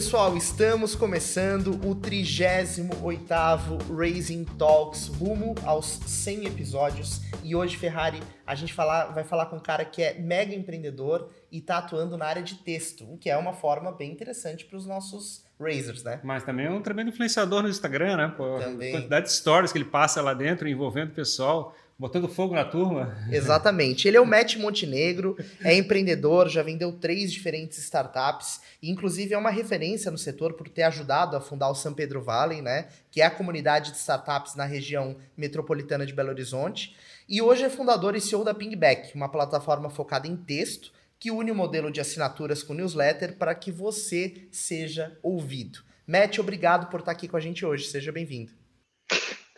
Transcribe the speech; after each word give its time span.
pessoal, 0.00 0.34
estamos 0.34 0.94
começando 0.94 1.72
o 1.86 1.94
38º 1.94 3.94
Raising 3.94 4.44
Talks 4.44 5.08
rumo 5.08 5.54
aos 5.62 5.84
100 5.84 6.46
episódios 6.46 7.20
e 7.44 7.54
hoje, 7.54 7.76
Ferrari, 7.76 8.18
a 8.46 8.54
gente 8.54 8.72
falar, 8.72 9.12
vai 9.12 9.24
falar 9.24 9.44
com 9.44 9.56
um 9.56 9.60
cara 9.60 9.84
que 9.84 10.02
é 10.02 10.18
mega 10.18 10.54
empreendedor 10.54 11.28
e 11.52 11.58
está 11.58 11.76
atuando 11.76 12.16
na 12.16 12.24
área 12.24 12.42
de 12.42 12.54
texto, 12.54 13.04
o 13.12 13.18
que 13.18 13.28
é 13.28 13.36
uma 13.36 13.52
forma 13.52 13.92
bem 13.92 14.10
interessante 14.10 14.64
para 14.64 14.78
os 14.78 14.86
nossos 14.86 15.44
Raisers, 15.60 16.02
né? 16.02 16.18
Mas 16.24 16.44
também 16.44 16.64
é 16.64 16.70
um 16.70 16.80
tremendo 16.80 17.10
influenciador 17.10 17.62
no 17.62 17.68
Instagram, 17.68 18.16
né? 18.16 18.34
Pô, 18.34 18.58
também. 18.58 18.94
A 18.94 18.96
quantidade 18.96 19.26
de 19.26 19.32
stories 19.32 19.70
que 19.70 19.76
ele 19.76 19.84
passa 19.84 20.22
lá 20.22 20.32
dentro 20.32 20.66
envolvendo 20.66 21.10
o 21.10 21.14
pessoal. 21.14 21.76
Botando 22.00 22.28
fogo 22.28 22.54
na 22.54 22.64
turma. 22.64 23.14
Exatamente. 23.30 24.08
Ele 24.08 24.16
é 24.16 24.20
o 24.22 24.24
Matt 24.24 24.56
Montenegro, 24.56 25.36
é 25.62 25.76
empreendedor, 25.76 26.48
já 26.48 26.62
vendeu 26.62 26.90
três 26.92 27.30
diferentes 27.30 27.76
startups, 27.76 28.58
e 28.80 28.90
inclusive 28.90 29.34
é 29.34 29.36
uma 29.36 29.50
referência 29.50 30.10
no 30.10 30.16
setor 30.16 30.54
por 30.54 30.66
ter 30.66 30.84
ajudado 30.84 31.36
a 31.36 31.42
fundar 31.42 31.68
o 31.68 31.74
San 31.74 31.92
Pedro 31.92 32.22
Valley, 32.22 32.62
né? 32.62 32.88
Que 33.10 33.20
é 33.20 33.26
a 33.26 33.30
comunidade 33.30 33.90
de 33.90 33.98
startups 33.98 34.54
na 34.54 34.64
região 34.64 35.14
metropolitana 35.36 36.06
de 36.06 36.14
Belo 36.14 36.30
Horizonte. 36.30 36.96
E 37.28 37.42
hoje 37.42 37.64
é 37.64 37.68
fundador 37.68 38.16
e 38.16 38.20
CEO 38.22 38.44
da 38.44 38.54
Pingback, 38.54 39.14
uma 39.14 39.28
plataforma 39.28 39.90
focada 39.90 40.26
em 40.26 40.38
texto 40.38 40.92
que 41.18 41.30
une 41.30 41.50
o 41.50 41.54
modelo 41.54 41.92
de 41.92 42.00
assinaturas 42.00 42.62
com 42.62 42.72
newsletter 42.72 43.36
para 43.36 43.54
que 43.54 43.70
você 43.70 44.48
seja 44.50 45.18
ouvido. 45.22 45.80
Matt, 46.06 46.38
obrigado 46.38 46.88
por 46.88 47.00
estar 47.00 47.12
aqui 47.12 47.28
com 47.28 47.36
a 47.36 47.40
gente 47.40 47.66
hoje. 47.66 47.88
Seja 47.88 48.10
bem-vindo. 48.10 48.58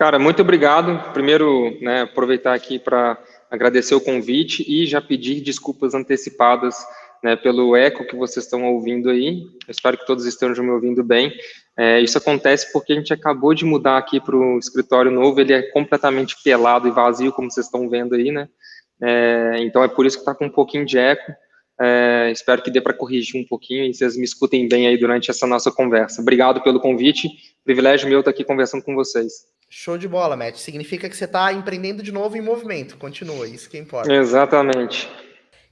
Cara, 0.02 0.18
muito 0.18 0.42
obrigado. 0.42 1.12
Primeiro, 1.12 1.78
né, 1.80 2.00
aproveitar 2.00 2.54
aqui 2.54 2.76
para 2.76 3.16
agradecer 3.48 3.94
o 3.94 4.00
convite 4.00 4.64
e 4.66 4.84
já 4.84 5.00
pedir 5.00 5.40
desculpas 5.40 5.94
antecipadas 5.94 6.74
né, 7.22 7.36
pelo 7.36 7.76
eco 7.76 8.04
que 8.04 8.16
vocês 8.16 8.44
estão 8.44 8.64
ouvindo 8.64 9.08
aí. 9.10 9.42
Eu 9.64 9.70
espero 9.70 9.96
que 9.96 10.04
todos 10.04 10.26
estejam 10.26 10.64
me 10.64 10.72
ouvindo 10.72 11.04
bem. 11.04 11.32
É, 11.78 12.00
isso 12.00 12.18
acontece 12.18 12.72
porque 12.72 12.92
a 12.92 12.96
gente 12.96 13.12
acabou 13.12 13.54
de 13.54 13.64
mudar 13.64 13.96
aqui 13.96 14.20
para 14.20 14.34
o 14.34 14.58
escritório 14.58 15.08
novo, 15.08 15.40
ele 15.40 15.52
é 15.52 15.62
completamente 15.70 16.34
pelado 16.42 16.88
e 16.88 16.90
vazio, 16.90 17.30
como 17.30 17.48
vocês 17.48 17.66
estão 17.66 17.88
vendo 17.88 18.16
aí, 18.16 18.32
né? 18.32 18.48
É, 19.00 19.58
então 19.60 19.84
é 19.84 19.88
por 19.88 20.04
isso 20.04 20.16
que 20.16 20.22
está 20.22 20.34
com 20.34 20.46
um 20.46 20.50
pouquinho 20.50 20.84
de 20.84 20.98
eco. 20.98 21.32
É, 21.80 22.28
espero 22.32 22.60
que 22.60 22.72
dê 22.72 22.80
para 22.80 22.92
corrigir 22.92 23.40
um 23.40 23.46
pouquinho 23.46 23.84
e 23.84 23.94
vocês 23.94 24.16
me 24.16 24.24
escutem 24.24 24.68
bem 24.68 24.88
aí 24.88 24.98
durante 24.98 25.30
essa 25.30 25.46
nossa 25.46 25.70
conversa. 25.70 26.20
Obrigado 26.20 26.60
pelo 26.60 26.80
convite, 26.80 27.28
privilégio 27.64 28.08
meu 28.08 28.18
estar 28.18 28.32
aqui 28.32 28.42
conversando 28.42 28.82
com 28.82 28.96
vocês. 28.96 29.52
Show 29.74 29.96
de 29.96 30.06
bola, 30.06 30.36
Matt. 30.36 30.58
Significa 30.58 31.08
que 31.08 31.16
você 31.16 31.24
está 31.24 31.50
empreendendo 31.50 32.02
de 32.02 32.12
novo 32.12 32.36
em 32.36 32.42
movimento. 32.42 32.98
Continua, 32.98 33.48
isso 33.48 33.70
que 33.70 33.78
importa. 33.78 34.12
Exatamente. 34.12 35.10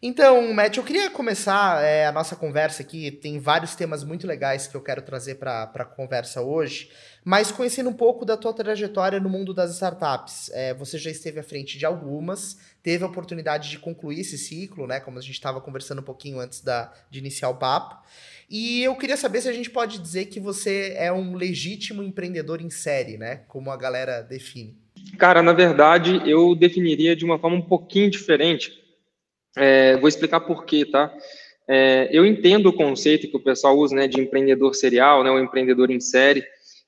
Então, 0.02 0.54
Matt, 0.54 0.78
eu 0.78 0.82
queria 0.82 1.10
começar 1.10 1.84
é, 1.84 2.06
a 2.06 2.12
nossa 2.12 2.34
conversa 2.34 2.82
aqui. 2.82 3.10
Tem 3.10 3.38
vários 3.38 3.74
temas 3.74 4.02
muito 4.02 4.26
legais 4.26 4.66
que 4.66 4.74
eu 4.74 4.80
quero 4.80 5.02
trazer 5.02 5.34
para 5.34 5.70
a 5.74 5.84
conversa 5.84 6.40
hoje, 6.40 6.90
mas 7.22 7.52
conhecendo 7.52 7.90
um 7.90 7.92
pouco 7.92 8.24
da 8.24 8.38
tua 8.38 8.54
trajetória 8.54 9.20
no 9.20 9.28
mundo 9.28 9.52
das 9.52 9.74
startups. 9.74 10.50
É, 10.54 10.72
você 10.72 10.96
já 10.96 11.10
esteve 11.10 11.38
à 11.38 11.42
frente 11.42 11.76
de 11.76 11.84
algumas, 11.84 12.56
teve 12.82 13.04
a 13.04 13.06
oportunidade 13.06 13.68
de 13.68 13.78
concluir 13.78 14.20
esse 14.20 14.38
ciclo, 14.38 14.86
né? 14.86 14.98
Como 14.98 15.18
a 15.18 15.20
gente 15.20 15.32
estava 15.32 15.60
conversando 15.60 16.00
um 16.00 16.04
pouquinho 16.04 16.40
antes 16.40 16.62
da, 16.62 16.90
de 17.10 17.18
iniciar 17.18 17.50
o 17.50 17.56
papo. 17.56 18.02
E 18.50 18.82
eu 18.82 18.96
queria 18.96 19.16
saber 19.16 19.40
se 19.40 19.48
a 19.48 19.52
gente 19.52 19.70
pode 19.70 19.98
dizer 20.00 20.26
que 20.26 20.40
você 20.40 20.94
é 20.96 21.12
um 21.12 21.36
legítimo 21.36 22.02
empreendedor 22.02 22.60
em 22.60 22.68
série, 22.68 23.16
né? 23.16 23.42
Como 23.46 23.70
a 23.70 23.76
galera 23.76 24.22
define. 24.22 24.76
Cara, 25.16 25.40
na 25.40 25.52
verdade, 25.52 26.20
eu 26.28 26.56
definiria 26.56 27.14
de 27.14 27.24
uma 27.24 27.38
forma 27.38 27.56
um 27.56 27.62
pouquinho 27.62 28.10
diferente. 28.10 28.72
É, 29.56 29.96
vou 29.98 30.08
explicar 30.08 30.40
por 30.40 30.64
quê, 30.64 30.84
tá? 30.84 31.14
É, 31.68 32.08
eu 32.10 32.26
entendo 32.26 32.70
o 32.70 32.72
conceito 32.72 33.28
que 33.28 33.36
o 33.36 33.42
pessoal 33.42 33.78
usa, 33.78 33.94
né, 33.94 34.08
de 34.08 34.20
empreendedor 34.20 34.74
serial, 34.74 35.22
né, 35.22 35.30
o 35.30 35.38
empreendedor 35.38 35.88
em 35.88 36.00
série. 36.00 36.44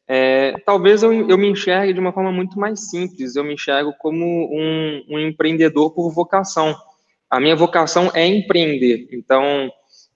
É, 0.09 0.55
talvez 0.67 1.05
eu, 1.05 1.13
eu, 1.29 1.39
me 1.39 1.47
enxergue 1.47 1.93
de 1.93 2.01
uma 2.01 2.13
forma 2.13 2.33
muito 2.33 2.59
mais 2.59 2.91
simples. 2.91 3.37
Eu 3.37 3.45
me 3.45 3.55
enxergo 3.55 3.95
como 4.01 4.25
um, 4.53 5.05
um 5.09 5.19
empreendedor 5.21 5.93
por 5.93 6.11
vocação. 6.11 6.77
A 7.31 7.39
minha 7.39 7.55
vocação 7.55 8.11
é 8.13 8.27
empreender. 8.27 9.09
Então, 9.13 9.71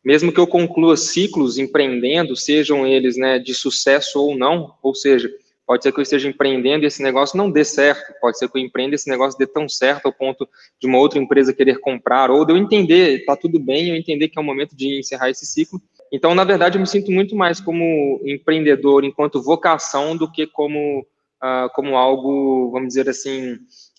mesmo 0.07 0.31
que 0.31 0.39
eu 0.39 0.47
conclua 0.47 0.97
ciclos 0.97 1.59
empreendendo, 1.59 2.37
sejam 2.37 2.87
eles 2.87 3.17
né, 3.17 3.41
de 3.41 3.53
sucesso 3.53 4.21
ou 4.21 4.39
não, 4.39 4.73
ou 4.81 4.95
seja, 4.95 5.29
pode 5.67 5.83
ser 5.83 5.91
que 5.91 5.99
eu 5.99 6.03
esteja 6.03 6.29
empreendendo 6.29 6.85
e 6.85 6.87
esse 6.87 7.03
negócio 7.03 7.37
não 7.37 7.51
dê 7.51 7.65
certo, 7.65 8.15
pode 8.21 8.39
ser 8.39 8.49
que 8.49 8.57
eu 8.57 8.63
empreenda 8.63 8.95
e 8.95 8.97
esse 8.97 9.11
negócio 9.11 9.37
dê 9.37 9.49
tão 9.49 9.69
certo 9.69 10.07
ao 10.07 10.13
ponto 10.13 10.49
de 10.81 10.87
uma 10.87 10.99
outra 10.99 11.19
empresa 11.19 11.53
querer 11.53 11.81
comprar, 11.81 12.31
ou 12.31 12.45
de 12.45 12.53
eu 12.53 12.57
entender, 12.57 13.19
está 13.19 13.35
tudo 13.35 13.59
bem, 13.59 13.89
eu 13.89 13.97
entender 13.97 14.29
que 14.29 14.39
é 14.39 14.41
o 14.41 14.45
momento 14.45 14.77
de 14.77 14.97
encerrar 15.01 15.29
esse 15.29 15.45
ciclo. 15.45 15.83
Então, 16.13 16.37
na 16.37 16.45
verdade, 16.45 16.79
eu 16.79 16.81
me 16.81 16.87
sinto 16.87 17.11
muito 17.11 17.35
mais 17.35 17.61
como 17.61 18.21
empreendedor 18.25 19.03
enquanto 19.03 19.43
vocação 19.43 20.17
do 20.17 20.31
que 20.31 20.47
como, 20.47 21.01
uh, 21.43 21.69
como 21.75 21.97
algo, 21.97 22.71
vamos 22.71 22.87
dizer 22.87 23.09
assim, 23.09 23.59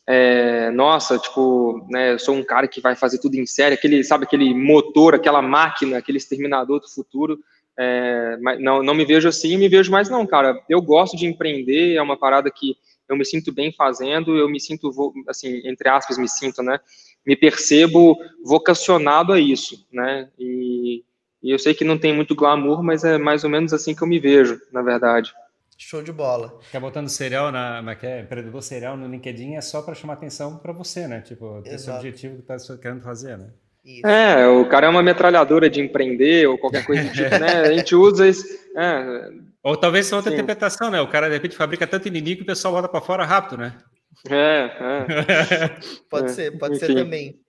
é, 0.09 0.71
nossa, 0.71 1.19
tipo, 1.19 1.85
né, 1.89 2.13
eu 2.13 2.19
sou 2.19 2.33
um 2.33 2.43
cara 2.43 2.65
que 2.65 2.79
vai 2.79 2.95
fazer 2.95 3.19
tudo 3.19 3.35
em 3.35 3.45
série, 3.45 3.75
aquele, 3.75 4.01
sabe, 4.05 4.23
aquele 4.23 4.53
motor, 4.53 5.13
aquela 5.13 5.41
máquina, 5.41 5.97
aquele 5.97 6.17
exterminador 6.17 6.79
do 6.79 6.87
futuro, 6.87 7.37
é, 7.77 8.37
não, 8.59 8.81
não 8.81 8.93
me 8.95 9.03
vejo 9.03 9.27
assim, 9.27 9.57
me 9.57 9.67
vejo 9.67 9.91
mais 9.91 10.09
não, 10.09 10.25
cara, 10.25 10.63
eu 10.69 10.81
gosto 10.81 11.17
de 11.17 11.25
empreender, 11.25 11.95
é 11.95 12.01
uma 12.01 12.17
parada 12.17 12.49
que 12.49 12.77
eu 13.09 13.17
me 13.17 13.25
sinto 13.25 13.53
bem 13.53 13.73
fazendo, 13.73 14.37
eu 14.37 14.49
me 14.49 14.61
sinto, 14.61 14.89
assim, 15.27 15.61
entre 15.67 15.89
aspas, 15.89 16.17
me 16.17 16.29
sinto, 16.29 16.63
né, 16.63 16.79
me 17.25 17.35
percebo 17.35 18.17
vocacionado 18.45 19.33
a 19.33 19.39
isso, 19.39 19.85
né, 19.91 20.29
e, 20.39 21.03
e 21.43 21.51
eu 21.51 21.59
sei 21.59 21.73
que 21.73 21.83
não 21.83 21.97
tem 21.97 22.13
muito 22.13 22.33
glamour, 22.33 22.81
mas 22.81 23.03
é 23.03 23.17
mais 23.17 23.43
ou 23.43 23.49
menos 23.49 23.73
assim 23.73 23.93
que 23.93 24.01
eu 24.01 24.07
me 24.07 24.19
vejo, 24.19 24.57
na 24.71 24.81
verdade. 24.81 25.33
Show 25.77 26.01
de 26.01 26.11
bola. 26.11 26.57
Ficar 26.61 26.79
botando 26.79 27.07
serial 27.07 27.51
na. 27.51 27.77
Como 27.77 27.89
é 27.91 27.95
que 27.95 28.07
é? 28.07 28.21
Empreendedor 28.21 28.63
serial 28.63 28.97
no 28.97 29.07
LinkedIn 29.07 29.55
é 29.55 29.61
só 29.61 29.81
para 29.83 29.93
chamar 29.93 30.13
atenção 30.13 30.57
para 30.57 30.73
você, 30.73 31.07
né? 31.07 31.21
Tipo, 31.21 31.61
esse 31.65 31.89
objetivo 31.91 32.41
que 32.41 32.51
está 32.51 32.77
querendo 32.77 33.03
fazer, 33.03 33.37
né? 33.37 33.49
Isso. 33.85 34.05
É, 34.05 34.47
o 34.47 34.67
cara 34.67 34.87
é 34.87 34.89
uma 34.89 35.03
metralhadora 35.03 35.69
de 35.69 35.79
empreender 35.79 36.47
ou 36.47 36.57
qualquer 36.57 36.85
coisa 36.85 37.03
do 37.03 37.11
tipo, 37.11 37.29
né? 37.39 37.61
A 37.61 37.73
gente 37.73 37.95
usa 37.95 38.27
esse. 38.27 38.59
É, 38.75 39.29
ou 39.63 39.77
talvez 39.77 40.07
seja 40.07 40.17
outra 40.17 40.31
sim. 40.31 40.35
interpretação, 40.35 40.89
né? 40.89 40.99
O 40.99 41.07
cara 41.07 41.27
de 41.27 41.33
repente 41.35 41.55
fabrica 41.55 41.85
tanto 41.85 42.07
inimigo 42.07 42.37
que 42.37 42.43
o 42.43 42.47
pessoal 42.47 42.73
volta 42.73 42.89
para 42.89 42.99
fora 42.99 43.23
rápido, 43.23 43.57
né? 43.57 43.77
É, 44.29 44.71
é. 44.79 45.79
pode 46.09 46.31
ser, 46.31 46.57
pode 46.57 46.77
enfim. 46.77 46.85
ser 46.85 46.95
também. 46.95 47.39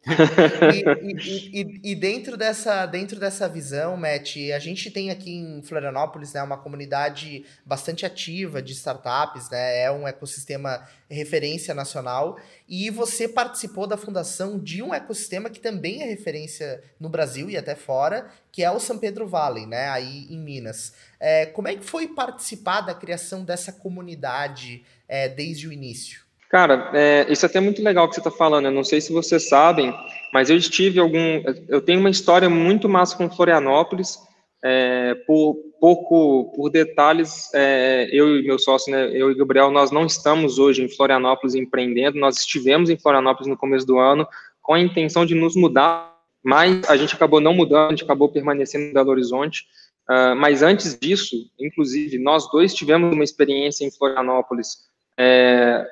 E, 0.72 0.84
e, 1.02 1.60
e, 1.60 1.92
e, 1.92 1.94
dentro, 1.94 2.36
dessa, 2.36 2.84
dentro 2.86 3.18
dessa 3.18 3.48
visão, 3.48 3.96
Matt, 3.96 4.36
a 4.54 4.58
gente 4.58 4.90
tem 4.90 5.10
aqui 5.10 5.30
em 5.30 5.62
Florianópolis 5.62 6.34
né, 6.34 6.42
uma 6.42 6.58
comunidade 6.58 7.44
bastante 7.64 8.04
ativa 8.04 8.60
de 8.62 8.72
startups, 8.72 9.50
né? 9.50 9.80
É 9.80 9.90
um 9.90 10.06
ecossistema 10.06 10.86
referência 11.10 11.74
nacional. 11.74 12.38
E 12.68 12.90
você 12.90 13.26
participou 13.26 13.86
da 13.86 13.96
fundação 13.96 14.58
de 14.58 14.82
um 14.82 14.92
ecossistema 14.92 15.48
que 15.48 15.60
também 15.60 16.02
é 16.02 16.06
referência 16.06 16.82
no 17.00 17.08
Brasil 17.08 17.48
e 17.48 17.56
até 17.56 17.74
fora, 17.74 18.30
que 18.52 18.62
é 18.62 18.70
o 18.70 18.78
São 18.78 18.98
Pedro 18.98 19.26
Valley, 19.26 19.66
né? 19.66 19.88
Aí 19.88 20.26
em 20.30 20.38
Minas. 20.38 20.92
É, 21.18 21.46
como 21.46 21.68
é 21.68 21.74
que 21.74 21.84
foi 21.84 22.08
participar 22.08 22.82
da 22.82 22.94
criação 22.94 23.44
dessa 23.44 23.72
comunidade 23.72 24.84
é, 25.08 25.28
desde 25.28 25.66
o 25.66 25.72
início? 25.72 26.27
Cara, 26.48 26.90
é, 26.94 27.26
isso 27.30 27.44
é 27.44 27.48
até 27.48 27.60
muito 27.60 27.82
legal 27.82 28.08
que 28.08 28.14
você 28.14 28.20
está 28.20 28.30
falando. 28.30 28.66
Eu 28.66 28.72
não 28.72 28.84
sei 28.84 29.00
se 29.00 29.12
vocês 29.12 29.48
sabem, 29.48 29.94
mas 30.32 30.48
eu 30.48 30.56
estive 30.56 30.98
algum. 30.98 31.42
Eu 31.68 31.80
tenho 31.80 32.00
uma 32.00 32.10
história 32.10 32.48
muito 32.48 32.88
massa 32.88 33.16
com 33.16 33.30
Florianópolis. 33.30 34.18
É, 34.64 35.14
por 35.26 35.56
pouco, 35.80 36.52
por 36.56 36.68
detalhes, 36.68 37.48
é, 37.54 38.08
eu 38.10 38.38
e 38.38 38.42
meu 38.42 38.58
sócio, 38.58 38.90
né, 38.90 39.08
eu 39.12 39.30
e 39.30 39.34
Gabriel, 39.36 39.70
nós 39.70 39.92
não 39.92 40.04
estamos 40.04 40.58
hoje 40.58 40.82
em 40.82 40.88
Florianópolis 40.88 41.54
empreendendo. 41.54 42.18
Nós 42.18 42.38
estivemos 42.38 42.90
em 42.90 42.98
Florianópolis 42.98 43.46
no 43.46 43.56
começo 43.56 43.86
do 43.86 43.98
ano 43.98 44.26
com 44.60 44.74
a 44.74 44.80
intenção 44.80 45.24
de 45.24 45.34
nos 45.34 45.54
mudar, 45.54 46.14
mas 46.42 46.88
a 46.90 46.96
gente 46.96 47.14
acabou 47.14 47.40
não 47.40 47.54
mudando, 47.54 47.88
a 47.88 47.90
gente 47.90 48.04
acabou 48.04 48.28
permanecendo 48.28 48.86
em 48.86 48.92
Belo 48.92 49.10
Horizonte. 49.10 49.64
Uh, 50.10 50.34
mas 50.36 50.62
antes 50.62 50.98
disso, 50.98 51.36
inclusive, 51.60 52.18
nós 52.18 52.50
dois 52.50 52.74
tivemos 52.74 53.14
uma 53.14 53.24
experiência 53.24 53.84
em 53.84 53.90
Florianópolis 53.90 54.87
é, 55.18 55.84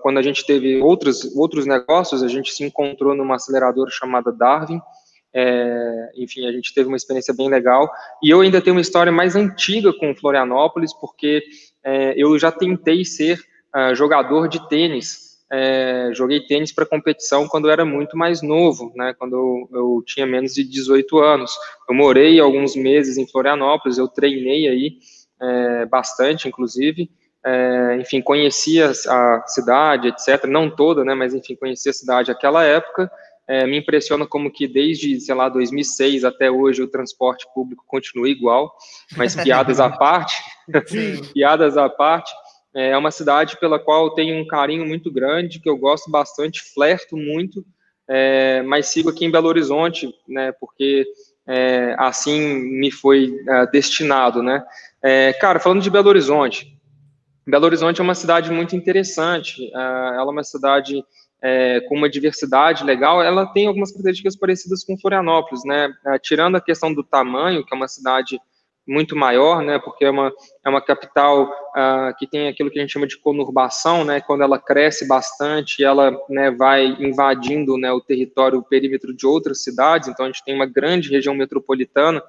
quando 0.00 0.18
a 0.18 0.22
gente 0.22 0.46
teve 0.46 0.80
outros, 0.80 1.36
outros 1.36 1.66
negócios, 1.66 2.22
a 2.22 2.28
gente 2.28 2.52
se 2.52 2.62
encontrou 2.62 3.16
numa 3.16 3.34
aceleradora 3.34 3.90
chamada 3.90 4.30
Darwin. 4.30 4.80
É, 5.34 6.10
enfim, 6.16 6.46
a 6.46 6.52
gente 6.52 6.72
teve 6.72 6.86
uma 6.86 6.96
experiência 6.96 7.34
bem 7.34 7.48
legal. 7.48 7.90
E 8.22 8.30
eu 8.30 8.40
ainda 8.40 8.60
tenho 8.60 8.76
uma 8.76 8.80
história 8.80 9.10
mais 9.10 9.34
antiga 9.34 9.92
com 9.92 10.14
Florianópolis, 10.14 10.92
porque 10.94 11.42
é, 11.84 12.14
eu 12.16 12.38
já 12.38 12.52
tentei 12.52 13.04
ser 13.04 13.40
uh, 13.74 13.92
jogador 13.94 14.48
de 14.48 14.68
tênis. 14.68 15.30
É, 15.52 16.10
joguei 16.12 16.46
tênis 16.46 16.70
para 16.72 16.86
competição 16.86 17.48
quando 17.48 17.64
eu 17.64 17.72
era 17.72 17.84
muito 17.84 18.16
mais 18.16 18.40
novo, 18.40 18.92
né, 18.94 19.12
quando 19.18 19.32
eu, 19.32 19.68
eu, 19.72 20.02
tinha 20.06 20.24
menos 20.24 20.54
de 20.54 20.62
18 20.62 21.18
anos. 21.18 21.52
Eu 21.88 21.94
morei 21.94 22.38
alguns 22.38 22.76
meses 22.76 23.16
em 23.16 23.26
Florianópolis, 23.26 23.98
eu 23.98 24.06
treinei 24.06 24.68
aí 24.68 24.98
é, 25.42 25.86
bastante, 25.86 26.46
inclusive, 26.46 27.10
é, 27.44 27.96
enfim, 28.00 28.20
conhecia 28.20 28.90
a 28.90 29.44
cidade, 29.46 30.08
etc. 30.08 30.44
Não 30.46 30.68
toda, 30.68 31.04
né, 31.04 31.14
mas 31.14 31.34
enfim, 31.34 31.56
conhecia 31.56 31.90
a 31.90 31.94
cidade 31.94 32.28
naquela 32.28 32.64
época. 32.64 33.10
é, 33.50 33.66
me 33.66 33.76
impressiona 33.76 34.24
como 34.24 34.48
que 34.48 34.68
desde, 34.68 35.20
sei 35.20 35.34
lá, 35.34 35.48
2006 35.48 36.22
até 36.22 36.48
hoje 36.48 36.82
o 36.82 36.88
transporte 36.88 37.46
público 37.52 37.82
continua 37.84 38.28
igual, 38.28 38.72
mas 39.16 39.34
piadas 39.42 39.80
à 39.80 39.90
parte, 39.90 40.36
piadas 41.34 41.76
à 41.76 41.88
parte, 41.88 42.32
é 42.72 42.96
uma 42.96 43.10
cidade 43.10 43.58
pela 43.58 43.80
qual 43.80 44.04
eu 44.04 44.10
tenho 44.10 44.40
um 44.40 44.46
carinho 44.46 44.86
muito 44.86 45.10
grande, 45.10 45.58
que 45.58 45.68
eu 45.68 45.76
gosto 45.76 46.08
bastante, 46.08 46.62
flerto 46.72 47.16
muito, 47.16 47.64
é, 48.08 48.62
mas 48.62 48.86
sigo 48.86 49.10
aqui 49.10 49.24
em 49.24 49.30
Belo 49.32 49.48
Horizonte, 49.48 50.14
né, 50.28 50.52
porque 50.52 51.04
é, 51.48 51.96
assim 51.98 52.40
me 52.78 52.92
foi 52.92 53.34
é, 53.48 53.66
destinado, 53.66 54.44
né. 54.44 54.62
É, 55.02 55.32
cara, 55.32 55.58
falando 55.58 55.82
de 55.82 55.90
Belo 55.90 56.08
Horizonte, 56.08 56.78
Belo 57.50 57.66
Horizonte 57.66 58.00
é 58.00 58.04
uma 58.04 58.14
cidade 58.14 58.50
muito 58.50 58.76
interessante, 58.76 59.64
é, 59.64 59.78
ela 59.78 60.28
é 60.28 60.32
uma 60.32 60.44
cidade 60.44 61.04
é, 61.42 61.80
com 61.80 61.96
uma 61.96 62.08
diversidade 62.08 62.84
legal, 62.84 63.22
ela 63.22 63.46
tem 63.46 63.66
algumas 63.66 63.90
características 63.90 64.36
parecidas 64.36 64.84
com 64.84 64.98
Florianópolis, 64.98 65.64
né, 65.64 65.92
tirando 66.22 66.56
a 66.56 66.60
questão 66.60 66.92
do 66.92 67.02
tamanho, 67.02 67.64
que 67.64 67.74
é 67.74 67.76
uma 67.76 67.88
cidade 67.88 68.38
muito 68.86 69.14
maior, 69.14 69.62
né, 69.62 69.78
porque 69.78 70.04
é 70.04 70.10
uma, 70.10 70.32
é 70.64 70.68
uma 70.68 70.80
capital 70.80 71.44
uh, 71.44 72.14
que 72.18 72.26
tem 72.26 72.48
aquilo 72.48 72.70
que 72.70 72.78
a 72.78 72.82
gente 72.82 72.92
chama 72.92 73.06
de 73.06 73.18
conurbação, 73.18 74.04
né, 74.04 74.20
quando 74.20 74.42
ela 74.42 74.58
cresce 74.58 75.06
bastante, 75.06 75.84
ela 75.84 76.18
né, 76.28 76.50
vai 76.50 76.86
invadindo 76.98 77.78
né, 77.78 77.92
o 77.92 78.00
território, 78.00 78.58
o 78.58 78.64
perímetro 78.64 79.14
de 79.14 79.26
outras 79.26 79.62
cidades, 79.62 80.08
então 80.08 80.26
a 80.26 80.28
gente 80.28 80.44
tem 80.44 80.54
uma 80.54 80.66
grande 80.66 81.10
região 81.10 81.34
metropolitana, 81.34 82.22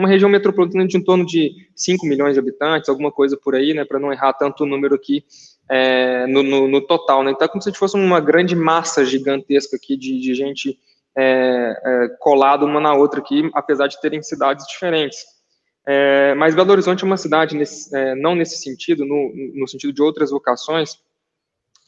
uma 0.00 0.08
região 0.08 0.28
metropolitana 0.28 0.86
de 0.86 0.96
em 0.96 1.04
torno 1.04 1.24
de 1.24 1.68
5 1.76 2.06
milhões 2.06 2.34
de 2.34 2.40
habitantes, 2.40 2.88
alguma 2.88 3.12
coisa 3.12 3.36
por 3.36 3.54
aí, 3.54 3.74
né, 3.74 3.84
para 3.84 3.98
não 3.98 4.12
errar 4.12 4.32
tanto 4.32 4.64
o 4.64 4.66
número 4.66 4.94
aqui 4.94 5.24
é, 5.68 6.26
no, 6.26 6.42
no, 6.42 6.66
no, 6.66 6.80
total, 6.80 7.22
né, 7.22 7.30
então 7.30 7.44
é 7.44 7.48
como 7.48 7.62
se 7.62 7.72
fosse 7.74 7.96
uma 7.96 8.18
grande 8.18 8.56
massa 8.56 9.04
gigantesca 9.04 9.76
aqui 9.76 9.96
de, 9.96 10.18
de 10.20 10.34
gente 10.34 10.78
é, 11.16 11.80
é, 11.84 12.08
colada 12.18 12.64
uma 12.64 12.80
na 12.80 12.94
outra 12.94 13.20
aqui, 13.20 13.50
apesar 13.54 13.86
de 13.86 14.00
terem 14.00 14.22
cidades 14.22 14.66
diferentes. 14.66 15.18
É, 15.86 16.34
mas 16.34 16.54
Belo 16.54 16.72
Horizonte 16.72 17.02
é 17.02 17.06
uma 17.06 17.16
cidade, 17.16 17.56
nesse, 17.56 17.94
é, 17.96 18.14
não 18.14 18.34
nesse 18.34 18.56
sentido, 18.56 19.04
no, 19.04 19.32
no 19.54 19.68
sentido 19.68 19.92
de 19.92 20.02
outras 20.02 20.30
vocações, 20.30 20.98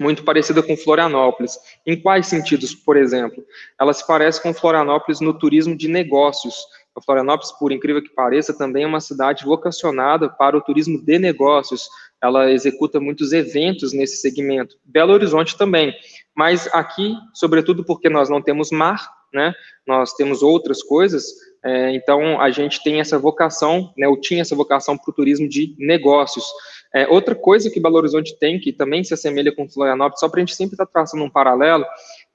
muito 0.00 0.24
parecida 0.24 0.62
com 0.62 0.76
Florianópolis. 0.76 1.58
Em 1.86 2.00
quais 2.00 2.26
sentidos, 2.26 2.74
por 2.74 2.96
exemplo? 2.96 3.44
Ela 3.80 3.92
se 3.92 4.06
parece 4.06 4.42
com 4.42 4.52
Florianópolis 4.52 5.20
no 5.20 5.38
turismo 5.38 5.76
de 5.76 5.88
negócios. 5.88 6.54
A 6.96 7.02
Florianópolis, 7.02 7.52
por 7.52 7.72
incrível 7.72 8.02
que 8.02 8.14
pareça, 8.14 8.56
também 8.56 8.84
é 8.84 8.86
uma 8.86 9.00
cidade 9.00 9.44
vocacionada 9.44 10.28
para 10.28 10.56
o 10.56 10.60
turismo 10.60 11.02
de 11.02 11.18
negócios. 11.18 11.88
Ela 12.22 12.50
executa 12.50 13.00
muitos 13.00 13.32
eventos 13.32 13.92
nesse 13.92 14.16
segmento. 14.16 14.76
Belo 14.84 15.12
Horizonte 15.12 15.56
também. 15.56 15.94
Mas 16.36 16.68
aqui, 16.72 17.14
sobretudo 17.34 17.84
porque 17.84 18.08
nós 18.08 18.28
não 18.28 18.42
temos 18.42 18.70
mar, 18.70 19.10
né? 19.32 19.54
Nós 19.86 20.12
temos 20.12 20.42
outras 20.42 20.82
coisas, 20.82 21.24
é, 21.64 21.94
então, 21.94 22.40
a 22.40 22.50
gente 22.50 22.82
tem 22.82 23.00
essa 23.00 23.18
vocação, 23.18 23.92
né, 23.96 24.06
eu 24.06 24.20
tinha 24.20 24.40
essa 24.40 24.56
vocação 24.56 24.98
para 24.98 25.10
o 25.10 25.14
turismo 25.14 25.48
de 25.48 25.76
negócios. 25.78 26.44
É, 26.92 27.06
outra 27.06 27.34
coisa 27.34 27.70
que 27.70 27.80
Belo 27.80 27.96
Horizonte 27.96 28.36
tem, 28.38 28.58
que 28.58 28.72
também 28.72 29.04
se 29.04 29.14
assemelha 29.14 29.54
com 29.54 29.68
Florianópolis, 29.68 30.20
só 30.20 30.28
para 30.28 30.40
a 30.40 30.44
gente 30.44 30.56
sempre 30.56 30.74
estar 30.74 30.86
tá 30.86 30.92
traçando 30.92 31.22
um 31.22 31.30
paralelo, 31.30 31.84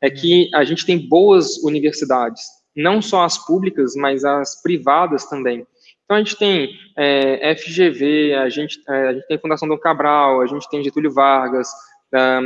é 0.01 0.10
que 0.10 0.50
a 0.56 0.63
gente 0.63 0.86
tem 0.86 0.98
boas 0.98 1.57
universidades, 1.57 2.44
não 2.77 3.01
só 3.01 3.24
as 3.24 3.38
públicas, 3.38 3.95
mas 3.95 4.24
as 4.24 4.62
privadas 4.62 5.25
também. 5.25 5.65
Então, 6.06 6.15
a 6.15 6.19
gente 6.19 6.38
tem 6.38 6.69
é, 6.95 7.56
FGV, 7.56 8.35
a 8.35 8.47
gente, 8.47 8.79
é, 8.88 9.07
a 9.07 9.13
gente 9.13 9.27
tem 9.27 9.39
Fundação 9.39 9.68
Dom 9.68 9.77
Cabral, 9.77 10.41
a 10.41 10.45
gente 10.45 10.69
tem 10.69 10.83
Getúlio 10.83 11.12
Vargas, 11.12 11.68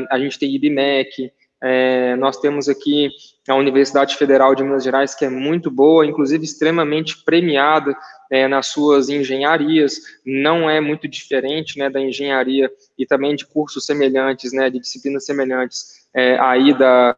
a 0.10 0.18
gente 0.18 0.40
tem 0.40 0.56
IBMEC, 0.56 1.32
é, 1.64 2.16
nós 2.16 2.38
temos 2.38 2.68
aqui 2.68 3.12
a 3.48 3.54
Universidade 3.54 4.18
Federal 4.18 4.56
de 4.56 4.64
Minas 4.64 4.84
Gerais, 4.84 5.14
que 5.14 5.26
é 5.26 5.30
muito 5.30 5.70
boa, 5.70 6.06
inclusive 6.06 6.44
extremamente 6.44 7.24
premiada 7.24 7.96
é, 8.32 8.48
nas 8.48 8.68
suas 8.68 9.10
engenharias, 9.10 9.98
não 10.26 10.68
é 10.68 10.82
muito 10.82 11.08
diferente 11.08 11.78
né, 11.78 11.90
da 11.90 12.00
engenharia 12.00 12.72
e 12.98 13.06
também 13.06 13.36
de 13.36 13.46
cursos 13.46 13.86
semelhantes, 13.86 14.52
né, 14.52 14.72
de 14.72 14.80
disciplinas 14.80 15.24
semelhantes 15.24 16.08
é, 16.16 16.40
aí 16.40 16.76
da, 16.76 17.16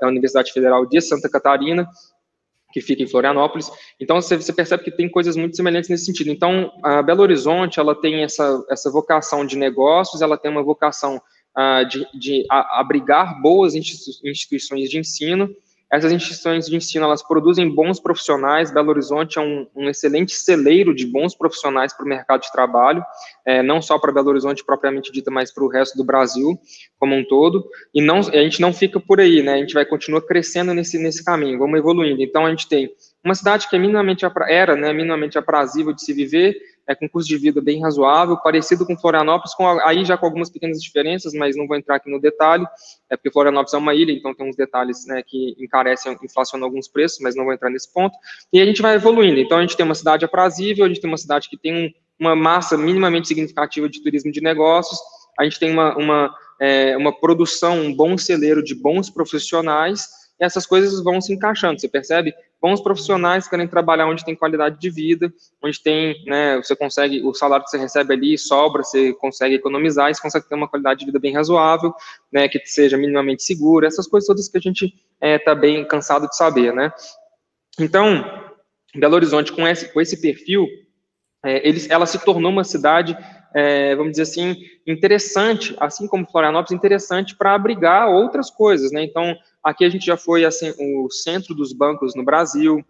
da 0.00 0.08
Universidade 0.08 0.52
Federal 0.52 0.84
de 0.86 1.00
Santa 1.00 1.28
Catarina, 1.28 1.88
que 2.74 2.80
fica 2.80 3.04
em 3.04 3.06
Florianópolis. 3.06 3.70
Então, 4.00 4.20
você, 4.20 4.36
você, 4.36 4.52
percebe 4.52 4.82
que 4.82 4.90
tem 4.90 5.08
coisas 5.08 5.36
muito 5.36 5.54
semelhantes 5.54 5.88
nesse 5.88 6.06
sentido. 6.06 6.28
Então, 6.28 6.72
a 6.82 7.00
Belo 7.00 7.22
Horizonte, 7.22 7.78
ela 7.78 7.94
tem 7.94 8.24
essa, 8.24 8.66
essa 8.68 8.90
vocação 8.90 9.46
de 9.46 9.56
negócios, 9.56 10.20
ela 10.20 10.36
tem 10.36 10.50
uma 10.50 10.62
vocação 10.62 11.22
uh, 11.56 11.88
de, 11.88 12.04
de 12.18 12.44
abrigar 12.50 13.40
boas 13.40 13.76
instituições 13.76 14.90
de 14.90 14.98
ensino. 14.98 15.48
Essas 15.94 16.10
instituições 16.10 16.66
de 16.66 16.74
ensino, 16.74 17.04
elas 17.04 17.22
produzem 17.22 17.72
bons 17.72 18.00
profissionais, 18.00 18.72
Belo 18.72 18.90
Horizonte 18.90 19.38
é 19.38 19.40
um, 19.40 19.64
um 19.76 19.88
excelente 19.88 20.32
celeiro 20.34 20.92
de 20.92 21.06
bons 21.06 21.36
profissionais 21.36 21.92
para 21.92 22.04
o 22.04 22.08
mercado 22.08 22.40
de 22.40 22.50
trabalho, 22.50 23.00
é, 23.46 23.62
não 23.62 23.80
só 23.80 23.96
para 23.96 24.10
Belo 24.10 24.30
Horizonte 24.30 24.64
propriamente 24.64 25.12
dita, 25.12 25.30
mas 25.30 25.54
para 25.54 25.62
o 25.62 25.68
resto 25.68 25.96
do 25.96 26.02
Brasil 26.02 26.58
como 26.98 27.14
um 27.14 27.24
todo, 27.24 27.64
e 27.94 28.02
não, 28.02 28.18
a 28.18 28.42
gente 28.42 28.60
não 28.60 28.72
fica 28.72 28.98
por 28.98 29.20
aí, 29.20 29.40
né, 29.40 29.54
a 29.54 29.58
gente 29.58 29.74
vai 29.74 29.84
continuar 29.84 30.22
crescendo 30.22 30.74
nesse, 30.74 30.98
nesse 30.98 31.24
caminho, 31.24 31.58
vamos 31.58 31.78
evoluindo, 31.78 32.22
então 32.22 32.44
a 32.44 32.50
gente 32.50 32.68
tem 32.68 32.90
uma 33.22 33.34
cidade 33.34 33.68
que 33.68 33.76
é 33.76 33.78
minimamente, 33.78 34.26
era, 34.48 34.74
né, 34.74 34.92
minimamente 34.92 35.38
aprazível 35.38 35.92
de 35.92 36.02
se 36.02 36.12
viver, 36.12 36.56
é, 36.86 36.94
com 36.94 37.08
custo 37.08 37.28
de 37.28 37.38
vida 37.38 37.60
bem 37.60 37.80
razoável, 37.80 38.36
parecido 38.36 38.86
com 38.86 38.96
Florianópolis, 38.96 39.54
com, 39.54 39.66
aí 39.80 40.04
já 40.04 40.16
com 40.16 40.26
algumas 40.26 40.50
pequenas 40.50 40.82
diferenças, 40.82 41.32
mas 41.32 41.56
não 41.56 41.66
vou 41.66 41.76
entrar 41.76 41.96
aqui 41.96 42.10
no 42.10 42.20
detalhe, 42.20 42.66
é 43.10 43.16
porque 43.16 43.30
Florianópolis 43.30 43.74
é 43.74 43.78
uma 43.78 43.94
ilha, 43.94 44.12
então 44.12 44.34
tem 44.34 44.48
uns 44.48 44.56
detalhes 44.56 45.06
né, 45.06 45.22
que 45.26 45.56
encarecem, 45.58 46.16
inflacionam 46.22 46.66
alguns 46.66 46.88
preços, 46.88 47.18
mas 47.20 47.34
não 47.34 47.44
vou 47.44 47.52
entrar 47.52 47.70
nesse 47.70 47.92
ponto, 47.92 48.16
e 48.52 48.60
a 48.60 48.66
gente 48.66 48.82
vai 48.82 48.94
evoluindo, 48.94 49.40
então 49.40 49.58
a 49.58 49.60
gente 49.62 49.76
tem 49.76 49.84
uma 49.84 49.94
cidade 49.94 50.24
aprazível, 50.24 50.84
a 50.84 50.88
gente 50.88 51.00
tem 51.00 51.10
uma 51.10 51.16
cidade 51.18 51.48
que 51.48 51.56
tem 51.56 51.74
um, 51.74 51.90
uma 52.18 52.36
massa 52.36 52.76
minimamente 52.76 53.28
significativa 53.28 53.88
de 53.88 54.02
turismo 54.02 54.30
de 54.30 54.40
negócios, 54.40 54.98
a 55.38 55.44
gente 55.44 55.58
tem 55.58 55.72
uma, 55.72 55.96
uma, 55.96 56.34
é, 56.60 56.96
uma 56.96 57.12
produção, 57.12 57.80
um 57.80 57.94
bom 57.94 58.16
celeiro 58.16 58.62
de 58.62 58.74
bons 58.74 59.10
profissionais, 59.10 60.23
essas 60.38 60.66
coisas 60.66 61.02
vão 61.02 61.20
se 61.20 61.32
encaixando, 61.32 61.80
você 61.80 61.88
percebe? 61.88 62.34
bons 62.64 62.80
profissionais 62.80 63.46
querem 63.46 63.68
trabalhar 63.68 64.06
onde 64.06 64.24
tem 64.24 64.34
qualidade 64.34 64.80
de 64.80 64.88
vida, 64.88 65.30
onde 65.62 65.82
tem, 65.82 66.24
né, 66.24 66.56
você 66.56 66.74
consegue, 66.74 67.20
o 67.22 67.34
salário 67.34 67.62
que 67.62 67.70
você 67.70 67.76
recebe 67.76 68.14
ali 68.14 68.38
sobra, 68.38 68.82
você 68.82 69.12
consegue 69.12 69.56
economizar, 69.56 70.14
você 70.14 70.22
consegue 70.22 70.48
ter 70.48 70.54
uma 70.54 70.66
qualidade 70.66 71.00
de 71.00 71.04
vida 71.04 71.18
bem 71.18 71.34
razoável, 71.34 71.92
né, 72.32 72.48
que 72.48 72.58
seja 72.64 72.96
minimamente 72.96 73.42
segura, 73.42 73.86
essas 73.86 74.06
coisas 74.06 74.26
todas 74.26 74.48
que 74.48 74.56
a 74.56 74.60
gente 74.62 74.86
está 74.86 74.96
é, 75.20 75.38
tá 75.38 75.54
bem 75.54 75.86
cansado 75.86 76.26
de 76.26 76.34
saber, 76.34 76.72
né. 76.72 76.90
Então, 77.78 78.24
Belo 78.96 79.16
Horizonte, 79.16 79.52
com 79.52 79.68
esse, 79.68 79.92
com 79.92 80.00
esse 80.00 80.18
perfil, 80.18 80.66
é, 81.44 81.68
ele, 81.68 81.86
ela 81.90 82.06
se 82.06 82.18
tornou 82.24 82.50
uma 82.50 82.64
cidade, 82.64 83.14
é, 83.54 83.94
vamos 83.94 84.12
dizer 84.12 84.22
assim, 84.22 84.56
interessante, 84.86 85.76
assim 85.78 86.08
como 86.08 86.26
Florianópolis, 86.26 86.72
interessante 86.72 87.36
para 87.36 87.54
abrigar 87.54 88.08
outras 88.08 88.50
coisas, 88.50 88.90
né, 88.90 89.04
então, 89.04 89.36
Aqui 89.64 89.84
a 89.84 89.88
gente 89.88 90.04
já 90.04 90.16
foi 90.16 90.44
assim, 90.44 90.72
o 90.78 91.10
centro 91.10 91.54
dos 91.54 91.72
bancos 91.72 92.14
no 92.14 92.24
Brasil, 92.24 92.84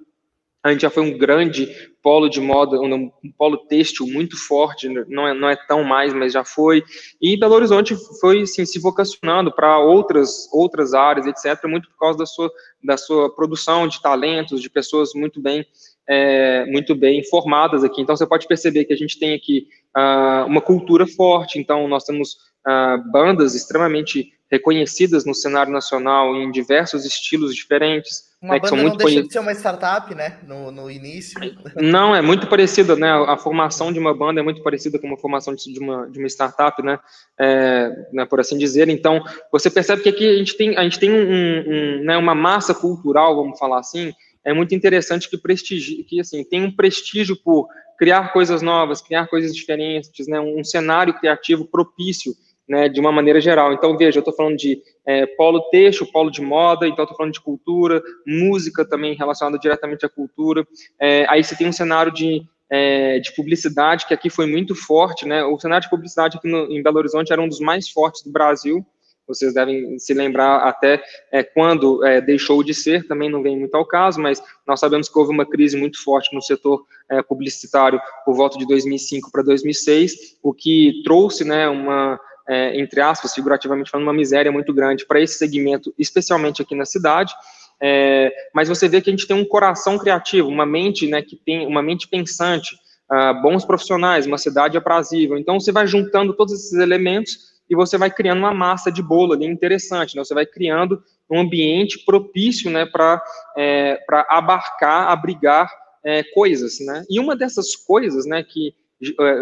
a 0.65 0.73
gente 0.73 0.81
já 0.81 0.89
foi 0.89 1.03
um 1.03 1.19
grande 1.19 1.69
polo 2.03 2.27
de 2.27 2.41
moda, 2.41 2.81
um, 2.81 3.11
polo 3.37 3.59
têxtil 3.67 4.07
muito 4.07 4.35
forte, 4.35 4.89
não 4.89 5.29
é, 5.29 5.35
não 5.35 5.51
é 5.51 5.57
tão 5.69 5.85
mais, 5.85 6.15
mas 6.15 6.33
já 6.33 6.43
foi. 6.43 6.83
E 7.21 7.37
Belo 7.37 7.55
Horizonte 7.55 7.95
foi 8.19 8.41
assim, 8.41 8.65
se 8.65 8.81
vocacionando 8.81 9.55
para 9.55 9.79
outras, 9.79 10.49
outras 10.51 10.95
áreas, 10.95 11.27
etc., 11.27 11.63
muito 11.69 11.91
por 11.91 11.99
causa 11.99 12.19
da 12.19 12.25
sua, 12.25 12.51
da 12.83 12.97
sua 12.97 13.35
produção 13.35 13.87
de 13.87 14.01
talentos, 14.01 14.63
de 14.63 14.71
pessoas 14.71 15.11
muito 15.15 15.39
bem, 15.39 15.67
é, 16.09 16.65
muito 16.65 16.95
bem 16.95 17.23
formadas 17.29 17.85
aqui. 17.85 18.01
Então, 18.01 18.17
você 18.17 18.27
pode 18.27 18.49
perceber 18.49 18.87
que 18.87 18.95
a 18.95 18.97
gente 18.97 19.19
tem 19.19 19.35
aqui 19.35 19.69
uh, 19.95 20.47
uma 20.47 20.63
cultura 20.63 21.07
forte, 21.07 21.59
então 21.59 21.87
nós 21.89 22.05
temos 22.05 22.37
uh, 22.67 23.13
bandas 23.13 23.55
extremamente 23.55 24.33
reconhecidas 24.55 25.25
no 25.25 25.35
cenário 25.35 25.73
nacional 25.73 26.35
em 26.37 26.51
diversos 26.51 27.05
estilos 27.05 27.55
diferentes. 27.55 28.33
Uma 28.41 28.55
né, 28.55 28.61
banda 28.61 28.77
não 28.77 28.97
deixa 28.97 29.23
de 29.23 29.33
ser 29.33 29.39
uma 29.39 29.53
startup, 29.53 30.15
né, 30.15 30.39
no, 30.47 30.71
no 30.71 30.91
início. 30.91 31.41
Não, 31.77 32.15
é 32.15 32.23
muito 32.23 32.47
parecida, 32.47 32.95
né, 32.95 33.11
a 33.11 33.37
formação 33.37 33.93
de 33.93 33.99
uma 33.99 34.15
banda 34.15 34.41
é 34.41 34.45
muito 34.45 34.63
parecida 34.63 34.99
com 34.99 35.13
a 35.13 35.17
formação 35.17 35.55
de 35.55 35.79
uma, 35.81 36.09
de 36.09 36.19
uma 36.19 36.29
startup, 36.29 36.81
né, 36.83 36.99
é, 37.41 37.91
né, 38.13 38.27
por 38.27 38.39
assim 38.39 38.57
dizer. 38.57 38.89
Então, 38.89 39.25
você 39.51 39.71
percebe 39.71 40.03
que 40.03 40.09
aqui 40.09 40.29
a 40.29 40.37
gente 40.37 40.57
tem, 40.57 40.77
a 40.77 40.83
gente 40.83 40.99
tem 40.99 41.11
um, 41.11 41.17
um, 41.17 42.05
né, 42.05 42.17
uma 42.17 42.35
massa 42.35 42.75
cultural, 42.75 43.35
vamos 43.35 43.59
falar 43.59 43.81
assim, 43.81 44.13
é 44.45 44.53
muito 44.53 44.75
interessante 44.75 45.29
que 45.29 45.39
que 45.39 46.21
assim, 46.21 46.45
tem 46.45 46.63
um 46.63 46.71
prestígio 46.71 47.35
por 47.43 47.67
criar 47.99 48.33
coisas 48.33 48.61
novas, 48.61 49.01
criar 49.01 49.27
coisas 49.27 49.55
diferentes, 49.55 50.29
né, 50.29 50.39
um 50.39 50.63
cenário 50.63 51.15
criativo 51.15 51.65
propício 51.65 52.35
né, 52.69 52.89
de 52.89 53.01
uma 53.01 53.13
maneira 53.13 53.41
geral. 53.41 53.73
Então, 53.73 53.97
veja, 53.97 54.19
eu 54.19 54.21
estou 54.21 54.35
falando 54.35 54.57
de 54.57 54.81
é, 55.07 55.27
polo 55.27 55.61
texto, 55.71 56.11
polo 56.11 56.31
de 56.31 56.41
moda, 56.41 56.87
então 56.87 57.05
estou 57.05 57.17
falando 57.17 57.33
de 57.33 57.41
cultura, 57.41 58.03
música 58.27 58.85
também 58.85 59.15
relacionada 59.15 59.59
diretamente 59.59 60.07
à 60.07 60.09
cultura. 60.09 60.67
É, 61.01 61.27
aí 61.29 61.43
você 61.43 61.57
tem 61.57 61.69
um 61.69 61.73
cenário 61.73 62.13
de, 62.13 62.43
é, 62.71 63.19
de 63.19 63.35
publicidade, 63.35 64.07
que 64.07 64.15
aqui 64.15 64.31
foi 64.31 64.47
muito 64.47 64.75
forte, 64.75 65.27
né? 65.27 65.45
O 65.45 65.59
cenário 65.59 65.85
de 65.85 65.91
publicidade 65.91 66.39
aqui 66.39 66.49
no, 66.49 66.71
em 66.71 66.83
Belo 66.83 66.99
Horizonte 66.99 67.33
era 67.33 67.43
um 67.43 67.49
dos 67.49 67.61
mais 67.61 67.89
fortes 67.89 68.23
do 68.23 68.33
Brasil, 68.33 68.85
vocês 69.27 69.55
devem 69.55 69.99
se 69.99 70.13
lembrar 70.13 70.69
até 70.69 71.03
é, 71.33 71.43
quando 71.43 72.05
é, 72.05 72.21
deixou 72.21 72.63
de 72.63 72.75
ser, 72.75 73.07
também 73.07 73.31
não 73.31 73.43
vem 73.43 73.59
muito 73.59 73.75
ao 73.75 73.87
caso, 73.87 74.21
mas 74.21 74.43
nós 74.67 74.81
sabemos 74.81 75.09
que 75.09 75.19
houve 75.19 75.33
uma 75.33 75.47
crise 75.47 75.77
muito 75.77 76.03
forte 76.03 76.35
no 76.35 76.43
setor 76.43 76.85
é, 77.11 77.23
publicitário 77.23 78.01
por 78.25 78.35
volta 78.35 78.59
de 78.59 78.67
2005 78.67 79.31
para 79.31 79.43
2006, 79.43 80.39
o 80.43 80.53
que 80.53 81.03
trouxe 81.05 81.45
né, 81.45 81.69
uma, 81.69 82.21
é, 82.49 82.79
entre 82.79 83.01
aspas, 83.01 83.35
figurativamente 83.35 83.91
falando, 83.91 84.07
uma 84.07 84.13
miséria 84.13 84.53
muito 84.53 84.73
grande 84.73 85.07
para 85.07 85.21
esse 85.21 85.39
segmento, 85.39 85.95
especialmente 85.99 86.63
aqui 86.63 86.75
na 86.75 86.85
cidade. 86.85 87.35
É, 87.81 88.33
mas 88.55 88.69
você 88.69 88.89
vê 88.89 89.01
que 89.01 89.11
a 89.11 89.13
gente 89.13 89.27
tem 89.27 89.37
um 89.37 89.45
coração 89.45 89.99
criativo, 89.99 90.49
uma 90.49 90.67
mente 90.67 91.07
né, 91.07 91.23
que 91.23 91.37
tem 91.37 91.67
uma 91.67 91.83
mente 91.83 92.07
pensante, 92.09 92.77
uh, 93.11 93.41
bons 93.43 93.65
profissionais, 93.65 94.27
uma 94.27 94.39
cidade 94.39 94.77
aprazível. 94.77 95.37
Então 95.37 95.59
você 95.59 95.73
vai 95.73 95.87
juntando 95.87 96.35
todos 96.35 96.55
esses 96.55 96.75
elementos 96.75 97.55
e 97.69 97.75
você 97.75 97.97
vai 97.97 98.11
criando 98.11 98.39
uma 98.39 98.55
massa 98.55 98.93
de 98.93 99.03
bolo 99.03 99.33
ali 99.33 99.47
interessante, 99.47 100.15
né? 100.17 100.25
Você 100.25 100.35
vai 100.35 100.45
criando 100.45 101.03
um 101.31 101.41
ambiente 101.41 102.05
propício, 102.05 102.71
né, 102.71 102.85
para 102.85 103.23
é, 103.57 103.97
para 104.07 104.27
abarcar, 104.29 105.09
abrigar 105.09 105.71
é, 106.05 106.23
coisas, 106.23 106.79
né? 106.81 107.05
E 107.09 107.19
uma 107.19 107.35
dessas 107.35 107.75
coisas, 107.75 108.27
né, 108.27 108.43
que 108.43 108.75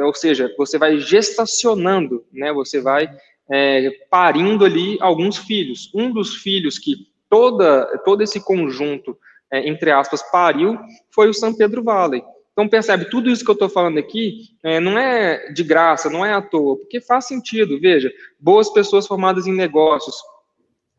ou 0.04 0.14
seja, 0.14 0.52
você 0.56 0.78
vai 0.78 0.98
gestacionando, 0.98 2.24
né? 2.32 2.52
Você 2.52 2.80
vai 2.80 3.08
é, 3.50 3.90
parindo 4.10 4.64
ali 4.64 4.96
alguns 5.00 5.36
filhos. 5.36 5.90
Um 5.94 6.10
dos 6.10 6.36
filhos 6.36 6.78
que 6.78 7.08
toda 7.28 7.86
todo 8.04 8.22
esse 8.22 8.40
conjunto 8.44 9.16
é, 9.52 9.68
entre 9.68 9.90
aspas 9.90 10.22
pariu 10.30 10.78
foi 11.10 11.28
o 11.28 11.34
São 11.34 11.54
Pedro 11.54 11.82
Valley. 11.82 12.22
Então, 12.52 12.68
percebe, 12.68 13.06
tudo 13.06 13.30
isso 13.30 13.44
que 13.44 13.50
eu 13.50 13.54
estou 13.54 13.68
falando 13.68 13.98
aqui 13.98 14.50
é, 14.62 14.78
não 14.78 14.98
é 14.98 15.50
de 15.52 15.62
graça, 15.62 16.10
não 16.10 16.24
é 16.24 16.34
à 16.34 16.42
toa, 16.42 16.76
porque 16.76 17.00
faz 17.00 17.26
sentido. 17.26 17.80
Veja, 17.80 18.12
boas 18.38 18.68
pessoas 18.70 19.06
formadas 19.06 19.46
em 19.46 19.52
negócios, 19.52 20.16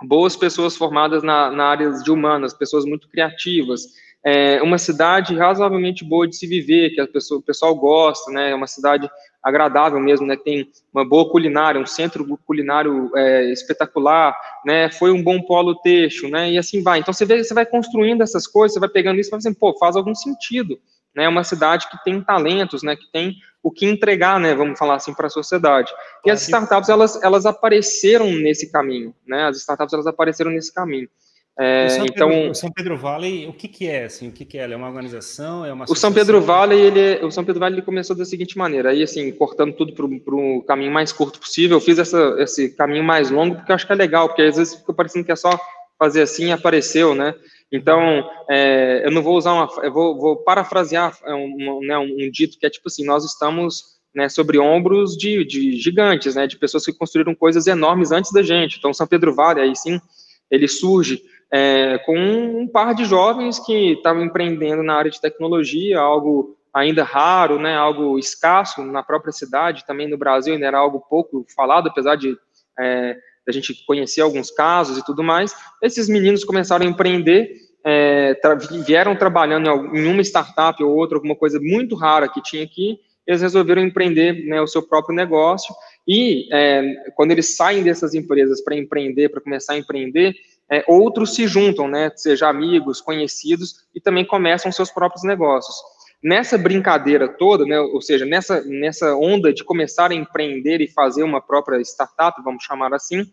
boas 0.03 0.35
pessoas 0.35 0.75
formadas 0.75 1.21
na, 1.21 1.51
na 1.51 1.65
área 1.65 1.91
de 1.91 2.11
humanas, 2.11 2.55
pessoas 2.55 2.85
muito 2.85 3.07
criativas, 3.07 3.83
é 4.25 4.61
uma 4.61 4.77
cidade 4.77 5.35
razoavelmente 5.35 6.03
boa 6.03 6.27
de 6.27 6.35
se 6.35 6.47
viver, 6.47 6.91
que 6.91 7.01
a 7.01 7.07
pessoa, 7.07 7.39
o 7.39 7.43
pessoal 7.43 7.75
gosta, 7.75 8.31
né? 8.31 8.51
É 8.51 8.55
uma 8.55 8.67
cidade 8.67 9.09
agradável 9.41 9.99
mesmo, 9.99 10.25
né? 10.25 10.37
Tem 10.37 10.69
uma 10.93 11.03
boa 11.07 11.29
culinária, 11.29 11.79
um 11.79 11.85
centro 11.85 12.25
culinário 12.45 13.11
é, 13.15 13.51
espetacular, 13.51 14.35
né? 14.65 14.89
Foi 14.91 15.11
um 15.11 15.21
bom 15.21 15.41
polo 15.41 15.75
texto, 15.75 16.29
né? 16.29 16.51
E 16.51 16.57
assim 16.57 16.81
vai. 16.81 16.99
Então 16.99 17.13
você 17.13 17.25
vê, 17.25 17.43
você 17.43 17.53
vai 17.53 17.65
construindo 17.65 18.21
essas 18.21 18.47
coisas, 18.47 18.73
você 18.73 18.79
vai 18.79 18.89
pegando 18.89 19.19
isso 19.19 19.29
e 19.29 19.31
vai 19.31 19.39
assim, 19.39 19.53
pô, 19.53 19.77
faz 19.77 19.95
algum 19.95 20.15
sentido 20.15 20.79
né, 21.15 21.27
uma 21.27 21.43
cidade 21.43 21.87
que 21.89 22.03
tem 22.03 22.21
talentos, 22.21 22.81
né, 22.81 22.95
que 22.95 23.11
tem 23.11 23.35
o 23.61 23.71
que 23.71 23.85
entregar, 23.85 24.39
né, 24.39 24.53
vamos 24.55 24.77
falar 24.77 24.95
assim, 24.95 25.13
para 25.13 25.27
a 25.27 25.29
sociedade. 25.29 25.91
E 26.25 26.31
as 26.31 26.41
startups, 26.41 26.89
elas, 26.89 27.21
elas 27.21 27.45
apareceram 27.45 28.31
nesse 28.31 28.71
caminho, 28.71 29.13
né, 29.25 29.45
as 29.47 29.57
startups, 29.57 29.93
elas 29.93 30.07
apareceram 30.07 30.51
nesse 30.51 30.73
caminho. 30.73 31.07
É, 31.59 31.85
o 32.01 32.05
então, 32.05 32.29
Pedro, 32.29 32.51
o 32.51 32.55
São 32.55 32.71
Pedro 32.71 32.97
Valley, 32.97 33.47
o 33.47 33.53
que, 33.53 33.67
que 33.67 33.87
é, 33.87 34.05
assim, 34.05 34.29
o 34.29 34.31
que, 34.31 34.43
que 34.43 34.57
é? 34.57 34.71
é 34.71 34.75
uma 34.75 34.87
organização, 34.87 35.63
é 35.63 35.71
uma 35.71 35.85
O 35.87 35.95
São 35.95 36.11
Pedro 36.11 36.41
Valley, 36.41 36.79
ele, 36.79 36.99
é, 36.99 37.25
o 37.25 37.29
São 37.29 37.45
Pedro 37.45 37.59
Valley 37.59 37.75
ele 37.75 37.85
começou 37.85 38.15
da 38.15 38.25
seguinte 38.25 38.57
maneira, 38.57 38.89
aí, 38.89 39.03
assim, 39.03 39.31
cortando 39.31 39.73
tudo 39.73 39.93
para 39.93 40.35
o 40.35 40.63
caminho 40.63 40.91
mais 40.91 41.11
curto 41.11 41.39
possível, 41.39 41.77
eu 41.77 41.81
fiz 41.81 41.99
essa, 41.99 42.35
esse 42.39 42.69
caminho 42.69 43.03
mais 43.03 43.29
longo 43.29 43.55
porque 43.55 43.71
eu 43.71 43.75
acho 43.75 43.85
que 43.85 43.93
é 43.93 43.95
legal, 43.95 44.27
porque 44.27 44.41
às 44.41 44.57
vezes 44.57 44.73
fica 44.73 44.93
parecendo 44.93 45.25
que 45.25 45.31
é 45.31 45.35
só 45.35 45.51
fazer 45.99 46.23
assim 46.23 46.47
e 46.47 46.51
apareceu, 46.51 47.13
né, 47.13 47.35
então, 47.73 48.29
é, 48.47 49.01
eu 49.03 49.09
não 49.09 49.23
vou 49.23 49.35
usar 49.35 49.51
uma, 49.53 49.67
eu 49.83 49.91
vou, 49.91 50.15
vou 50.15 50.37
parafrasear 50.37 51.17
é, 51.25 51.33
um, 51.33 51.79
né, 51.81 51.97
um, 51.97 52.25
um, 52.25 52.31
dito 52.31 52.59
que 52.59 52.67
é 52.67 52.69
tipo 52.69 52.87
assim, 52.87 53.03
nós 53.03 53.25
estamos 53.25 53.93
né, 54.13 54.29
sobre 54.29 54.59
ombros 54.59 55.17
de, 55.17 55.43
de, 55.43 55.71
gigantes, 55.81 56.35
né, 56.35 56.45
de 56.45 56.55
pessoas 56.55 56.85
que 56.85 56.93
construíram 56.93 57.33
coisas 57.33 57.65
enormes 57.65 58.11
antes 58.11 58.31
da 58.31 58.43
gente. 58.43 58.77
Então, 58.77 58.93
São 58.93 59.07
Pedro 59.07 59.33
Vale, 59.33 59.59
aí 59.59 59.75
sim, 59.75 59.99
ele 60.51 60.67
surge 60.67 61.23
é, 61.53 61.99
com 61.99 62.17
um 62.17 62.67
par 62.67 62.95
de 62.95 63.05
jovens 63.05 63.59
que 63.59 63.91
estavam 63.93 64.23
empreendendo 64.23 64.81
na 64.81 64.95
área 64.95 65.11
de 65.11 65.21
tecnologia, 65.21 65.99
algo 65.99 66.57
ainda 66.73 67.03
raro, 67.03 67.59
né, 67.59 67.75
algo 67.75 68.17
escasso 68.17 68.83
na 68.83 69.03
própria 69.03 69.31
cidade, 69.31 69.85
também 69.85 70.09
no 70.09 70.17
Brasil 70.17 70.55
ainda 70.55 70.65
era 70.65 70.79
algo 70.79 70.99
pouco 71.07 71.45
falado, 71.55 71.87
apesar 71.87 72.15
de 72.15 72.35
é, 72.79 73.15
a 73.47 73.51
gente 73.51 73.85
conhecer 73.85 74.21
alguns 74.21 74.49
casos 74.49 74.97
e 74.97 75.05
tudo 75.05 75.21
mais. 75.21 75.53
Esses 75.79 76.09
meninos 76.09 76.43
começaram 76.43 76.87
a 76.87 76.89
empreender, 76.89 77.51
é, 77.85 78.33
tra 78.33 78.55
vieram 78.55 79.15
trabalhando 79.15 79.69
em 79.95 80.07
uma 80.07 80.23
startup 80.23 80.83
ou 80.83 80.95
outra, 80.95 81.19
alguma 81.19 81.35
coisa 81.35 81.59
muito 81.61 81.95
rara 81.95 82.27
que 82.27 82.41
tinha 82.41 82.63
aqui, 82.63 82.97
eles 83.27 83.43
resolveram 83.43 83.83
empreender 83.83 84.45
né, 84.47 84.59
o 84.59 84.67
seu 84.67 84.81
próprio 84.81 85.15
negócio. 85.15 85.73
E 86.07 86.49
é, 86.51 87.11
quando 87.15 87.31
eles 87.31 87.55
saem 87.55 87.83
dessas 87.83 88.15
empresas 88.15 88.61
para 88.61 88.75
empreender, 88.75 89.29
para 89.29 89.39
começar 89.39 89.73
a 89.73 89.77
empreender, 89.77 90.33
é, 90.71 90.83
outros 90.87 91.35
se 91.35 91.47
juntam, 91.47 91.87
né, 91.87 92.11
seja 92.15 92.49
amigos, 92.49 93.01
conhecidos, 93.01 93.85
e 93.93 94.01
também 94.01 94.25
começam 94.25 94.71
seus 94.71 94.91
próprios 94.91 95.23
negócios. 95.23 95.75
Nessa 96.23 96.57
brincadeira 96.57 97.27
toda, 97.27 97.65
né, 97.65 97.79
ou 97.79 98.01
seja, 98.01 98.25
nessa, 98.25 98.63
nessa 98.63 99.15
onda 99.15 99.53
de 99.53 99.63
começar 99.63 100.11
a 100.11 100.15
empreender 100.15 100.81
e 100.81 100.87
fazer 100.87 101.23
uma 101.23 101.41
própria 101.41 101.79
startup, 101.81 102.41
vamos 102.43 102.63
chamar 102.63 102.93
assim, 102.93 103.25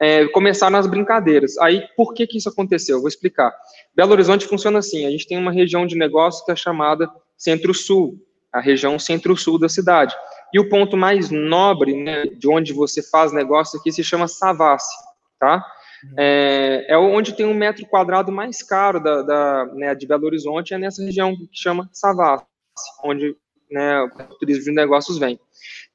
é, 0.00 0.26
começaram 0.28 0.78
as 0.78 0.86
brincadeiras. 0.86 1.58
Aí, 1.58 1.82
por 1.96 2.14
que, 2.14 2.26
que 2.26 2.38
isso 2.38 2.48
aconteceu? 2.48 2.96
Eu 2.96 3.00
vou 3.00 3.08
explicar. 3.08 3.52
Belo 3.94 4.12
Horizonte 4.12 4.46
funciona 4.46 4.78
assim: 4.78 5.04
a 5.04 5.10
gente 5.10 5.26
tem 5.26 5.36
uma 5.36 5.50
região 5.50 5.86
de 5.86 5.96
negócios 5.96 6.44
que 6.44 6.52
é 6.52 6.56
chamada 6.56 7.10
Centro-Sul, 7.36 8.16
a 8.52 8.60
região 8.60 8.98
centro-sul 8.98 9.58
da 9.58 9.68
cidade. 9.68 10.14
E 10.52 10.58
o 10.58 10.68
ponto 10.68 10.96
mais 10.96 11.30
nobre, 11.30 12.02
né, 12.02 12.24
de 12.26 12.48
onde 12.48 12.72
você 12.72 13.02
faz 13.02 13.32
negócio 13.32 13.78
aqui, 13.78 13.92
se 13.92 14.02
chama 14.02 14.26
Savassi, 14.26 14.96
tá? 15.38 15.64
É, 16.16 16.86
é, 16.88 16.98
onde 16.98 17.34
tem 17.34 17.46
um 17.46 17.54
metro 17.54 17.86
quadrado 17.86 18.30
mais 18.30 18.62
caro 18.62 19.00
da, 19.00 19.22
da 19.22 19.66
né, 19.74 19.94
de 19.94 20.06
Belo 20.06 20.26
Horizonte, 20.26 20.74
é 20.74 20.78
nessa 20.78 21.02
região 21.02 21.34
que 21.34 21.48
chama 21.52 21.88
Savassi, 21.92 22.44
onde 23.04 23.36
né, 23.70 24.02
o 24.02 24.38
turismo 24.38 24.64
de 24.64 24.72
negócios 24.72 25.18
vem. 25.18 25.38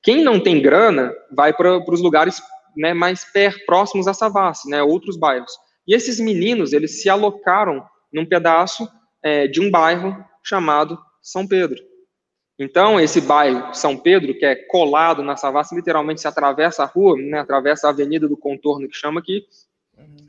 Quem 0.02 0.24
não 0.24 0.40
tem 0.40 0.62
grana 0.62 1.14
vai 1.32 1.54
para 1.54 1.78
os 1.78 2.02
lugares 2.02 2.42
né, 2.76 2.94
mais 2.94 3.24
per, 3.24 3.66
próximos 3.66 4.08
a 4.08 4.14
Savassi, 4.14 4.70
né, 4.70 4.84
outros 4.84 5.18
bairros. 5.18 5.52
E 5.88 5.94
esses 5.94 6.20
meninos, 6.20 6.74
eles 6.74 7.02
se 7.02 7.10
alocaram 7.10 7.86
num 8.12 8.26
pedaço 8.26 8.88
é, 9.22 9.48
de 9.48 9.62
um 9.62 9.72
bairro 9.72 10.24
chamado 10.44 11.00
São 11.22 11.48
Pedro. 11.48 11.82
Então, 12.60 13.00
esse 13.00 13.20
bairro 13.20 13.74
São 13.74 13.98
Pedro, 13.98 14.38
que 14.38 14.46
é 14.46 14.56
colado 14.56 15.24
na 15.24 15.36
Savassi, 15.36 15.76
literalmente 15.76 16.22
se 16.22 16.28
atravessa 16.28 16.84
a 16.84 16.86
rua, 16.86 17.18
né, 17.18 17.40
atravessa 17.40 17.88
a 17.88 17.90
avenida 17.90 18.28
do 18.28 18.38
contorno 18.38 18.88
que 18.88 18.96
chama 18.96 19.20
aqui, 19.20 19.46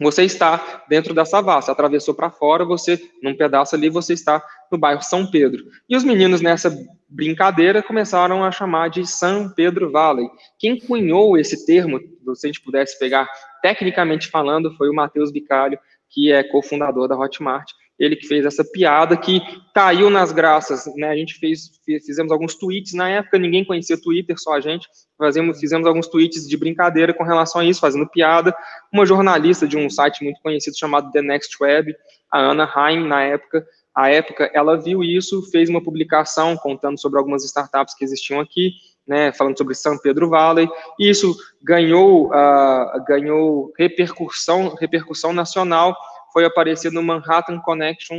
você 0.01 0.25
está 0.25 0.85
dentro 0.89 1.15
da 1.15 1.25
Savassi, 1.25 1.71
atravessou 1.71 2.15
para 2.15 2.31
fora, 2.31 2.65
você, 2.65 3.01
num 3.23 3.37
pedaço 3.37 3.75
ali, 3.75 3.89
você 3.89 4.13
está 4.13 4.45
no 4.71 4.79
bairro 4.79 5.03
São 5.03 5.31
Pedro. 5.31 5.65
E 5.89 5.97
os 5.97 6.05
meninos 6.05 6.41
nessa 6.41 6.77
brincadeira 7.09 7.83
começaram 7.83 8.45
a 8.45 8.51
chamar 8.51 8.91
de 8.91 9.07
São 9.07 9.49
Pedro 9.49 9.91
Valley. 9.91 10.29
Quem 10.59 10.79
cunhou 10.79 11.39
esse 11.39 11.65
termo, 11.65 12.01
se 12.35 12.47
a 12.47 12.49
gente 12.49 12.61
pudesse 12.61 12.99
pegar 12.99 13.29
tecnicamente 13.63 14.29
falando, 14.29 14.75
foi 14.77 14.91
o 14.91 14.95
Matheus 14.95 15.31
Bicalho, 15.31 15.79
que 16.11 16.33
é 16.33 16.43
cofundador 16.43 17.09
da 17.09 17.17
Hotmart, 17.17 17.71
ele 17.99 18.17
que 18.17 18.27
fez 18.27 18.45
essa 18.45 18.65
piada 18.65 19.17
que 19.17 19.41
caiu 19.75 20.11
nas 20.11 20.33
graças, 20.33 20.85
né? 20.97 21.09
A 21.11 21.17
gente 21.17 21.35
fez, 21.35 21.71
fizemos 22.05 22.33
alguns 22.33 22.55
tweets 22.55 22.93
na 22.93 23.09
época, 23.09 23.39
ninguém 23.39 23.65
conhecia 23.65 24.01
Twitter, 24.01 24.37
só 24.39 24.55
a 24.55 24.61
gente. 24.61 24.89
Fazemos, 25.17 25.61
fizemos 25.61 25.87
alguns 25.87 26.09
tweets 26.09 26.49
de 26.49 26.57
brincadeira 26.57 27.15
com 27.15 27.23
relação 27.23 27.61
a 27.61 27.65
isso, 27.65 27.81
fazendo 27.81 28.09
piada. 28.09 28.55
Uma 28.93 29.07
jornalista 29.07 29.67
de 29.67 29.77
um 29.77 29.89
site 29.89 30.25
muito 30.25 30.41
conhecido 30.41 30.79
chamado 30.79 31.13
The 31.13 31.23
Next 31.23 31.57
Web, 31.61 31.95
a 32.31 32.41
Ana 32.41 32.71
Heim, 32.77 33.07
na 33.07 33.23
época, 33.23 33.65
a 33.95 34.11
época, 34.11 34.51
ela 34.53 34.77
viu 34.77 35.05
isso, 35.05 35.41
fez 35.53 35.69
uma 35.69 35.83
publicação 35.83 36.57
contando 36.57 37.01
sobre 37.01 37.17
algumas 37.17 37.45
startups 37.45 37.95
que 37.95 38.05
existiam 38.05 38.41
aqui, 38.41 38.73
né, 39.07 39.33
falando 39.33 39.57
sobre 39.57 39.75
São 39.75 39.97
Pedro 39.99 40.29
Valley, 40.29 40.69
e 40.99 41.09
isso 41.09 41.37
ganhou, 41.63 42.29
uh, 42.29 43.05
ganhou 43.07 43.73
repercussão, 43.79 44.75
repercussão 44.81 45.33
nacional, 45.33 45.97
foi 46.35 46.45
aparecer 46.45 46.91
no 46.91 47.01
Manhattan 47.01 47.61
Connection, 47.61 48.19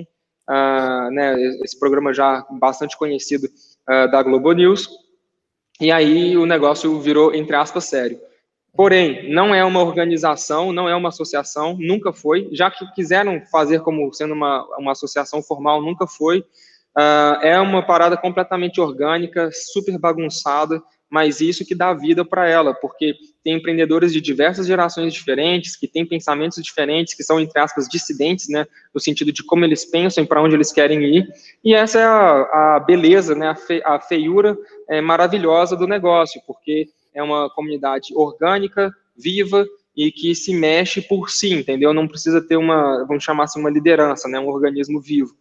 uh, 0.49 1.11
né, 1.11 1.35
esse 1.61 1.77
programa 1.77 2.13
já 2.13 2.45
bastante 2.49 2.97
conhecido 2.97 3.47
uh, 3.47 4.09
da 4.09 4.23
Globo 4.23 4.53
News, 4.53 4.87
e 5.81 5.91
aí 5.91 6.37
o 6.37 6.45
negócio 6.45 6.97
virou, 7.01 7.35
entre 7.35 7.57
aspas, 7.57 7.83
sério. 7.83 8.17
Porém, 8.73 9.33
não 9.33 9.53
é 9.53 9.63
uma 9.63 9.81
organização, 9.81 10.71
não 10.71 10.87
é 10.87 10.95
uma 10.95 11.09
associação, 11.09 11.77
nunca 11.77 12.13
foi, 12.13 12.49
já 12.53 12.71
que 12.71 12.89
quiseram 12.93 13.41
fazer 13.51 13.81
como 13.81 14.11
sendo 14.13 14.33
uma, 14.33 14.65
uma 14.77 14.93
associação 14.93 15.43
formal, 15.43 15.81
nunca 15.81 16.07
foi. 16.07 16.39
Uh, 16.97 17.35
é 17.41 17.59
uma 17.59 17.85
parada 17.85 18.15
completamente 18.15 18.79
orgânica, 18.79 19.49
super 19.51 19.97
bagunçada, 19.97 20.81
mas 21.09 21.39
isso 21.39 21.65
que 21.65 21.75
dá 21.75 21.93
vida 21.93 22.25
para 22.25 22.49
ela, 22.49 22.73
porque 22.73 23.15
tem 23.43 23.55
empreendedores 23.55 24.11
de 24.11 24.19
diversas 24.19 24.65
gerações 24.65 25.13
diferentes, 25.13 25.75
que 25.75 25.87
têm 25.87 26.05
pensamentos 26.05 26.61
diferentes, 26.63 27.13
que 27.13 27.23
são, 27.23 27.39
entre 27.39 27.59
aspas, 27.59 27.87
dissidentes, 27.87 28.49
né, 28.49 28.65
no 28.93 28.99
sentido 28.99 29.31
de 29.31 29.43
como 29.43 29.63
eles 29.63 29.85
pensam 29.85 30.23
e 30.23 30.27
para 30.27 30.41
onde 30.41 30.55
eles 30.55 30.71
querem 30.71 31.03
ir, 31.03 31.27
e 31.63 31.73
essa 31.73 31.99
é 31.99 32.05
a, 32.05 32.75
a 32.75 32.79
beleza, 32.79 33.35
né, 33.35 33.49
a, 33.49 33.55
fe, 33.55 33.81
a 33.85 33.99
feiura 33.99 34.57
é, 34.89 34.99
maravilhosa 34.99 35.75
do 35.75 35.87
negócio, 35.87 36.41
porque 36.47 36.87
é 37.13 37.21
uma 37.21 37.49
comunidade 37.49 38.13
orgânica, 38.15 38.91
viva, 39.15 39.65
e 39.95 40.11
que 40.11 40.35
se 40.35 40.53
mexe 40.53 41.01
por 41.01 41.29
si, 41.29 41.53
entendeu? 41.53 41.93
Não 41.93 42.07
precisa 42.07 42.45
ter 42.45 42.57
uma, 42.57 43.05
vamos 43.05 43.23
chamar 43.23 43.45
assim, 43.45 43.59
uma 43.59 43.69
liderança, 43.69 44.27
né, 44.27 44.39
um 44.39 44.49
organismo 44.49 44.99
vivo. 44.99 45.33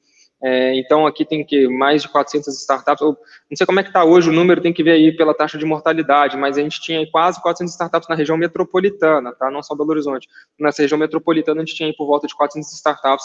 É, 0.43 0.77
então, 0.79 1.07
aqui 1.07 1.25
tem 1.25 1.45
que 1.45 1.67
mais 1.69 2.03
de 2.03 2.09
400 2.09 2.55
startups, 2.61 3.03
não 3.03 3.17
sei 3.57 3.67
como 3.67 3.81
é 3.81 3.83
que 3.83 3.89
está 3.89 4.05
hoje 4.05 4.29
o 4.29 4.33
número, 4.33 4.61
tem 4.61 4.73
que 4.73 4.83
ver 4.83 4.93
aí 4.93 5.17
pela 5.17 5.33
taxa 5.33 5.57
de 5.57 5.65
mortalidade, 5.65 6.37
mas 6.37 6.59
a 6.59 6.61
gente 6.61 6.81
tinha 6.83 7.09
quase 7.11 7.41
400 7.41 7.73
startups 7.73 8.09
na 8.09 8.15
região 8.15 8.37
metropolitana, 8.37 9.33
tá? 9.33 9.51
não 9.51 9.63
só 9.63 9.75
Belo 9.75 9.91
Horizonte. 9.91 10.29
Nessa 10.61 10.83
região 10.83 10.99
metropolitana, 10.99 11.63
a 11.63 11.65
gente 11.65 11.75
tinha 11.75 11.93
por 11.97 12.07
volta 12.07 12.27
de 12.27 12.35
400 12.35 12.71
startups 12.75 13.25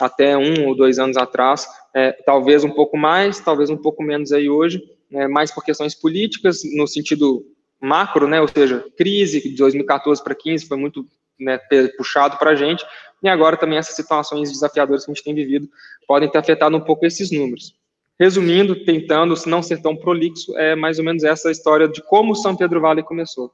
até 0.00 0.36
um 0.36 0.66
ou 0.68 0.76
dois 0.76 0.98
anos 0.98 1.16
atrás, 1.16 1.66
é, 1.94 2.12
talvez 2.12 2.64
um 2.64 2.70
pouco 2.70 2.96
mais, 2.96 3.40
talvez 3.40 3.70
um 3.70 3.76
pouco 3.76 4.02
menos 4.02 4.30
aí 4.30 4.48
hoje, 4.48 4.82
né, 5.10 5.26
mais 5.26 5.50
por 5.50 5.64
questões 5.64 5.94
políticas, 5.94 6.60
no 6.76 6.86
sentido 6.86 7.44
macro, 7.80 8.28
né, 8.28 8.40
ou 8.40 8.48
seja, 8.48 8.84
crise 8.96 9.40
de 9.40 9.56
2014 9.56 10.22
para 10.22 10.34
15 10.34 10.66
foi 10.66 10.76
muito 10.76 11.06
né, 11.38 11.58
puxado 11.96 12.36
para 12.38 12.50
a 12.50 12.54
gente, 12.54 12.84
e 13.22 13.28
agora 13.28 13.56
também 13.56 13.78
essas 13.78 13.96
situações 13.96 14.50
desafiadoras 14.50 15.04
que 15.04 15.10
a 15.10 15.14
gente 15.14 15.24
tem 15.24 15.34
vivido 15.34 15.68
podem 16.06 16.30
ter 16.30 16.38
afetado 16.38 16.76
um 16.76 16.80
pouco 16.80 17.04
esses 17.04 17.30
números. 17.30 17.74
Resumindo, 18.18 18.84
tentando 18.84 19.34
não 19.46 19.62
ser 19.62 19.80
tão 19.80 19.96
prolixo, 19.96 20.56
é 20.58 20.74
mais 20.74 20.98
ou 20.98 21.04
menos 21.04 21.22
essa 21.22 21.50
história 21.50 21.88
de 21.88 22.02
como 22.02 22.34
São 22.34 22.56
Pedro 22.56 22.80
Vale 22.80 23.02
começou. 23.02 23.52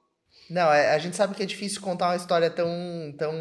Não, 0.48 0.70
é, 0.70 0.94
a 0.94 0.98
gente 0.98 1.16
sabe 1.16 1.34
que 1.34 1.42
é 1.42 1.46
difícil 1.46 1.80
contar 1.80 2.08
uma 2.08 2.16
história 2.16 2.50
tão, 2.50 2.68
tão 3.16 3.32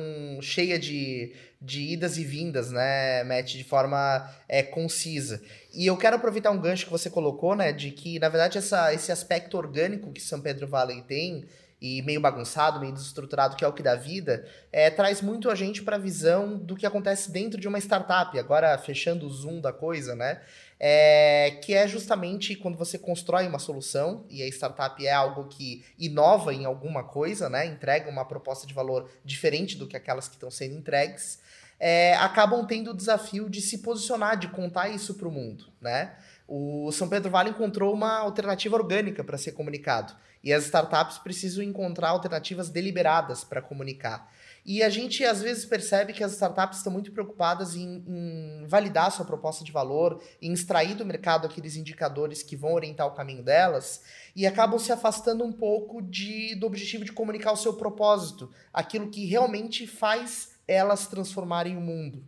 cheia 0.42 0.80
de, 0.80 1.34
de 1.62 1.94
idas 1.94 2.18
e 2.18 2.24
vindas, 2.24 2.72
né, 2.72 3.24
Matt, 3.26 3.56
de 3.56 3.64
forma 3.64 4.30
é, 4.48 4.64
concisa. 4.64 5.42
E 5.74 5.86
eu 5.86 5.98
quero 5.98 6.16
aproveitar 6.16 6.52
um 6.52 6.60
gancho 6.60 6.86
que 6.86 6.92
você 6.92 7.10
colocou, 7.10 7.56
né, 7.56 7.74
de 7.74 7.92
que, 7.92 8.20
na 8.20 8.30
verdade, 8.30 8.58
essa, 8.58 8.94
esse 8.94 9.12
aspecto 9.12 9.58
orgânico 9.58 10.14
que 10.14 10.22
São 10.22 10.40
Pedro 10.40 10.68
Valley 10.68 11.02
tem, 11.02 11.46
e 11.84 12.02
meio 12.02 12.22
bagunçado, 12.22 12.80
meio 12.80 12.94
desestruturado, 12.94 13.58
que 13.58 13.66
é 13.66 13.68
o 13.68 13.74
que 13.74 13.84
dá 13.84 13.94
vida, 13.94 14.48
é, 14.72 14.90
traz 14.90 15.22
muito 15.22 15.50
a 15.50 15.56
gente 15.56 15.84
para 15.84 15.98
a 15.98 16.00
visão 16.00 16.58
do 16.58 16.78
que 16.78 16.86
acontece 16.86 17.30
dentro 17.30 17.60
de 17.60 17.68
uma 17.68 17.78
startup. 17.78 18.40
Agora, 18.40 18.78
fechando 18.78 19.28
o 19.28 19.30
zoom 19.30 19.60
da 19.60 19.74
coisa, 19.74 20.16
né? 20.16 20.40
É, 20.80 21.60
que 21.62 21.74
é 21.74 21.86
justamente 21.86 22.56
quando 22.56 22.78
você 22.78 22.98
constrói 22.98 23.46
uma 23.46 23.60
solução, 23.60 24.26
e 24.30 24.42
a 24.42 24.48
startup 24.48 25.06
é 25.06 25.12
algo 25.12 25.50
que 25.50 25.84
inova 26.00 26.54
em 26.54 26.64
alguma 26.64 27.04
coisa, 27.04 27.50
né? 27.50 27.66
Entrega 27.66 28.10
uma 28.10 28.24
proposta 28.24 28.66
de 28.66 28.74
valor 28.74 29.10
diferente 29.26 29.76
do 29.76 29.86
que 29.86 29.98
aquelas 29.98 30.30
que 30.30 30.36
estão 30.36 30.50
sendo 30.50 30.76
entregues. 30.76 31.40
É, 31.78 32.16
acabam 32.16 32.66
tendo 32.66 32.92
o 32.92 32.94
desafio 32.96 33.50
de 33.50 33.60
se 33.60 33.80
posicionar, 33.80 34.38
de 34.38 34.48
contar 34.48 34.88
isso 34.88 35.16
para 35.16 35.28
o 35.28 35.32
mundo, 35.32 35.66
né? 35.82 36.16
O 36.48 36.90
São 36.94 37.10
Pedro 37.10 37.30
Vale 37.30 37.50
encontrou 37.50 37.94
uma 37.94 38.20
alternativa 38.20 38.78
orgânica 38.78 39.22
para 39.22 39.38
ser 39.38 39.52
comunicado. 39.52 40.14
E 40.44 40.52
as 40.52 40.66
startups 40.66 41.18
precisam 41.20 41.64
encontrar 41.64 42.10
alternativas 42.10 42.70
deliberadas 42.70 43.44
para 43.44 43.62
comunicar. 43.62 44.30
E 44.66 44.82
a 44.82 44.90
gente 44.90 45.26
às 45.26 45.42
vezes 45.42 45.66
percebe 45.66 46.14
que 46.14 46.24
as 46.24 46.34
startups 46.34 46.78
estão 46.78 46.92
muito 46.92 47.12
preocupadas 47.12 47.76
em, 47.76 48.04
em, 48.08 48.66
validar 48.66 49.12
sua 49.12 49.26
proposta 49.26 49.64
de 49.64 49.72
valor, 49.72 50.22
em 50.42 50.54
extrair 50.54 50.96
do 50.96 51.06
mercado 51.06 51.46
aqueles 51.46 51.76
indicadores 51.76 52.42
que 52.42 52.56
vão 52.56 52.74
orientar 52.74 53.08
o 53.08 53.12
caminho 53.12 53.44
delas, 53.44 54.02
e 54.36 54.48
acabam 54.48 54.80
se 54.80 54.92
afastando 54.92 55.44
um 55.44 55.52
pouco 55.52 56.02
de, 56.02 56.56
do 56.56 56.66
objetivo 56.66 57.04
de 57.04 57.12
comunicar 57.12 57.52
o 57.52 57.58
seu 57.58 57.74
propósito, 57.74 58.50
aquilo 58.74 59.10
que 59.10 59.26
realmente 59.26 59.86
faz 59.86 60.54
elas 60.66 61.08
transformarem 61.08 61.76
o 61.76 61.82
mundo. 61.82 62.24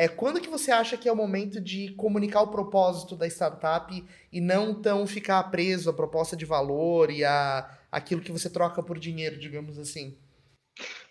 É, 0.00 0.08
quando 0.08 0.40
que 0.40 0.48
você 0.48 0.70
acha 0.70 0.96
que 0.96 1.06
é 1.06 1.12
o 1.12 1.14
momento 1.14 1.60
de 1.60 1.90
comunicar 1.90 2.40
o 2.40 2.48
propósito 2.48 3.14
da 3.14 3.26
startup 3.26 4.02
e 4.32 4.40
não 4.40 4.72
tão 4.72 5.06
ficar 5.06 5.42
preso 5.50 5.90
à 5.90 5.92
proposta 5.92 6.34
de 6.34 6.46
valor 6.46 7.10
e 7.10 7.22
a 7.22 7.68
aquilo 7.92 8.22
que 8.22 8.32
você 8.32 8.48
troca 8.48 8.82
por 8.82 8.98
dinheiro, 8.98 9.38
digamos 9.38 9.78
assim? 9.78 10.16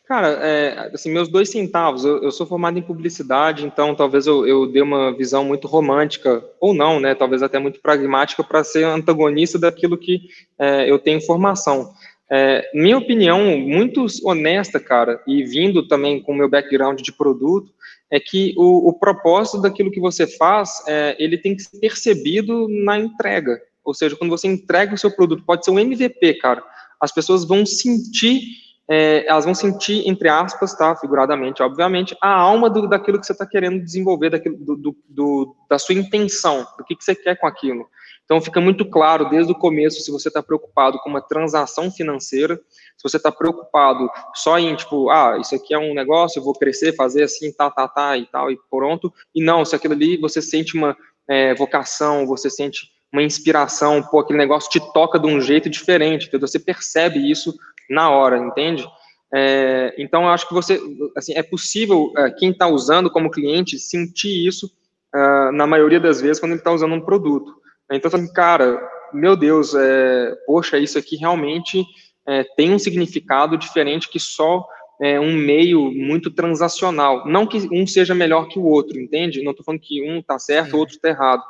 Cara, 0.08 0.30
é, 0.44 0.90
assim, 0.92 1.12
meus 1.12 1.30
dois 1.30 1.52
centavos, 1.52 2.04
eu, 2.04 2.24
eu, 2.24 2.32
sou 2.32 2.48
formado 2.48 2.80
em 2.80 2.82
publicidade, 2.82 3.64
então 3.64 3.94
talvez 3.94 4.26
eu, 4.26 4.48
eu 4.48 4.66
dê 4.66 4.82
uma 4.82 5.16
visão 5.16 5.46
muito 5.46 5.68
romântica, 5.68 6.44
ou 6.60 6.74
não, 6.74 7.00
né, 7.00 7.14
talvez 7.14 7.44
até 7.44 7.60
muito 7.60 7.80
pragmática, 7.80 8.44
para 8.44 8.64
ser 8.64 8.86
antagonista 8.86 9.60
daquilo 9.60 10.00
que 10.00 10.22
é, 10.58 10.90
eu 10.90 10.98
tenho 10.98 11.22
formação. 11.22 11.94
É, 12.28 12.68
minha 12.74 12.98
opinião, 12.98 13.56
muito 13.60 14.04
honesta, 14.24 14.80
cara, 14.80 15.22
e 15.28 15.44
vindo 15.44 15.88
também 15.88 16.20
com 16.20 16.32
o 16.32 16.36
meu 16.36 16.50
background 16.50 17.02
de 17.02 17.12
produto, 17.12 17.72
é 18.12 18.20
que 18.20 18.54
o, 18.58 18.90
o 18.90 18.94
propósito 18.94 19.62
daquilo 19.62 19.92
que 19.92 20.00
você 20.00 20.26
faz, 20.26 20.84
é, 20.88 21.16
ele 21.20 21.38
tem 21.38 21.56
que 21.56 21.64
ser 21.64 21.80
percebido 21.80 22.68
na 22.68 22.98
entrega. 22.98 23.60
Ou 23.84 23.94
seja, 23.94 24.16
quando 24.16 24.32
você 24.32 24.48
entrega 24.48 24.94
o 24.94 24.98
seu 24.98 25.12
produto, 25.16 25.44
pode 25.46 25.64
ser 25.64 25.72
um 25.72 25.80
MVP, 25.80 26.36
cara, 26.36 26.64
as 27.00 27.12
pessoas 27.12 27.46
vão 27.46 27.66
sentir, 27.66 28.42
é, 28.90 29.26
elas 29.28 29.46
vão 29.46 29.54
sentir, 29.54 30.08
entre 30.08 30.28
aspas, 30.28 30.76
tá, 30.76 30.96
figuradamente, 30.96 31.62
obviamente, 31.62 32.16
a 32.22 32.34
alma 32.34 32.70
do, 32.70 32.88
daquilo 32.88 33.20
que 33.20 33.26
você 33.26 33.32
está 33.32 33.46
querendo 33.46 33.84
desenvolver, 33.84 34.32
daquilo, 34.32 34.58
do, 34.58 34.76
do, 34.76 34.98
do, 35.08 35.56
da 35.70 35.78
sua 35.80 35.96
intenção, 35.96 36.66
do 36.78 36.84
que, 36.84 36.96
que 36.96 37.04
você 37.04 37.16
quer 37.16 37.36
com 37.36 37.48
aquilo. 37.48 37.88
Então, 38.30 38.40
fica 38.40 38.62
muito 38.62 38.86
claro 38.86 39.28
desde 39.28 39.52
o 39.52 39.56
começo 39.56 40.02
se 40.02 40.12
você 40.12 40.28
está 40.28 40.44
preocupado 40.44 41.00
com 41.00 41.10
uma 41.10 41.20
transação 41.20 41.90
financeira, 41.90 42.62
se 42.96 43.02
você 43.02 43.18
está 43.18 43.32
preocupado 43.32 44.08
só 44.36 44.60
em, 44.60 44.76
tipo, 44.76 45.10
ah, 45.10 45.40
isso 45.42 45.56
aqui 45.56 45.74
é 45.74 45.80
um 45.80 45.96
negócio, 45.96 46.38
eu 46.38 46.44
vou 46.44 46.54
crescer, 46.54 46.96
fazer 46.96 47.24
assim, 47.24 47.52
tá, 47.52 47.72
tá, 47.72 47.88
tá, 47.88 48.16
e 48.20 48.28
tal, 48.28 48.52
e 48.52 48.60
pronto. 48.70 49.12
E 49.34 49.44
não, 49.44 49.66
se 49.66 49.76
aquilo 49.76 49.96
ali 49.96 50.16
você 50.16 50.44
sente 50.44 50.78
uma 50.78 50.96
é, 51.28 51.56
vocação, 51.56 52.28
você 52.28 52.52
sente 52.52 52.92
uma 53.12 53.24
inspiração, 53.24 54.04
pô, 54.04 54.20
aquele 54.20 54.38
negócio 54.38 54.70
te 54.70 54.80
toca 54.94 55.18
de 55.18 55.26
um 55.26 55.42
jeito 55.42 55.68
diferente, 55.68 56.28
entendeu? 56.28 56.48
Você 56.48 56.60
percebe 56.60 57.32
isso 57.32 57.52
na 57.90 58.12
hora, 58.12 58.38
entende? 58.38 58.88
É, 59.34 59.96
então, 59.98 60.26
eu 60.26 60.30
acho 60.30 60.48
que 60.48 60.54
você, 60.54 60.80
assim, 61.18 61.34
é 61.34 61.42
possível 61.42 62.14
é, 62.16 62.30
quem 62.30 62.52
está 62.52 62.68
usando 62.68 63.10
como 63.10 63.32
cliente 63.32 63.80
sentir 63.80 64.46
isso 64.46 64.68
uh, 65.16 65.52
na 65.52 65.66
maioria 65.66 66.00
das 66.00 66.22
vezes 66.22 66.40
quando 66.40 66.52
ele 66.52 66.62
está 66.62 66.72
usando 66.72 66.94
um 66.94 67.02
produto. 67.02 67.58
Então, 67.92 68.12
assim, 68.14 68.32
cara, 68.32 68.80
meu 69.14 69.36
Deus, 69.36 69.74
é, 69.74 70.36
poxa, 70.46 70.78
isso 70.78 70.98
aqui 70.98 71.16
realmente 71.16 71.84
é, 72.28 72.44
tem 72.56 72.74
um 72.74 72.80
significado 72.80 73.58
diferente 73.58 74.10
que 74.10 74.20
só 74.20 74.66
é, 75.02 75.20
um 75.20 75.34
meio 75.34 75.92
muito 75.92 76.30
transacional. 76.30 77.26
Não 77.28 77.48
que 77.48 77.58
um 77.72 77.88
seja 77.88 78.14
melhor 78.14 78.48
que 78.48 78.60
o 78.60 78.66
outro, 78.66 79.00
entende? 79.00 79.42
Não 79.42 79.52
estou 79.52 79.66
falando 79.66 79.82
que 79.82 80.02
um 80.04 80.20
está 80.20 80.38
certo, 80.38 80.76
o 80.76 80.80
outro 80.80 80.96
está 80.96 81.10
errado. 81.10 81.42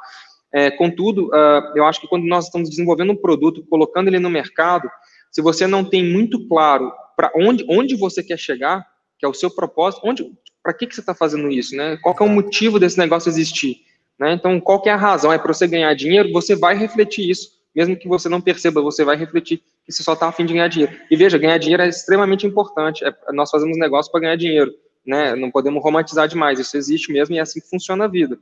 É, 0.54 0.71
contudo, 0.71 1.28
uh, 1.28 1.78
eu 1.78 1.86
acho 1.86 2.02
que 2.02 2.08
quando 2.08 2.25
nós 2.25 2.45
estamos 2.45 2.69
desenvolvendo 2.69 3.12
um 3.12 3.15
produto, 3.15 3.63
colocando 3.69 4.08
ele 4.08 4.19
no 4.19 4.30
mercado, 4.30 4.89
se 5.32 5.41
você 5.41 5.67
não 5.67 5.84
tem 5.84 6.04
muito 6.04 6.47
claro 6.47 6.91
para 7.15 7.32
onde, 7.36 7.65
onde 7.69 7.95
você 7.95 8.23
quer 8.23 8.38
chegar, 8.38 8.86
que 9.19 9.25
é 9.25 9.30
o 9.30 9.34
seu 9.34 9.54
propósito, 9.54 10.02
onde, 10.04 10.32
para 10.63 10.73
que, 10.73 10.88
que 10.88 10.95
você 10.95 11.02
está 11.02 11.13
fazendo 11.13 11.52
isso, 11.52 11.75
né? 11.75 11.97
Qual 12.02 12.15
é 12.19 12.23
o 12.23 12.30
motivo 12.30 12.80
desse 12.80 12.97
negócio 12.97 13.30
existir? 13.30 13.78
Né? 14.20 14.34
Então, 14.34 14.60
qual 14.60 14.82
é 14.86 14.90
a 14.90 14.96
razão? 14.96 15.32
É 15.32 15.38
para 15.38 15.54
você 15.54 15.66
ganhar 15.66 15.94
dinheiro? 15.94 16.32
Você 16.34 16.56
vai 16.56 16.76
refletir 16.76 17.30
isso, 17.30 17.52
mesmo 17.74 17.96
que 17.96 18.08
você 18.08 18.28
não 18.28 18.42
perceba, 18.42 18.82
você 18.82 19.06
vai 19.06 19.16
refletir 19.16 19.60
que 19.86 19.92
você 19.92 20.04
só 20.04 20.14
está 20.14 20.28
afim 20.28 20.46
de 20.46 20.54
ganhar 20.54 20.68
dinheiro. 20.68 20.94
E 21.10 21.16
veja, 21.16 21.38
ganhar 21.38 21.58
dinheiro 21.58 21.84
é 21.84 21.88
extremamente 21.88 22.46
importante. 22.46 23.06
É, 23.06 23.14
nós 23.32 23.50
fazemos 23.50 23.78
negócio 23.78 24.12
para 24.12 24.22
ganhar 24.22 24.36
dinheiro, 24.36 24.74
né? 25.06 25.36
Não 25.36 25.50
podemos 25.50 25.82
romantizar 25.82 26.28
demais. 26.28 26.60
Isso 26.60 26.76
existe 26.76 27.12
mesmo 27.14 27.36
e 27.36 27.40
é 27.40 27.42
assim 27.42 27.62
que 27.62 27.70
funciona 27.70 28.06
a 28.06 28.08
vida. 28.08 28.38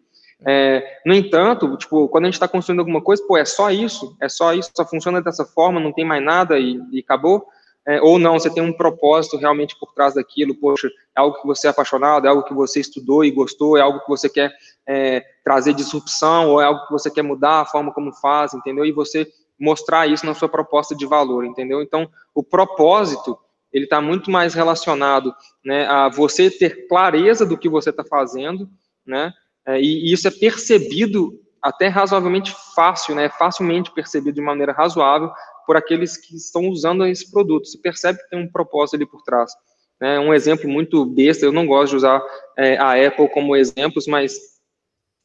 É, 0.46 1.00
no 1.06 1.14
entanto, 1.14 1.76
tipo, 1.78 2.08
quando 2.10 2.26
a 2.26 2.28
gente 2.28 2.36
está 2.36 2.48
construindo 2.48 2.80
alguma 2.80 3.02
coisa, 3.02 3.24
pô, 3.28 3.38
é 3.38 3.46
só 3.46 3.72
isso, 3.72 4.16
é 4.22 4.30
só 4.30 4.54
isso, 4.54 4.72
só 4.76 4.86
funciona 4.86 5.22
dessa 5.22 5.46
forma, 5.46 5.80
não 5.80 5.92
tem 5.92 6.06
mais 6.06 6.24
nada 6.24 6.60
e, 6.60 6.80
e 6.92 7.00
acabou 7.00 7.48
é, 7.88 8.02
ou 8.02 8.20
não, 8.20 8.38
você 8.38 8.50
tem 8.50 8.62
um 8.62 8.74
propósito 8.74 9.38
realmente 9.38 9.74
por 9.80 9.94
trás 9.94 10.14
daquilo, 10.14 10.54
poxa, 10.54 10.90
é 11.16 11.22
algo 11.22 11.40
que 11.40 11.48
você 11.48 11.68
é 11.68 11.70
apaixonado, 11.70 12.28
é 12.28 12.30
algo 12.30 12.44
que 12.44 12.54
você 12.54 12.82
estudou 12.82 13.24
e 13.24 13.32
gostou, 13.32 13.78
é 13.78 13.82
algo 13.82 14.02
que 14.02 14.10
você 14.10 14.28
quer 14.28 14.52
é, 14.86 15.24
trazer 15.42 15.74
disrupção, 15.74 16.50
ou 16.50 16.62
é 16.62 16.66
algo 16.66 16.86
que 16.86 16.92
você 16.92 17.10
quer 17.10 17.22
mudar 17.22 17.62
a 17.62 17.66
forma 17.66 17.94
como 17.94 18.12
faz, 18.12 18.54
entendeu? 18.54 18.86
E 18.86 18.92
você 18.92 19.26
mostrar 19.58 20.06
isso 20.06 20.26
na 20.26 20.34
sua 20.34 20.50
proposta 20.50 20.94
de 20.94 21.06
valor, 21.06 21.46
entendeu? 21.46 21.82
Então, 21.82 22.10
o 22.36 22.44
propósito, 22.44 23.40
ele 23.72 23.86
está 23.86 24.02
muito 24.02 24.30
mais 24.30 24.54
relacionado 24.54 25.34
né, 25.64 25.88
a 25.88 26.10
você 26.10 26.52
ter 26.52 26.90
clareza 26.90 27.46
do 27.46 27.58
que 27.58 27.70
você 27.70 27.90
está 27.90 28.04
fazendo, 28.04 28.70
né? 29.06 29.32
É, 29.66 29.80
e, 29.80 30.12
isso 30.12 30.28
é 30.28 30.32
percebido 30.32 31.40
até 31.62 31.88
razoavelmente 31.88 32.54
fácil, 32.76 33.16
né? 33.16 33.30
Facilmente 33.30 33.94
percebido 33.94 34.36
de 34.36 34.42
maneira 34.42 34.74
razoável 34.74 35.32
por 35.68 35.76
aqueles 35.76 36.16
que 36.16 36.36
estão 36.36 36.70
usando 36.70 37.06
esse 37.06 37.30
produto. 37.30 37.68
Você 37.68 37.78
percebe 37.78 38.20
que 38.20 38.30
tem 38.30 38.40
um 38.40 38.50
propósito 38.50 38.96
ali 38.96 39.06
por 39.06 39.22
trás. 39.22 39.52
Né? 40.00 40.18
Um 40.18 40.34
exemplo 40.34 40.70
muito 40.70 41.06
besta, 41.06 41.46
eu 41.46 41.52
não 41.52 41.68
gosto 41.68 41.92
de 41.92 41.98
usar 41.98 42.24
é, 42.58 42.78
a 42.78 42.94
Apple 43.06 43.30
como 43.30 43.56
exemplos, 43.56 44.08
mas 44.08 44.40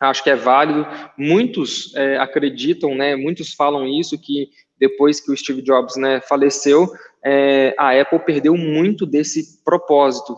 acho 0.01 0.25
que 0.25 0.31
é 0.31 0.37
válido. 0.37 0.85
Muitos 1.17 1.95
é, 1.95 2.19
acreditam, 2.19 2.95
né, 2.95 3.15
muitos 3.15 3.55
falam 3.55 3.87
isso, 3.87 4.19
que 4.19 4.51
depois 4.79 5.21
que 5.21 5.31
o 5.31 5.37
Steve 5.37 5.63
Jobs 5.63 5.97
né, 5.97 6.21
faleceu, 6.21 6.93
é, 7.25 7.73
a 7.79 7.99
Apple 8.01 8.19
perdeu 8.19 8.57
muito 8.57 9.07
desse 9.07 9.63
propósito. 9.65 10.37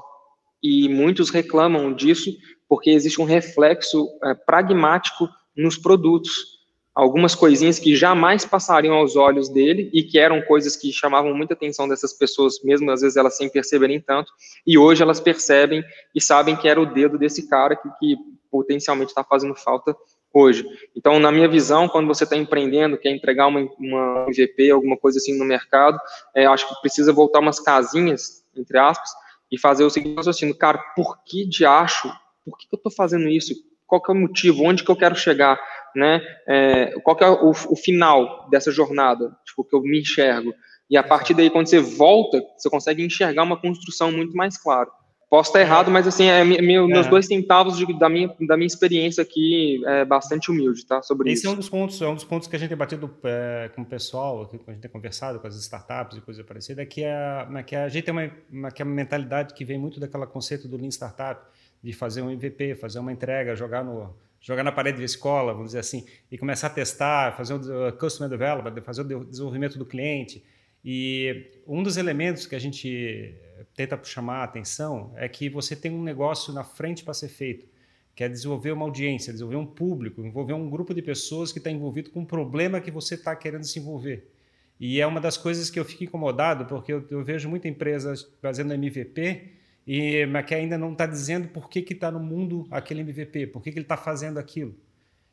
E 0.62 0.88
muitos 0.88 1.30
reclamam 1.30 1.94
disso 1.94 2.30
porque 2.68 2.90
existe 2.90 3.20
um 3.20 3.24
reflexo 3.24 4.06
é, 4.22 4.34
pragmático 4.34 5.28
nos 5.56 5.78
produtos. 5.78 6.53
Algumas 6.94 7.34
coisinhas 7.34 7.78
que 7.78 7.96
jamais 7.96 8.44
passariam 8.44 8.94
aos 8.94 9.16
olhos 9.16 9.48
dele 9.48 9.90
e 9.92 10.02
que 10.04 10.18
eram 10.18 10.40
coisas 10.42 10.76
que 10.76 10.92
chamavam 10.92 11.34
muita 11.34 11.54
atenção 11.54 11.88
dessas 11.88 12.12
pessoas, 12.12 12.62
mesmo 12.62 12.90
às 12.90 13.00
vezes 13.00 13.16
elas 13.16 13.36
sem 13.36 13.48
perceberem 13.48 14.00
tanto, 14.00 14.32
e 14.66 14.78
hoje 14.78 15.02
elas 15.02 15.18
percebem 15.18 15.82
e 16.14 16.20
sabem 16.20 16.54
que 16.54 16.68
era 16.68 16.80
o 16.80 16.86
dedo 16.86 17.18
desse 17.18 17.48
cara 17.48 17.74
que, 17.74 17.88
que 17.98 18.16
potencialmente 18.50 19.10
está 19.10 19.24
fazendo 19.24 19.56
falta 19.56 19.96
hoje. 20.32 20.64
Então, 20.96 21.18
na 21.18 21.32
minha 21.32 21.48
visão, 21.48 21.88
quando 21.88 22.06
você 22.06 22.24
está 22.24 22.36
empreendendo, 22.36 22.98
quer 22.98 23.10
entregar 23.10 23.48
uma, 23.48 23.60
uma 23.78 24.26
MVP, 24.28 24.70
alguma 24.70 24.96
coisa 24.96 25.18
assim 25.18 25.36
no 25.36 25.44
mercado, 25.44 25.98
é, 26.34 26.46
acho 26.46 26.68
que 26.68 26.80
precisa 26.80 27.12
voltar 27.12 27.40
umas 27.40 27.58
casinhas, 27.58 28.44
entre 28.56 28.78
aspas, 28.78 29.10
e 29.50 29.58
fazer 29.58 29.84
o 29.84 29.90
seguinte 29.90 30.16
raciocínio, 30.16 30.56
cara, 30.56 30.78
por 30.96 31.22
que 31.24 31.44
de 31.44 31.64
acho? 31.64 32.08
Por 32.44 32.58
que, 32.58 32.68
que 32.68 32.74
eu 32.74 32.76
estou 32.76 32.92
fazendo 32.92 33.28
isso? 33.28 33.54
Qual 33.86 34.02
que 34.02 34.10
é 34.10 34.14
o 34.14 34.18
motivo? 34.18 34.64
Onde 34.64 34.82
que 34.82 34.90
eu 34.90 34.96
quero 34.96 35.14
chegar? 35.14 35.60
Né? 35.94 36.20
É, 36.46 36.94
qual 37.02 37.16
que 37.16 37.24
é 37.24 37.28
o, 37.28 37.50
o, 37.50 37.76
final 37.76 38.48
dessa 38.50 38.70
jornada, 38.70 39.34
tipo, 39.44 39.64
que 39.64 39.74
eu 39.74 39.82
me 39.82 40.00
enxergo. 40.00 40.54
E 40.90 40.96
a 40.96 41.02
partir 41.02 41.34
daí, 41.34 41.50
quando 41.50 41.66
você 41.66 41.80
volta, 41.80 42.42
você 42.56 42.68
consegue 42.68 43.04
enxergar 43.04 43.42
uma 43.42 43.60
construção 43.60 44.12
muito 44.12 44.36
mais 44.36 44.56
clara. 44.56 44.90
Posso 45.34 45.50
estar 45.50 45.60
errado, 45.60 45.90
mas 45.90 46.06
assim, 46.06 46.26
é, 46.26 46.44
meu, 46.44 46.86
meus 46.86 47.08
dois 47.08 47.26
centavos 47.26 47.76
de, 47.76 47.98
da, 47.98 48.08
minha, 48.08 48.32
da 48.46 48.56
minha 48.56 48.68
experiência 48.68 49.20
aqui 49.20 49.82
é 49.84 50.04
bastante 50.04 50.48
humilde, 50.48 50.86
tá? 50.86 51.02
Sobre 51.02 51.32
Esse 51.32 51.40
isso. 51.40 51.48
é 51.48 51.50
um 51.50 51.56
dos 51.56 51.68
pontos, 51.68 52.00
é 52.00 52.06
um 52.06 52.14
dos 52.14 52.22
pontos 52.22 52.46
que 52.46 52.54
a 52.54 52.58
gente 52.58 52.68
tem 52.68 52.78
batido 52.78 53.12
é, 53.24 53.68
com 53.74 53.82
o 53.82 53.84
pessoal, 53.84 54.46
que 54.46 54.60
a 54.64 54.72
gente 54.72 54.82
tem 54.82 54.90
conversado 54.90 55.40
com 55.40 55.46
as 55.48 55.56
startups 55.56 56.18
e 56.18 56.20
coisa 56.20 56.44
parecida, 56.44 56.82
é 56.82 56.86
que 56.86 57.04
a, 57.04 57.48
é 57.56 57.62
que 57.64 57.74
a 57.74 57.88
gente 57.88 58.04
tem 58.04 58.12
uma, 58.12 58.30
uma, 58.48 58.70
que 58.70 58.80
é 58.80 58.84
uma 58.84 58.94
mentalidade 58.94 59.54
que 59.54 59.64
vem 59.64 59.76
muito 59.76 59.98
daquele 59.98 60.24
conceito 60.26 60.68
do 60.68 60.76
Lean 60.76 60.90
Startup, 60.90 61.40
de 61.82 61.92
fazer 61.92 62.22
um 62.22 62.30
MVP, 62.30 62.76
fazer 62.76 63.00
uma 63.00 63.12
entrega, 63.12 63.56
jogar 63.56 63.82
no, 63.82 64.14
jogar 64.44 64.62
na 64.62 64.70
parede 64.70 64.98
da 64.98 65.04
escola, 65.04 65.54
vamos 65.54 65.68
dizer 65.68 65.78
assim, 65.78 66.04
e 66.30 66.36
começar 66.36 66.66
a 66.66 66.70
testar, 66.70 67.34
fazer 67.34 67.54
o 67.54 67.92
customer 67.94 68.28
development, 68.28 68.82
fazer 68.82 69.00
o 69.00 69.24
desenvolvimento 69.24 69.78
do 69.78 69.86
cliente. 69.86 70.44
E 70.84 71.50
um 71.66 71.82
dos 71.82 71.96
elementos 71.96 72.46
que 72.46 72.54
a 72.54 72.58
gente 72.58 73.34
tenta 73.74 73.98
chamar 74.04 74.40
a 74.40 74.44
atenção 74.44 75.14
é 75.16 75.26
que 75.30 75.48
você 75.48 75.74
tem 75.74 75.90
um 75.90 76.02
negócio 76.02 76.52
na 76.52 76.62
frente 76.62 77.02
para 77.02 77.14
ser 77.14 77.28
feito, 77.28 77.66
que 78.14 78.22
é 78.22 78.28
desenvolver 78.28 78.72
uma 78.72 78.84
audiência, 78.84 79.32
desenvolver 79.32 79.56
um 79.56 79.66
público, 79.66 80.20
envolver 80.20 80.52
um 80.52 80.68
grupo 80.68 80.92
de 80.92 81.00
pessoas 81.00 81.50
que 81.50 81.58
está 81.58 81.70
envolvido 81.70 82.10
com 82.10 82.20
um 82.20 82.26
problema 82.26 82.82
que 82.82 82.90
você 82.90 83.14
está 83.14 83.34
querendo 83.34 83.64
se 83.64 83.78
envolver. 83.78 84.30
E 84.78 85.00
é 85.00 85.06
uma 85.06 85.22
das 85.22 85.38
coisas 85.38 85.70
que 85.70 85.80
eu 85.80 85.86
fico 85.86 86.04
incomodado, 86.04 86.66
porque 86.66 86.92
eu, 86.92 87.02
eu 87.10 87.24
vejo 87.24 87.48
muita 87.48 87.66
empresa 87.66 88.12
fazendo 88.42 88.74
MVP 88.74 89.54
e 89.86 90.26
mas 90.26 90.46
que 90.46 90.54
ainda 90.54 90.78
não 90.78 90.92
está 90.92 91.06
dizendo 91.06 91.48
por 91.48 91.68
que 91.68 91.80
está 91.80 92.10
no 92.10 92.20
mundo 92.20 92.66
aquele 92.70 93.00
MVP, 93.00 93.48
por 93.48 93.62
que, 93.62 93.70
que 93.70 93.78
ele 93.78 93.84
está 93.84 93.96
fazendo 93.96 94.38
aquilo. 94.38 94.74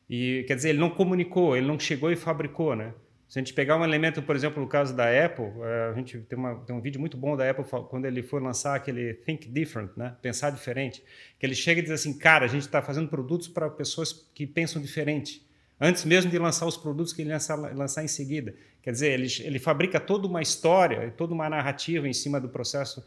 E 0.08 0.44
quer 0.46 0.56
dizer, 0.56 0.70
ele 0.70 0.78
não 0.78 0.90
comunicou, 0.90 1.56
ele 1.56 1.66
não 1.66 1.78
chegou 1.78 2.10
e 2.10 2.16
fabricou, 2.16 2.76
né? 2.76 2.92
Se 3.32 3.38
a 3.38 3.40
gente 3.40 3.54
pegar 3.54 3.78
um 3.78 3.82
elemento, 3.82 4.20
por 4.20 4.36
exemplo, 4.36 4.62
no 4.62 4.68
caso 4.68 4.94
da 4.94 5.04
Apple, 5.24 5.46
eh, 5.62 5.90
a 5.90 5.94
gente 5.94 6.18
tem, 6.18 6.38
uma, 6.38 6.54
tem 6.66 6.76
um 6.76 6.82
vídeo 6.82 7.00
muito 7.00 7.16
bom 7.16 7.34
da 7.34 7.48
Apple 7.48 7.64
quando 7.88 8.04
ele 8.04 8.22
foi 8.22 8.42
lançar 8.42 8.74
aquele 8.74 9.14
Think 9.14 9.48
Different, 9.48 9.90
né? 9.96 10.14
Pensar 10.20 10.50
diferente, 10.50 11.02
que 11.38 11.46
ele 11.46 11.54
chega 11.54 11.80
e 11.80 11.82
diz 11.82 11.92
assim, 11.92 12.12
cara, 12.18 12.44
a 12.44 12.48
gente 12.48 12.60
está 12.60 12.82
fazendo 12.82 13.08
produtos 13.08 13.48
para 13.48 13.70
pessoas 13.70 14.12
que 14.34 14.46
pensam 14.46 14.82
diferente, 14.82 15.42
antes 15.80 16.04
mesmo 16.04 16.30
de 16.30 16.38
lançar 16.38 16.66
os 16.66 16.76
produtos 16.76 17.14
que 17.14 17.22
ele 17.22 17.32
lançar, 17.32 17.56
lançar 17.56 18.04
em 18.04 18.08
seguida. 18.08 18.54
Quer 18.82 18.90
dizer, 18.90 19.12
ele, 19.12 19.28
ele 19.40 19.58
fabrica 19.58 19.98
toda 19.98 20.28
uma 20.28 20.42
história, 20.42 21.10
toda 21.16 21.32
uma 21.32 21.48
narrativa 21.48 22.06
em 22.06 22.12
cima 22.12 22.38
do 22.38 22.50
processo 22.50 23.02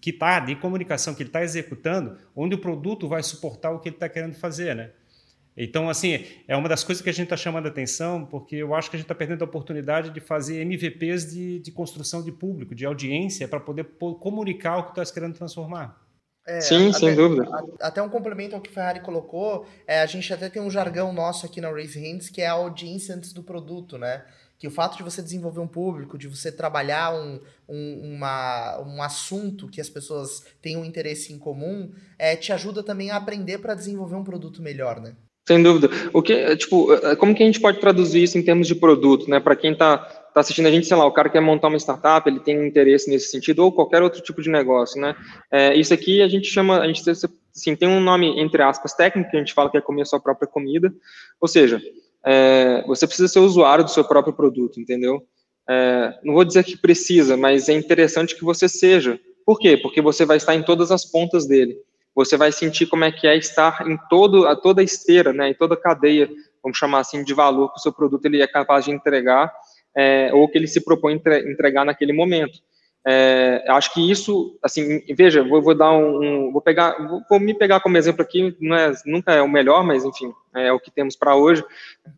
que 0.00 0.10
está 0.10 0.40
de 0.40 0.54
comunicação 0.56 1.14
que 1.14 1.22
ele 1.22 1.28
está 1.28 1.42
executando, 1.42 2.16
onde 2.34 2.54
o 2.54 2.58
produto 2.58 3.08
vai 3.08 3.22
suportar 3.22 3.70
o 3.70 3.80
que 3.80 3.88
ele 3.88 3.96
está 3.96 4.08
querendo 4.08 4.34
fazer, 4.34 4.74
né? 4.74 4.90
Então, 5.56 5.90
assim, 5.90 6.24
é 6.46 6.56
uma 6.56 6.68
das 6.68 6.84
coisas 6.84 7.02
que 7.02 7.10
a 7.10 7.12
gente 7.12 7.24
está 7.24 7.36
chamando 7.36 7.66
a 7.66 7.68
atenção, 7.68 8.24
porque 8.24 8.56
eu 8.56 8.74
acho 8.74 8.88
que 8.88 8.96
a 8.96 8.98
gente 8.98 9.04
está 9.04 9.14
perdendo 9.14 9.42
a 9.42 9.44
oportunidade 9.44 10.10
de 10.10 10.20
fazer 10.20 10.64
MVPs 10.64 11.30
de, 11.30 11.58
de 11.58 11.72
construção 11.72 12.22
de 12.22 12.32
público, 12.32 12.74
de 12.74 12.86
audiência, 12.86 13.48
para 13.48 13.60
poder 13.60 13.84
comunicar 14.20 14.78
o 14.78 14.84
que 14.84 15.00
está 15.00 15.12
querendo 15.12 15.34
transformar. 15.34 16.00
É, 16.46 16.60
Sim, 16.60 16.88
até, 16.88 16.98
sem 16.98 17.14
dúvida. 17.14 17.46
Até 17.80 18.00
um 18.00 18.08
complemento 18.08 18.54
ao 18.54 18.60
que 18.60 18.70
o 18.70 18.72
Ferrari 18.72 19.00
colocou, 19.00 19.66
é, 19.86 20.00
a 20.00 20.06
gente 20.06 20.32
até 20.32 20.48
tem 20.48 20.62
um 20.62 20.70
jargão 20.70 21.12
nosso 21.12 21.44
aqui 21.44 21.60
na 21.60 21.70
Raise 21.70 22.00
Hands, 22.00 22.30
que 22.30 22.40
é 22.40 22.46
a 22.46 22.52
audiência 22.52 23.14
antes 23.14 23.32
do 23.32 23.42
produto, 23.42 23.98
né? 23.98 24.24
Que 24.60 24.68
o 24.68 24.70
fato 24.70 24.98
de 24.98 25.02
você 25.02 25.22
desenvolver 25.22 25.60
um 25.60 25.66
público, 25.66 26.18
de 26.18 26.28
você 26.28 26.52
trabalhar 26.52 27.14
um, 27.14 27.40
um, 27.66 28.14
uma, 28.14 28.78
um 28.80 29.02
assunto 29.02 29.66
que 29.66 29.80
as 29.80 29.88
pessoas 29.88 30.44
têm 30.60 30.76
um 30.76 30.84
interesse 30.84 31.32
em 31.32 31.38
comum, 31.38 31.90
é, 32.18 32.36
te 32.36 32.52
ajuda 32.52 32.82
também 32.82 33.10
a 33.10 33.16
aprender 33.16 33.56
para 33.56 33.74
desenvolver 33.74 34.16
um 34.16 34.22
produto 34.22 34.60
melhor, 34.60 35.00
né? 35.00 35.16
Sem 35.48 35.62
dúvida. 35.62 35.88
O 36.12 36.20
que, 36.22 36.54
tipo, 36.56 36.88
como 37.16 37.34
que 37.34 37.42
a 37.42 37.46
gente 37.46 37.58
pode 37.58 37.80
traduzir 37.80 38.22
isso 38.22 38.36
em 38.36 38.42
termos 38.42 38.68
de 38.68 38.74
produto, 38.74 39.30
né? 39.30 39.40
Para 39.40 39.56
quem 39.56 39.72
está 39.72 39.96
tá 39.96 40.40
assistindo 40.40 40.66
a 40.66 40.70
gente, 40.70 40.86
sei 40.86 40.96
lá, 40.96 41.06
o 41.06 41.12
cara 41.12 41.30
quer 41.30 41.40
montar 41.40 41.68
uma 41.68 41.78
startup, 41.78 42.28
ele 42.28 42.40
tem 42.40 42.66
interesse 42.66 43.08
nesse 43.08 43.30
sentido, 43.30 43.64
ou 43.64 43.72
qualquer 43.72 44.02
outro 44.02 44.20
tipo 44.20 44.42
de 44.42 44.50
negócio, 44.50 45.00
né? 45.00 45.16
É, 45.50 45.74
isso 45.74 45.94
aqui 45.94 46.20
a 46.20 46.28
gente 46.28 46.48
chama, 46.48 46.80
a 46.80 46.86
gente 46.86 47.02
assim, 47.08 47.74
tem 47.74 47.88
um 47.88 47.98
nome, 47.98 48.38
entre 48.38 48.62
aspas, 48.62 48.92
técnico, 48.92 49.30
que 49.30 49.36
a 49.38 49.40
gente 49.40 49.54
fala 49.54 49.70
que 49.70 49.78
é 49.78 49.80
comer 49.80 50.02
a 50.02 50.04
sua 50.04 50.20
própria 50.20 50.46
comida, 50.46 50.92
ou 51.40 51.48
seja, 51.48 51.80
é, 52.24 52.82
você 52.86 53.06
precisa 53.06 53.28
ser 53.28 53.40
usuário 53.40 53.84
do 53.84 53.90
seu 53.90 54.04
próprio 54.04 54.34
produto, 54.34 54.80
entendeu? 54.80 55.22
É, 55.68 56.18
não 56.24 56.34
vou 56.34 56.44
dizer 56.44 56.64
que 56.64 56.76
precisa, 56.76 57.36
mas 57.36 57.68
é 57.68 57.72
interessante 57.72 58.34
que 58.34 58.44
você 58.44 58.68
seja. 58.68 59.18
Por 59.46 59.58
quê? 59.58 59.76
Porque 59.76 60.00
você 60.00 60.24
vai 60.24 60.36
estar 60.36 60.54
em 60.54 60.62
todas 60.62 60.90
as 60.90 61.04
pontas 61.04 61.46
dele. 61.46 61.76
Você 62.14 62.36
vai 62.36 62.52
sentir 62.52 62.86
como 62.86 63.04
é 63.04 63.12
que 63.12 63.26
é 63.26 63.36
estar 63.36 63.88
em 63.88 63.96
todo, 64.08 64.46
a 64.46 64.56
toda 64.56 64.80
a 64.80 64.84
esteira, 64.84 65.32
né, 65.32 65.50
em 65.50 65.54
toda 65.54 65.74
a 65.74 65.80
cadeia, 65.80 66.28
vamos 66.62 66.76
chamar 66.76 67.00
assim, 67.00 67.22
de 67.22 67.32
valor 67.32 67.72
que 67.72 67.78
o 67.78 67.82
seu 67.82 67.92
produto 67.92 68.24
ele 68.26 68.42
é 68.42 68.46
capaz 68.46 68.84
de 68.84 68.90
entregar 68.90 69.52
é, 69.96 70.30
ou 70.32 70.48
que 70.48 70.58
ele 70.58 70.66
se 70.66 70.80
propõe 70.84 71.14
entregar 71.14 71.84
naquele 71.84 72.12
momento. 72.12 72.58
É, 73.06 73.64
acho 73.68 73.94
que 73.94 74.10
isso, 74.10 74.58
assim, 74.62 75.02
veja, 75.14 75.42
vou, 75.42 75.62
vou 75.62 75.74
dar 75.74 75.90
um, 75.92 76.22
um, 76.22 76.52
vou 76.52 76.60
pegar, 76.60 76.96
vou, 77.08 77.22
vou, 77.28 77.40
me 77.40 77.54
pegar 77.54 77.80
como 77.80 77.96
exemplo 77.96 78.20
aqui, 78.20 78.54
não 78.60 78.76
é, 78.76 78.92
nunca 79.06 79.32
é 79.32 79.40
o 79.40 79.48
melhor, 79.48 79.82
mas 79.82 80.04
enfim, 80.04 80.30
é 80.54 80.70
o 80.70 80.78
que 80.78 80.90
temos 80.90 81.16
para 81.16 81.34
hoje. 81.34 81.64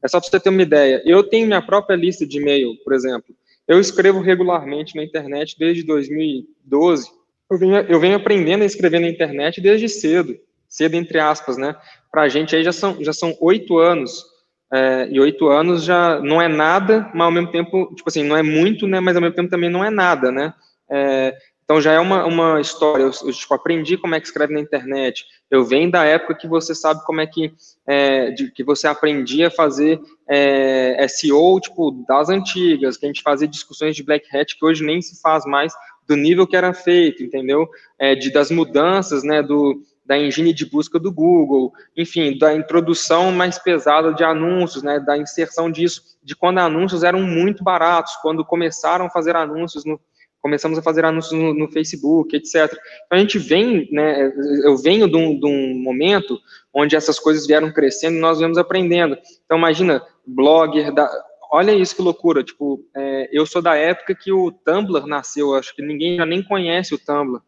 É 0.02 0.08
só 0.08 0.20
para 0.20 0.28
você 0.28 0.40
ter 0.40 0.48
uma 0.48 0.62
ideia. 0.62 1.00
Eu 1.04 1.22
tenho 1.22 1.46
minha 1.46 1.62
própria 1.62 1.94
lista 1.94 2.26
de 2.26 2.38
e-mail, 2.38 2.76
por 2.82 2.92
exemplo. 2.92 3.34
Eu 3.66 3.78
escrevo 3.78 4.20
regularmente 4.20 4.96
na 4.96 5.04
internet 5.04 5.56
desde 5.56 5.84
2012. 5.84 7.10
Eu 7.48 7.58
venho, 7.58 7.76
eu 7.76 8.00
venho 8.00 8.16
aprendendo 8.16 8.62
a 8.62 8.66
escrever 8.66 9.00
na 9.00 9.08
internet 9.08 9.60
desde 9.60 9.88
cedo, 9.88 10.36
cedo 10.68 10.94
entre 10.94 11.20
aspas, 11.20 11.56
né? 11.56 11.76
Para 12.10 12.22
a 12.22 12.28
gente 12.28 12.56
aí 12.56 12.64
já 12.64 12.72
são 12.72 13.02
já 13.02 13.12
são 13.12 13.36
oito 13.40 13.78
anos. 13.78 14.32
É, 14.74 15.06
e 15.10 15.20
oito 15.20 15.48
anos 15.48 15.84
já 15.84 16.18
não 16.20 16.40
é 16.40 16.48
nada, 16.48 17.10
mas 17.14 17.26
ao 17.26 17.30
mesmo 17.30 17.52
tempo, 17.52 17.94
tipo 17.94 18.08
assim, 18.08 18.24
não 18.24 18.34
é 18.34 18.42
muito, 18.42 18.86
né? 18.86 19.00
Mas 19.00 19.14
ao 19.14 19.20
mesmo 19.20 19.36
tempo 19.36 19.50
também 19.50 19.68
não 19.68 19.84
é 19.84 19.90
nada, 19.90 20.32
né? 20.32 20.54
É, 20.92 21.35
então 21.64 21.81
já 21.81 21.92
é 21.92 21.98
uma, 21.98 22.26
uma 22.26 22.61
história. 22.61 23.05
Eu, 23.05 23.11
eu 23.24 23.33
tipo, 23.33 23.55
aprendi 23.55 23.96
como 23.96 24.14
é 24.14 24.20
que 24.20 24.26
escreve 24.26 24.52
na 24.52 24.61
internet. 24.61 25.24
Eu 25.50 25.64
venho 25.64 25.90
da 25.90 26.05
época 26.05 26.35
que 26.35 26.46
você 26.46 26.74
sabe 26.74 27.02
como 27.07 27.20
é 27.22 27.26
que 27.26 27.50
é, 27.87 28.31
de, 28.31 28.50
que 28.50 28.62
você 28.62 28.87
aprendia 28.87 29.46
a 29.48 29.50
fazer 29.50 29.98
é, 30.28 31.07
SEO 31.09 31.59
tipo 31.61 32.05
das 32.07 32.28
antigas, 32.28 32.98
que 32.98 33.07
a 33.07 33.09
gente 33.09 33.22
fazia 33.22 33.48
discussões 33.48 33.96
de 33.96 34.02
Black 34.02 34.26
Hat 34.37 34.55
que 34.57 34.64
hoje 34.64 34.85
nem 34.85 35.00
se 35.00 35.18
faz 35.22 35.46
mais 35.46 35.72
do 36.07 36.14
nível 36.14 36.46
que 36.46 36.57
era 36.57 36.74
feito, 36.74 37.22
entendeu? 37.22 37.66
É, 37.98 38.14
de 38.14 38.31
das 38.31 38.50
mudanças, 38.50 39.22
né? 39.22 39.42
Do 39.42 39.81
da 40.05 40.18
engine 40.18 40.52
de 40.52 40.66
busca 40.66 40.98
do 40.98 41.12
Google, 41.12 41.72
enfim, 41.96 42.37
da 42.37 42.52
introdução 42.52 43.31
mais 43.31 43.57
pesada 43.57 44.12
de 44.12 44.24
anúncios, 44.24 44.83
né, 44.83 44.98
da 44.98 45.16
inserção 45.16 45.70
disso, 45.70 46.02
de 46.22 46.35
quando 46.35 46.59
anúncios 46.59 47.05
eram 47.05 47.22
muito 47.22 47.62
baratos, 47.62 48.16
quando 48.16 48.44
começaram 48.44 49.07
a 49.07 49.11
fazer 49.11 49.37
anúncios 49.37 49.85
no, 49.85 50.00
começamos 50.42 50.76
a 50.76 50.83
fazer 50.83 51.05
anúncios 51.05 51.40
no, 51.40 51.55
no, 51.55 51.70
Facebook, 51.70 52.37
etc. 52.37 52.70
Então 53.07 53.16
a 53.16 53.18
gente 53.18 53.38
vem, 53.38 53.88
né, 53.92 54.33
eu 54.64 54.76
venho 54.76 55.09
de 55.09 55.16
um, 55.16 55.38
de 55.38 55.46
um, 55.46 55.74
momento 55.81 56.38
onde 56.74 56.96
essas 56.96 57.18
coisas 57.18 57.46
vieram 57.46 57.72
crescendo 57.72 58.16
e 58.16 58.20
nós 58.20 58.40
vemos 58.40 58.59
aprendendo. 58.59 59.16
Então 59.44 59.57
imagina, 59.57 60.05
blogger, 60.26 60.92
da, 60.92 61.09
olha 61.50 61.72
isso 61.72 61.94
que 61.94 62.02
loucura, 62.02 62.42
tipo, 62.42 62.85
é, 62.94 63.28
eu 63.33 63.46
sou 63.46 63.62
da 63.62 63.76
época 63.76 64.14
que 64.14 64.33
o 64.33 64.50
Tumblr 64.50 65.07
nasceu, 65.07 65.55
acho 65.55 65.74
que 65.74 65.83
ninguém 65.83 66.16
já 66.16 66.26
nem 66.26 66.42
conhece 66.42 66.94
o 66.94 66.98
Tumblr, 66.98 67.40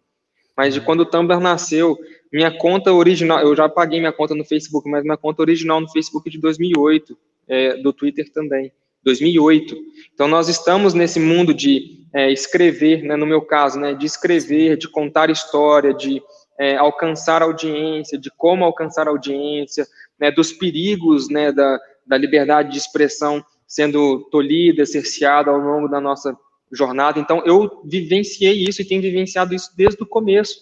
mas 0.57 0.73
de 0.73 0.81
é. 0.81 0.83
quando 0.83 1.01
o 1.01 1.07
Tumblr 1.07 1.41
nasceu, 1.41 1.99
minha 2.33 2.57
conta 2.57 2.93
original, 2.93 3.41
eu 3.41 3.57
já 3.57 3.69
paguei 3.69 3.99
minha 3.99 4.13
conta 4.13 4.35
no 4.35 4.45
Facebook, 4.45 4.89
mas 4.89 5.03
minha 5.03 5.17
conta 5.17 5.43
original 5.43 5.81
no 5.81 5.91
Facebook 5.91 6.29
é 6.29 6.33
de 6.33 6.39
2008, 6.39 7.19
é, 7.49 7.77
do 7.77 7.93
Twitter 7.93 8.31
também. 8.33 8.73
2008. 9.05 9.77
Então, 10.13 10.27
nós 10.27 10.49
estamos 10.49 10.95
nesse 10.95 11.21
mundo 11.21 11.53
de 11.53 12.05
é, 12.15 12.33
escrever, 12.33 13.03
né, 13.03 13.17
no 13.17 13.27
meu 13.27 13.43
caso, 13.43 13.79
né, 13.79 13.95
de 13.95 14.07
escrever, 14.07 14.77
de 14.77 14.89
contar 14.89 15.31
história, 15.31 15.93
de 15.93 16.23
é, 16.59 16.77
alcançar 16.77 17.43
audiência, 17.43 18.17
de 18.17 18.31
como 18.37 18.65
alcançar 18.65 19.09
audiência, 19.09 19.87
né, 20.19 20.31
dos 20.31 20.53
perigos 20.53 21.29
né, 21.29 21.51
da, 21.51 21.79
da 22.07 22.17
liberdade 22.17 22.73
de 22.73 22.79
expressão 22.79 23.45
sendo 23.67 24.21
tolhida, 24.31 24.87
cerceada 24.87 25.51
ao 25.51 25.59
longo 25.59 25.89
da 25.89 26.01
nossa 26.01 26.37
jornada. 26.73 27.19
Então, 27.19 27.43
eu 27.45 27.83
vivenciei 27.85 28.65
isso 28.69 28.83
e 28.83 28.85
tenho 28.85 29.03
vivenciado 29.03 29.55
isso 29.55 29.71
desde 29.77 30.03
o 30.03 30.07
começo, 30.07 30.61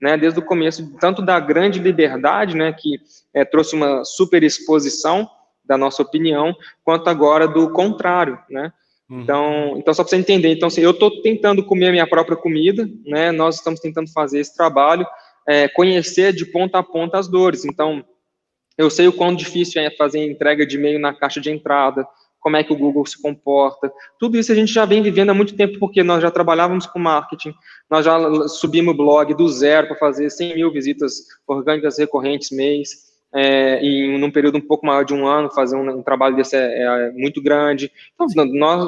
né, 0.00 0.16
desde 0.16 0.38
o 0.38 0.44
começo, 0.44 0.96
tanto 1.00 1.22
da 1.22 1.38
grande 1.40 1.80
liberdade, 1.80 2.56
né, 2.56 2.72
que 2.72 3.00
é, 3.34 3.44
trouxe 3.44 3.74
uma 3.74 4.04
super 4.04 4.42
exposição, 4.42 5.28
da 5.64 5.78
nossa 5.78 6.02
opinião, 6.02 6.54
quanto 6.84 7.08
agora 7.08 7.46
do 7.46 7.70
contrário, 7.70 8.38
né? 8.50 8.72
Uhum. 9.08 9.20
Então, 9.20 9.74
então 9.76 9.94
só 9.94 10.02
para 10.02 10.10
você 10.10 10.16
entender, 10.16 10.52
então 10.52 10.68
assim, 10.68 10.80
eu 10.80 10.92
estou 10.92 11.22
tentando 11.22 11.64
comer 11.64 11.88
a 11.88 11.92
minha 11.92 12.06
própria 12.06 12.36
comida, 12.36 12.88
né? 13.04 13.30
Nós 13.30 13.56
estamos 13.56 13.80
tentando 13.80 14.10
fazer 14.12 14.40
esse 14.40 14.56
trabalho, 14.56 15.06
é, 15.46 15.68
conhecer 15.68 16.32
de 16.32 16.46
ponta 16.46 16.78
a 16.78 16.82
ponta 16.82 17.18
as 17.18 17.28
dores. 17.28 17.64
Então, 17.64 18.04
eu 18.76 18.88
sei 18.88 19.06
o 19.06 19.12
quão 19.12 19.34
difícil 19.34 19.82
é 19.82 19.90
fazer 19.90 20.24
entrega 20.24 20.66
de 20.66 20.76
e-mail 20.76 20.98
na 20.98 21.12
caixa 21.12 21.40
de 21.40 21.50
entrada, 21.50 22.06
como 22.40 22.56
é 22.56 22.64
que 22.64 22.72
o 22.72 22.76
Google 22.76 23.06
se 23.06 23.20
comporta. 23.20 23.92
Tudo 24.18 24.36
isso 24.36 24.50
a 24.50 24.54
gente 24.54 24.72
já 24.72 24.84
vem 24.84 25.02
vivendo 25.02 25.30
há 25.30 25.34
muito 25.34 25.54
tempo, 25.54 25.78
porque 25.78 26.02
nós 26.02 26.20
já 26.20 26.30
trabalhávamos 26.30 26.86
com 26.86 26.98
marketing, 26.98 27.54
nós 27.88 28.04
já 28.04 28.48
subimos 28.48 28.94
o 28.94 28.96
blog 28.96 29.32
do 29.34 29.48
zero 29.48 29.86
para 29.86 29.96
fazer 29.96 30.28
100 30.28 30.54
mil 30.56 30.72
visitas 30.72 31.26
orgânicas 31.46 31.98
recorrentes 31.98 32.50
mês, 32.50 33.11
é, 33.34 33.80
em 33.80 34.22
um 34.22 34.30
período 34.30 34.58
um 34.58 34.60
pouco 34.60 34.84
maior 34.84 35.04
de 35.04 35.14
um 35.14 35.26
ano, 35.26 35.50
fazer 35.50 35.76
um, 35.76 35.98
um 35.98 36.02
trabalho 36.02 36.36
desse 36.36 36.56
é, 36.56 36.82
é, 36.82 37.10
muito 37.12 37.42
grande. 37.42 37.90
Então, 38.14 38.26
nós, 38.46 38.86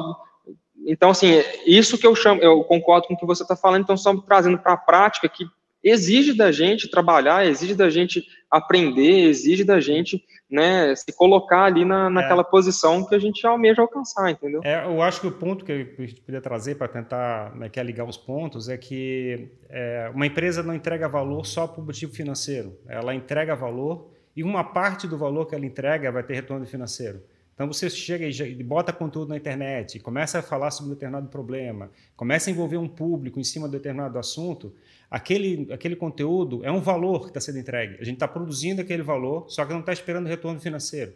então, 0.86 1.10
assim, 1.10 1.42
isso 1.66 1.98
que 1.98 2.06
eu 2.06 2.14
chamo, 2.14 2.42
eu 2.42 2.62
concordo 2.64 3.06
com 3.06 3.14
o 3.14 3.16
que 3.16 3.26
você 3.26 3.42
está 3.42 3.56
falando, 3.56 3.82
então, 3.82 3.96
só 3.96 4.14
trazendo 4.16 4.58
para 4.58 4.74
a 4.74 4.78
prática 4.78 5.28
que 5.28 5.44
exige 5.82 6.32
da 6.32 6.50
gente 6.50 6.90
trabalhar, 6.90 7.46
exige 7.46 7.74
da 7.74 7.90
gente 7.90 8.24
aprender, 8.50 9.28
exige 9.28 9.64
da 9.64 9.80
gente 9.80 10.24
né, 10.50 10.94
se 10.94 11.12
colocar 11.14 11.64
ali 11.64 11.84
na, 11.84 12.08
naquela 12.08 12.40
é. 12.40 12.44
posição 12.44 13.04
que 13.04 13.14
a 13.14 13.18
gente 13.18 13.46
almeja 13.46 13.82
alcançar, 13.82 14.30
entendeu? 14.30 14.62
É, 14.64 14.84
eu 14.86 15.02
acho 15.02 15.20
que 15.20 15.26
o 15.26 15.32
ponto 15.32 15.64
que 15.64 15.72
a 15.72 15.76
gente 15.76 16.20
podia 16.22 16.40
trazer 16.40 16.76
para 16.76 16.88
tentar 16.88 17.54
né, 17.56 17.68
que 17.68 17.78
é 17.78 17.82
ligar 17.82 18.08
os 18.08 18.16
pontos 18.16 18.68
é 18.68 18.78
que 18.78 19.50
é, 19.68 20.10
uma 20.14 20.26
empresa 20.26 20.62
não 20.62 20.74
entrega 20.74 21.08
valor 21.08 21.44
só 21.44 21.66
para 21.66 21.82
o 21.82 21.84
motivo 21.84 22.14
financeiro, 22.14 22.78
ela 22.88 23.14
entrega 23.14 23.54
valor 23.54 24.13
e 24.36 24.42
uma 24.42 24.64
parte 24.64 25.06
do 25.06 25.16
valor 25.16 25.46
que 25.46 25.54
ela 25.54 25.64
entrega 25.64 26.10
vai 26.10 26.22
ter 26.22 26.34
retorno 26.34 26.66
financeiro. 26.66 27.22
Então 27.54 27.68
você 27.68 27.88
chega 27.88 28.26
e 28.26 28.62
bota 28.64 28.92
conteúdo 28.92 29.28
na 29.28 29.36
internet, 29.36 30.00
começa 30.00 30.40
a 30.40 30.42
falar 30.42 30.72
sobre 30.72 30.90
um 30.90 30.94
determinado 30.94 31.28
problema, 31.28 31.88
começa 32.16 32.50
a 32.50 32.52
envolver 32.52 32.78
um 32.78 32.88
público 32.88 33.38
em 33.38 33.44
cima 33.44 33.68
de 33.68 33.72
determinado 33.72 34.18
assunto, 34.18 34.74
aquele, 35.08 35.72
aquele 35.72 35.94
conteúdo 35.94 36.64
é 36.64 36.72
um 36.72 36.80
valor 36.80 37.20
que 37.20 37.28
está 37.28 37.40
sendo 37.40 37.58
entregue. 37.58 37.94
A 38.00 38.04
gente 38.04 38.14
está 38.14 38.26
produzindo 38.26 38.80
aquele 38.80 39.04
valor, 39.04 39.46
só 39.48 39.64
que 39.64 39.72
não 39.72 39.80
está 39.80 39.92
esperando 39.92 40.26
retorno 40.26 40.58
financeiro. 40.58 41.14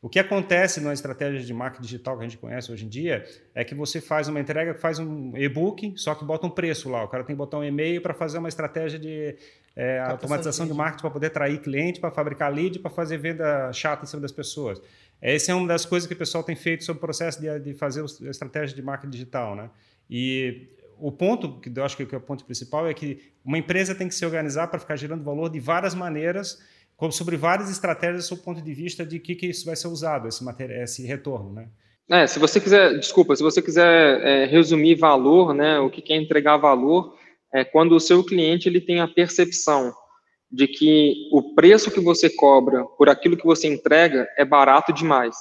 O 0.00 0.08
que 0.08 0.18
acontece 0.18 0.80
na 0.80 0.92
estratégia 0.92 1.40
de 1.40 1.52
marketing 1.52 1.82
digital 1.82 2.16
que 2.16 2.24
a 2.24 2.28
gente 2.28 2.38
conhece 2.38 2.70
hoje 2.70 2.86
em 2.86 2.88
dia 2.88 3.24
é 3.54 3.64
que 3.64 3.74
você 3.74 4.00
faz 4.00 4.28
uma 4.28 4.38
entrega, 4.40 4.74
faz 4.74 4.98
um 4.98 5.36
e-book, 5.36 5.94
só 5.96 6.14
que 6.14 6.24
bota 6.24 6.46
um 6.46 6.50
preço 6.50 6.88
lá. 6.88 7.04
O 7.04 7.08
cara 7.08 7.24
tem 7.24 7.34
que 7.34 7.38
botar 7.38 7.58
um 7.58 7.64
e-mail 7.64 8.00
para 8.00 8.14
fazer 8.14 8.38
uma 8.38 8.48
estratégia 8.48 8.98
de 8.98 9.36
é, 9.76 10.00
automatização 10.00 10.66
de 10.66 10.72
marketing 10.72 11.02
para 11.02 11.10
poder 11.10 11.26
atrair 11.26 11.60
cliente, 11.60 12.00
para 12.00 12.10
fabricar 12.10 12.52
lead, 12.52 12.78
para 12.78 12.90
fazer 12.90 13.18
venda 13.18 13.70
chata 13.72 14.04
em 14.04 14.06
cima 14.06 14.22
das 14.22 14.32
pessoas. 14.32 14.80
Essa 15.20 15.52
é 15.52 15.54
uma 15.54 15.68
das 15.68 15.84
coisas 15.84 16.06
que 16.06 16.14
o 16.14 16.16
pessoal 16.16 16.42
tem 16.42 16.56
feito 16.56 16.82
sobre 16.82 16.98
o 16.98 17.00
processo 17.00 17.40
de, 17.40 17.60
de 17.60 17.74
fazer 17.74 18.02
a 18.02 18.30
estratégia 18.30 18.74
de 18.74 18.82
marketing 18.82 19.10
digital. 19.10 19.54
Né? 19.54 19.70
E 20.08 20.68
o 20.98 21.12
ponto 21.12 21.60
que 21.60 21.70
eu 21.74 21.84
acho 21.84 21.96
que 21.96 22.14
é 22.14 22.18
o 22.18 22.20
ponto 22.20 22.44
principal 22.44 22.86
é 22.88 22.94
que 22.94 23.20
uma 23.44 23.58
empresa 23.58 23.94
tem 23.94 24.08
que 24.08 24.14
se 24.14 24.24
organizar 24.24 24.68
para 24.68 24.80
ficar 24.80 24.96
gerando 24.96 25.22
valor 25.22 25.50
de 25.50 25.60
várias 25.60 25.94
maneiras, 25.94 26.58
sobre 27.10 27.36
várias 27.36 27.70
estratégias 27.70 28.24
do 28.24 28.28
seu 28.28 28.38
ponto 28.38 28.62
de 28.62 28.72
vista 28.72 29.04
de 29.04 29.18
que, 29.18 29.34
que 29.34 29.46
isso 29.46 29.66
vai 29.66 29.76
ser 29.76 29.88
usado, 29.88 30.26
esse, 30.28 30.42
esse 30.82 31.06
retorno, 31.06 31.52
né? 31.52 31.68
É, 32.08 32.26
se 32.26 32.38
você 32.38 32.60
quiser, 32.60 32.96
desculpa, 32.98 33.34
se 33.34 33.42
você 33.42 33.60
quiser 33.60 34.20
é, 34.22 34.46
resumir 34.46 34.94
valor, 34.94 35.52
né, 35.52 35.80
o 35.80 35.90
que 35.90 36.12
é 36.12 36.16
entregar 36.16 36.56
valor, 36.56 37.18
é 37.52 37.64
quando 37.64 37.92
o 37.92 38.00
seu 38.00 38.24
cliente 38.24 38.68
ele 38.68 38.80
tem 38.80 39.00
a 39.00 39.08
percepção 39.08 39.94
de 40.50 40.66
que 40.66 41.28
o 41.32 41.54
preço 41.54 41.90
que 41.90 42.00
você 42.00 42.30
cobra 42.30 42.84
por 42.84 43.08
aquilo 43.08 43.36
que 43.36 43.44
você 43.44 43.66
entrega 43.66 44.28
é 44.36 44.44
barato 44.44 44.92
demais. 44.92 45.36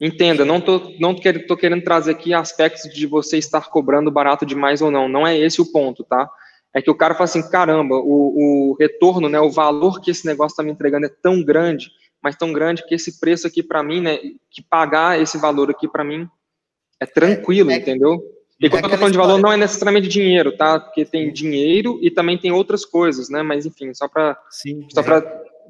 Entenda, 0.00 0.44
não 0.44 0.60
tô, 0.60 0.92
não 1.00 1.14
tô 1.14 1.56
querendo 1.56 1.82
trazer 1.82 2.12
aqui 2.12 2.34
aspectos 2.34 2.92
de 2.92 3.06
você 3.06 3.38
estar 3.38 3.68
cobrando 3.70 4.10
barato 4.10 4.44
demais 4.44 4.82
ou 4.82 4.90
não. 4.90 5.08
Não 5.08 5.26
é 5.26 5.38
esse 5.38 5.60
o 5.60 5.72
ponto, 5.72 6.04
tá? 6.04 6.28
É 6.74 6.82
que 6.82 6.90
o 6.90 6.94
cara 6.94 7.14
fala 7.14 7.24
assim, 7.24 7.48
caramba, 7.48 7.96
o, 7.96 8.72
o 8.72 8.76
retorno, 8.78 9.28
né, 9.28 9.40
o 9.40 9.50
valor 9.50 10.00
que 10.00 10.10
esse 10.10 10.26
negócio 10.26 10.52
está 10.52 10.62
me 10.62 10.70
entregando 10.70 11.06
é 11.06 11.08
tão 11.08 11.42
grande, 11.42 11.90
mas 12.22 12.36
tão 12.36 12.52
grande 12.52 12.86
que 12.86 12.94
esse 12.94 13.18
preço 13.18 13.46
aqui 13.46 13.62
para 13.62 13.82
mim, 13.82 14.02
né, 14.02 14.18
que 14.50 14.62
pagar 14.62 15.18
esse 15.18 15.38
valor 15.38 15.70
aqui 15.70 15.88
para 15.88 16.04
mim 16.04 16.28
é 17.00 17.06
tranquilo, 17.06 17.70
é, 17.70 17.74
é, 17.74 17.76
entendeu? 17.78 18.20
E 18.60 18.70
quando 18.70 18.84
é 18.84 18.86
eu 18.86 18.90
tô 18.90 18.96
falando 18.96 19.12
de 19.12 19.18
valor, 19.18 19.38
não 19.38 19.52
é 19.52 19.56
necessariamente 19.56 20.08
dinheiro, 20.08 20.56
tá? 20.56 20.80
Porque 20.80 21.04
tem 21.04 21.32
dinheiro 21.32 21.98
e 22.02 22.10
também 22.10 22.38
tem 22.38 22.50
outras 22.52 22.84
coisas, 22.84 23.28
né? 23.28 23.42
Mas 23.42 23.66
enfim, 23.66 23.92
só 23.92 24.08
para 24.08 24.38
só 24.92 25.00
é. 25.00 25.02
para 25.02 25.20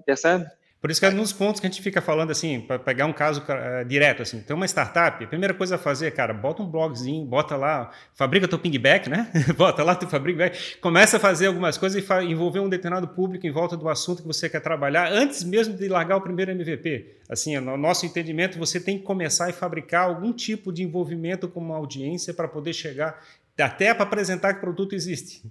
percebe? 0.05 0.46
Por 0.81 0.91
isso 0.91 1.01
que 1.01 1.07
é 1.07 1.11
nos 1.11 1.33
pontos 1.33 1.61
que 1.61 1.67
a 1.67 1.71
gente 1.71 1.83
fica 1.83 2.03
falando 2.03 2.31
assim, 2.31 2.61
para 2.61 2.79
pegar 2.79 3.07
um 3.07 3.12
caso 3.12 3.43
uh, 3.43 3.85
direto, 3.85 4.23
assim, 4.23 4.41
tem 4.41 4.55
uma 4.55 4.67
startup, 4.67 5.25
a 5.25 5.27
primeira 5.27 5.55
coisa 5.55 5.77
a 5.77 5.79
fazer, 5.79 6.11
cara, 6.12 6.35
bota 6.35 6.62
um 6.62 6.67
blogzinho, 6.67 7.25
bota 7.25 7.57
lá, 7.57 7.91
fabrica 8.15 8.47
teu 8.47 8.59
pingback, 8.59 9.09
né? 9.09 9.31
bota 9.57 9.83
lá 9.83 9.95
teu 9.95 10.09
fabrica, 10.09 10.53
começa 10.81 11.17
a 11.17 11.21
fazer 11.21 11.47
algumas 11.47 11.79
coisas 11.79 12.03
e 12.03 12.25
envolver 12.25 12.61
um 12.61 12.69
determinado 12.69 13.09
público 13.09 13.47
em 13.47 13.51
volta 13.51 13.77
do 13.77 13.89
assunto 13.89 14.23
que 14.23 14.29
você 14.29 14.49
quer 14.49 14.61
trabalhar, 14.61 15.11
antes 15.11 15.43
mesmo 15.43 15.75
de 15.75 15.89
largar 15.89 16.17
o 16.17 16.21
primeiro 16.21 16.51
MVP. 16.51 17.17
Assim, 17.29 17.59
no 17.59 17.77
nosso 17.77 18.05
entendimento, 18.05 18.59
você 18.59 18.79
tem 18.79 18.99
que 18.99 19.05
começar 19.05 19.49
a 19.49 19.53
fabricar 19.53 20.05
algum 20.05 20.33
tipo 20.33 20.73
de 20.73 20.83
envolvimento 20.83 21.49
com 21.49 21.59
uma 21.59 21.77
audiência 21.77 22.35
para 22.35 22.47
poder 22.47 22.73
chegar 22.73 23.21
até 23.59 23.95
para 23.95 24.05
apresentar 24.05 24.53
que 24.53 24.59
o 24.59 24.62
produto 24.62 24.95
existe. 24.95 25.43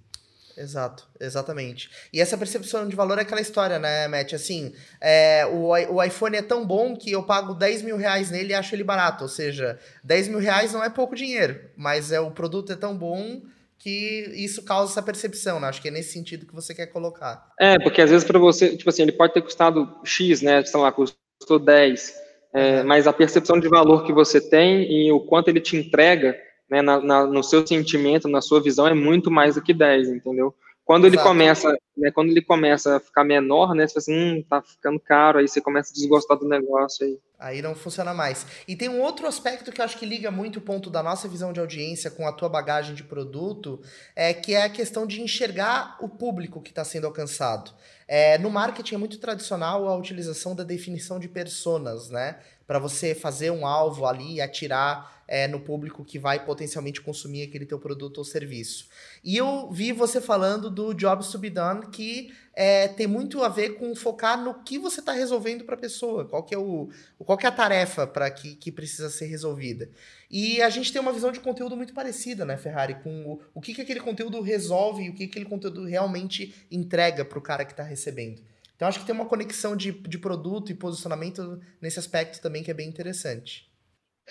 Exato, 0.57 1.05
exatamente. 1.19 1.89
E 2.13 2.21
essa 2.21 2.37
percepção 2.37 2.87
de 2.87 2.95
valor 2.95 3.17
é 3.17 3.21
aquela 3.21 3.41
história, 3.41 3.77
né, 3.77 4.07
Matt? 4.07 4.33
Assim, 4.33 4.73
é, 5.01 5.45
o, 5.45 5.69
o 5.93 6.03
iPhone 6.03 6.37
é 6.37 6.41
tão 6.41 6.65
bom 6.65 6.95
que 6.95 7.11
eu 7.11 7.23
pago 7.23 7.53
10 7.53 7.81
mil 7.81 7.97
reais 7.97 8.31
nele 8.31 8.51
e 8.51 8.53
acho 8.53 8.73
ele 8.73 8.83
barato. 8.83 9.23
Ou 9.23 9.29
seja, 9.29 9.77
10 10.03 10.29
mil 10.29 10.39
reais 10.39 10.71
não 10.71 10.83
é 10.83 10.89
pouco 10.89 11.15
dinheiro, 11.15 11.59
mas 11.75 12.11
é, 12.11 12.19
o 12.19 12.31
produto 12.31 12.71
é 12.71 12.75
tão 12.75 12.97
bom 12.97 13.41
que 13.77 14.31
isso 14.35 14.63
causa 14.63 14.93
essa 14.93 15.01
percepção, 15.01 15.59
né? 15.59 15.67
Acho 15.67 15.81
que 15.81 15.89
é 15.89 15.91
nesse 15.91 16.13
sentido 16.13 16.45
que 16.45 16.55
você 16.55 16.73
quer 16.73 16.87
colocar. 16.87 17.51
É, 17.59 17.77
porque 17.77 18.01
às 18.01 18.09
vezes 18.09 18.25
para 18.25 18.39
você, 18.39 18.75
tipo 18.77 18.89
assim, 18.89 19.01
ele 19.01 19.11
pode 19.11 19.33
ter 19.33 19.41
custado 19.41 19.99
X, 20.03 20.41
né? 20.41 20.63
Sei 20.63 20.79
lá, 20.79 20.91
custou 20.91 21.59
10. 21.59 22.13
É, 22.53 22.83
mas 22.83 23.05
a 23.05 23.11
percepção 23.11 23.59
de 23.59 23.67
valor 23.67 24.05
que 24.05 24.13
você 24.13 24.39
tem 24.39 24.89
e 24.89 25.11
o 25.11 25.19
quanto 25.19 25.49
ele 25.49 25.59
te 25.59 25.75
entrega 25.75 26.35
né, 26.69 26.81
na, 26.81 26.99
na, 26.99 27.25
no 27.25 27.43
seu 27.43 27.65
sentimento, 27.65 28.27
na 28.27 28.41
sua 28.41 28.61
visão, 28.61 28.87
é 28.87 28.93
muito 28.93 29.29
mais 29.29 29.55
do 29.55 29.61
que 29.61 29.73
10, 29.73 30.09
entendeu? 30.09 30.53
Quando 30.85 31.07
Exato. 31.07 31.19
ele 31.19 31.27
começa, 31.27 31.77
né, 31.97 32.11
quando 32.11 32.29
ele 32.29 32.43
começa 32.43 32.97
a 32.97 32.99
ficar 32.99 33.23
menor, 33.23 33.73
né, 33.73 33.87
você 33.87 33.93
fala 33.93 34.01
assim, 34.01 34.37
hum, 34.37 34.45
tá 34.47 34.61
ficando 34.61 34.99
caro, 34.99 35.39
aí 35.39 35.47
você 35.47 35.59
começa 35.59 35.91
a 35.91 35.95
desgostar 35.95 36.37
do 36.37 36.47
negócio 36.47 37.07
aí. 37.07 37.17
Aí 37.39 37.61
não 37.61 37.73
funciona 37.73 38.13
mais. 38.13 38.45
E 38.67 38.75
tem 38.75 38.87
um 38.87 39.01
outro 39.01 39.25
aspecto 39.25 39.71
que 39.71 39.81
eu 39.81 39.85
acho 39.85 39.97
que 39.97 40.05
liga 40.05 40.29
muito 40.29 40.59
o 40.59 40.61
ponto 40.61 40.91
da 40.91 41.01
nossa 41.01 41.27
visão 41.27 41.51
de 41.51 41.59
audiência 41.59 42.11
com 42.11 42.27
a 42.27 42.31
tua 42.31 42.47
bagagem 42.47 42.93
de 42.93 43.03
produto, 43.03 43.81
é 44.15 44.31
que 44.31 44.53
é 44.53 44.63
a 44.63 44.69
questão 44.69 45.07
de 45.07 45.21
enxergar 45.21 45.97
o 45.99 46.07
público 46.07 46.61
que 46.61 46.69
está 46.69 46.85
sendo 46.85 47.07
alcançado. 47.07 47.71
É, 48.07 48.37
no 48.37 48.51
marketing 48.51 48.95
é 48.95 48.97
muito 48.99 49.17
tradicional 49.17 49.89
a 49.89 49.97
utilização 49.97 50.55
da 50.55 50.63
definição 50.63 51.19
de 51.19 51.27
personas, 51.27 52.11
né? 52.11 52.39
Para 52.65 52.79
você 52.79 53.13
fazer 53.13 53.51
um 53.51 53.65
alvo 53.65 54.05
ali 54.05 54.35
e 54.35 54.41
atirar 54.41 55.15
é, 55.27 55.47
no 55.47 55.59
público 55.59 56.05
que 56.05 56.19
vai 56.19 56.43
potencialmente 56.43 57.01
consumir 57.01 57.43
aquele 57.43 57.65
teu 57.65 57.79
produto 57.79 58.19
ou 58.19 58.23
serviço. 58.23 58.87
E 59.23 59.35
eu 59.35 59.69
vi 59.71 59.91
você 59.91 60.21
falando 60.21 60.69
do 60.69 60.93
Jobs 60.93 61.29
to 61.29 61.39
be 61.39 61.49
Done, 61.49 61.87
que 61.87 62.33
é, 62.53 62.87
tem 62.87 63.07
muito 63.07 63.43
a 63.43 63.49
ver 63.49 63.75
com 63.75 63.93
focar 63.95 64.41
no 64.41 64.63
que 64.63 64.77
você 64.77 64.99
está 64.99 65.11
resolvendo 65.11 65.65
para 65.65 65.75
a 65.75 65.79
pessoa, 65.79 66.25
qual 66.25 66.43
que 66.43 66.53
é, 66.53 66.57
o, 66.57 66.89
qual 67.19 67.37
que 67.37 67.45
é 67.45 67.49
a 67.49 67.51
tarefa 67.51 68.07
para 68.07 68.29
que, 68.29 68.55
que 68.55 68.71
precisa 68.71 69.09
ser 69.09 69.25
resolvida. 69.25 69.89
E 70.29 70.61
a 70.61 70.69
gente 70.69 70.91
tem 70.91 71.01
uma 71.01 71.13
visão 71.13 71.31
de 71.31 71.39
conteúdo 71.39 71.75
muito 71.75 71.93
parecida, 71.93 72.45
né, 72.45 72.57
Ferrari, 72.57 72.95
com 72.95 73.33
o, 73.33 73.41
o 73.53 73.61
que, 73.61 73.73
que 73.73 73.81
aquele 73.81 73.99
conteúdo 73.99 74.41
resolve 74.41 75.03
e 75.03 75.09
o 75.09 75.13
que 75.13 75.25
aquele 75.25 75.45
conteúdo 75.45 75.85
realmente 75.85 76.53
entrega 76.71 77.25
para 77.25 77.39
o 77.39 77.41
cara 77.41 77.65
que 77.65 77.73
está 77.73 77.83
recebendo. 77.83 78.41
Então 78.75 78.87
acho 78.87 78.99
que 78.99 79.05
tem 79.05 79.15
uma 79.15 79.25
conexão 79.25 79.75
de, 79.75 79.91
de 79.91 80.17
produto 80.17 80.71
e 80.71 80.75
posicionamento 80.75 81.59
nesse 81.81 81.99
aspecto 81.99 82.41
também 82.41 82.63
que 82.63 82.71
é 82.71 82.73
bem 82.73 82.89
interessante. 82.89 83.69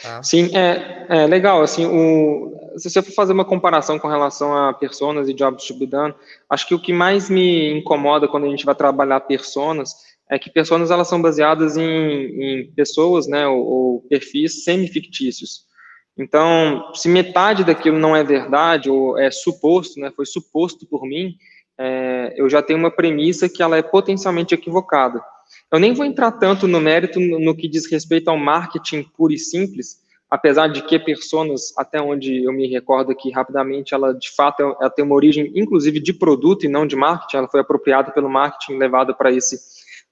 Tá? 0.02 0.22
Sim, 0.22 0.54
é, 0.56 1.06
é, 1.08 1.26
legal. 1.26 1.62
Assim, 1.62 1.86
o, 1.86 2.52
se 2.76 2.90
você 2.90 3.00
for 3.00 3.12
fazer 3.12 3.32
uma 3.32 3.44
comparação 3.44 3.98
com 3.98 4.08
relação 4.08 4.56
a 4.56 4.74
personas 4.74 5.28
e 5.28 5.34
jobs 5.34 5.66
to 5.66 5.78
be 5.78 5.86
done, 5.86 6.14
acho 6.50 6.66
que 6.66 6.74
o 6.74 6.80
que 6.80 6.92
mais 6.92 7.30
me 7.30 7.78
incomoda 7.78 8.28
quando 8.28 8.46
a 8.46 8.50
gente 8.50 8.64
vai 8.64 8.74
trabalhar 8.74 9.20
personas 9.20 9.94
é 10.30 10.38
que 10.38 10.50
personas 10.50 10.90
elas 10.90 11.08
são 11.08 11.20
baseadas 11.20 11.76
em, 11.76 11.82
em 11.84 12.72
pessoas, 12.72 13.26
né, 13.26 13.46
ou, 13.46 13.58
ou 13.58 14.00
perfis 14.08 14.64
semi-fictícios. 14.64 15.64
Então, 16.16 16.92
se 16.94 17.08
metade 17.08 17.64
daquilo 17.64 17.98
não 17.98 18.16
é 18.16 18.24
verdade 18.24 18.88
ou 18.88 19.18
é 19.18 19.30
suposto, 19.30 20.00
né, 20.00 20.12
foi 20.14 20.24
suposto 20.24 20.86
por 20.86 21.04
mim, 21.04 21.36
é, 21.78 22.34
eu 22.36 22.48
já 22.48 22.62
tenho 22.62 22.78
uma 22.78 22.90
premissa 22.90 23.48
que 23.48 23.62
ela 23.62 23.76
é 23.76 23.82
potencialmente 23.82 24.54
equivocada. 24.54 25.22
Eu 25.70 25.78
nem 25.78 25.92
vou 25.92 26.04
entrar 26.04 26.32
tanto 26.32 26.66
no 26.66 26.80
mérito 26.80 27.20
no, 27.20 27.54
que 27.54 27.68
diz 27.68 27.90
respeito 27.90 28.28
ao 28.28 28.36
marketing 28.36 29.02
puro 29.16 29.32
e 29.32 29.38
simples, 29.38 30.02
apesar 30.30 30.68
de 30.68 30.82
que 30.82 30.98
personas, 30.98 31.76
até 31.76 32.00
onde 32.00 32.44
eu 32.44 32.52
me 32.52 32.66
recordo 32.66 33.12
aqui 33.12 33.30
rapidamente, 33.30 33.94
ela 33.94 34.12
de 34.12 34.30
fato 34.34 34.62
ela 34.62 34.90
tem 34.90 35.04
uma 35.04 35.14
origem, 35.14 35.52
inclusive, 35.54 36.00
de 36.00 36.12
produto 36.12 36.64
e 36.64 36.68
não 36.68 36.86
de 36.86 36.96
marketing, 36.96 37.36
ela 37.36 37.48
foi 37.48 37.60
apropriada 37.60 38.10
pelo 38.10 38.30
marketing, 38.30 38.78
levada 38.78 39.14
para 39.14 39.32
esse 39.32 39.56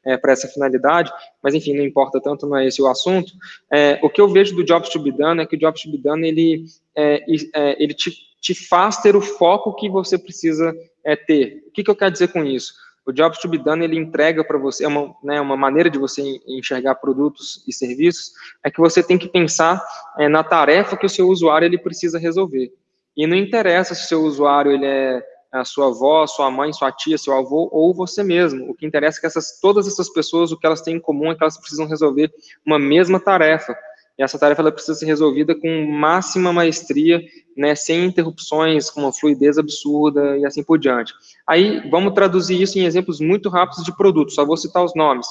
é, 0.04 0.16
para 0.16 0.32
essa 0.32 0.48
finalidade, 0.48 1.12
mas 1.42 1.54
enfim, 1.54 1.74
não 1.74 1.84
importa 1.84 2.20
tanto, 2.20 2.46
não 2.46 2.56
é 2.56 2.66
esse 2.66 2.82
o 2.82 2.86
assunto. 2.86 3.32
É, 3.70 3.98
o 4.02 4.10
que 4.10 4.20
eu 4.20 4.28
vejo 4.28 4.54
do 4.54 4.64
Jobs 4.64 4.88
to 4.88 4.98
be 4.98 5.12
done 5.12 5.40
é 5.40 5.46
que 5.46 5.56
o 5.56 5.58
Jobs 5.58 5.82
to 5.82 5.90
be 5.90 5.98
done, 5.98 6.26
ele, 6.26 6.64
é, 6.96 7.24
é, 7.54 7.82
ele 7.82 7.94
te, 7.94 8.12
te 8.40 8.54
faz 8.54 8.98
ter 8.98 9.14
o 9.14 9.20
foco 9.20 9.74
que 9.74 9.88
você 9.88 10.18
precisa 10.18 10.74
é, 11.04 11.14
ter. 11.16 11.64
O 11.68 11.70
que, 11.70 11.84
que 11.84 11.90
eu 11.90 11.96
quero 11.96 12.12
dizer 12.12 12.28
com 12.32 12.44
isso? 12.44 12.74
O 13.04 13.12
Jobs 13.12 13.38
to 13.40 13.48
be 13.48 13.58
done, 13.58 13.84
ele 13.84 13.98
entrega 13.98 14.44
para 14.44 14.58
você, 14.58 14.84
é 14.84 14.88
uma, 14.88 15.14
né, 15.24 15.40
uma 15.40 15.56
maneira 15.56 15.90
de 15.90 15.98
você 15.98 16.22
enxergar 16.46 16.94
produtos 16.96 17.64
e 17.66 17.72
serviços, 17.72 18.32
é 18.64 18.70
que 18.70 18.78
você 18.78 19.02
tem 19.02 19.18
que 19.18 19.28
pensar 19.28 19.82
é, 20.18 20.28
na 20.28 20.44
tarefa 20.44 20.96
que 20.96 21.06
o 21.06 21.10
seu 21.10 21.28
usuário 21.28 21.66
ele 21.66 21.78
precisa 21.78 22.18
resolver. 22.18 22.72
E 23.16 23.26
não 23.26 23.36
interessa 23.36 23.94
se 23.94 24.04
o 24.04 24.08
seu 24.08 24.22
usuário 24.22 24.72
ele 24.72 24.86
é 24.86 25.22
a 25.52 25.64
sua 25.64 25.88
avó, 25.88 26.26
sua 26.26 26.50
mãe, 26.50 26.72
sua 26.72 26.90
tia, 26.90 27.18
seu 27.18 27.36
avô 27.36 27.68
ou 27.70 27.92
você 27.92 28.22
mesmo. 28.22 28.70
O 28.70 28.74
que 28.74 28.86
interessa 28.86 29.18
é 29.18 29.20
que 29.20 29.26
essas, 29.26 29.60
todas 29.60 29.86
essas 29.86 30.08
pessoas, 30.08 30.50
o 30.50 30.58
que 30.58 30.66
elas 30.66 30.80
têm 30.80 30.96
em 30.96 31.00
comum 31.00 31.30
é 31.30 31.34
que 31.36 31.44
elas 31.44 31.58
precisam 31.58 31.86
resolver 31.86 32.32
uma 32.64 32.78
mesma 32.78 33.20
tarefa. 33.20 33.76
E 34.18 34.22
essa 34.22 34.38
tarefa 34.38 34.62
ela 34.62 34.72
precisa 34.72 34.94
ser 34.94 35.06
resolvida 35.06 35.54
com 35.54 35.86
máxima 35.86 36.52
maestria, 36.52 37.22
né, 37.56 37.74
sem 37.74 38.04
interrupções, 38.04 38.88
com 38.88 39.02
uma 39.02 39.12
fluidez 39.12 39.58
absurda 39.58 40.38
e 40.38 40.46
assim 40.46 40.62
por 40.62 40.78
diante. 40.78 41.12
Aí, 41.46 41.88
vamos 41.90 42.14
traduzir 42.14 42.60
isso 42.60 42.78
em 42.78 42.84
exemplos 42.84 43.20
muito 43.20 43.48
rápidos 43.48 43.84
de 43.84 43.94
produtos, 43.94 44.34
só 44.34 44.44
vou 44.44 44.56
citar 44.56 44.82
os 44.82 44.94
nomes. 44.94 45.26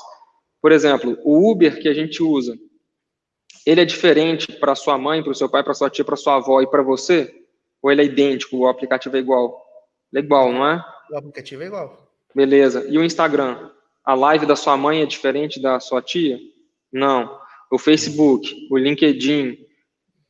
Por 0.62 0.72
exemplo, 0.72 1.18
o 1.24 1.52
Uber 1.52 1.80
que 1.80 1.88
a 1.88 1.94
gente 1.94 2.22
usa, 2.22 2.56
ele 3.66 3.82
é 3.82 3.86
diferente 3.86 4.52
para 4.52 4.76
sua 4.76 4.98
mãe, 4.98 5.24
para 5.24 5.32
o 5.32 5.36
seu 5.36 5.50
pai, 5.50 5.64
para 5.64 5.74
sua 5.74 5.90
tia, 5.90 6.06
para 6.06 6.16
sua 6.16 6.36
avó 6.36 6.62
e 6.62 6.68
para 6.68 6.84
você? 6.84 7.32
Ou 7.82 7.92
ele 7.92 8.02
é 8.02 8.06
idêntico, 8.06 8.58
o 8.58 8.68
aplicativo 8.68 9.16
é 9.16 9.20
igual? 9.20 9.71
É 10.16 10.20
igual, 10.20 10.52
não 10.52 10.68
é? 10.68 10.84
O 11.12 11.18
aplicativo 11.18 11.64
é 11.64 11.68
igual. 11.68 12.08
Beleza. 12.36 12.86
E 12.90 12.98
o 12.98 13.04
Instagram? 13.04 13.70
A 14.04 14.14
live 14.14 14.46
da 14.46 14.56
sua 14.56 14.76
mãe 14.76 15.02
é 15.02 15.06
diferente 15.06 15.62
da 15.62 15.80
sua 15.80 16.02
tia? 16.02 16.40
Não. 16.92 17.40
O 17.72 17.78
Facebook, 17.78 18.68
o 18.70 18.78
LinkedIn, 18.78 19.58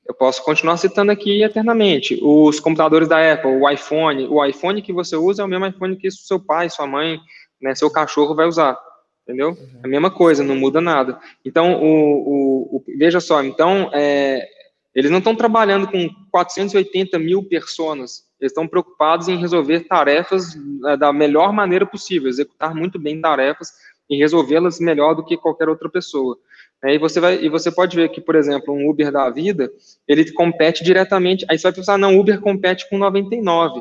eu 0.08 0.14
posso 0.14 0.44
continuar 0.44 0.78
citando 0.78 1.12
aqui 1.12 1.42
eternamente. 1.42 2.20
Os 2.22 2.60
computadores 2.60 3.08
da 3.08 3.34
Apple, 3.34 3.52
o 3.52 3.70
iPhone, 3.70 4.28
o 4.28 4.44
iPhone 4.44 4.82
que 4.82 4.94
você 4.94 5.16
usa 5.16 5.42
é 5.42 5.46
o 5.46 5.48
mesmo 5.48 5.66
iPhone 5.66 5.96
que 5.96 6.12
seu 6.12 6.40
pai, 6.40 6.70
sua 6.70 6.86
mãe, 6.86 7.20
né, 7.62 7.74
seu 7.76 7.90
cachorro 7.90 8.36
vai 8.36 8.48
usar. 8.48 8.78
Entendeu? 9.24 9.50
Uhum. 9.52 9.80
A 9.84 9.88
mesma 9.88 10.12
coisa, 10.12 10.44
não 10.44 10.56
muda 10.56 10.82
nada. 10.82 11.20
Então, 11.46 11.82
o, 11.82 11.86
o, 11.86 12.76
o 12.78 12.84
veja 12.98 13.20
só, 13.20 13.44
então, 13.44 13.90
é, 13.94 14.46
eles 14.94 15.12
não 15.12 15.20
estão 15.20 15.36
trabalhando 15.36 15.88
com 15.88 16.10
480 16.32 17.18
mil 17.20 17.44
pessoas, 17.48 18.24
eles 18.42 18.52
estão 18.52 18.68
preocupados 18.68 19.28
em 19.28 19.38
resolver 19.38 19.82
tarefas 19.82 20.58
é, 20.88 20.98
da 20.98 21.14
melhor 21.14 21.54
maneira 21.54 21.86
possível, 21.86 22.28
executar 22.28 22.74
muito 22.74 22.98
bem 22.98 23.22
tarefas 23.22 23.72
e 24.10 24.18
resolvê-las 24.18 24.80
melhor 24.80 25.14
do 25.14 25.24
que 25.24 25.38
qualquer 25.38 25.70
outra 25.70 25.88
pessoa. 25.88 26.38
É, 26.84 26.96
e, 26.96 26.98
você 26.98 27.20
vai, 27.20 27.36
e 27.36 27.48
você 27.48 27.72
pode 27.72 27.96
ver 27.96 28.10
que, 28.10 28.20
por 28.20 28.36
exemplo, 28.36 28.74
um 28.74 28.90
Uber 28.90 29.12
da 29.12 29.30
vida, 29.30 29.72
ele 30.08 30.30
compete 30.32 30.84
diretamente, 30.84 31.46
aí 31.48 31.58
você 31.58 31.64
vai 31.64 31.74
pensar, 31.74 31.98
não, 31.98 32.20
Uber 32.20 32.42
compete 32.42 32.90
com 32.90 32.98
99, 32.98 33.80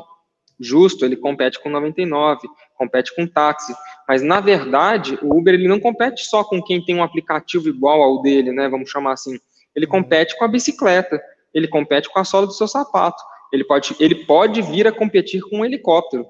justo, 0.59 1.03
ele 1.03 1.15
compete 1.15 1.59
com 1.59 1.67
99, 1.67 2.47
compete 2.77 3.15
com 3.15 3.25
táxi, 3.25 3.73
mas 4.07 4.21
na 4.21 4.39
verdade, 4.39 5.17
o 5.23 5.35
Uber 5.35 5.55
ele 5.55 5.67
não 5.67 5.79
compete 5.79 6.23
só 6.25 6.43
com 6.43 6.61
quem 6.61 6.85
tem 6.85 6.95
um 6.95 7.03
aplicativo 7.03 7.67
igual 7.67 8.03
ao 8.03 8.21
dele, 8.21 8.51
né, 8.51 8.69
vamos 8.69 8.91
chamar 8.91 9.13
assim, 9.13 9.39
ele 9.75 9.87
uhum. 9.87 9.91
compete 9.91 10.37
com 10.37 10.45
a 10.45 10.47
bicicleta, 10.47 11.19
ele 11.53 11.67
compete 11.67 12.07
com 12.07 12.19
a 12.19 12.23
sola 12.23 12.45
do 12.45 12.53
seu 12.53 12.67
sapato, 12.67 13.21
ele 13.51 13.63
pode, 13.63 13.95
ele 13.99 14.15
pode 14.15 14.61
vir 14.61 14.87
a 14.87 14.91
competir 14.91 15.41
com 15.41 15.59
um 15.59 15.65
helicóptero, 15.65 16.25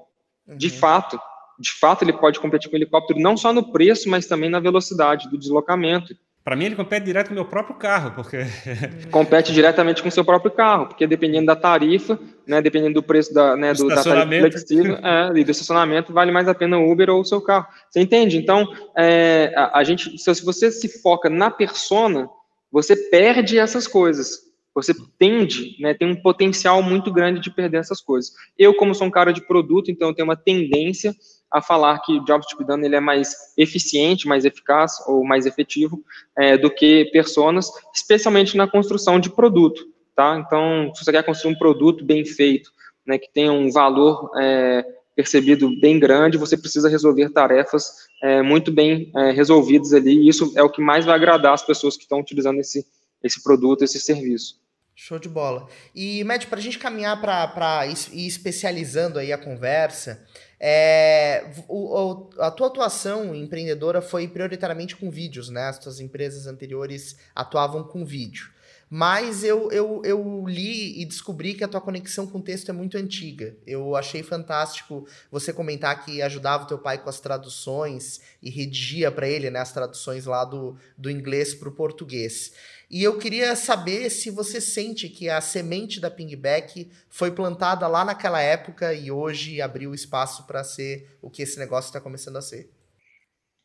uhum. 0.46 0.56
de 0.56 0.70
fato. 0.70 1.18
De 1.58 1.70
fato, 1.72 2.02
ele 2.02 2.12
pode 2.12 2.40
competir 2.40 2.68
com 2.68 2.74
o 2.74 2.78
helicóptero 2.78 3.20
não 3.20 3.36
só 3.36 3.52
no 3.52 3.70
preço, 3.70 4.08
mas 4.08 4.26
também 4.26 4.50
na 4.50 4.58
velocidade 4.58 5.28
do 5.30 5.38
deslocamento. 5.38 6.14
Para 6.44 6.56
mim, 6.56 6.64
ele 6.64 6.74
compete 6.74 7.04
direto 7.04 7.28
com 7.28 7.34
o 7.34 7.36
meu 7.36 7.44
próprio 7.44 7.76
carro, 7.76 8.12
porque. 8.16 8.38
compete 9.12 9.52
diretamente 9.52 10.02
com 10.02 10.08
o 10.08 10.12
seu 10.12 10.24
próprio 10.24 10.50
carro, 10.50 10.86
porque 10.86 11.06
dependendo 11.06 11.46
da 11.46 11.54
tarifa, 11.54 12.18
né, 12.44 12.60
dependendo 12.60 12.94
do 12.94 13.02
preço 13.02 13.32
da, 13.32 13.56
né, 13.56 13.72
do, 13.72 13.86
da 13.86 14.02
tarifa 14.02 14.50
flexível 14.50 14.96
é, 14.96 15.38
e 15.38 15.44
do 15.44 15.50
estacionamento, 15.52 16.12
vale 16.12 16.32
mais 16.32 16.48
a 16.48 16.54
pena 16.54 16.78
o 16.78 16.90
Uber 16.90 17.10
ou 17.10 17.20
o 17.20 17.24
seu 17.24 17.40
carro. 17.40 17.66
Você 17.88 18.00
entende? 18.00 18.36
Então, 18.36 18.66
é, 18.96 19.52
a, 19.54 19.78
a, 19.78 19.84
gente, 19.84 20.18
se 20.18 20.44
você 20.44 20.72
se 20.72 20.88
foca 21.00 21.30
na 21.30 21.48
persona, 21.48 22.28
você 22.72 22.96
perde 22.96 23.56
essas 23.56 23.86
coisas. 23.86 24.51
Você 24.74 24.94
tende, 25.18 25.76
né, 25.80 25.92
tem 25.92 26.08
um 26.08 26.20
potencial 26.20 26.82
muito 26.82 27.12
grande 27.12 27.40
de 27.40 27.50
perder 27.50 27.78
essas 27.78 28.00
coisas. 28.00 28.32
Eu, 28.58 28.74
como 28.74 28.94
sou 28.94 29.06
um 29.06 29.10
cara 29.10 29.32
de 29.32 29.46
produto, 29.46 29.90
então 29.90 30.08
eu 30.08 30.14
tenho 30.14 30.26
uma 30.26 30.36
tendência 30.36 31.14
a 31.50 31.60
falar 31.60 31.98
que 31.98 32.14
o 32.14 32.24
Jobs 32.24 32.46
to 32.46 32.64
done 32.64 32.86
ele 32.86 32.96
é 32.96 33.00
mais 33.00 33.34
eficiente, 33.58 34.26
mais 34.26 34.44
eficaz 34.46 34.92
ou 35.06 35.22
mais 35.22 35.44
efetivo 35.44 36.02
é, 36.38 36.56
do 36.56 36.70
que 36.70 37.04
personas, 37.12 37.70
especialmente 37.94 38.56
na 38.56 38.66
construção 38.66 39.20
de 39.20 39.28
produto, 39.28 39.84
tá? 40.16 40.42
Então, 40.44 40.90
se 40.94 41.04
você 41.04 41.12
quer 41.12 41.22
construir 41.22 41.52
um 41.52 41.58
produto 41.58 42.04
bem 42.04 42.24
feito, 42.24 42.70
né, 43.06 43.18
que 43.18 43.30
tenha 43.30 43.52
um 43.52 43.70
valor 43.70 44.30
é, 44.40 44.82
percebido 45.14 45.68
bem 45.78 45.98
grande, 45.98 46.38
você 46.38 46.56
precisa 46.56 46.88
resolver 46.88 47.28
tarefas 47.28 48.08
é, 48.22 48.40
muito 48.40 48.72
bem 48.72 49.10
é, 49.14 49.30
resolvidas 49.32 49.92
ali, 49.92 50.20
e 50.20 50.28
isso 50.28 50.52
é 50.56 50.62
o 50.62 50.70
que 50.70 50.80
mais 50.80 51.04
vai 51.04 51.14
agradar 51.14 51.52
as 51.52 51.62
pessoas 51.62 51.96
que 51.96 52.04
estão 52.04 52.20
utilizando 52.20 52.60
esse, 52.60 52.86
esse 53.22 53.42
produto, 53.42 53.84
esse 53.84 54.00
serviço. 54.00 54.61
Show 55.04 55.18
de 55.18 55.28
bola. 55.28 55.66
E, 55.92 56.22
Matt, 56.22 56.46
para 56.46 56.60
a 56.60 56.62
gente 56.62 56.78
caminhar 56.78 57.20
para 57.20 57.84
ir 57.88 58.24
especializando 58.24 59.18
aí 59.18 59.32
a 59.32 59.36
conversa, 59.36 60.24
é, 60.60 61.44
o, 61.66 62.30
a 62.38 62.52
tua 62.52 62.68
atuação 62.68 63.34
empreendedora 63.34 64.00
foi 64.00 64.28
prioritariamente 64.28 64.94
com 64.94 65.10
vídeos, 65.10 65.48
né? 65.48 65.62
As 65.62 65.76
tuas 65.76 65.98
empresas 65.98 66.46
anteriores 66.46 67.16
atuavam 67.34 67.82
com 67.82 68.04
vídeo. 68.04 68.52
Mas 68.94 69.42
eu, 69.42 69.72
eu, 69.72 70.02
eu 70.04 70.44
li 70.46 71.00
e 71.00 71.04
descobri 71.06 71.54
que 71.54 71.64
a 71.64 71.68
tua 71.68 71.80
conexão 71.80 72.26
com 72.26 72.38
o 72.38 72.42
texto 72.42 72.68
é 72.68 72.72
muito 72.72 72.98
antiga. 72.98 73.56
Eu 73.66 73.96
achei 73.96 74.22
fantástico 74.22 75.04
você 75.30 75.50
comentar 75.50 76.04
que 76.04 76.20
ajudava 76.20 76.64
o 76.64 76.66
teu 76.66 76.78
pai 76.78 76.98
com 76.98 77.08
as 77.08 77.18
traduções 77.18 78.20
e 78.42 78.50
redigia 78.50 79.10
para 79.10 79.26
ele 79.26 79.50
né, 79.50 79.60
as 79.60 79.72
traduções 79.72 80.26
lá 80.26 80.44
do, 80.44 80.76
do 80.96 81.10
inglês 81.10 81.54
para 81.54 81.70
o 81.70 81.72
português. 81.72 82.52
E 82.92 83.02
eu 83.02 83.16
queria 83.16 83.56
saber 83.56 84.10
se 84.10 84.30
você 84.30 84.60
sente 84.60 85.08
que 85.08 85.30
a 85.30 85.40
semente 85.40 85.98
da 85.98 86.10
Pingback 86.10 86.90
foi 87.08 87.30
plantada 87.30 87.88
lá 87.88 88.04
naquela 88.04 88.38
época 88.42 88.92
e 88.92 89.10
hoje 89.10 89.62
abriu 89.62 89.94
espaço 89.94 90.46
para 90.46 90.62
ser 90.62 91.16
o 91.22 91.30
que 91.30 91.40
esse 91.40 91.58
negócio 91.58 91.88
está 91.88 91.98
começando 91.98 92.36
a 92.36 92.42
ser. 92.42 92.68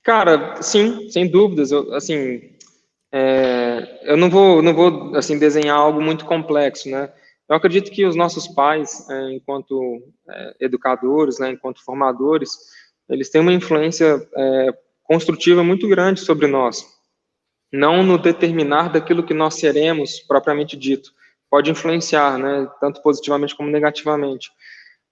Cara, 0.01 0.61
sim, 0.61 1.09
sem 1.09 1.29
dúvidas. 1.29 1.71
Eu, 1.71 1.93
assim, 1.93 2.53
é, 3.11 3.99
eu 4.03 4.15
não 4.15 4.29
vou, 4.29 4.61
não 4.61 4.73
vou 4.73 5.13
assim 5.13 5.37
desenhar 5.37 5.77
algo 5.77 6.01
muito 6.01 6.25
complexo, 6.25 6.89
né? 6.89 7.11
Eu 7.49 7.57
acredito 7.57 7.91
que 7.91 8.05
os 8.05 8.15
nossos 8.15 8.47
pais, 8.47 9.09
é, 9.09 9.33
enquanto 9.33 10.01
é, 10.29 10.55
educadores, 10.61 11.37
né, 11.37 11.51
enquanto 11.51 11.83
formadores, 11.83 12.51
eles 13.09 13.29
têm 13.29 13.41
uma 13.41 13.53
influência 13.53 14.25
é, 14.37 14.77
construtiva 15.03 15.65
muito 15.65 15.85
grande 15.85 16.21
sobre 16.21 16.47
nós. 16.47 16.96
Não 17.71 18.03
no 18.03 18.17
determinar 18.17 18.89
daquilo 18.89 19.23
que 19.23 19.33
nós 19.33 19.55
seremos, 19.55 20.19
propriamente 20.19 20.77
dito. 20.77 21.11
Pode 21.49 21.71
influenciar, 21.71 22.37
né, 22.37 22.67
tanto 22.79 23.01
positivamente 23.01 23.55
como 23.55 23.69
negativamente. 23.69 24.49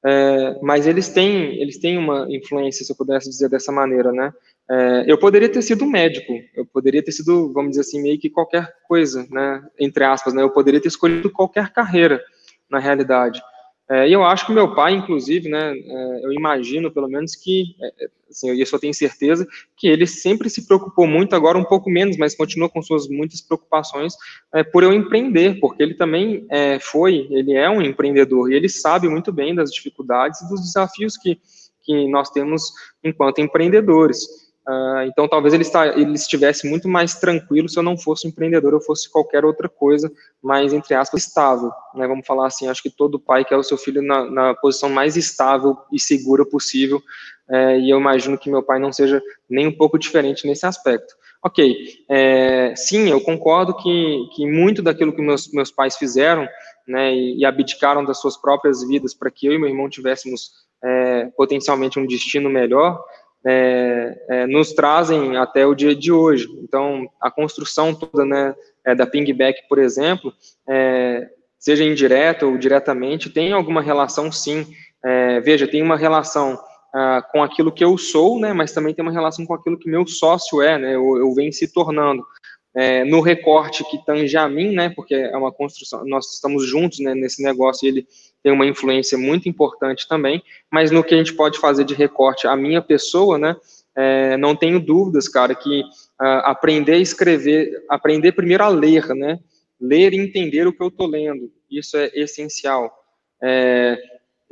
É, 0.07 0.59
mas 0.61 0.85
eles 0.85 1.09
têm, 1.09 1.59
eles 1.59 1.79
têm 1.79 1.97
uma 1.97 2.27
influência, 2.29 2.85
se 2.85 2.91
eu 2.91 2.95
pudesse 2.95 3.27
dizer 3.27 3.49
dessa 3.49 3.71
maneira, 3.71 4.11
né? 4.11 4.31
É, 4.69 5.05
eu 5.07 5.17
poderia 5.17 5.49
ter 5.49 5.63
sido 5.63 5.85
médico, 5.85 6.31
eu 6.55 6.63
poderia 6.63 7.03
ter 7.03 7.11
sido, 7.11 7.51
vamos 7.51 7.71
dizer 7.71 7.81
assim, 7.81 8.01
meio 8.01 8.19
que 8.19 8.29
qualquer 8.29 8.71
coisa, 8.87 9.25
né? 9.31 9.63
Entre 9.79 10.03
aspas, 10.03 10.33
né? 10.33 10.43
Eu 10.43 10.51
poderia 10.51 10.79
ter 10.79 10.89
escolhido 10.89 11.31
qualquer 11.31 11.71
carreira, 11.71 12.23
na 12.69 12.77
realidade. 12.77 13.41
É, 13.89 14.09
e 14.09 14.13
eu 14.13 14.23
acho 14.23 14.47
que 14.47 14.51
meu 14.51 14.73
pai, 14.73 14.93
inclusive, 14.93 15.47
né? 15.47 15.77
É, 15.77 16.25
eu 16.25 16.33
imagino, 16.33 16.91
pelo 16.91 17.07
menos, 17.07 17.35
que, 17.35 17.75
é, 17.79 18.07
assim, 18.29 18.49
eu 18.49 18.65
só 18.65 18.79
tenho 18.79 18.93
certeza, 18.93 19.47
que 19.77 19.87
ele 19.87 20.07
sempre 20.07 20.49
se 20.49 20.65
preocupou 20.65 21.05
muito, 21.05 21.35
agora 21.35 21.57
um 21.57 21.63
pouco 21.63 21.89
menos, 21.89 22.17
mas 22.17 22.35
continua 22.35 22.67
com 22.67 22.81
suas 22.81 23.07
muitas 23.07 23.41
preocupações 23.41 24.15
é, 24.53 24.63
por 24.63 24.83
eu 24.83 24.91
empreender, 24.91 25.59
porque 25.59 25.83
ele 25.83 25.93
também 25.93 26.47
é, 26.49 26.79
foi, 26.79 27.27
ele 27.29 27.53
é 27.53 27.69
um 27.69 27.81
empreendedor, 27.81 28.51
e 28.51 28.55
ele 28.55 28.69
sabe 28.69 29.07
muito 29.07 29.31
bem 29.31 29.53
das 29.53 29.71
dificuldades 29.71 30.41
e 30.41 30.49
dos 30.49 30.61
desafios 30.61 31.15
que, 31.15 31.39
que 31.83 32.09
nós 32.09 32.31
temos 32.31 32.63
enquanto 33.03 33.39
empreendedores. 33.39 34.44
Uh, 34.67 35.01
então, 35.05 35.27
talvez 35.27 35.53
ele, 35.53 35.61
está, 35.61 35.87
ele 35.87 36.13
estivesse 36.13 36.67
muito 36.67 36.87
mais 36.87 37.13
tranquilo 37.15 37.69
se 37.69 37.77
eu 37.77 37.83
não 37.83 37.95
fosse 37.95 38.27
empreendedor, 38.27 38.73
eu 38.73 38.81
fosse 38.81 39.07
qualquer 39.09 39.45
outra 39.45 39.69
coisa, 39.69 40.11
mais, 40.41 40.73
entre 40.73 40.95
aspas, 40.95 41.27
estável. 41.27 41.71
Né? 41.93 42.07
Vamos 42.07 42.25
falar 42.25 42.47
assim, 42.47 42.67
acho 42.67 42.81
que 42.81 42.89
todo 42.89 43.19
pai 43.19 43.45
quer 43.45 43.57
o 43.57 43.63
seu 43.63 43.77
filho 43.77 44.01
na, 44.01 44.29
na 44.29 44.53
posição 44.55 44.89
mais 44.89 45.15
estável 45.15 45.77
e 45.91 45.99
segura 45.99 46.43
possível, 46.43 46.99
é, 47.47 47.77
e 47.79 47.91
eu 47.91 47.99
imagino 47.99 48.39
que 48.39 48.49
meu 48.49 48.63
pai 48.63 48.79
não 48.79 48.91
seja 48.91 49.21
nem 49.47 49.67
um 49.67 49.71
pouco 49.71 49.99
diferente 49.99 50.47
nesse 50.47 50.65
aspecto. 50.65 51.13
Ok, 51.43 51.75
é, 52.09 52.73
sim, 52.75 53.07
eu 53.07 53.21
concordo 53.21 53.75
que, 53.75 54.29
que 54.35 54.47
muito 54.47 54.81
daquilo 54.81 55.13
que 55.13 55.21
meus, 55.21 55.51
meus 55.53 55.69
pais 55.69 55.95
fizeram, 55.95 56.47
né, 56.87 57.13
e, 57.13 57.37
e 57.37 57.45
abdicaram 57.45 58.03
das 58.03 58.19
suas 58.19 58.35
próprias 58.35 58.83
vidas 58.87 59.13
para 59.13 59.29
que 59.29 59.45
eu 59.45 59.53
e 59.53 59.59
meu 59.59 59.69
irmão 59.69 59.87
tivéssemos 59.87 60.49
é, 60.83 61.25
potencialmente 61.37 61.99
um 61.99 62.07
destino 62.07 62.49
melhor, 62.49 62.99
é, 63.45 64.25
é, 64.29 64.47
nos 64.47 64.73
trazem 64.73 65.37
até 65.37 65.65
o 65.65 65.75
dia 65.75 65.95
de 65.95 66.11
hoje. 66.11 66.47
Então, 66.63 67.07
a 67.21 67.29
construção 67.29 67.93
toda 67.93 68.25
né, 68.25 68.55
é, 68.85 68.95
da 68.95 69.05
pingback, 69.05 69.67
por 69.69 69.77
exemplo, 69.77 70.33
é, 70.67 71.29
seja 71.59 71.83
indireta 71.83 72.45
ou 72.45 72.57
diretamente, 72.57 73.29
tem 73.29 73.53
alguma 73.53 73.81
relação, 73.81 74.31
sim. 74.31 74.65
É, 75.03 75.39
veja, 75.41 75.67
tem 75.67 75.81
uma 75.81 75.95
relação 75.95 76.59
ah, 76.97 77.21
com 77.29 77.43
aquilo 77.43 77.73
que 77.73 77.83
eu 77.83 77.97
sou, 77.97 78.39
né, 78.39 78.53
mas 78.53 78.71
também 78.71 78.93
tem 78.93 79.03
uma 79.03 79.11
relação 79.11 79.45
com 79.45 79.53
aquilo 79.53 79.77
que 79.77 79.89
meu 79.89 80.07
sócio 80.07 80.61
é, 80.61 80.77
né, 80.77 80.95
eu, 80.95 81.17
eu 81.17 81.33
venho 81.33 81.51
se 81.51 81.71
tornando. 81.71 82.25
É, 82.73 83.03
no 83.03 83.19
recorte 83.21 83.83
que 83.89 84.03
tange 84.05 84.35
a 84.37 84.47
mim, 84.47 84.71
né, 84.73 84.89
porque 84.95 85.13
é 85.13 85.35
uma 85.35 85.51
construção, 85.51 86.05
nós 86.05 86.33
estamos 86.33 86.65
juntos 86.65 86.99
né, 86.99 87.13
nesse 87.13 87.43
negócio 87.43 87.85
e 87.85 87.89
ele 87.89 88.07
tem 88.45 88.53
uma 88.53 88.67
influência 88.67 89.17
muito 89.17 89.49
importante 89.49 90.07
também, 90.07 90.43
mas 90.71 90.91
no 90.91 91.03
que 91.03 91.15
a 91.15 91.17
gente 91.17 91.33
pode 91.33 91.57
fazer 91.57 91.83
de 91.83 91.95
recorte 91.95 92.45
a 92.45 92.55
minha 92.55 92.79
pessoa, 92.79 93.39
né, 93.39 93.55
é, 93.95 94.37
não 94.37 94.55
tenho 94.55 94.79
dúvidas, 94.79 95.27
cara, 95.27 95.55
que 95.55 95.81
uh, 95.81 96.43
aprender 96.43 96.93
a 96.93 96.99
escrever, 96.99 97.83
aprender 97.89 98.33
primeiro 98.33 98.63
a 98.63 98.67
ler, 98.67 99.07
né, 99.15 99.39
ler 99.81 100.13
e 100.13 100.19
entender 100.19 100.67
o 100.67 100.71
que 100.71 100.83
eu 100.83 100.89
estou 100.89 101.07
lendo, 101.07 101.51
isso 101.71 101.97
é 101.97 102.11
essencial. 102.13 102.95
É, 103.41 103.97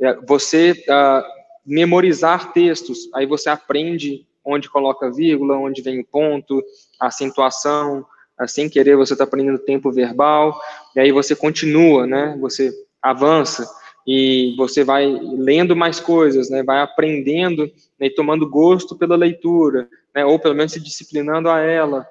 é, 0.00 0.14
você 0.26 0.72
uh, 0.72 1.22
memorizar 1.64 2.52
textos, 2.52 3.08
aí 3.14 3.26
você 3.26 3.48
aprende 3.48 4.26
onde 4.44 4.68
coloca 4.68 5.12
vírgula, 5.12 5.56
onde 5.56 5.82
vem 5.82 6.00
o 6.00 6.04
ponto, 6.04 6.60
a 7.00 7.06
acentuação, 7.06 8.04
sem 8.48 8.68
querer 8.68 8.96
você 8.96 9.12
está 9.14 9.22
aprendendo 9.22 9.56
tempo 9.60 9.92
verbal, 9.92 10.60
e 10.96 11.00
aí 11.00 11.12
você 11.12 11.36
continua, 11.36 12.08
né, 12.08 12.36
você 12.40 12.72
avança, 13.00 13.64
e 14.06 14.54
você 14.56 14.84
vai 14.84 15.06
lendo 15.06 15.74
mais 15.74 15.98
coisas, 15.98 16.50
né, 16.50 16.62
vai 16.62 16.80
aprendendo 16.80 17.64
né, 17.98 18.06
e 18.06 18.10
tomando 18.10 18.48
gosto 18.48 18.96
pela 18.96 19.16
leitura, 19.16 19.88
né, 20.14 20.24
ou 20.24 20.38
pelo 20.38 20.54
menos 20.54 20.72
se 20.72 20.80
disciplinando 20.80 21.48
a 21.48 21.60
ela, 21.60 22.06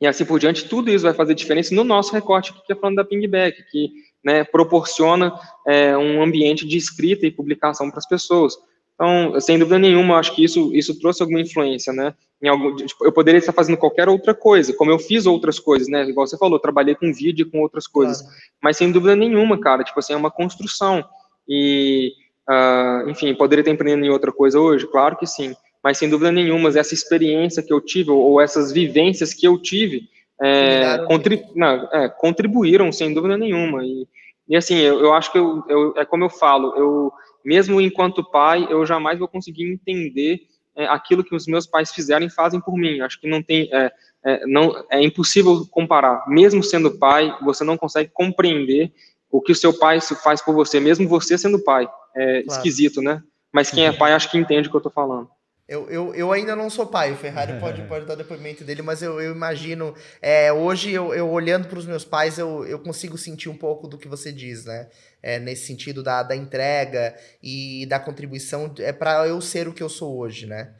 e 0.00 0.06
assim 0.06 0.24
por 0.24 0.38
diante, 0.38 0.68
tudo 0.68 0.90
isso 0.90 1.04
vai 1.04 1.14
fazer 1.14 1.34
diferença 1.34 1.74
no 1.74 1.84
nosso 1.84 2.12
recorte 2.12 2.52
que 2.52 2.72
é 2.72 2.76
falando 2.76 2.96
da 2.96 3.04
pingback, 3.04 3.62
que 3.70 3.90
né, 4.22 4.44
proporciona 4.44 5.32
é, 5.66 5.96
um 5.96 6.22
ambiente 6.22 6.66
de 6.66 6.76
escrita 6.76 7.26
e 7.26 7.30
publicação 7.30 7.88
para 7.88 7.98
as 7.98 8.08
pessoas. 8.08 8.54
Então, 8.96 9.38
sem 9.40 9.58
dúvida 9.58 9.78
nenhuma, 9.78 10.16
acho 10.16 10.34
que 10.34 10.42
isso, 10.42 10.74
isso 10.74 10.98
trouxe 10.98 11.22
alguma 11.22 11.40
influência, 11.40 11.92
né? 11.92 12.14
Em 12.42 12.48
algum, 12.48 12.74
tipo, 12.74 13.04
eu 13.04 13.12
poderia 13.12 13.38
estar 13.38 13.52
fazendo 13.52 13.76
qualquer 13.76 14.08
outra 14.08 14.34
coisa, 14.34 14.72
como 14.72 14.90
eu 14.90 14.98
fiz 14.98 15.26
outras 15.26 15.58
coisas, 15.58 15.86
né? 15.86 16.02
Igual 16.08 16.26
você 16.26 16.38
falou, 16.38 16.58
trabalhei 16.58 16.94
com 16.94 17.12
vídeo 17.12 17.46
e 17.46 17.50
com 17.50 17.60
outras 17.60 17.86
coisas. 17.86 18.22
Claro. 18.22 18.36
Mas 18.62 18.78
sem 18.78 18.90
dúvida 18.90 19.14
nenhuma, 19.14 19.60
cara, 19.60 19.84
tipo 19.84 19.98
assim, 19.98 20.14
é 20.14 20.16
uma 20.16 20.30
construção. 20.30 21.04
E, 21.46 22.12
uh, 22.48 23.08
enfim, 23.10 23.34
poderia 23.34 23.60
estar 23.60 23.70
empreendendo 23.70 24.06
em 24.06 24.10
outra 24.10 24.32
coisa 24.32 24.58
hoje? 24.58 24.86
Claro 24.86 25.16
que 25.16 25.26
sim. 25.26 25.54
Mas 25.84 25.98
sem 25.98 26.08
dúvida 26.08 26.32
nenhuma, 26.32 26.70
essa 26.70 26.94
experiência 26.94 27.62
que 27.62 27.72
eu 27.72 27.80
tive, 27.80 28.10
ou, 28.10 28.40
essas 28.40 28.72
vivências 28.72 29.34
que 29.34 29.46
eu 29.46 29.58
tive, 29.60 30.08
é, 30.42 30.98
não, 31.54 31.88
é, 31.92 32.08
contribuíram, 32.08 32.90
sem 32.90 33.12
dúvida 33.12 33.36
nenhuma. 33.36 33.84
E, 33.84 34.08
e 34.48 34.56
assim, 34.56 34.78
eu, 34.78 35.00
eu 35.00 35.12
acho 35.12 35.30
que 35.30 35.38
eu, 35.38 35.62
eu, 35.68 35.94
é 35.96 36.04
como 36.04 36.24
eu 36.24 36.30
falo, 36.30 36.74
eu 36.76 37.12
mesmo 37.46 37.80
enquanto 37.80 38.28
pai, 38.28 38.66
eu 38.68 38.84
jamais 38.84 39.20
vou 39.20 39.28
conseguir 39.28 39.70
entender 39.72 40.40
é, 40.74 40.84
aquilo 40.88 41.22
que 41.22 41.32
os 41.32 41.46
meus 41.46 41.64
pais 41.64 41.92
fizeram 41.92 42.26
e 42.26 42.30
fazem 42.30 42.60
por 42.60 42.76
mim. 42.76 43.00
Acho 43.00 43.20
que 43.20 43.28
não 43.28 43.40
tem, 43.40 43.70
é, 43.72 43.92
é, 44.24 44.46
não, 44.46 44.84
é 44.90 45.00
impossível 45.00 45.64
comparar. 45.70 46.28
Mesmo 46.28 46.60
sendo 46.60 46.98
pai, 46.98 47.32
você 47.42 47.62
não 47.62 47.76
consegue 47.76 48.10
compreender 48.12 48.92
o 49.30 49.40
que 49.40 49.52
o 49.52 49.56
seu 49.56 49.72
pai 49.72 50.00
faz 50.00 50.42
por 50.42 50.54
você, 50.54 50.80
mesmo 50.80 51.08
você 51.08 51.38
sendo 51.38 51.62
pai. 51.62 51.88
É 52.16 52.42
claro. 52.42 52.46
esquisito, 52.48 53.00
né? 53.00 53.22
Mas 53.52 53.70
quem 53.70 53.86
é 53.86 53.92
pai, 53.92 54.12
acho 54.12 54.28
que 54.28 54.36
entende 54.36 54.66
o 54.66 54.70
que 54.70 54.76
eu 54.76 54.80
estou 54.80 54.92
falando. 54.92 55.28
Eu, 55.68 55.90
eu, 55.90 56.14
eu 56.14 56.32
ainda 56.32 56.54
não 56.54 56.70
sou 56.70 56.86
pai, 56.86 57.12
o 57.12 57.16
Ferrari 57.16 57.58
pode, 57.60 57.82
pode 57.82 58.06
dar 58.06 58.14
depoimento 58.14 58.62
dele, 58.62 58.82
mas 58.82 59.02
eu, 59.02 59.20
eu 59.20 59.32
imagino. 59.32 59.94
É, 60.22 60.52
hoje, 60.52 60.92
eu, 60.92 61.12
eu 61.12 61.28
olhando 61.28 61.66
para 61.66 61.78
os 61.78 61.86
meus 61.86 62.04
pais, 62.04 62.38
eu, 62.38 62.64
eu 62.66 62.78
consigo 62.78 63.18
sentir 63.18 63.48
um 63.48 63.56
pouco 63.56 63.88
do 63.88 63.98
que 63.98 64.06
você 64.06 64.32
diz, 64.32 64.64
né? 64.64 64.88
É, 65.22 65.40
nesse 65.40 65.66
sentido 65.66 66.02
da, 66.04 66.22
da 66.22 66.36
entrega 66.36 67.16
e 67.42 67.84
da 67.86 67.98
contribuição, 67.98 68.72
é 68.78 68.92
para 68.92 69.26
eu 69.26 69.40
ser 69.40 69.66
o 69.66 69.72
que 69.72 69.82
eu 69.82 69.88
sou 69.88 70.16
hoje, 70.16 70.46
né? 70.46 70.72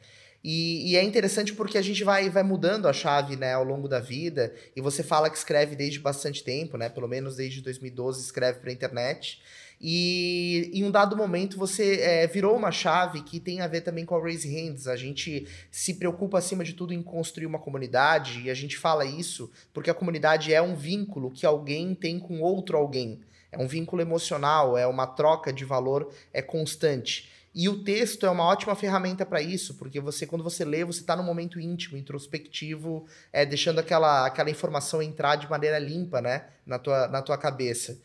E, 0.43 0.91
e, 0.91 0.95
é 0.95 1.03
interessante 1.03 1.53
porque 1.53 1.77
a 1.77 1.81
gente 1.81 2.05
vai, 2.05 2.29
vai 2.29 2.43
mudando 2.43 2.87
a 2.87 2.93
chave 2.93 3.35
né, 3.35 3.53
ao 3.53 3.65
longo 3.65 3.85
da 3.85 3.99
vida. 3.99 4.53
E 4.73 4.79
você 4.79 5.03
fala 5.03 5.29
que 5.29 5.37
escreve 5.37 5.75
desde 5.75 5.99
bastante 5.99 6.41
tempo, 6.41 6.77
né? 6.77 6.87
Pelo 6.87 7.07
menos 7.07 7.35
desde 7.35 7.61
2012 7.61 8.21
escreve 8.21 8.59
para 8.59 8.69
a 8.69 8.73
internet. 8.73 9.41
E 9.79 10.71
em 10.73 10.83
um 10.83 10.89
dado 10.89 11.15
momento 11.15 11.57
você 11.57 11.99
é, 12.01 12.27
virou 12.27 12.55
uma 12.55 12.71
chave 12.71 13.21
que 13.21 13.39
tem 13.39 13.61
a 13.61 13.67
ver 13.67 13.81
também 13.81 14.05
com 14.05 14.15
a 14.15 14.21
Raise 14.21 14.49
Hands. 14.49 14.87
A 14.87 14.95
gente 14.95 15.47
se 15.69 15.93
preocupa 15.93 16.39
acima 16.39 16.63
de 16.63 16.73
tudo 16.73 16.93
em 16.93 17.03
construir 17.03 17.45
uma 17.45 17.59
comunidade 17.59 18.41
e 18.41 18.49
a 18.49 18.55
gente 18.55 18.77
fala 18.77 19.05
isso 19.05 19.51
porque 19.73 19.89
a 19.89 19.93
comunidade 19.93 20.53
é 20.53 20.61
um 20.61 20.75
vínculo 20.75 21.29
que 21.29 21.45
alguém 21.45 21.93
tem 21.93 22.19
com 22.19 22.41
outro 22.41 22.75
alguém. 22.75 23.19
É 23.51 23.57
um 23.57 23.67
vínculo 23.67 24.01
emocional, 24.01 24.77
é 24.77 24.85
uma 24.87 25.07
troca 25.07 25.53
de 25.53 25.63
valor 25.63 26.11
é 26.33 26.41
constante. 26.41 27.29
E 27.59 27.67
o 27.67 27.83
texto 27.83 28.23
é 28.23 28.29
uma 28.29 28.43
ótima 28.43 28.75
ferramenta 28.75 29.25
para 29.25 29.41
isso, 29.41 29.73
porque 29.75 29.99
você, 29.99 30.27
quando 30.27 30.43
você 30.43 30.63
lê, 30.63 30.85
você 30.85 30.99
está 30.99 31.15
num 31.15 31.23
momento 31.23 31.59
íntimo, 31.59 31.97
introspectivo, 31.97 33.07
é, 33.33 33.47
deixando 33.47 33.79
aquela, 33.79 34.27
aquela 34.27 34.51
informação 34.51 35.01
entrar 35.01 35.37
de 35.37 35.49
maneira 35.49 35.79
limpa, 35.79 36.21
né, 36.21 36.45
na 36.67 36.77
tua, 36.77 37.07
na 37.07 37.19
tua 37.19 37.35
cabeça. 37.35 37.99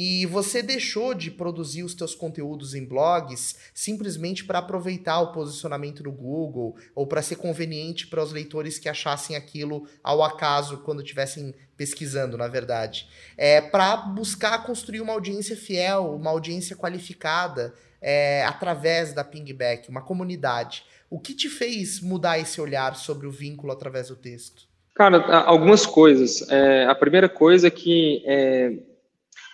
E 0.00 0.24
você 0.26 0.62
deixou 0.62 1.12
de 1.12 1.28
produzir 1.28 1.82
os 1.82 1.92
teus 1.92 2.14
conteúdos 2.14 2.72
em 2.72 2.84
blogs 2.84 3.56
simplesmente 3.74 4.44
para 4.44 4.60
aproveitar 4.60 5.18
o 5.18 5.32
posicionamento 5.32 6.04
no 6.04 6.12
Google 6.12 6.76
ou 6.94 7.04
para 7.04 7.20
ser 7.20 7.34
conveniente 7.34 8.06
para 8.06 8.22
os 8.22 8.30
leitores 8.30 8.78
que 8.78 8.88
achassem 8.88 9.34
aquilo 9.34 9.88
ao 10.00 10.22
acaso 10.22 10.78
quando 10.84 11.02
estivessem 11.02 11.52
pesquisando, 11.76 12.38
na 12.38 12.46
verdade. 12.46 13.08
É 13.36 13.60
para 13.60 13.96
buscar 13.96 14.62
construir 14.62 15.00
uma 15.00 15.14
audiência 15.14 15.56
fiel, 15.56 16.14
uma 16.14 16.30
audiência 16.30 16.76
qualificada 16.76 17.74
é, 18.00 18.44
através 18.44 19.12
da 19.12 19.24
Pingback, 19.24 19.88
uma 19.88 20.02
comunidade. 20.02 20.84
O 21.10 21.18
que 21.18 21.34
te 21.34 21.48
fez 21.48 22.00
mudar 22.00 22.38
esse 22.38 22.60
olhar 22.60 22.94
sobre 22.94 23.26
o 23.26 23.32
vínculo 23.32 23.72
através 23.72 24.06
do 24.06 24.14
texto? 24.14 24.62
Cara, 24.94 25.42
algumas 25.42 25.84
coisas. 25.84 26.48
É, 26.48 26.84
a 26.84 26.94
primeira 26.94 27.28
coisa 27.28 27.66
é 27.66 27.70
que 27.70 28.22
é, 28.24 28.78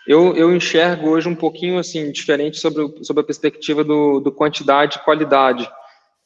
eu, 0.07 0.37
eu 0.37 0.55
enxergo 0.55 1.09
hoje 1.11 1.29
um 1.29 1.35
pouquinho 1.35 1.79
assim 1.79 2.11
diferente 2.13 2.59
sobre, 2.59 3.05
sobre 3.05 3.23
a 3.23 3.27
perspectiva 3.27 3.83
do, 3.83 4.21
do 4.21 4.31
quantidade 4.31 4.99
e 4.99 5.05
qualidade. 5.05 5.69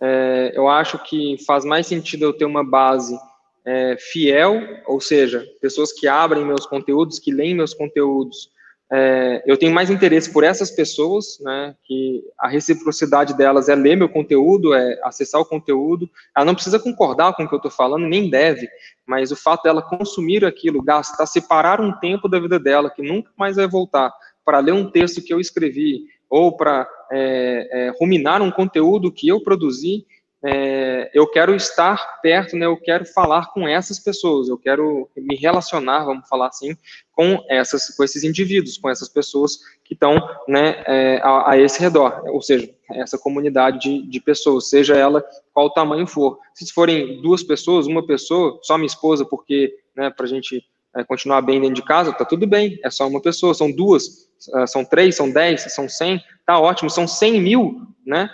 É, 0.01 0.53
eu 0.55 0.68
acho 0.68 0.99
que 0.99 1.37
faz 1.47 1.64
mais 1.64 1.87
sentido 1.87 2.24
eu 2.24 2.33
ter 2.33 2.45
uma 2.45 2.64
base 2.64 3.16
é, 3.64 3.97
fiel, 3.99 4.61
ou 4.87 5.01
seja, 5.01 5.47
pessoas 5.61 5.93
que 5.93 6.09
abrem 6.09 6.45
meus 6.45 6.66
conteúdos, 6.66 7.18
que 7.18 7.33
leem 7.33 7.55
meus 7.55 7.74
conteúdos, 7.74 8.51
é, 8.91 9.43
eu 9.47 9.57
tenho 9.59 9.72
mais 9.72 9.91
interesse 9.91 10.32
por 10.32 10.45
essas 10.45 10.70
pessoas, 10.70 11.39
né, 11.41 11.74
que 11.84 12.24
a 12.39 12.49
reciprocidade 12.49 13.36
delas 13.36 13.68
é 13.68 13.74
ler 13.74 13.97
meu 13.97 14.09
conteúdo, 14.09 14.72
é 14.72 14.99
acessar 15.03 15.41
o 15.41 15.45
conteúdo. 15.45 16.09
Ela 16.34 16.47
não 16.47 16.55
precisa 16.55 16.78
concordar 16.78 17.34
com 17.34 17.45
o 17.45 17.49
que 17.49 17.55
eu 17.55 17.59
estou 17.59 17.70
falando, 17.70 18.07
nem 18.07 18.30
deve, 18.30 18.66
mas 19.07 19.30
o 19.30 19.36
fato 19.36 19.64
dela 19.64 19.82
consumir 19.82 20.45
aquilo, 20.45 20.82
gastar, 20.82 21.26
separar 21.26 21.80
um 21.80 21.93
tempo 21.93 22.28
da 22.28 22.41
vida 22.41 22.59
dela, 22.59 22.91
que 22.91 23.03
nunca 23.03 23.30
mais 23.36 23.57
vai 23.57 23.68
voltar, 23.68 24.11
para 24.43 24.59
ler 24.61 24.72
um 24.72 24.91
texto 24.91 25.22
que 25.22 25.34
eu 25.34 25.41
escrevi, 25.41 26.07
ou 26.30 26.57
para 26.57 26.89
é, 27.12 27.68
é, 27.70 27.93
ruminar 28.01 28.41
um 28.41 28.51
conteúdo 28.51 29.12
que 29.12 29.28
eu 29.28 29.43
produzi, 29.43 30.07
é, 30.45 31.11
eu 31.12 31.26
quero 31.26 31.55
estar 31.55 32.20
perto, 32.20 32.57
né, 32.57 32.66
eu 32.66 32.76
quero 32.76 33.05
falar 33.05 33.47
com 33.47 33.66
essas 33.66 33.99
pessoas, 33.99 34.49
eu 34.49 34.57
quero 34.57 35.09
me 35.16 35.34
relacionar, 35.34 36.05
vamos 36.05 36.28
falar 36.28 36.49
assim, 36.49 36.76
com, 37.12 37.45
essas, 37.49 37.89
com 37.97 38.05
esses 38.05 38.22
indivíduos, 38.22 38.78
com 38.78 38.89
essas 38.89 39.09
pessoas 39.09 39.59
que 39.84 39.95
estão 39.95 40.16
né, 40.47 40.82
é, 40.86 41.20
a, 41.24 41.53
a, 41.53 41.59
esse 41.59 41.80
redor, 41.80 42.22
ou 42.26 42.41
seja, 42.41 42.72
essa 42.93 43.18
comunidade 43.18 43.80
de, 43.80 44.07
de 44.07 44.20
pessoas, 44.20 44.70
seja 44.70 44.95
ela 44.95 45.24
qual 45.53 45.66
o 45.66 45.72
tamanho 45.72 46.07
for. 46.07 46.39
Se 46.55 46.72
forem 46.72 47.20
duas 47.20 47.43
pessoas, 47.43 47.86
uma 47.86 48.07
pessoa, 48.07 48.61
só 48.62 48.78
minha 48.78 48.86
esposa, 48.86 49.24
porque 49.24 49.74
né, 49.97 50.09
para 50.09 50.24
a 50.24 50.28
gente 50.28 50.64
é, 50.95 51.03
continuar 51.03 51.43
bem 51.43 51.61
dentro 51.61 51.74
de 51.74 51.82
casa, 51.82 52.12
tá 52.12 52.24
tudo 52.24 52.47
bem, 52.47 52.78
é 52.84 52.91
só 52.91 53.09
uma 53.09 53.20
pessoa, 53.20 53.55
são 53.55 53.72
duas, 53.72 54.28
é, 54.55 54.66
são 54.68 54.84
três, 54.84 55.16
são 55.16 55.30
dez, 55.30 55.62
são 55.62 55.89
cem, 55.89 56.22
tá 56.47 56.61
ótimo, 56.61 56.89
são 56.89 57.09
cem 57.09 57.41
mil, 57.41 57.82
né? 58.07 58.30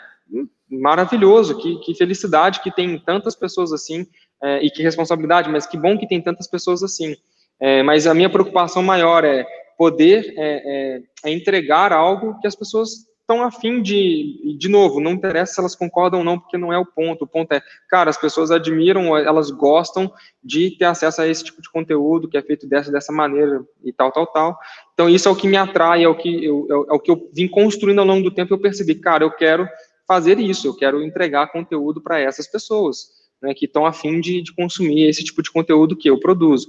Maravilhoso, 0.70 1.58
que, 1.58 1.78
que 1.80 1.94
felicidade 1.94 2.60
que 2.60 2.70
tem 2.70 2.98
tantas 2.98 3.34
pessoas 3.34 3.72
assim, 3.72 4.06
é, 4.42 4.64
e 4.64 4.70
que 4.70 4.82
responsabilidade, 4.82 5.50
mas 5.50 5.66
que 5.66 5.76
bom 5.76 5.96
que 5.96 6.08
tem 6.08 6.20
tantas 6.20 6.48
pessoas 6.48 6.82
assim. 6.82 7.16
É, 7.60 7.82
mas 7.82 8.06
a 8.06 8.14
minha 8.14 8.30
preocupação 8.30 8.82
maior 8.82 9.24
é 9.24 9.46
poder 9.78 10.34
é, 10.36 10.98
é, 11.26 11.30
é 11.30 11.32
entregar 11.32 11.92
algo 11.92 12.38
que 12.40 12.46
as 12.46 12.54
pessoas 12.54 13.06
estão 13.24 13.42
afim 13.42 13.80
de, 13.80 14.54
de 14.58 14.68
novo, 14.68 15.00
não 15.00 15.12
interessa 15.12 15.54
se 15.54 15.60
elas 15.60 15.74
concordam 15.74 16.20
ou 16.20 16.24
não, 16.24 16.38
porque 16.38 16.58
não 16.58 16.70
é 16.70 16.78
o 16.78 16.84
ponto. 16.84 17.24
O 17.24 17.26
ponto 17.26 17.52
é, 17.52 17.62
cara, 17.88 18.10
as 18.10 18.18
pessoas 18.18 18.50
admiram, 18.50 19.16
elas 19.16 19.50
gostam 19.50 20.12
de 20.42 20.76
ter 20.76 20.84
acesso 20.84 21.22
a 21.22 21.26
esse 21.26 21.42
tipo 21.42 21.62
de 21.62 21.70
conteúdo 21.70 22.28
que 22.28 22.36
é 22.36 22.42
feito 22.42 22.68
dessa, 22.68 22.92
dessa 22.92 23.12
maneira 23.12 23.64
e 23.82 23.92
tal, 23.94 24.12
tal, 24.12 24.26
tal. 24.26 24.58
Então, 24.92 25.08
isso 25.08 25.26
é 25.26 25.32
o 25.32 25.36
que 25.36 25.48
me 25.48 25.56
atrai, 25.56 26.04
é 26.04 26.08
o 26.08 26.14
que 26.14 26.44
eu, 26.44 26.86
é 26.90 26.92
o 26.92 27.00
que 27.00 27.10
eu 27.10 27.30
vim 27.32 27.48
construindo 27.48 28.00
ao 28.00 28.06
longo 28.06 28.28
do 28.28 28.34
tempo. 28.34 28.52
Eu 28.52 28.60
percebi, 28.60 28.94
cara, 28.94 29.24
eu 29.24 29.30
quero 29.30 29.66
fazer 30.06 30.38
isso, 30.38 30.66
eu 30.66 30.74
quero 30.74 31.02
entregar 31.02 31.52
conteúdo 31.52 32.00
para 32.00 32.20
essas 32.20 32.46
pessoas, 32.46 33.08
né, 33.40 33.54
que 33.54 33.64
estão 33.64 33.86
afim 33.86 34.20
de, 34.20 34.42
de 34.42 34.54
consumir 34.54 35.08
esse 35.08 35.24
tipo 35.24 35.42
de 35.42 35.50
conteúdo 35.50 35.96
que 35.96 36.08
eu 36.08 36.18
produzo. 36.20 36.68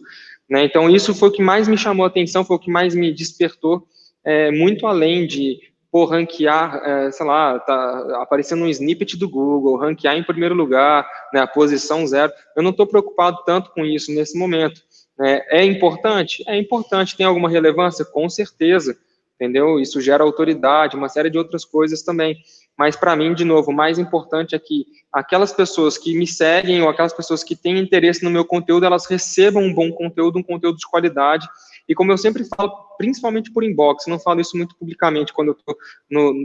Né? 0.50 0.66
Então, 0.66 0.90
isso 0.90 1.14
foi 1.14 1.30
o 1.30 1.32
que 1.32 1.42
mais 1.42 1.68
me 1.68 1.78
chamou 1.78 2.04
a 2.04 2.08
atenção, 2.08 2.46
foi 2.46 2.56
o 2.56 2.60
que 2.60 2.72
mais 2.72 2.96
me 2.96 3.14
despertou, 3.14 3.88
é, 4.24 4.52
muito 4.52 4.88
além 4.88 5.28
de 5.28 5.60
ranquear, 6.04 6.82
é, 6.84 7.12
sei 7.12 7.26
lá, 7.26 7.58
tá 7.60 8.22
aparecendo 8.22 8.64
um 8.64 8.68
snippet 8.68 9.16
do 9.16 9.30
Google, 9.30 9.78
ranquear 9.78 10.18
em 10.18 10.24
primeiro 10.24 10.54
lugar, 10.54 11.08
né, 11.34 11.40
a 11.40 11.48
posição 11.48 12.06
zero. 12.06 12.34
Eu 12.58 12.64
não 12.64 12.72
estou 12.72 12.86
preocupado 12.86 13.38
tanto 13.46 13.72
com 13.72 13.86
isso 13.86 14.12
nesse 14.12 14.38
momento. 14.38 14.82
É, 15.22 15.62
é 15.62 15.64
importante? 15.64 16.44
É 16.48 16.58
importante. 16.58 17.16
Tem 17.16 17.26
alguma 17.26 17.50
relevância? 17.50 18.04
Com 18.04 18.28
certeza. 18.30 18.98
Entendeu? 19.36 19.80
Isso 19.80 20.02
gera 20.02 20.24
autoridade, 20.24 20.96
uma 20.96 21.10
série 21.10 21.30
de 21.30 21.38
outras 21.38 21.64
coisas 21.64 22.02
também. 22.02 22.38
Mas, 22.78 22.96
para 22.96 23.16
mim, 23.16 23.34
de 23.34 23.46
novo, 23.46 23.72
o 23.72 23.76
mais 23.76 23.98
importante 23.98 24.54
é 24.54 24.60
que 24.60 24.86
aquelas 25.12 25.54
pessoas 25.54 25.98
que 25.98 26.18
me 26.18 26.28
seguem 26.28 26.82
ou 26.82 26.90
aquelas 26.90 27.14
pessoas 27.14 27.44
que 27.44 27.56
têm 27.56 27.80
interesse 27.80 28.24
no 28.24 28.30
meu 28.30 28.44
conteúdo, 28.44 28.86
elas 28.86 29.06
recebam 29.06 29.64
um 29.64 29.74
bom 29.74 29.92
conteúdo, 29.92 30.38
um 30.38 30.44
conteúdo 30.44 30.78
de 30.78 30.90
qualidade. 30.90 31.48
E 31.88 31.96
como 31.96 32.12
eu 32.12 32.18
sempre 32.18 32.44
falo, 32.44 32.72
principalmente 32.98 33.52
por 33.52 33.64
inbox, 33.64 34.08
não 34.08 34.20
falo 34.20 34.42
isso 34.42 34.58
muito 34.58 34.76
publicamente 34.76 35.32
quando 35.32 35.50
eu 35.50 35.54
estou 35.54 35.76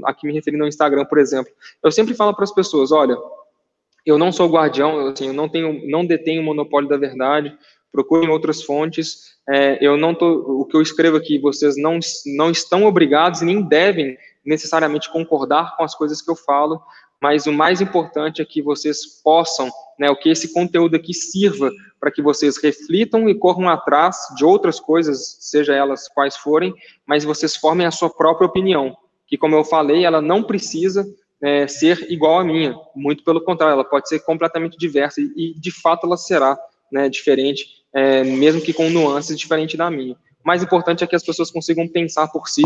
aqui 0.05 0.27
me 0.27 0.33
referindo 0.33 0.63
ao 0.63 0.69
Instagram, 0.69 1.05
por 1.05 1.19
exemplo. 1.19 1.53
Eu 1.83 1.91
sempre 1.91 2.15
falo 2.15 2.35
para 2.35 2.45
as 2.45 2.55
pessoas, 2.55 2.93
olha, 2.93 3.17
eu 4.07 4.17
não 4.17 4.31
sou 4.31 4.49
guardião, 4.49 5.09
assim, 5.09 5.29
eu 5.29 5.33
não 5.33 5.49
tenho, 5.49 5.81
não 5.89 6.07
detenho 6.07 6.43
o 6.43 6.45
monopólio 6.45 6.89
da 6.89 6.97
verdade. 6.97 7.57
Procurem 7.91 8.29
outras 8.29 8.63
fontes. 8.63 9.31
É, 9.49 9.85
eu 9.85 9.97
não 9.97 10.15
tô, 10.15 10.61
o 10.61 10.65
que 10.65 10.77
eu 10.77 10.83
escrevo 10.83 11.17
aqui, 11.17 11.41
vocês 11.41 11.77
não 11.77 11.99
não 12.37 12.51
estão 12.51 12.85
obrigados 12.85 13.41
nem 13.41 13.63
devem 13.63 14.17
necessariamente 14.45 15.11
concordar 15.11 15.77
com 15.77 15.85
as 15.85 15.95
coisas 15.95 16.23
que 16.23 16.31
eu 16.31 16.37
falo, 16.37 16.81
mas 17.21 17.47
o 17.47 17.53
mais 17.53 17.81
importante 17.81 18.41
é 18.41 18.45
que 18.45 18.63
vocês 18.63 19.21
possam, 19.23 19.71
né, 19.99 20.11
o 20.11 20.17
que 20.17 20.31
esse 20.31 20.53
conteúdo 20.55 20.97
aqui 20.97 21.13
sirva 21.13 21.71
para 21.99 22.11
que 22.11 22.23
vocês 22.23 22.57
reflitam 22.57 23.29
e 23.29 23.35
corram 23.35 23.69
atrás 23.69 24.17
de 24.37 24.45
outras 24.45 24.81
coisas, 24.81 25.37
seja 25.41 25.75
elas 25.75 26.09
quais 26.09 26.37
forem, 26.37 26.75
mas 27.07 27.25
vocês 27.25 27.55
formem 27.55 27.87
a 27.87 27.91
sua 27.91 28.09
própria 28.09 28.47
opinião, 28.47 28.97
que 29.27 29.37
como 29.37 29.55
eu 29.55 29.65
falei, 29.65 30.05
ela 30.05 30.23
não 30.23 30.43
precisa 30.43 31.07
é, 31.43 31.67
ser 31.67 32.11
igual 32.11 32.39
à 32.39 32.45
minha, 32.45 32.75
muito 32.97 33.23
pelo 33.23 33.43
contrário, 33.43 33.75
ela 33.75 33.85
pode 33.85 34.09
ser 34.09 34.21
completamente 34.21 34.79
diversa 34.79 35.21
e, 35.21 35.55
de 35.59 35.71
fato 35.71 36.07
ela 36.07 36.17
será 36.17 36.59
né, 36.91 37.09
diferente, 37.09 37.67
é, 37.93 38.25
mesmo 38.25 38.63
que 38.63 38.73
com 38.73 38.89
nuances 38.89 39.39
diferentes 39.39 39.77
da 39.77 39.91
minha. 39.91 40.15
O 40.15 40.49
mais 40.49 40.63
importante 40.63 41.05
é 41.05 41.07
que 41.07 41.15
as 41.15 41.23
pessoas 41.23 41.51
consigam 41.51 41.87
pensar 41.87 42.29
por 42.29 42.49
si 42.49 42.63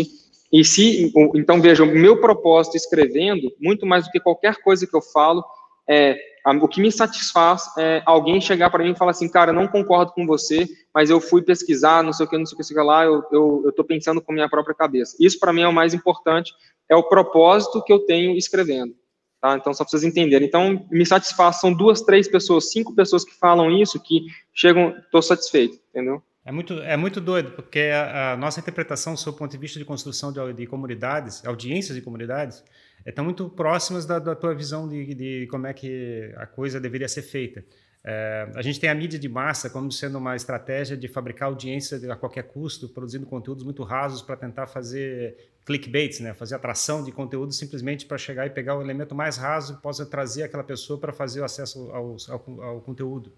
e 0.55 0.63
se, 0.63 1.11
então 1.35 1.59
veja, 1.59 1.83
o 1.83 1.85
meu 1.85 2.21
propósito 2.21 2.77
escrevendo, 2.77 3.51
muito 3.59 3.85
mais 3.85 4.05
do 4.05 4.09
que 4.09 4.21
qualquer 4.21 4.55
coisa 4.61 4.87
que 4.87 4.95
eu 4.95 5.01
falo, 5.01 5.43
é, 5.85 6.17
o 6.61 6.67
que 6.69 6.79
me 6.79 6.89
satisfaz 6.89 7.65
é 7.77 8.01
alguém 8.05 8.39
chegar 8.39 8.69
para 8.69 8.81
mim 8.81 8.91
e 8.91 8.97
falar 8.97 9.11
assim, 9.11 9.27
cara, 9.27 9.51
não 9.51 9.67
concordo 9.67 10.13
com 10.13 10.25
você, 10.25 10.65
mas 10.93 11.09
eu 11.09 11.19
fui 11.19 11.41
pesquisar, 11.41 12.01
não 12.03 12.13
sei 12.13 12.25
o 12.25 12.29
que, 12.29 12.37
não 12.37 12.45
sei 12.45 12.55
o 12.55 12.57
que, 12.57 12.63
sei 12.63 12.81
lá, 12.81 13.03
eu, 13.03 13.73
tô 13.75 13.83
pensando 13.83 14.21
com 14.21 14.31
minha 14.31 14.47
própria 14.47 14.73
cabeça. 14.73 15.17
Isso 15.19 15.37
para 15.41 15.51
mim 15.51 15.63
é 15.63 15.67
o 15.67 15.73
mais 15.73 15.93
importante, 15.93 16.53
é 16.89 16.95
o 16.95 17.03
propósito 17.03 17.83
que 17.83 17.91
eu 17.91 17.99
tenho 17.99 18.37
escrevendo. 18.37 18.95
Tá? 19.41 19.57
Então, 19.57 19.73
só 19.73 19.83
para 19.83 19.91
vocês 19.91 20.05
entenderem. 20.05 20.47
Então, 20.47 20.87
me 20.89 21.05
satisfaz, 21.05 21.59
são 21.59 21.73
duas, 21.73 22.01
três 22.01 22.29
pessoas, 22.29 22.71
cinco 22.71 22.95
pessoas 22.95 23.25
que 23.25 23.37
falam 23.37 23.69
isso, 23.69 24.01
que 24.01 24.21
chegam, 24.53 24.95
estou 24.99 25.21
satisfeito, 25.21 25.77
entendeu? 25.89 26.23
É 26.45 26.51
muito, 26.51 26.73
é 26.75 26.95
muito 26.95 27.19
doido, 27.19 27.53
porque 27.53 27.79
a, 27.79 28.33
a 28.33 28.37
nossa 28.37 28.59
interpretação, 28.59 29.17
sob 29.17 29.35
o 29.35 29.39
ponto 29.39 29.51
de 29.51 29.57
vista 29.57 29.79
de 29.79 29.83
construção 29.83 30.31
de, 30.31 30.53
de 30.53 30.67
comunidades, 30.67 31.43
audiências 31.43 31.95
de 31.95 32.03
comunidades, 32.03 32.63
estão 33.03 33.23
é, 33.23 33.25
muito 33.25 33.49
próximas 33.49 34.05
da, 34.05 34.19
da 34.19 34.35
tua 34.35 34.53
visão 34.53 34.87
de, 34.87 35.15
de, 35.15 35.47
como 35.47 35.65
é 35.65 35.73
que 35.73 36.31
a 36.37 36.45
coisa 36.45 36.79
deveria 36.79 37.07
ser 37.07 37.23
feita. 37.23 37.65
É, 38.03 38.47
a 38.53 38.61
gente 38.61 38.79
tem 38.79 38.87
a 38.87 38.93
mídia 38.93 39.17
de 39.17 39.27
massa 39.27 39.71
como 39.71 39.91
sendo 39.91 40.19
uma 40.19 40.35
estratégia 40.35 40.95
de 40.95 41.07
fabricar 41.07 41.47
audiência 41.47 41.99
a 42.13 42.15
qualquer 42.15 42.43
custo, 42.43 42.87
produzindo 42.87 43.25
conteúdos 43.25 43.63
muito 43.63 43.81
rasos 43.81 44.21
para 44.21 44.35
tentar 44.35 44.67
fazer 44.67 45.35
clickbaits, 45.65 46.19
né? 46.19 46.35
fazer 46.35 46.53
atração 46.53 47.03
de 47.03 47.11
conteúdo 47.11 47.51
simplesmente 47.53 48.05
para 48.05 48.19
chegar 48.19 48.45
e 48.45 48.51
pegar 48.51 48.77
o 48.77 48.81
elemento 48.83 49.15
mais 49.15 49.37
raso 49.37 49.73
e 49.73 49.77
possa 49.81 50.05
trazer 50.05 50.43
aquela 50.43 50.63
pessoa 50.63 50.99
para 50.99 51.11
fazer 51.11 51.41
o 51.41 51.43
acesso 51.43 51.89
ao, 51.89 52.15
ao, 52.29 52.61
ao 52.61 52.81
conteúdo. 52.81 53.33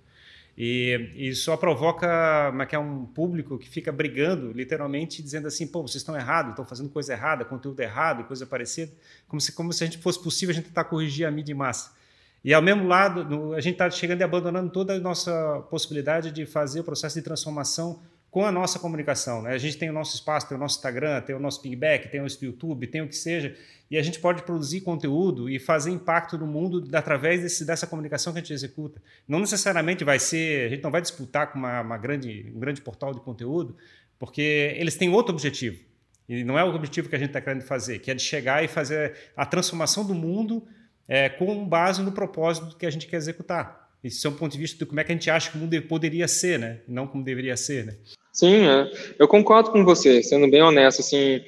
E, 0.58 1.12
e 1.16 1.36
só 1.36 1.56
provoca 1.56 2.52
é 2.60 2.66
que 2.66 2.76
é 2.76 2.80
um 2.80 3.06
público 3.06 3.60
que 3.60 3.70
fica 3.70 3.92
brigando, 3.92 4.52
literalmente, 4.52 5.22
dizendo 5.22 5.48
assim: 5.48 5.68
pô, 5.68 5.84
vocês 5.84 5.98
estão 5.98 6.16
errados, 6.18 6.52
estão 6.52 6.66
fazendo 6.66 6.90
coisa 6.90 7.14
errada, 7.14 7.46
conteúdo 7.46 7.80
errado, 7.80 8.24
coisa 8.24 8.44
parecida, 8.44 8.92
como 9.28 9.40
se, 9.40 9.52
como 9.52 9.72
se 9.72 9.84
a 9.84 9.88
gente 9.88 10.00
fosse 10.00 10.22
possível 10.22 10.54
a 10.54 10.56
gente 10.56 10.70
tentar 10.70 10.86
corrigir 10.86 11.28
a 11.28 11.32
mídia 11.32 11.54
em 11.54 11.56
massa. 11.56 11.96
E 12.44 12.54
ao 12.54 12.62
mesmo 12.62 12.88
lado, 12.88 13.54
a 13.54 13.62
gente 13.62 13.74
está 13.74 13.90
chegando 13.92 14.22
e 14.22 14.24
abandonando 14.24 14.72
toda 14.72 14.96
a 14.96 15.00
nossa 15.00 15.62
possibilidade 15.70 16.32
de 16.32 16.46
fazer 16.46 16.80
o 16.80 16.84
processo 16.84 17.16
de 17.16 17.22
transformação 17.22 18.02
com 18.38 18.46
a 18.46 18.52
nossa 18.52 18.78
comunicação. 18.78 19.42
Né? 19.42 19.54
A 19.54 19.58
gente 19.58 19.80
tem 19.80 19.90
o 19.90 19.94
nosso 19.94 20.14
espaço, 20.14 20.48
tem 20.48 20.56
o 20.56 20.60
nosso 20.60 20.78
Instagram, 20.78 21.22
tem 21.22 21.36
o 21.36 21.40
nosso 21.40 21.60
pingback, 21.60 22.08
tem 22.08 22.20
o 22.20 22.24
nosso 22.24 22.46
YouTube, 22.46 22.86
tem 22.86 23.02
o 23.02 23.08
que 23.08 23.16
seja, 23.16 23.56
e 23.90 23.98
a 23.98 24.02
gente 24.04 24.20
pode 24.20 24.44
produzir 24.44 24.82
conteúdo 24.82 25.50
e 25.50 25.58
fazer 25.58 25.90
impacto 25.90 26.38
no 26.38 26.46
mundo 26.46 26.88
através 26.96 27.42
desse, 27.42 27.66
dessa 27.66 27.88
comunicação 27.88 28.32
que 28.32 28.38
a 28.38 28.42
gente 28.44 28.54
executa. 28.54 29.02
Não 29.28 29.40
necessariamente 29.40 30.04
vai 30.04 30.20
ser, 30.20 30.68
a 30.68 30.70
gente 30.70 30.84
não 30.84 30.92
vai 30.92 31.02
disputar 31.02 31.52
com 31.52 31.58
uma, 31.58 31.82
uma 31.82 31.98
grande, 31.98 32.52
um 32.56 32.60
grande 32.60 32.80
portal 32.80 33.12
de 33.12 33.22
conteúdo, 33.22 33.76
porque 34.20 34.76
eles 34.78 34.96
têm 34.96 35.10
outro 35.10 35.34
objetivo. 35.34 35.84
E 36.30 36.44
não 36.44 36.60
é 36.60 36.64
o 36.64 36.76
objetivo 36.76 37.10
que 37.10 37.16
a 37.16 37.20
gente 37.20 37.30
está 37.30 37.42
querendo 37.42 37.64
fazer, 37.64 37.98
que 37.98 38.12
é 38.12 38.14
de 38.14 38.22
chegar 38.22 38.64
e 38.64 38.68
fazer 38.68 39.16
a 39.36 39.48
transformação 39.48 40.06
do 40.06 40.14
mundo 40.14 40.64
é, 41.08 41.28
com 41.28 41.68
base 41.68 42.04
no 42.04 42.12
propósito 42.12 42.78
que 42.78 42.86
a 42.86 42.92
gente 42.92 43.08
quer 43.08 43.18
executar. 43.18 43.88
Isso 44.04 44.26
é 44.28 44.30
um 44.30 44.36
ponto 44.36 44.52
de 44.52 44.60
vista 44.60 44.78
de 44.78 44.86
como 44.86 45.00
é 45.00 45.04
que 45.04 45.12
a 45.12 45.16
gente 45.16 45.30
acha 45.30 45.50
que 45.50 45.58
o 45.58 45.60
mundo 45.60 45.82
poderia 45.84 46.28
ser, 46.28 46.60
né? 46.60 46.80
Não 46.88 47.08
como 47.08 47.24
deveria 47.24 47.58
ser, 47.58 47.86
né? 47.86 47.96
Sim, 48.38 48.68
é. 48.68 48.92
eu 49.18 49.28
concordo 49.28 49.72
com 49.72 49.84
você, 49.84 50.22
sendo 50.22 50.48
bem 50.48 50.62
honesto, 50.62 51.00
assim, 51.00 51.42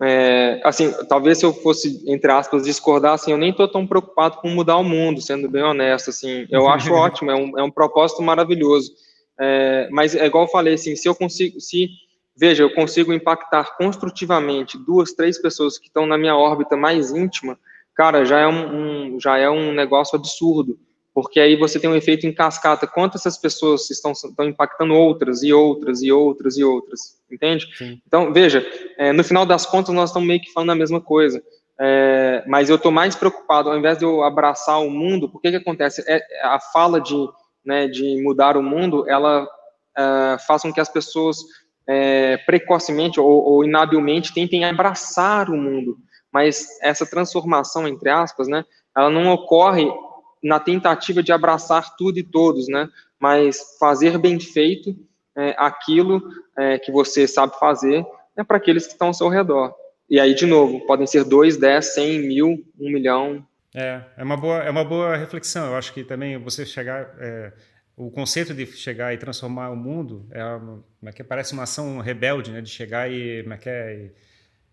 é, 0.00 0.60
assim, 0.62 0.94
talvez 1.08 1.38
se 1.38 1.44
eu 1.44 1.52
fosse, 1.52 2.00
entre 2.06 2.30
aspas, 2.30 2.62
discordar, 2.62 3.14
assim, 3.14 3.32
eu 3.32 3.36
nem 3.36 3.50
estou 3.50 3.66
tão 3.66 3.84
preocupado 3.84 4.36
com 4.36 4.48
mudar 4.48 4.76
o 4.76 4.84
mundo, 4.84 5.20
sendo 5.20 5.50
bem 5.50 5.64
honesto, 5.64 6.10
assim, 6.10 6.46
eu 6.48 6.68
acho 6.68 6.92
ótimo, 6.94 7.32
é 7.32 7.34
um, 7.34 7.58
é 7.58 7.62
um 7.64 7.70
propósito 7.72 8.22
maravilhoso, 8.22 8.92
é, 9.36 9.88
mas 9.90 10.14
é 10.14 10.26
igual 10.26 10.44
eu 10.44 10.50
falei, 10.50 10.74
assim, 10.74 10.94
se 10.94 11.08
eu 11.08 11.14
consigo, 11.14 11.60
se, 11.60 11.88
veja, 12.36 12.62
eu 12.62 12.72
consigo 12.72 13.12
impactar 13.12 13.76
construtivamente 13.76 14.78
duas, 14.78 15.12
três 15.12 15.42
pessoas 15.42 15.76
que 15.76 15.88
estão 15.88 16.06
na 16.06 16.16
minha 16.16 16.36
órbita 16.36 16.76
mais 16.76 17.10
íntima, 17.10 17.58
cara, 17.96 18.24
já 18.24 18.38
é 18.38 18.46
um, 18.46 19.16
um 19.16 19.20
já 19.20 19.36
é 19.38 19.50
um 19.50 19.72
negócio 19.72 20.14
absurdo, 20.14 20.78
porque 21.20 21.40
aí 21.40 21.56
você 21.56 21.80
tem 21.80 21.90
um 21.90 21.96
efeito 21.96 22.28
em 22.28 22.32
cascata. 22.32 22.86
Quantas 22.86 23.22
essas 23.22 23.36
pessoas 23.36 23.90
estão, 23.90 24.12
estão 24.12 24.46
impactando 24.46 24.94
outras 24.94 25.42
e 25.42 25.52
outras 25.52 26.00
e 26.00 26.12
outras 26.12 26.56
e 26.56 26.62
outras, 26.62 27.18
entende? 27.28 27.68
Sim. 27.76 28.00
Então, 28.06 28.32
veja, 28.32 28.64
é, 28.96 29.12
no 29.12 29.24
final 29.24 29.44
das 29.44 29.66
contas, 29.66 29.92
nós 29.92 30.10
estamos 30.10 30.28
meio 30.28 30.40
que 30.40 30.52
falando 30.52 30.70
a 30.70 30.76
mesma 30.76 31.00
coisa. 31.00 31.42
É, 31.80 32.44
mas 32.46 32.70
eu 32.70 32.76
estou 32.76 32.92
mais 32.92 33.16
preocupado, 33.16 33.68
ao 33.68 33.76
invés 33.76 33.98
de 33.98 34.04
eu 34.04 34.22
abraçar 34.22 34.80
o 34.80 34.88
mundo, 34.88 35.28
porque 35.28 35.50
que 35.50 35.56
acontece? 35.56 36.04
É, 36.06 36.22
a 36.44 36.60
fala 36.60 37.00
de, 37.00 37.16
né, 37.64 37.88
de 37.88 38.22
mudar 38.22 38.56
o 38.56 38.62
mundo, 38.62 39.04
ela 39.10 39.44
é, 39.96 40.38
faz 40.46 40.62
com 40.62 40.72
que 40.72 40.80
as 40.80 40.88
pessoas 40.88 41.38
é, 41.84 42.36
precocemente 42.36 43.18
ou, 43.18 43.28
ou 43.28 43.64
inabilmente 43.64 44.32
tentem 44.32 44.64
abraçar 44.64 45.50
o 45.50 45.56
mundo. 45.56 45.98
Mas 46.32 46.78
essa 46.80 47.04
transformação, 47.04 47.88
entre 47.88 48.08
aspas, 48.08 48.46
né, 48.46 48.64
ela 48.96 49.10
não 49.10 49.32
ocorre 49.32 49.90
na 50.42 50.60
tentativa 50.60 51.22
de 51.22 51.32
abraçar 51.32 51.96
tudo 51.96 52.18
e 52.18 52.22
todos, 52.22 52.68
né? 52.68 52.88
Mas 53.20 53.76
fazer 53.78 54.18
bem 54.18 54.38
feito 54.38 54.96
é, 55.36 55.54
aquilo 55.58 56.22
é, 56.56 56.78
que 56.78 56.90
você 56.90 57.26
sabe 57.26 57.58
fazer 57.58 58.04
é 58.36 58.44
para 58.44 58.56
aqueles 58.56 58.86
que 58.86 58.92
estão 58.92 59.08
ao 59.08 59.14
seu 59.14 59.28
redor. 59.28 59.74
E 60.08 60.18
aí, 60.18 60.34
de 60.34 60.46
novo, 60.46 60.86
podem 60.86 61.06
ser 61.06 61.24
dois, 61.24 61.56
dez, 61.56 61.94
cem, 61.94 62.20
mil, 62.20 62.64
um 62.80 62.90
milhão. 62.90 63.46
É, 63.74 64.02
é 64.16 64.24
uma 64.24 64.36
boa, 64.36 64.58
é 64.58 64.70
uma 64.70 64.84
boa 64.84 65.16
reflexão. 65.16 65.66
Eu 65.66 65.76
acho 65.76 65.92
que 65.92 66.02
também 66.02 66.38
você 66.38 66.64
chegar, 66.64 67.14
é, 67.20 67.52
o 67.94 68.10
conceito 68.10 68.54
de 68.54 68.64
chegar 68.66 69.12
e 69.12 69.18
transformar 69.18 69.70
o 69.70 69.76
mundo 69.76 70.26
é, 70.30 70.40
é 71.08 71.12
que 71.12 71.22
parece 71.22 71.52
uma 71.52 71.64
ação 71.64 71.98
rebelde, 71.98 72.50
né? 72.50 72.60
De 72.60 72.70
chegar 72.70 73.10
e, 73.10 73.44
é 73.46 73.56
que 73.58 73.68
é, 73.68 74.10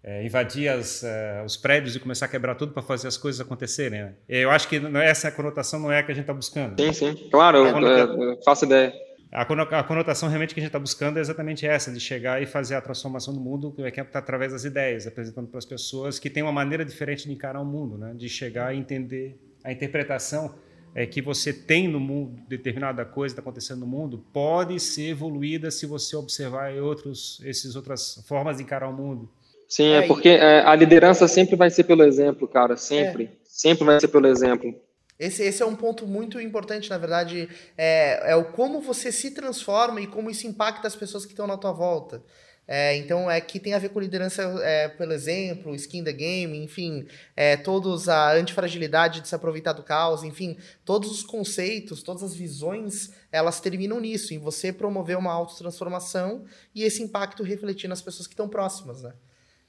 é, 0.08 0.24
invadir 0.24 0.70
as, 0.70 1.02
uh, 1.02 1.44
os 1.44 1.58
prédios 1.58 1.96
e 1.96 2.00
começar 2.00 2.28
a 2.28 2.30
quebrar 2.30 2.54
tudo 2.54 2.72
para 2.72 2.84
fazer 2.84 3.08
as 3.08 3.18
coisas 3.18 3.42
acontecerem. 3.42 4.04
Né? 4.04 4.14
Eu 4.30 4.52
acho 4.52 4.68
que 4.68 4.80
não, 4.80 5.00
é 5.00 5.10
essa 5.10 5.32
conotação 5.32 5.80
não 5.80 5.92
é 5.92 5.98
a 5.98 6.04
que 6.04 6.12
a 6.12 6.14
gente 6.14 6.26
está 6.26 6.34
buscando. 6.34 6.80
Sim, 6.80 6.94
sim, 6.94 7.30
claro, 7.32 7.58
eu, 7.58 8.40
faço 8.44 8.66
ideia. 8.66 8.94
A 9.32 9.84
conotação 9.84 10.30
realmente 10.30 10.54
que 10.54 10.60
a 10.60 10.64
gente 10.64 10.70
está 10.70 10.78
buscando 10.78 11.18
é 11.18 11.22
exatamente 11.22 11.66
essa, 11.66 11.92
de 11.92 12.00
chegar 12.00 12.40
e 12.40 12.46
fazer 12.46 12.76
a 12.76 12.82
transformação 12.82 13.34
do 13.34 13.40
mundo 13.40 13.72
que 13.72 14.00
é 14.00 14.08
através 14.14 14.52
das 14.52 14.64
ideias, 14.64 15.08
apresentando 15.08 15.48
para 15.48 15.58
as 15.58 15.66
pessoas 15.66 16.20
que 16.20 16.30
têm 16.30 16.44
uma 16.44 16.54
maneira 16.54 16.86
diferente 16.86 17.26
de 17.26 17.34
encarar 17.34 17.60
o 17.60 17.66
mundo, 17.66 17.98
né? 17.98 18.14
de 18.16 18.30
chegar 18.30 18.76
e 18.76 18.78
entender 18.78 19.38
a 19.64 19.72
interpretação 19.72 20.54
é, 20.94 21.08
que 21.08 21.20
você 21.20 21.52
tem 21.52 21.88
no 21.88 22.00
mundo, 22.00 22.40
determinada 22.48 23.04
coisa 23.04 23.34
que 23.34 23.40
está 23.40 23.50
acontecendo 23.50 23.80
no 23.80 23.88
mundo, 23.88 24.24
pode 24.32 24.80
ser 24.80 25.10
evoluída 25.10 25.72
se 25.72 25.88
você 25.88 26.16
observar 26.16 26.72
outros, 26.76 27.42
essas 27.44 27.76
outras 27.76 28.24
formas 28.28 28.58
de 28.58 28.64
encarar 28.64 28.88
o 28.88 28.94
mundo. 28.94 29.28
Sim, 29.68 29.88
é, 29.88 29.98
é 29.98 30.08
porque 30.08 30.30
é, 30.30 30.62
a 30.62 30.76
liderança 30.76 31.28
sempre 31.28 31.56
vai 31.56 31.70
ser 31.70 31.84
pelo 31.84 32.04
exemplo, 32.04 32.48
cara, 32.48 32.78
sempre, 32.78 33.26
é. 33.26 33.30
sempre 33.44 33.86
vai 33.86 34.00
ser 34.00 34.08
pelo 34.08 34.28
exemplo. 34.28 34.74
Esse, 35.18 35.44
esse 35.44 35.64
é 35.64 35.66
um 35.66 35.76
ponto 35.76 36.06
muito 36.06 36.40
importante, 36.42 36.90
na 36.90 36.98
verdade, 36.98 37.50
é, 37.78 38.32
é 38.32 38.36
o 38.36 38.46
como 38.46 38.82
você 38.82 39.12
se 39.12 39.32
transforma 39.32 40.02
e 40.02 40.08
como 40.08 40.30
isso 40.30 40.46
impacta 40.46 40.88
as 40.88 40.96
pessoas 40.96 41.26
que 41.26 41.32
estão 41.32 41.48
na 41.48 41.58
tua 41.58 41.72
volta. 41.72 42.22
É, 42.68 42.98
então, 42.98 43.30
é 43.30 43.40
que 43.40 43.60
tem 43.60 43.76
a 43.76 43.80
ver 43.80 43.90
com 43.90 44.00
liderança, 44.00 44.42
é, 44.64 44.88
pelo 44.90 45.14
exemplo, 45.14 45.76
skin 45.76 46.04
the 46.04 46.12
game, 46.12 46.58
enfim, 46.58 47.06
é, 47.36 47.56
todos 47.56 48.10
a 48.10 48.34
antifragilidade 48.34 49.22
de 49.22 49.28
se 49.28 49.36
aproveitar 49.36 49.74
do 49.74 49.84
caos, 49.84 50.24
enfim, 50.24 50.58
todos 50.84 51.12
os 51.12 51.22
conceitos, 51.22 52.02
todas 52.02 52.24
as 52.24 52.34
visões, 52.34 53.12
elas 53.32 53.62
terminam 53.62 54.00
nisso, 54.00 54.34
em 54.34 54.40
você 54.40 54.74
promover 54.74 55.16
uma 55.16 55.32
autotransformação 55.32 56.44
e 56.74 56.84
esse 56.84 57.04
impacto 57.04 57.44
refletir 57.44 57.88
nas 57.88 58.02
pessoas 58.02 58.26
que 58.26 58.34
estão 58.34 58.50
próximas, 58.50 59.04
né? 59.04 59.14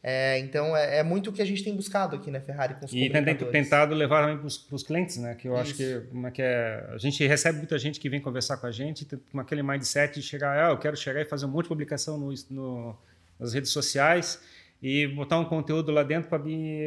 É, 0.09 0.39
então 0.39 0.77
é, 0.77 0.99
é, 0.99 1.03
muito 1.03 1.31
o 1.31 1.33
que 1.33 1.43
a 1.43 1.45
gente 1.45 1.65
tem 1.65 1.75
buscado 1.75 2.15
aqui 2.15 2.31
na 2.31 2.41
Ferrari 2.41 2.75
com 2.75 2.85
os 2.85 2.93
E 2.93 3.11
tem 3.11 3.25
tentado 3.35 3.93
levar 3.93 4.21
também 4.21 4.39
para 4.39 4.77
os 4.77 4.83
clientes, 4.85 5.17
né? 5.17 5.35
Que 5.35 5.49
eu 5.49 5.55
Isso. 5.55 5.63
acho 5.63 5.75
que, 5.75 6.03
uma, 6.13 6.31
que 6.31 6.41
é, 6.41 6.87
a 6.93 6.97
gente 6.97 7.27
recebe 7.27 7.59
muita 7.59 7.77
gente 7.77 7.99
que 7.99 8.09
vem 8.09 8.21
conversar 8.21 8.57
com 8.59 8.69
a 8.69 8.71
gente 8.71 9.05
com 9.33 9.41
aquele 9.41 9.65
mindset 9.65 10.15
de 10.15 10.23
chegar, 10.25 10.65
ah, 10.65 10.71
eu 10.71 10.79
quero 10.79 10.97
chegar 10.97 11.21
e 11.23 11.25
fazer 11.25 11.47
um 11.47 11.49
monte 11.49 11.65
de 11.65 11.71
publicação 11.71 12.17
no, 12.17 12.33
no 12.49 12.97
nas 13.37 13.53
redes 13.53 13.73
sociais 13.73 14.41
e 14.83 15.07
botar 15.07 15.39
um 15.39 15.45
conteúdo 15.45 15.91
lá 15.91 16.03
dentro 16.03 16.29
para 16.29 16.39
me 16.39 16.81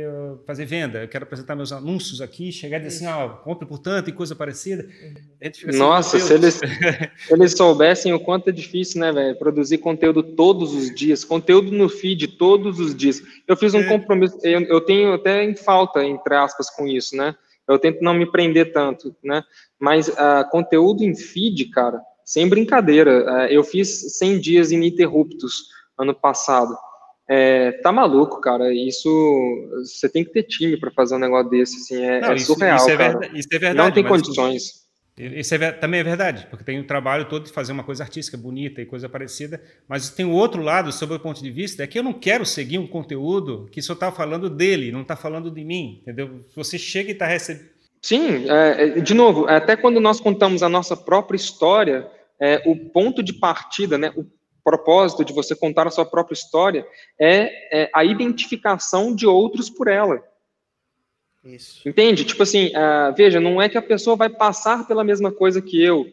fazer 0.46 0.66
venda. 0.66 1.02
Eu 1.02 1.08
quero 1.08 1.24
apresentar 1.24 1.56
meus 1.56 1.72
anúncios 1.72 2.22
aqui, 2.22 2.52
chegar 2.52 2.78
e 2.78 2.86
dizer 2.86 3.06
assim, 3.06 3.08
ó, 3.08 3.30
compre 3.30 3.68
por 3.68 3.80
tanto 3.80 4.10
e 4.10 4.14
coisa 4.14 4.36
parecida. 4.36 4.88
Assim, 5.42 5.78
Nossa, 5.78 6.20
se 6.20 6.34
eles, 6.34 6.56
se 6.56 7.34
eles 7.34 7.54
soubessem 7.54 8.14
o 8.14 8.20
quanto 8.20 8.50
é 8.50 8.54
difícil, 8.54 9.02
né, 9.02 9.12
velho, 9.12 9.38
produzir 9.38 9.80
conteúdo 9.80 10.22
todos 10.22 10.74
os 10.74 10.94
dias, 10.94 11.24
conteúdo 11.24 11.72
no 11.72 11.90
feed 11.90 12.28
todos 12.28 12.80
os 12.80 12.96
dias. 12.96 13.22
Eu 13.48 13.58
fiz 13.58 13.74
um 13.74 13.82
é. 13.82 13.88
compromisso, 13.88 14.38
eu, 14.44 14.62
eu 14.62 14.82
tenho 14.82 15.14
até 15.14 15.44
em 15.44 15.56
falta, 15.56 16.04
entre 16.04 16.36
aspas, 16.36 16.70
com 16.70 16.88
isso, 16.88 17.16
né? 17.16 17.36
Eu 17.68 17.78
tento 17.78 18.02
não 18.02 18.14
me 18.14 18.32
prender 18.32 18.72
tanto, 18.72 19.16
né? 19.24 19.44
Mas 19.80 20.08
uh, 20.08 20.50
conteúdo 20.52 21.04
em 21.04 21.16
feed, 21.16 21.66
cara, 21.66 22.02
sem 22.26 22.48
brincadeira, 22.48 23.26
uh, 23.26 23.52
eu 23.52 23.64
fiz 23.64 24.18
100 24.18 24.40
dias 24.40 24.72
ininterruptos 24.72 25.70
ano 25.98 26.14
passado. 26.14 26.76
É, 27.32 27.74
tá 27.74 27.92
maluco, 27.92 28.42
cara. 28.42 28.74
Isso 28.74 29.08
você 29.84 30.10
tem 30.10 30.24
que 30.24 30.32
ter 30.32 30.44
time 30.44 30.76
para 30.78 30.90
fazer 30.90 31.16
um 31.16 31.20
negócio 31.20 31.48
desse, 31.52 31.76
assim, 31.78 32.04
é, 32.04 32.22
Não, 32.22 32.32
é 32.32 32.36
isso, 32.36 32.48
surreal, 32.48 32.78
isso 32.78 32.90
é 32.90 32.98
cara. 32.98 33.12
Verdade, 33.12 33.40
isso 33.40 33.48
é 33.52 33.60
verdade. 33.60 33.78
Não 33.78 33.94
tem 33.94 34.04
condições. 34.04 34.90
Isso 35.16 35.54
é, 35.54 35.72
também 35.74 36.00
é 36.00 36.04
verdade, 36.04 36.48
porque 36.50 36.64
tem 36.64 36.80
o 36.80 36.88
trabalho 36.88 37.26
todo 37.26 37.44
de 37.44 37.52
fazer 37.52 37.74
uma 37.74 37.84
coisa 37.84 38.04
artística 38.04 38.38
bonita 38.38 38.82
e 38.82 38.86
coisa 38.86 39.10
parecida, 39.10 39.62
mas 39.86 40.10
tem 40.10 40.26
o 40.26 40.32
outro 40.32 40.62
lado, 40.62 40.94
sob 40.94 41.14
o 41.14 41.20
ponto 41.20 41.44
de 41.44 41.52
vista, 41.52 41.84
é 41.84 41.88
que 41.88 42.00
eu 42.00 42.04
não 42.04 42.14
quero 42.14 42.46
seguir 42.46 42.78
um 42.78 42.88
conteúdo 42.88 43.68
que 43.70 43.82
só 43.82 43.92
está 43.92 44.14
falando 44.14 44.50
dele, 44.50 44.94
não 44.94 45.02
está 45.02 45.18
falando 45.18 45.52
de 45.52 45.64
mim, 45.64 46.00
entendeu? 46.02 46.46
Você 46.56 46.78
chega 46.78 47.10
e 47.10 47.12
está 47.12 47.28
recebendo. 47.28 47.68
Sim, 48.02 48.50
é, 48.50 48.98
é, 48.98 49.02
de 49.02 49.14
novo, 49.14 49.46
até 49.46 49.76
quando 49.76 50.00
nós 50.00 50.22
contamos 50.22 50.64
a 50.64 50.70
nossa 50.70 50.96
própria 50.96 51.36
história, 51.36 52.08
é, 52.40 52.64
o 52.66 52.76
ponto 52.76 53.22
de 53.22 53.34
partida, 53.34 53.98
né, 53.98 54.14
o 54.16 54.26
propósito 54.64 55.24
de 55.24 55.34
você 55.34 55.56
contar 55.56 55.88
a 55.88 55.92
sua 55.92 56.06
própria 56.06 56.34
história 56.34 56.86
é, 57.20 57.84
é 57.84 57.90
a 57.94 58.04
identificação 58.04 59.16
de 59.16 59.26
outros 59.26 59.70
por 59.70 59.88
ela. 59.88 60.24
Isso. 61.44 61.88
Entende? 61.88 62.26
Tipo 62.26 62.44
assim, 62.44 62.68
uh, 62.68 63.16
veja, 63.16 63.40
não 63.40 63.62
é 63.62 63.70
que 63.70 63.78
a 63.78 63.82
pessoa 63.82 64.16
vai 64.16 64.30
passar 64.30 64.88
pela 64.88 65.04
mesma 65.04 65.32
coisa 65.32 65.62
que 65.62 65.82
eu. 65.82 66.06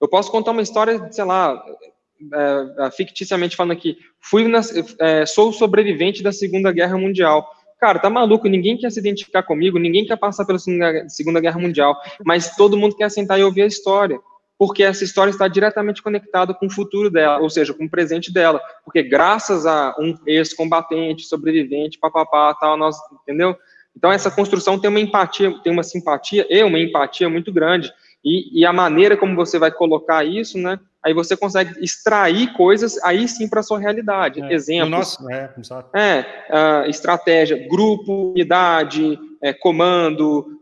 Eu 0.00 0.08
posso 0.08 0.30
contar 0.30 0.52
uma 0.52 0.62
história, 0.62 1.12
sei 1.12 1.24
lá, 1.24 1.54
uh, 1.54 2.90
ficticiamente 2.96 3.56
falando 3.56 3.72
aqui, 3.72 3.98
fui 4.18 4.48
na, 4.48 4.60
uh, 4.60 5.26
sou 5.26 5.52
sobrevivente 5.52 6.22
da 6.22 6.32
Segunda 6.32 6.72
Guerra 6.72 6.96
Mundial. 6.96 7.46
Cara, 7.78 7.98
tá 7.98 8.10
maluco, 8.10 8.48
ninguém 8.48 8.76
quer 8.76 8.90
se 8.90 9.00
identificar 9.00 9.42
comigo, 9.42 9.78
ninguém 9.78 10.04
quer 10.04 10.16
passar 10.16 10.44
pela 10.44 10.58
Segunda 10.58 11.40
Guerra 11.40 11.58
Mundial, 11.58 11.98
mas 12.24 12.54
todo 12.54 12.76
mundo 12.76 12.96
quer 12.96 13.10
sentar 13.10 13.38
e 13.40 13.44
ouvir 13.44 13.62
a 13.62 13.66
história 13.66 14.20
porque 14.60 14.82
essa 14.82 15.02
história 15.02 15.30
está 15.30 15.48
diretamente 15.48 16.02
conectada 16.02 16.52
com 16.52 16.66
o 16.66 16.70
futuro 16.70 17.08
dela, 17.10 17.38
ou 17.38 17.48
seja, 17.48 17.72
com 17.72 17.86
o 17.86 17.88
presente 17.88 18.30
dela, 18.30 18.60
porque 18.84 19.02
graças 19.02 19.64
a 19.64 19.96
um 19.98 20.14
ex-combatente, 20.26 21.24
sobrevivente, 21.24 21.98
papapá, 21.98 22.52
tal, 22.52 22.76
nós, 22.76 22.94
entendeu? 23.22 23.56
Então 23.96 24.12
essa 24.12 24.30
construção 24.30 24.78
tem 24.78 24.90
uma 24.90 25.00
empatia, 25.00 25.58
tem 25.62 25.72
uma 25.72 25.82
simpatia 25.82 26.46
e 26.50 26.62
uma 26.62 26.78
empatia 26.78 27.26
muito 27.30 27.50
grande, 27.50 27.90
e, 28.22 28.60
e 28.60 28.66
a 28.66 28.72
maneira 28.72 29.16
como 29.16 29.34
você 29.34 29.58
vai 29.58 29.70
colocar 29.70 30.26
isso, 30.26 30.58
né, 30.58 30.78
aí 31.02 31.14
você 31.14 31.34
consegue 31.34 31.82
extrair 31.82 32.52
coisas 32.52 33.02
aí 33.02 33.26
sim 33.26 33.48
para 33.48 33.60
a 33.60 33.62
sua 33.62 33.78
realidade. 33.78 34.42
É, 34.42 34.52
Exemplos. 34.52 34.90
Nosso, 34.90 35.30
é, 35.30 35.50
é 35.94 36.84
uh, 36.84 36.90
estratégia, 36.90 37.66
grupo, 37.66 38.32
unidade, 38.32 39.18
é, 39.42 39.52
comando, 39.52 40.60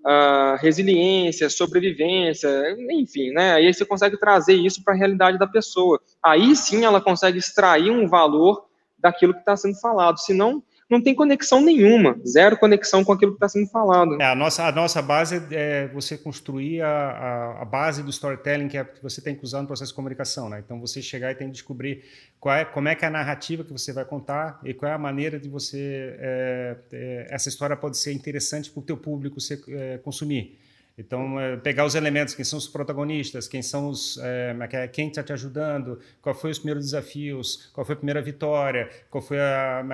resiliência, 0.61 1.51
sobrevivência, 1.51 2.49
enfim, 2.91 3.31
né? 3.31 3.55
Aí 3.55 3.73
você 3.73 3.85
consegue 3.85 4.17
trazer 4.19 4.55
isso 4.55 4.83
para 4.85 4.95
a 4.95 4.97
realidade 4.97 5.39
da 5.39 5.47
pessoa. 5.47 6.01
Aí 6.23 6.55
sim 6.55 6.85
ela 6.85 7.01
consegue 7.01 7.39
extrair 7.39 7.91
um 7.91 8.07
valor 8.09 8.67
daquilo 8.99 9.35
que 9.35 9.41
está 9.41 9.57
sendo 9.57 9.79
falado. 9.81 10.19
Senão, 10.19 10.63
não 10.89 11.03
tem 11.03 11.15
conexão 11.15 11.61
nenhuma, 11.61 12.19
zero 12.27 12.57
conexão 12.57 13.05
com 13.05 13.13
aquilo 13.13 13.33
que 13.33 13.37
está 13.37 13.49
sendo 13.49 13.69
falado. 13.69 14.21
É, 14.21 14.25
a, 14.25 14.35
nossa, 14.35 14.67
a 14.67 14.73
nossa 14.73 15.03
base 15.03 15.43
é 15.51 15.87
você 15.89 16.17
construir 16.17 16.81
a, 16.81 16.89
a, 16.89 17.63
a, 17.63 17.65
base 17.65 18.03
do 18.03 18.09
storytelling 18.09 18.69
que, 18.69 18.79
é, 18.79 18.85
que 18.85 19.03
você 19.03 19.21
tem 19.21 19.35
que 19.35 19.45
usar 19.45 19.61
no 19.61 19.67
processo 19.67 19.93
de 19.93 19.97
comunicação. 19.97 20.49
Né? 20.49 20.63
Então, 20.65 20.81
você 20.81 21.03
chegar 21.03 21.31
e 21.31 21.35
tem 21.35 21.49
que 21.49 21.53
descobrir 21.53 22.05
qual 22.41 22.55
é, 22.55 22.65
como 22.65 22.89
é 22.89 22.95
que 22.95 23.05
é 23.05 23.09
a 23.09 23.11
narrativa 23.11 23.63
que 23.63 23.73
você 23.73 23.93
vai 23.93 24.07
contar 24.07 24.61
e 24.65 24.73
qual 24.73 24.91
é 24.91 24.95
a 24.95 24.99
maneira 24.99 25.39
de 25.39 25.49
você... 25.49 26.17
É, 26.19 26.77
é, 26.93 27.27
essa 27.31 27.51
história 27.51 27.77
pode 27.77 27.99
ser 27.99 28.13
interessante 28.13 28.71
para 28.71 28.81
o 28.81 28.83
teu 28.83 28.97
público 28.97 29.37
é, 29.69 29.99
consumir. 29.99 30.59
Então, 30.99 31.39
é, 31.39 31.57
pegar 31.57 31.85
os 31.85 31.95
elementos, 31.95 32.35
quem 32.35 32.45
são 32.45 32.59
os 32.59 32.67
protagonistas, 32.67 33.47
quem 33.47 33.63
são 33.63 33.89
os, 33.89 34.19
é, 34.19 34.57
é 34.73 34.89
quem 34.89 35.09
está 35.09 35.23
te 35.23 35.33
ajudando, 35.33 36.01
qual 36.21 36.35
foi 36.35 36.51
os 36.51 36.59
primeiros 36.59 36.87
desafios, 36.87 37.71
qual 37.73 37.85
foi 37.85 37.93
a 37.93 37.97
primeira 37.97 38.21
vitória, 38.21 38.91
qual 39.09 39.23
foi 39.23 39.39
a, 39.39 39.85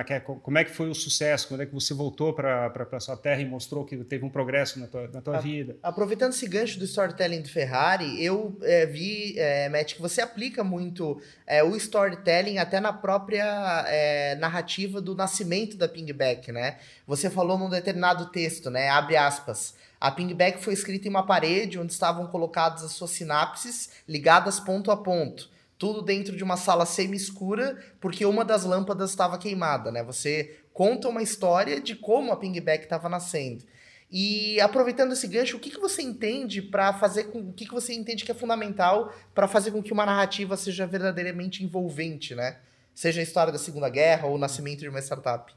como 0.41 0.57
é 0.57 0.63
que 0.63 0.71
foi 0.71 0.89
o 0.89 0.95
sucesso, 0.95 1.47
quando 1.47 1.61
é 1.61 1.65
que 1.67 1.73
você 1.73 1.93
voltou 1.93 2.33
para 2.33 2.73
a 2.91 2.99
sua 2.99 3.15
terra 3.15 3.39
e 3.39 3.45
mostrou 3.45 3.85
que 3.85 3.95
teve 3.97 4.25
um 4.25 4.29
progresso 4.29 4.79
na 4.79 4.87
tua, 4.87 5.07
na 5.09 5.21
tua 5.21 5.37
a, 5.37 5.39
vida. 5.39 5.77
Aproveitando 5.83 6.33
esse 6.33 6.47
gancho 6.47 6.79
do 6.79 6.85
storytelling 6.85 7.41
do 7.41 7.49
Ferrari, 7.49 8.23
eu 8.23 8.57
é, 8.63 8.87
vi, 8.87 9.37
é, 9.37 9.69
Matt, 9.69 9.93
que 9.93 10.01
você 10.01 10.21
aplica 10.21 10.63
muito 10.63 11.21
é, 11.45 11.63
o 11.63 11.75
storytelling 11.75 12.57
até 12.57 12.79
na 12.79 12.91
própria 12.91 13.85
é, 13.87 14.35
narrativa 14.35 14.99
do 14.99 15.13
nascimento 15.13 15.77
da 15.77 15.87
Pingback, 15.87 16.51
né? 16.51 16.77
Você 17.05 17.29
falou 17.29 17.59
num 17.59 17.69
determinado 17.69 18.25
texto, 18.31 18.71
né? 18.71 18.89
Abre 18.89 19.15
aspas. 19.15 19.75
A 20.05 20.11
pingback 20.11 20.63
foi 20.63 20.71
escrita 20.71 21.07
em 21.07 21.09
uma 21.09 21.25
parede 21.25 21.79
onde 21.79 21.91
estavam 21.91 22.27
colocadas 22.27 22.83
as 22.83 22.91
suas 22.91 23.09
sinapses 23.09 23.89
ligadas 24.07 24.59
ponto 24.59 24.91
a 24.91 24.97
ponto. 24.97 25.49
Tudo 25.79 26.03
dentro 26.03 26.37
de 26.37 26.43
uma 26.43 26.57
sala 26.57 26.85
semi-escura, 26.85 27.75
porque 27.99 28.23
uma 28.23 28.45
das 28.45 28.65
lâmpadas 28.65 29.09
estava 29.09 29.39
queimada, 29.39 29.91
né? 29.91 30.03
Você 30.03 30.59
conta 30.71 31.09
uma 31.09 31.23
história 31.23 31.81
de 31.81 31.95
como 31.95 32.31
a 32.31 32.37
pingback 32.37 32.83
estava 32.83 33.09
nascendo. 33.09 33.65
E 34.11 34.61
aproveitando 34.61 35.13
esse 35.13 35.27
gancho, 35.27 35.57
o 35.57 35.59
que, 35.59 35.71
que 35.71 35.79
você 35.79 36.03
entende 36.03 36.61
para 36.61 36.93
fazer 36.93 37.23
com. 37.23 37.39
O 37.39 37.53
que, 37.53 37.65
que 37.65 37.73
você 37.73 37.91
entende 37.91 38.23
que 38.23 38.31
é 38.31 38.35
fundamental 38.35 39.11
para 39.33 39.47
fazer 39.47 39.71
com 39.71 39.81
que 39.81 39.91
uma 39.91 40.05
narrativa 40.05 40.55
seja 40.55 40.85
verdadeiramente 40.85 41.63
envolvente, 41.63 42.35
né? 42.35 42.59
Seja 42.93 43.21
a 43.21 43.23
história 43.23 43.51
da 43.51 43.57
Segunda 43.57 43.89
Guerra 43.89 44.27
ou 44.27 44.35
o 44.35 44.37
nascimento 44.37 44.81
de 44.81 44.87
uma 44.87 44.99
startup. 44.99 45.51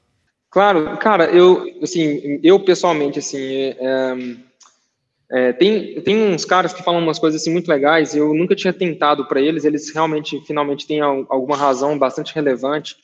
Claro, 0.50 0.96
cara, 0.98 1.26
eu, 1.26 1.78
assim, 1.82 2.40
eu 2.42 2.58
pessoalmente, 2.60 3.18
assim, 3.18 3.38
é, 3.38 4.16
é, 5.30 5.52
tem, 5.52 6.00
tem 6.00 6.32
uns 6.32 6.44
caras 6.44 6.72
que 6.72 6.82
falam 6.82 7.02
umas 7.02 7.18
coisas 7.18 7.40
assim 7.40 7.52
muito 7.52 7.68
legais, 7.68 8.14
eu 8.14 8.32
nunca 8.32 8.56
tinha 8.56 8.72
tentado 8.72 9.26
para 9.26 9.40
eles, 9.40 9.64
eles 9.64 9.92
realmente, 9.92 10.40
finalmente, 10.46 10.86
têm 10.86 11.00
alguma 11.00 11.56
razão 11.56 11.98
bastante 11.98 12.34
relevante. 12.34 12.96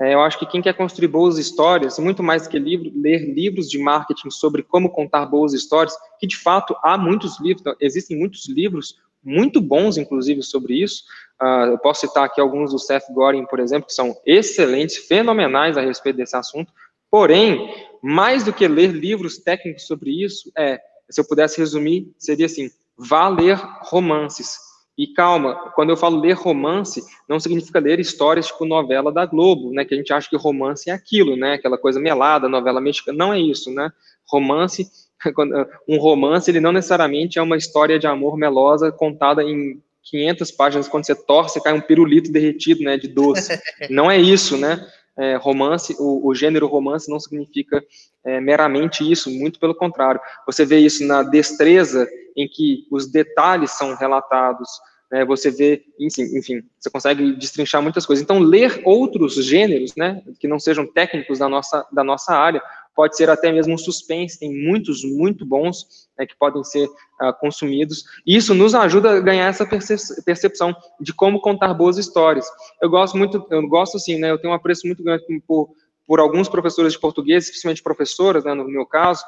É, 0.00 0.14
eu 0.14 0.20
acho 0.20 0.38
que 0.38 0.46
quem 0.46 0.62
quer 0.62 0.74
construir 0.74 1.08
boas 1.08 1.38
histórias, 1.38 1.98
muito 1.98 2.22
mais 2.22 2.42
do 2.42 2.48
que 2.48 2.58
livro, 2.58 2.90
ler 2.94 3.32
livros 3.32 3.68
de 3.68 3.78
marketing 3.78 4.30
sobre 4.30 4.62
como 4.62 4.90
contar 4.90 5.26
boas 5.26 5.52
histórias, 5.52 5.96
que 6.20 6.26
de 6.26 6.36
fato 6.36 6.76
há 6.82 6.96
muitos 6.98 7.40
livros, 7.40 7.62
existem 7.80 8.16
muitos 8.16 8.48
livros 8.48 8.96
muito 9.24 9.60
bons, 9.60 9.96
inclusive, 9.98 10.42
sobre 10.42 10.82
isso. 10.82 11.02
Uh, 11.40 11.72
eu 11.72 11.78
posso 11.78 12.06
citar 12.06 12.24
aqui 12.24 12.40
alguns 12.40 12.72
do 12.72 12.78
Seth 12.78 13.04
Godin, 13.10 13.44
por 13.46 13.60
exemplo, 13.60 13.86
que 13.86 13.94
são 13.94 14.16
excelentes, 14.24 14.96
fenomenais 14.96 15.76
a 15.76 15.80
respeito 15.80 16.16
desse 16.16 16.36
assunto. 16.36 16.72
Porém, 17.10 17.74
mais 18.02 18.44
do 18.44 18.52
que 18.52 18.66
ler 18.68 18.92
livros 18.92 19.38
técnicos 19.38 19.86
sobre 19.86 20.24
isso, 20.24 20.50
é, 20.56 20.80
se 21.10 21.20
eu 21.20 21.26
pudesse 21.26 21.58
resumir, 21.58 22.12
seria 22.18 22.46
assim: 22.46 22.70
vá 22.96 23.28
ler 23.28 23.58
romances. 23.82 24.68
E 24.96 25.06
calma, 25.06 25.54
quando 25.76 25.90
eu 25.90 25.96
falo 25.96 26.20
ler 26.20 26.32
romance, 26.32 27.00
não 27.28 27.38
significa 27.38 27.78
ler 27.78 28.00
histórias 28.00 28.48
tipo 28.48 28.64
novela 28.64 29.12
da 29.12 29.24
Globo, 29.24 29.70
né? 29.70 29.84
Que 29.84 29.94
a 29.94 29.96
gente 29.96 30.12
acha 30.12 30.28
que 30.28 30.36
romance 30.36 30.90
é 30.90 30.92
aquilo, 30.92 31.36
né? 31.36 31.54
Aquela 31.54 31.78
coisa 31.78 32.00
melada, 32.00 32.48
novela 32.48 32.80
mexicana. 32.80 33.16
Não 33.16 33.32
é 33.32 33.38
isso, 33.38 33.72
né? 33.72 33.92
Romance, 34.28 34.90
um 35.88 35.98
romance, 35.98 36.50
ele 36.50 36.58
não 36.58 36.72
necessariamente 36.72 37.38
é 37.38 37.42
uma 37.42 37.56
história 37.56 37.96
de 37.96 38.08
amor 38.08 38.36
melosa 38.36 38.90
contada 38.90 39.44
em 39.44 39.80
500 40.02 40.50
páginas, 40.52 40.88
quando 40.88 41.06
você 41.06 41.14
torce, 41.14 41.62
cai 41.62 41.72
um 41.72 41.80
pirulito 41.80 42.32
derretido, 42.32 42.82
né? 42.82 42.96
De 42.96 43.06
doce. 43.06 43.60
Não 43.90 44.10
é 44.10 44.18
isso, 44.18 44.56
né? 44.56 44.84
É, 45.18 45.36
romance, 45.36 45.96
o, 45.98 46.28
o, 46.28 46.34
gênero 46.34 46.66
romance 46.66 47.10
não 47.10 47.18
significa 47.18 47.82
é, 48.24 48.40
meramente 48.40 49.10
isso, 49.10 49.30
muito 49.30 49.58
pelo 49.58 49.74
contrário. 49.74 50.20
Você 50.46 50.64
vê 50.64 50.78
isso 50.78 51.04
na 51.04 51.22
destreza 51.22 52.08
em 52.36 52.48
que 52.48 52.86
os 52.90 53.10
detalhes 53.10 53.72
são 53.72 53.96
relatados, 53.96 54.68
né, 55.10 55.24
você 55.24 55.50
vê, 55.50 55.82
enfim, 55.98 56.62
você 56.78 56.90
consegue 56.90 57.32
destrinchar 57.32 57.82
muitas 57.82 58.06
coisas. 58.06 58.22
Então, 58.22 58.38
ler 58.38 58.80
outros 58.84 59.34
gêneros, 59.44 59.96
né, 59.96 60.22
que 60.38 60.46
não 60.46 60.60
sejam 60.60 60.86
técnicos 60.86 61.38
da 61.38 61.48
nossa, 61.48 61.86
da 61.90 62.04
nossa 62.04 62.34
área, 62.34 62.62
pode 62.98 63.16
ser 63.16 63.30
até 63.30 63.52
mesmo 63.52 63.74
um 63.74 63.78
suspense, 63.78 64.40
tem 64.40 64.52
muitos, 64.52 65.04
muito 65.04 65.46
bons, 65.46 66.08
né, 66.18 66.26
que 66.26 66.36
podem 66.36 66.64
ser 66.64 66.88
uh, 66.88 67.32
consumidos, 67.38 68.02
e 68.26 68.34
isso 68.34 68.52
nos 68.56 68.74
ajuda 68.74 69.12
a 69.12 69.20
ganhar 69.20 69.46
essa 69.46 69.64
percepção 69.64 70.74
de 71.00 71.14
como 71.14 71.40
contar 71.40 71.72
boas 71.74 71.96
histórias. 71.96 72.44
Eu 72.82 72.90
gosto 72.90 73.16
muito, 73.16 73.46
eu 73.52 73.68
gosto 73.68 73.98
assim, 73.98 74.18
né, 74.18 74.32
eu 74.32 74.38
tenho 74.38 74.52
um 74.52 74.56
apreço 74.56 74.84
muito 74.84 75.04
grande 75.04 75.22
por, 75.46 75.70
por 76.08 76.18
alguns 76.18 76.48
professores 76.48 76.94
de 76.94 76.98
português, 76.98 77.44
especialmente 77.44 77.84
professoras, 77.84 78.42
né, 78.42 78.52
no 78.52 78.64
meu 78.64 78.84
caso, 78.84 79.22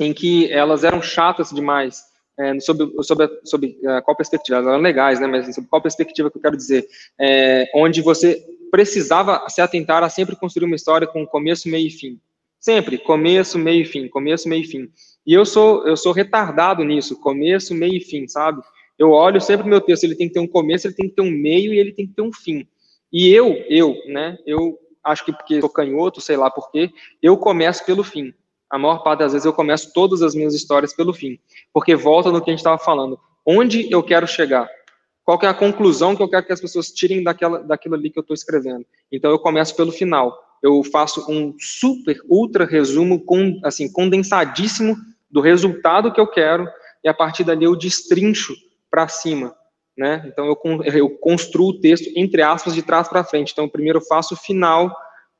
em 0.00 0.12
que 0.12 0.50
elas 0.50 0.82
eram 0.82 1.00
chatas 1.00 1.50
demais, 1.50 2.02
é, 2.36 2.58
sobre, 2.58 2.92
sobre, 3.04 3.40
sobre 3.44 3.78
uh, 3.84 4.02
qual 4.02 4.16
perspectiva, 4.16 4.56
elas 4.56 4.68
eram 4.68 4.82
legais, 4.82 5.20
né, 5.20 5.28
mas 5.28 5.54
sobre 5.54 5.70
qual 5.70 5.80
perspectiva 5.80 6.28
que 6.28 6.38
eu 6.38 6.42
quero 6.42 6.56
dizer, 6.56 6.84
é, 7.20 7.70
onde 7.72 8.02
você 8.02 8.44
precisava 8.68 9.48
se 9.48 9.60
atentar 9.60 10.02
a 10.02 10.08
sempre 10.08 10.34
construir 10.34 10.66
uma 10.66 10.74
história 10.74 11.06
com 11.06 11.24
começo, 11.24 11.68
meio 11.68 11.86
e 11.86 11.90
fim. 11.92 12.20
Sempre, 12.64 12.96
começo, 12.96 13.58
meio 13.58 13.82
e 13.82 13.84
fim, 13.84 14.08
começo, 14.08 14.48
meio 14.48 14.62
e 14.62 14.66
fim. 14.66 14.88
E 15.26 15.34
eu 15.34 15.44
sou, 15.44 15.86
eu 15.86 15.98
sou 15.98 16.12
retardado 16.12 16.82
nisso, 16.82 17.20
começo, 17.20 17.74
meio 17.74 17.98
e 17.98 18.00
fim, 18.00 18.26
sabe? 18.26 18.62
Eu 18.98 19.10
olho 19.10 19.38
sempre 19.38 19.68
meu 19.68 19.82
texto, 19.82 20.04
ele 20.04 20.14
tem 20.14 20.28
que 20.28 20.32
ter 20.32 20.40
um 20.40 20.46
começo, 20.46 20.86
ele 20.86 20.94
tem 20.94 21.06
que 21.06 21.14
ter 21.14 21.20
um 21.20 21.30
meio 21.30 21.74
e 21.74 21.78
ele 21.78 21.92
tem 21.92 22.06
que 22.06 22.14
ter 22.14 22.22
um 22.22 22.32
fim. 22.32 22.66
E 23.12 23.28
eu, 23.28 23.62
eu, 23.68 23.94
né, 24.06 24.38
eu 24.46 24.78
acho 25.04 25.26
que 25.26 25.32
porque 25.34 25.60
sou 25.60 25.68
canhoto, 25.68 26.22
sei 26.22 26.38
lá 26.38 26.50
por 26.50 26.70
quê, 26.70 26.90
eu 27.22 27.36
começo 27.36 27.84
pelo 27.84 28.02
fim. 28.02 28.32
A 28.70 28.78
maior 28.78 29.02
parte 29.02 29.18
das 29.18 29.32
vezes 29.32 29.44
eu 29.44 29.52
começo 29.52 29.92
todas 29.92 30.22
as 30.22 30.34
minhas 30.34 30.54
histórias 30.54 30.94
pelo 30.94 31.12
fim, 31.12 31.38
porque 31.70 31.94
volta 31.94 32.32
no 32.32 32.40
que 32.40 32.48
a 32.48 32.54
gente 32.54 32.60
estava 32.60 32.78
falando. 32.78 33.20
Onde 33.44 33.92
eu 33.92 34.02
quero 34.02 34.26
chegar? 34.26 34.66
Qual 35.22 35.38
é 35.42 35.46
a 35.48 35.52
conclusão 35.52 36.16
que 36.16 36.22
eu 36.22 36.30
quero 36.30 36.46
que 36.46 36.52
as 36.54 36.62
pessoas 36.62 36.88
tirem 36.88 37.22
daquela, 37.22 37.58
daquilo 37.62 37.94
ali 37.94 38.08
que 38.08 38.18
eu 38.18 38.22
estou 38.22 38.32
escrevendo? 38.32 38.86
Então 39.12 39.30
eu 39.30 39.38
começo 39.38 39.76
pelo 39.76 39.92
final. 39.92 40.34
Eu 40.64 40.82
faço 40.82 41.30
um 41.30 41.54
super, 41.60 42.18
ultra 42.26 42.64
resumo, 42.64 43.22
com, 43.22 43.60
assim, 43.62 43.92
condensadíssimo 43.92 44.96
do 45.30 45.42
resultado 45.42 46.10
que 46.10 46.18
eu 46.18 46.26
quero, 46.26 46.66
e 47.04 47.08
a 47.08 47.12
partir 47.12 47.44
dali 47.44 47.66
eu 47.66 47.76
destrincho 47.76 48.54
para 48.90 49.06
cima. 49.06 49.54
Né? 49.94 50.24
Então 50.26 50.46
eu, 50.46 50.82
eu 50.84 51.10
construo 51.18 51.68
o 51.68 51.80
texto, 51.80 52.10
entre 52.16 52.40
aspas, 52.40 52.74
de 52.74 52.80
trás 52.80 53.08
para 53.08 53.22
frente. 53.22 53.52
Então 53.52 53.68
primeiro 53.68 53.98
eu 53.98 54.06
faço 54.06 54.32
o 54.32 54.38
final, 54.38 54.90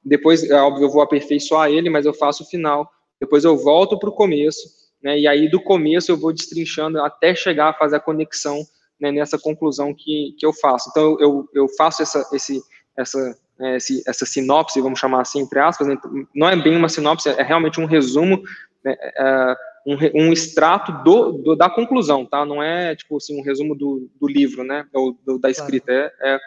depois, 0.04 0.44
é 0.44 0.60
óbvio, 0.60 0.84
eu 0.84 0.90
vou 0.90 1.00
aperfeiçoar 1.00 1.70
ele, 1.70 1.88
mas 1.88 2.04
eu 2.04 2.12
faço 2.12 2.42
o 2.42 2.46
final, 2.46 2.86
depois 3.18 3.44
eu 3.44 3.56
volto 3.56 3.98
para 3.98 4.10
o 4.10 4.14
começo, 4.14 4.68
né, 5.02 5.18
e 5.18 5.26
aí 5.26 5.48
do 5.48 5.58
começo 5.58 6.12
eu 6.12 6.18
vou 6.18 6.34
destrinchando 6.34 7.00
até 7.00 7.34
chegar 7.34 7.70
a 7.70 7.74
fazer 7.74 7.96
a 7.96 8.00
conexão 8.00 8.62
né, 9.00 9.10
nessa 9.10 9.38
conclusão 9.38 9.94
que, 9.94 10.36
que 10.38 10.44
eu 10.44 10.52
faço. 10.52 10.90
Então 10.90 11.16
eu, 11.18 11.48
eu 11.54 11.66
faço 11.78 12.02
essa, 12.02 12.28
esse, 12.34 12.62
essa, 12.98 13.38
esse, 13.60 14.02
essa 14.06 14.26
sinopse, 14.26 14.80
vamos 14.80 14.98
chamar 14.98 15.22
assim, 15.22 15.40
entre 15.40 15.58
aspas, 15.60 15.86
né, 15.86 15.96
não 16.34 16.48
é 16.48 16.56
bem 16.56 16.76
uma 16.76 16.88
sinopse, 16.88 17.28
é 17.28 17.42
realmente 17.42 17.80
um 17.80 17.86
resumo, 17.86 18.42
né, 18.84 18.96
é, 19.00 19.56
um, 19.86 20.26
um, 20.26 20.32
extrato 20.32 20.92
do, 21.04 21.32
do, 21.32 21.56
da 21.56 21.68
conclusão, 21.68 22.24
tá? 22.24 22.44
Não 22.44 22.62
é 22.62 22.96
tipo 22.96 23.16
assim 23.16 23.38
um 23.38 23.44
resumo 23.44 23.74
do, 23.74 24.08
do 24.20 24.26
livro, 24.26 24.64
né? 24.64 24.86
Ou 24.94 25.16
do, 25.24 25.38
da 25.38 25.50
escrita, 25.50 25.92
é, 25.92 26.12
é, 26.22 26.38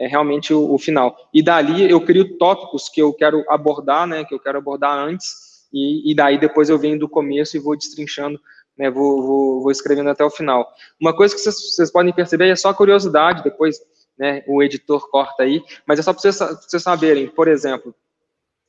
é 0.00 0.06
realmente 0.06 0.52
o, 0.54 0.72
o, 0.72 0.78
final. 0.78 1.14
E 1.32 1.42
dali 1.42 1.90
eu 1.90 2.00
crio 2.00 2.38
tópicos 2.38 2.88
que 2.88 3.00
eu 3.00 3.12
quero 3.12 3.44
abordar, 3.48 4.06
né? 4.06 4.24
Que 4.24 4.34
eu 4.34 4.40
quero 4.40 4.58
abordar 4.58 4.96
antes 4.98 5.46
e, 5.72 6.10
e 6.10 6.14
daí 6.14 6.38
depois 6.38 6.70
eu 6.70 6.78
venho 6.78 6.98
do 6.98 7.08
começo 7.08 7.56
e 7.56 7.60
vou 7.60 7.76
destrinchando, 7.76 8.40
né, 8.78 8.90
vou, 8.90 9.22
vou, 9.22 9.62
vou 9.62 9.70
escrevendo 9.70 10.10
até 10.10 10.24
o 10.24 10.30
final. 10.30 10.66
Uma 11.00 11.14
coisa 11.14 11.34
que 11.34 11.40
vocês, 11.40 11.54
vocês 11.54 11.90
podem 11.90 12.12
perceber 12.12 12.48
é 12.48 12.56
só 12.56 12.72
curiosidade, 12.72 13.42
depois 13.42 13.78
né, 14.18 14.42
o 14.46 14.62
editor 14.62 15.08
corta 15.10 15.42
aí, 15.42 15.62
mas 15.86 15.98
é 15.98 16.02
só 16.02 16.12
para 16.12 16.22
vocês, 16.22 16.38
vocês 16.38 16.82
saberem, 16.82 17.28
por 17.28 17.48
exemplo, 17.48 17.94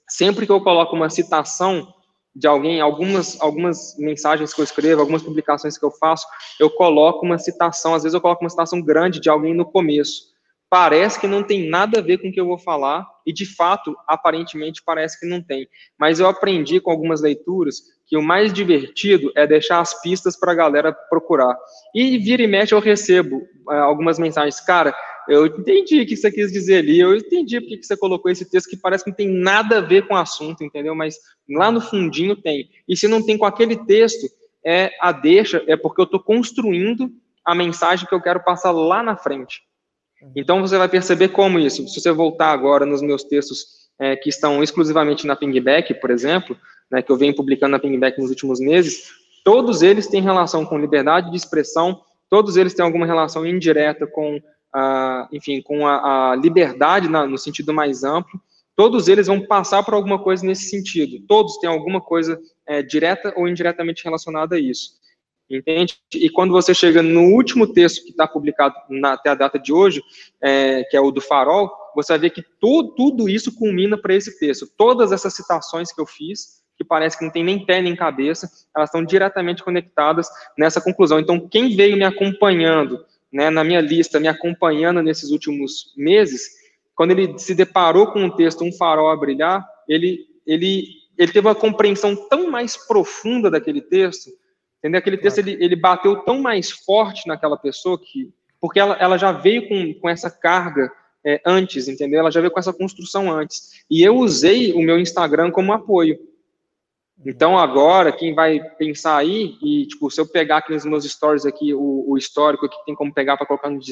sempre 0.08 0.45
que 0.45 0.52
eu 0.52 0.62
coloco 0.62 0.95
uma 0.95 1.10
citação 1.10 1.93
de 2.36 2.48
alguém, 2.48 2.80
algumas, 2.80 3.39
algumas 3.41 3.95
mensagens 3.98 4.54
que 4.54 4.62
eu 4.62 4.64
escrevo, 4.64 5.02
algumas 5.02 5.24
publicações 5.24 5.78
que 5.78 5.84
eu 5.84 5.91
faço, 5.91 6.28
eu 6.60 6.70
coloco 6.70 7.26
uma 7.26 7.39
citação, 7.39 7.95
às 7.95 8.04
vezes 8.04 8.14
eu 8.14 8.22
coloco 8.22 8.43
uma 8.43 8.50
citação 8.50 8.82
grande 8.82 9.20
de 9.20 9.30
alguém 9.30 9.56
no 9.56 9.66
começo 9.66 10.36
parece 10.70 11.20
que 11.20 11.28
não 11.28 11.43
tem 11.43 11.70
nada 11.70 11.99
a 11.99 12.01
ver 12.01 12.18
com 12.18 12.28
o 12.28 12.32
que 12.32 12.39
eu 12.39 12.45
vou 12.45 12.57
falar, 12.57 13.05
e 13.26 13.32
de 13.32 13.45
fato, 13.45 13.95
aparentemente, 14.07 14.82
parece 14.86 15.20
que 15.20 15.26
não 15.26 15.41
tem. 15.41 15.68
Mas 15.97 16.20
eu 16.20 16.28
aprendi 16.28 16.80
com 16.80 16.91
algumas 16.91 17.22
leituras 17.22 17.82
que 18.05 18.18
o 18.18 18.22
mais 18.22 18.53
divertido 18.53 19.32
é 19.36 19.45
deixar 19.45 19.80
as 19.80 20.01
pistas 20.01 20.38
para 20.38 20.51
a 20.51 20.55
galera 20.55 20.93
procurar. 20.93 21.57
E 21.93 22.18
vira 22.18 22.41
e 22.41 22.47
mexe 22.47 22.74
eu 22.74 22.80
recebo 22.80 23.38
uh, 23.68 23.72
algumas 23.72 24.18
mensagens, 24.18 24.59
cara, 24.61 24.95
eu 25.28 25.45
entendi 25.45 26.01
o 26.01 26.05
que 26.05 26.15
você 26.15 26.32
quis 26.32 26.51
dizer 26.51 26.78
ali, 26.78 26.99
eu 26.99 27.13
entendi 27.13 27.59
porque 27.59 27.78
que 27.78 27.86
você 27.86 27.97
colocou 27.97 28.32
esse 28.32 28.49
texto 28.49 28.70
que 28.70 28.78
parece 28.78 29.03
que 29.03 29.09
não 29.09 29.18
tem 29.18 29.28
nada 29.28 29.80
a 29.80 29.82
ver 29.82 30.07
com 30.07 30.13
o 30.13 30.18
assunto, 30.18 30.63
entendeu? 30.63 30.95
Mas 30.95 31.18
lá 31.49 31.70
no 31.70 31.82
fundinho 31.82 32.36
tem. 32.36 32.70
E 32.88 32.95
se 32.95 33.09
não 33.09 33.26
tem 33.26 33.38
com 33.38 33.45
aquele 33.45 33.76
texto, 33.76 34.26
é 34.65 34.91
a 35.01 35.11
deixa, 35.11 35.63
é 35.68 35.76
porque 35.76 35.99
eu 35.99 36.05
estou 36.05 36.22
construindo 36.22 37.11
a 37.45 37.53
mensagem 37.53 38.07
que 38.07 38.15
eu 38.15 38.22
quero 38.22 38.43
passar 38.43 38.72
lá 38.72 39.03
na 39.03 39.18
frente. 39.18 39.61
Então 40.36 40.61
você 40.61 40.78
vai 40.78 40.89
perceber 40.89 41.30
como 41.30 41.59
isso. 41.59 41.88
Se 41.88 42.01
você 42.01 42.11
voltar 42.11 42.51
agora 42.51 42.86
nos 42.86 43.01
meus 43.01 43.24
textos 43.24 43.88
é, 43.99 44.15
que 44.15 44.30
estão 44.30 44.63
exclusivamente 44.63 45.26
na 45.28 45.36
Pingback, 45.36 45.93
por 45.95 46.09
exemplo, 46.09 46.57
né, 46.89 47.01
que 47.01 47.11
eu 47.11 47.18
venho 47.18 47.36
publicando 47.36 47.72
na 47.72 47.80
Pingback 47.80 48.20
nos 48.20 48.30
últimos 48.30 48.59
meses, 48.59 49.11
todos 49.43 49.82
eles 49.82 50.07
têm 50.07 50.22
relação 50.22 50.65
com 50.65 50.78
liberdade 50.78 51.30
de 51.32 51.38
expressão, 51.38 52.01
todos 52.30 52.57
eles 52.57 52.74
têm 52.74 52.84
alguma 52.84 53.05
relação 53.05 53.45
indireta 53.45 54.07
com, 54.07 54.41
a, 54.74 55.28
enfim, 55.32 55.61
com 55.61 55.86
a, 55.88 56.32
a 56.32 56.36
liberdade 56.36 57.07
na, 57.07 57.26
no 57.26 57.38
sentido 57.38 57.74
mais 57.74 58.03
amplo. 58.03 58.39
Todos 58.76 59.07
eles 59.07 59.26
vão 59.26 59.41
passar 59.41 59.84
por 59.84 59.95
alguma 59.95 60.20
coisa 60.20 60.45
nesse 60.45 60.70
sentido. 60.70 61.26
Todos 61.28 61.57
têm 61.57 61.70
alguma 61.70 61.99
coisa 61.99 62.39
é, 62.68 62.84
direta 62.84 63.34
ou 63.36 63.47
indiretamente 63.47 64.03
relacionada 64.03 64.55
a 64.55 64.59
isso. 64.59 64.91
Entende? 65.50 65.98
E 66.14 66.30
quando 66.30 66.52
você 66.52 66.74
chega 66.74 67.02
no 67.02 67.22
último 67.34 67.72
texto 67.72 68.04
que 68.04 68.12
está 68.12 68.28
publicado 68.28 68.76
na, 68.89 69.14
até 69.14 69.30
a 69.30 69.36
data 69.36 69.58
de 69.58 69.72
hoje, 69.72 70.04
é, 70.41 70.84
que 70.84 70.98
é 70.98 71.00
o 71.00 71.10
do 71.10 71.22
Farol, 71.22 71.72
você 71.95 72.14
vai 72.14 72.20
ver 72.20 72.30
que 72.32 72.43
tudo, 72.60 72.93
tudo 72.95 73.30
isso 73.30 73.56
culmina 73.56 73.98
para 73.98 74.14
esse 74.14 74.38
texto. 74.38 74.68
Todas 74.78 75.12
essas 75.12 75.34
citações 75.34 75.91
que 75.91 76.02
eu 76.02 76.06
fiz, 76.06 76.62
que 76.78 76.84
parece 76.84 77.18
que 77.18 77.24
não 77.24 77.32
tem 77.32 77.43
nem 77.43 77.66
pé 77.66 77.82
nem 77.82 77.95
cabeça, 77.95 78.50
elas 78.76 78.89
estão 78.89 79.04
diretamente 79.04 79.64
conectadas 79.64 80.28
nessa 80.58 80.82
conclusão. 80.82 81.20
Então, 81.20 81.48
quem 81.48 81.76
veio 81.76 81.95
me 81.95 82.04
acompanhando, 82.04 83.04
né, 83.32 83.50
na 83.50 83.64
minha 83.64 83.82
lista, 83.82 84.20
me 84.20 84.28
acompanhando 84.28 85.02
nesses 85.02 85.32
últimos 85.32 85.93
meses, 85.95 86.41
quando 86.93 87.12
ele 87.12 87.39
se 87.39 87.56
deparou 87.56 88.12
com 88.12 88.26
o 88.26 88.36
texto 88.36 88.64
Um 88.64 88.72
Farol 88.72 89.10
a 89.10 89.16
Brilhar, 89.16 89.66
ele, 89.88 90.26
ele, 90.45 90.88
ele 91.18 91.32
teve 91.32 91.48
uma 91.48 91.56
compreensão 91.56 92.16
tão 92.28 92.52
mais 92.52 92.76
profunda 92.76 93.50
daquele 93.50 93.82
texto, 93.82 94.30
Entendeu? 94.88 94.99
Aquele 94.99 95.17
texto 95.17 95.39
ele, 95.39 95.57
ele 95.59 95.75
bateu 95.75 96.15
tão 96.23 96.41
mais 96.41 96.71
forte 96.71 97.27
naquela 97.27 97.57
pessoa 97.57 97.99
que. 97.99 98.31
Porque 98.59 98.79
ela, 98.79 98.95
ela 98.95 99.17
já 99.17 99.33
veio 99.33 99.67
com, 99.67 99.93
com 99.95 100.09
essa 100.09 100.31
carga 100.31 100.89
é, 101.25 101.41
antes, 101.45 101.89
entendeu? 101.89 102.21
Ela 102.21 102.31
já 102.31 102.39
veio 102.39 102.51
com 102.51 102.59
essa 102.59 102.73
construção 102.73 103.29
antes. 103.29 103.83
E 103.91 104.01
eu 104.01 104.15
usei 104.15 104.71
o 104.71 104.81
meu 104.81 104.97
Instagram 104.97 105.51
como 105.51 105.73
apoio. 105.73 106.17
Então, 107.25 107.57
agora, 107.57 108.11
quem 108.11 108.33
vai 108.33 108.59
pensar 108.77 109.17
aí, 109.17 109.57
e, 109.61 109.85
tipo, 109.88 110.09
se 110.09 110.21
eu 110.21 110.25
pegar 110.25 110.57
aqui 110.57 110.71
nos 110.71 110.85
meus 110.85 111.03
stories 111.03 111.45
aqui, 111.45 111.73
o, 111.73 112.05
o 112.07 112.17
histórico 112.17 112.69
que 112.69 112.85
tem 112.85 112.95
como 112.95 113.13
pegar 113.13 113.35
para 113.35 113.45
colocar 113.45 113.69
nos 113.69 113.85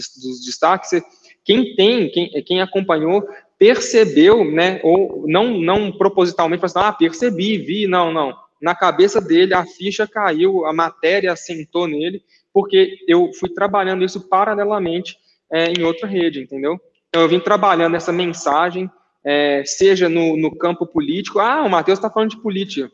destaques, 0.46 0.92
quem 1.44 1.76
tem, 1.76 2.10
quem, 2.10 2.30
quem 2.44 2.62
acompanhou, 2.62 3.28
percebeu, 3.58 4.50
né, 4.50 4.80
ou 4.84 5.26
não, 5.28 5.60
não 5.60 5.92
propositalmente, 5.92 6.64
assim, 6.64 6.80
ah, 6.80 6.94
percebi, 6.94 7.58
vi, 7.58 7.88
não, 7.88 8.14
não 8.14 8.45
na 8.62 8.76
cabeça 8.76 9.22
dele 9.22 9.54
a 9.54 9.66
ficha 9.66 10.08
caiu, 10.08 10.66
a 10.66 10.74
matéria 10.74 11.32
assentou 11.32 11.88
nele, 11.88 12.24
porque 12.54 12.98
eu 13.08 13.32
fui 13.34 13.50
trabalhando 13.50 14.04
isso 14.04 14.28
paralelamente 14.28 15.18
é, 15.52 15.72
em 15.72 15.84
outra 15.84 16.08
rede, 16.08 16.42
entendeu? 16.42 16.80
Então 17.10 17.22
eu 17.22 17.30
vim 17.30 17.40
trabalhando 17.40 17.96
essa 17.96 18.12
mensagem, 18.12 18.90
é, 19.24 19.64
seja 19.66 20.08
no, 20.08 20.38
no, 20.38 20.56
campo 20.56 20.86
político, 20.86 21.40
ah, 21.40 21.64
o 21.64 21.70
Matheus 21.70 21.98
está 21.98 22.10
falando 22.10 22.32
de 22.32 22.42
política. 22.42 22.92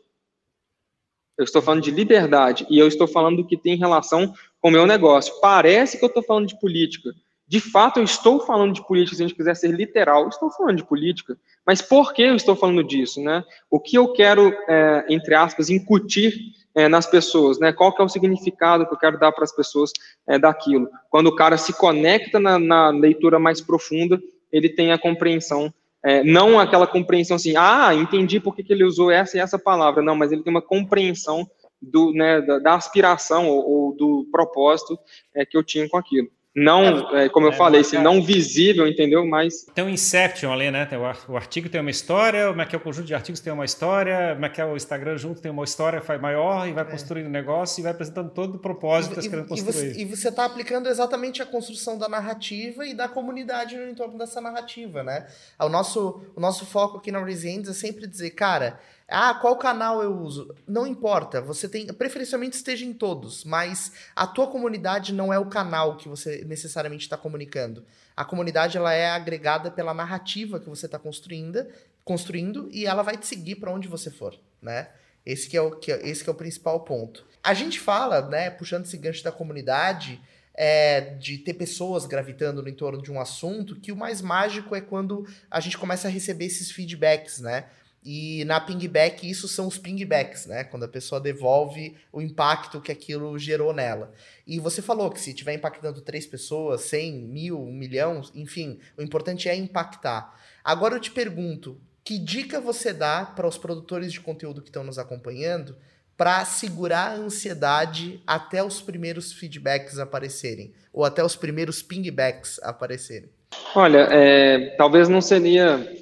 Eu 1.38 1.44
estou 1.44 1.62
falando 1.62 1.82
de 1.82 1.90
liberdade 1.90 2.66
e 2.68 2.78
eu 2.78 2.86
estou 2.86 3.08
falando 3.08 3.38
do 3.38 3.46
que 3.46 3.56
tem 3.56 3.76
relação 3.76 4.32
com 4.60 4.68
o 4.68 4.72
meu 4.72 4.86
negócio. 4.86 5.40
Parece 5.40 5.98
que 5.98 6.04
eu 6.04 6.08
estou 6.08 6.22
falando 6.22 6.46
de 6.46 6.58
política, 6.60 7.10
de 7.52 7.60
fato, 7.60 7.98
eu 8.00 8.04
estou 8.04 8.40
falando 8.40 8.72
de 8.72 8.86
política, 8.86 9.14
se 9.14 9.22
a 9.22 9.28
gente 9.28 9.36
quiser 9.36 9.54
ser 9.54 9.70
literal, 9.72 10.26
estou 10.26 10.50
falando 10.50 10.78
de 10.78 10.86
política. 10.86 11.36
Mas 11.66 11.80
por 11.80 12.12
que 12.12 12.22
eu 12.22 12.34
estou 12.34 12.56
falando 12.56 12.82
disso, 12.82 13.20
né? 13.22 13.44
O 13.70 13.78
que 13.78 13.96
eu 13.96 14.12
quero, 14.12 14.52
é, 14.68 15.04
entre 15.08 15.34
aspas, 15.34 15.70
incutir 15.70 16.34
é, 16.74 16.88
nas 16.88 17.06
pessoas, 17.06 17.58
né? 17.58 17.72
Qual 17.72 17.94
que 17.94 18.02
é 18.02 18.04
o 18.04 18.08
significado 18.08 18.86
que 18.86 18.94
eu 18.94 18.98
quero 18.98 19.18
dar 19.18 19.32
para 19.32 19.44
as 19.44 19.54
pessoas 19.54 19.92
é, 20.26 20.38
daquilo? 20.38 20.88
Quando 21.08 21.28
o 21.28 21.36
cara 21.36 21.56
se 21.56 21.72
conecta 21.72 22.40
na, 22.40 22.58
na, 22.58 22.90
leitura 22.90 23.38
mais 23.38 23.60
profunda, 23.60 24.20
ele 24.50 24.68
tem 24.68 24.92
a 24.92 24.98
compreensão 24.98 25.72
É, 26.04 26.24
não 26.24 26.58
aquela 26.58 26.86
compreensão 26.86 27.36
assim, 27.36 27.54
ah, 27.56 27.94
entendi 27.94 28.40
por 28.40 28.56
que, 28.56 28.64
que 28.64 28.72
ele 28.72 28.82
usou 28.82 29.08
essa 29.08 29.36
e 29.36 29.40
essa 29.40 29.56
palavra. 29.56 30.02
Não, 30.02 30.16
mas 30.16 30.32
ele 30.32 30.42
tem 30.42 30.50
uma 30.50 30.60
compreensão 30.60 31.48
do, 31.80 32.12
né, 32.12 32.40
da, 32.40 32.58
da 32.58 32.74
aspiração 32.74 33.48
ou, 33.48 33.70
ou, 33.70 33.96
do 33.96 34.28
propósito 34.30 34.98
é, 35.34 35.44
que 35.44 35.56
eu 35.56 35.62
tinha 35.62 35.88
com 35.88 35.96
aquilo. 35.96 36.28
Não, 36.54 37.16
é, 37.16 37.30
como 37.30 37.46
eu 37.46 37.52
é, 37.52 37.56
falei, 37.56 37.82
se 37.82 37.96
não 37.96 38.22
visível, 38.22 38.86
entendeu? 38.86 39.26
Mas. 39.26 39.64
Tem 39.74 39.82
um 39.82 39.88
Inception 39.88 40.52
ali, 40.52 40.70
né? 40.70 40.84
Tem 40.84 40.98
o, 40.98 41.02
o 41.02 41.36
artigo 41.36 41.66
tem 41.70 41.80
uma 41.80 41.90
história, 41.90 42.48
como 42.48 42.60
é 42.60 42.66
que 42.66 42.76
é 42.76 42.78
o 42.78 42.80
conjunto 42.80 43.06
de 43.06 43.14
artigos 43.14 43.40
tem 43.40 43.50
uma 43.50 43.64
história, 43.64 44.34
como 44.34 44.44
é 44.44 44.48
que 44.50 44.60
é 44.60 44.64
o 44.66 44.76
Instagram 44.76 45.16
junto 45.16 45.40
tem 45.40 45.50
uma 45.50 45.64
história, 45.64 46.02
faz 46.02 46.20
maior 46.20 46.68
e 46.68 46.72
vai 46.72 46.84
é. 46.84 46.86
construindo 46.86 47.26
o 47.26 47.30
negócio 47.30 47.80
e 47.80 47.82
vai 47.82 47.92
apresentando 47.92 48.30
todo 48.30 48.56
o 48.56 48.58
propósito 48.58 49.14
que 49.14 49.20
está 49.20 49.30
querendo 49.30 49.48
construir. 49.48 49.98
E 49.98 50.04
você 50.04 50.28
está 50.28 50.44
aplicando 50.44 50.90
exatamente 50.90 51.40
a 51.40 51.46
construção 51.46 51.96
da 51.96 52.06
narrativa 52.06 52.84
e 52.86 52.92
da 52.92 53.08
comunidade 53.08 53.74
no 53.74 53.88
entorno 53.88 54.18
dessa 54.18 54.38
narrativa, 54.38 55.02
né? 55.02 55.26
O 55.58 55.70
nosso, 55.70 56.22
o 56.36 56.40
nosso 56.40 56.66
foco 56.66 56.98
aqui 56.98 57.10
na 57.10 57.24
Resilience 57.24 57.70
é 57.70 57.72
sempre 57.72 58.06
dizer, 58.06 58.30
cara, 58.30 58.78
ah, 59.12 59.34
qual 59.34 59.56
canal 59.56 60.02
eu 60.02 60.12
uso? 60.16 60.54
Não 60.66 60.86
importa, 60.86 61.40
você 61.40 61.68
tem, 61.68 61.86
preferencialmente 61.86 62.56
esteja 62.56 62.84
em 62.84 62.92
todos, 62.92 63.44
mas 63.44 63.92
a 64.16 64.26
tua 64.26 64.46
comunidade 64.46 65.12
não 65.12 65.32
é 65.32 65.38
o 65.38 65.46
canal 65.46 65.96
que 65.96 66.08
você 66.08 66.44
necessariamente 66.44 67.04
está 67.04 67.16
comunicando. 67.16 67.84
A 68.16 68.24
comunidade 68.24 68.76
ela 68.76 68.92
é 68.92 69.10
agregada 69.10 69.70
pela 69.70 69.94
narrativa 69.94 70.58
que 70.58 70.68
você 70.68 70.86
está 70.86 70.98
construindo, 70.98 71.66
construindo 72.04 72.68
e 72.72 72.86
ela 72.86 73.02
vai 73.02 73.16
te 73.16 73.26
seguir 73.26 73.56
para 73.56 73.70
onde 73.70 73.86
você 73.86 74.10
for, 74.10 74.34
né? 74.60 74.88
Esse 75.24 75.48
que 75.48 75.56
é 75.56 75.62
o 75.62 75.72
que 75.72 75.92
esse 75.92 76.24
que 76.24 76.30
é 76.30 76.32
o 76.32 76.36
principal 76.36 76.80
ponto. 76.80 77.24
A 77.44 77.54
gente 77.54 77.78
fala, 77.78 78.28
né, 78.28 78.50
puxando 78.50 78.84
esse 78.84 78.96
gancho 78.96 79.22
da 79.22 79.30
comunidade, 79.30 80.20
é, 80.54 81.00
de 81.00 81.38
ter 81.38 81.54
pessoas 81.54 82.06
gravitando 82.06 82.62
no 82.62 82.68
entorno 82.68 83.00
de 83.02 83.10
um 83.10 83.20
assunto, 83.20 83.76
que 83.76 83.92
o 83.92 83.96
mais 83.96 84.20
mágico 84.20 84.74
é 84.74 84.80
quando 84.80 85.26
a 85.50 85.60
gente 85.60 85.78
começa 85.78 86.08
a 86.08 86.10
receber 86.10 86.46
esses 86.46 86.70
feedbacks, 86.70 87.40
né? 87.40 87.66
E 88.04 88.44
na 88.46 88.60
pingback, 88.60 89.28
isso 89.28 89.46
são 89.46 89.68
os 89.68 89.78
pingbacks, 89.78 90.46
né? 90.46 90.64
Quando 90.64 90.84
a 90.84 90.88
pessoa 90.88 91.20
devolve 91.20 91.96
o 92.12 92.20
impacto 92.20 92.80
que 92.80 92.90
aquilo 92.90 93.38
gerou 93.38 93.72
nela. 93.72 94.12
E 94.44 94.58
você 94.58 94.82
falou 94.82 95.08
que 95.08 95.20
se 95.20 95.30
estiver 95.30 95.54
impactando 95.54 96.00
três 96.00 96.26
pessoas, 96.26 96.80
cem, 96.82 97.12
mil, 97.12 97.60
um 97.60 97.72
milhão, 97.72 98.20
enfim, 98.34 98.80
o 98.98 99.02
importante 99.02 99.48
é 99.48 99.54
impactar. 99.54 100.36
Agora 100.64 100.96
eu 100.96 101.00
te 101.00 101.12
pergunto, 101.12 101.80
que 102.02 102.18
dica 102.18 102.60
você 102.60 102.92
dá 102.92 103.24
para 103.24 103.46
os 103.46 103.56
produtores 103.56 104.12
de 104.12 104.20
conteúdo 104.20 104.60
que 104.60 104.68
estão 104.68 104.82
nos 104.82 104.98
acompanhando 104.98 105.76
para 106.16 106.44
segurar 106.44 107.12
a 107.12 107.14
ansiedade 107.14 108.20
até 108.26 108.62
os 108.64 108.80
primeiros 108.80 109.32
feedbacks 109.32 110.00
aparecerem? 110.00 110.72
Ou 110.92 111.04
até 111.04 111.24
os 111.24 111.36
primeiros 111.36 111.82
pingbacks 111.82 112.60
aparecerem? 112.62 113.30
Olha, 113.74 114.08
é, 114.10 114.74
talvez 114.76 115.08
não 115.08 115.20
seria 115.20 116.01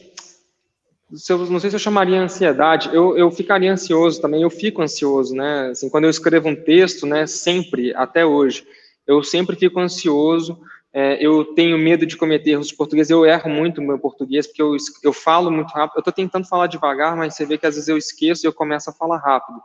se 1.14 1.32
eu, 1.32 1.38
não 1.46 1.58
sei 1.58 1.70
se 1.70 1.76
eu 1.76 1.80
chamaria 1.80 2.20
ansiedade, 2.20 2.90
eu, 2.92 3.16
eu 3.16 3.30
ficaria 3.30 3.72
ansioso 3.72 4.20
também, 4.20 4.42
eu 4.42 4.50
fico 4.50 4.82
ansioso, 4.82 5.34
né? 5.34 5.70
Assim, 5.70 5.88
quando 5.88 6.04
eu 6.04 6.10
escrevo 6.10 6.48
um 6.48 6.56
texto, 6.56 7.06
né, 7.06 7.26
sempre, 7.26 7.94
até 7.94 8.24
hoje, 8.24 8.66
eu 9.06 9.22
sempre 9.22 9.56
fico 9.56 9.80
ansioso, 9.80 10.60
é, 10.92 11.24
eu 11.24 11.44
tenho 11.44 11.78
medo 11.78 12.04
de 12.04 12.16
cometer 12.16 12.50
erros 12.50 12.68
de 12.68 12.76
português, 12.76 13.10
eu 13.10 13.24
erro 13.24 13.48
muito 13.48 13.80
no 13.80 13.86
meu 13.86 13.98
português, 13.98 14.46
porque 14.46 14.62
eu, 14.62 14.76
eu 15.02 15.12
falo 15.12 15.50
muito 15.50 15.70
rápido, 15.70 15.98
eu 15.98 16.00
estou 16.00 16.12
tentando 16.12 16.48
falar 16.48 16.66
devagar, 16.66 17.16
mas 17.16 17.34
você 17.34 17.46
vê 17.46 17.58
que 17.58 17.66
às 17.66 17.74
vezes 17.74 17.88
eu 17.88 17.96
esqueço 17.96 18.44
e 18.44 18.48
eu 18.48 18.52
começo 18.52 18.90
a 18.90 18.92
falar 18.92 19.18
rápido. 19.18 19.60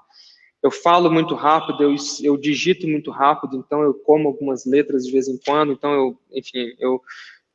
Eu 0.61 0.71
falo 0.71 1.11
muito 1.11 1.35
rápido, 1.35 1.83
eu, 1.83 1.95
eu 2.23 2.37
digito 2.37 2.87
muito 2.87 3.11
rápido, 3.11 3.57
então 3.57 3.83
eu 3.83 3.93
como 3.93 4.27
algumas 4.27 4.65
letras 4.65 5.05
de 5.05 5.11
vez 5.11 5.27
em 5.27 5.37
quando, 5.37 5.73
então 5.73 5.93
eu, 5.93 6.17
enfim, 6.31 6.73
eu 6.79 7.01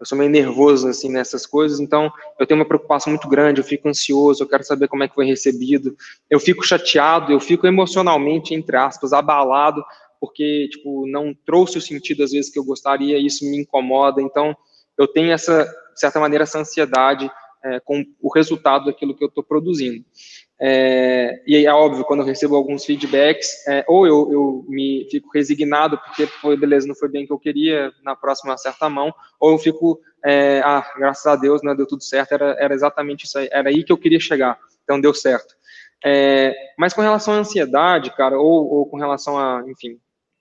eu 0.00 0.06
sou 0.06 0.16
meio 0.16 0.30
nervoso 0.30 0.88
assim 0.88 1.10
nessas 1.10 1.44
coisas, 1.46 1.78
então 1.78 2.10
eu 2.38 2.46
tenho 2.46 2.58
uma 2.58 2.66
preocupação 2.66 3.12
muito 3.12 3.28
grande, 3.28 3.60
eu 3.60 3.64
fico 3.64 3.88
ansioso, 3.88 4.42
eu 4.42 4.48
quero 4.48 4.64
saber 4.64 4.88
como 4.88 5.04
é 5.04 5.08
que 5.08 5.14
foi 5.14 5.26
recebido, 5.26 5.94
eu 6.30 6.40
fico 6.40 6.64
chateado, 6.64 7.30
eu 7.30 7.38
fico 7.38 7.66
emocionalmente 7.66 8.54
entre 8.54 8.76
aspas 8.76 9.12
abalado 9.12 9.84
porque 10.18 10.68
tipo 10.70 11.06
não 11.06 11.34
trouxe 11.46 11.78
o 11.78 11.82
sentido 11.82 12.22
às 12.22 12.32
vezes 12.32 12.50
que 12.50 12.58
eu 12.58 12.64
gostaria, 12.64 13.18
e 13.18 13.26
isso 13.26 13.44
me 13.44 13.58
incomoda, 13.58 14.22
então 14.22 14.56
eu 14.98 15.06
tenho 15.06 15.32
essa 15.32 15.64
de 15.92 16.00
certa 16.00 16.18
maneira 16.18 16.44
essa 16.44 16.58
ansiedade 16.58 17.30
é, 17.62 17.78
com 17.80 18.04
o 18.20 18.32
resultado 18.32 18.86
daquilo 18.86 19.14
que 19.14 19.22
eu 19.22 19.28
estou 19.28 19.44
produzindo. 19.44 20.04
É, 20.62 21.42
e 21.46 21.64
é 21.64 21.72
óbvio, 21.72 22.04
quando 22.04 22.20
eu 22.20 22.26
recebo 22.26 22.54
alguns 22.54 22.84
feedbacks, 22.84 23.66
é, 23.66 23.82
ou 23.88 24.06
eu, 24.06 24.30
eu, 24.30 24.64
me 24.68 25.08
fico 25.10 25.30
resignado 25.32 25.96
porque 25.96 26.26
foi 26.26 26.54
beleza, 26.54 26.86
não 26.86 26.94
foi 26.94 27.08
bem 27.08 27.24
o 27.24 27.26
que 27.26 27.32
eu 27.32 27.38
queria, 27.38 27.90
na 28.02 28.14
próxima 28.14 28.52
acerta 28.52 28.84
a 28.84 28.90
mão, 28.90 29.10
ou 29.40 29.52
eu 29.52 29.58
fico, 29.58 29.98
é, 30.22 30.60
ah, 30.62 30.86
graças 30.98 31.24
a 31.26 31.34
Deus, 31.34 31.62
né, 31.62 31.74
deu 31.74 31.86
tudo 31.86 32.04
certo, 32.04 32.32
era, 32.32 32.56
era 32.58 32.74
exatamente 32.74 33.24
isso 33.24 33.38
aí, 33.38 33.48
era 33.50 33.70
aí 33.70 33.82
que 33.82 33.90
eu 33.90 33.96
queria 33.96 34.20
chegar, 34.20 34.58
então 34.84 35.00
deu 35.00 35.14
certo. 35.14 35.54
É, 36.04 36.54
mas 36.76 36.92
com 36.92 37.00
relação 37.00 37.32
à 37.32 37.38
ansiedade, 37.38 38.14
cara, 38.14 38.38
ou, 38.38 38.70
ou 38.70 38.86
com 38.86 38.98
relação 38.98 39.38
a, 39.38 39.64
enfim, 39.66 39.98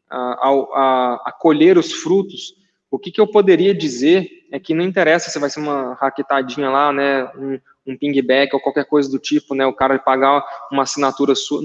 a, 0.09 0.17
a, 0.17 1.21
a 1.27 1.31
colher 1.31 1.77
os 1.77 1.93
frutos, 1.93 2.55
o 2.91 2.99
que, 2.99 3.09
que 3.09 3.21
eu 3.21 3.27
poderia 3.27 3.73
dizer 3.73 4.27
é 4.51 4.59
que 4.59 4.73
não 4.73 4.83
interessa 4.83 5.29
se 5.29 5.39
vai 5.39 5.49
ser 5.49 5.61
uma 5.61 5.93
raquetadinha 5.93 6.69
lá, 6.69 6.91
né, 6.91 7.23
um, 7.37 7.57
um 7.91 7.97
pingback 7.97 8.53
ou 8.53 8.61
qualquer 8.61 8.85
coisa 8.85 9.09
do 9.09 9.19
tipo, 9.19 9.55
né, 9.55 9.65
o 9.65 9.73
cara 9.73 9.97
pagar 9.99 10.45
uma 10.71 10.83
assinatura 10.83 11.35
sua, 11.35 11.61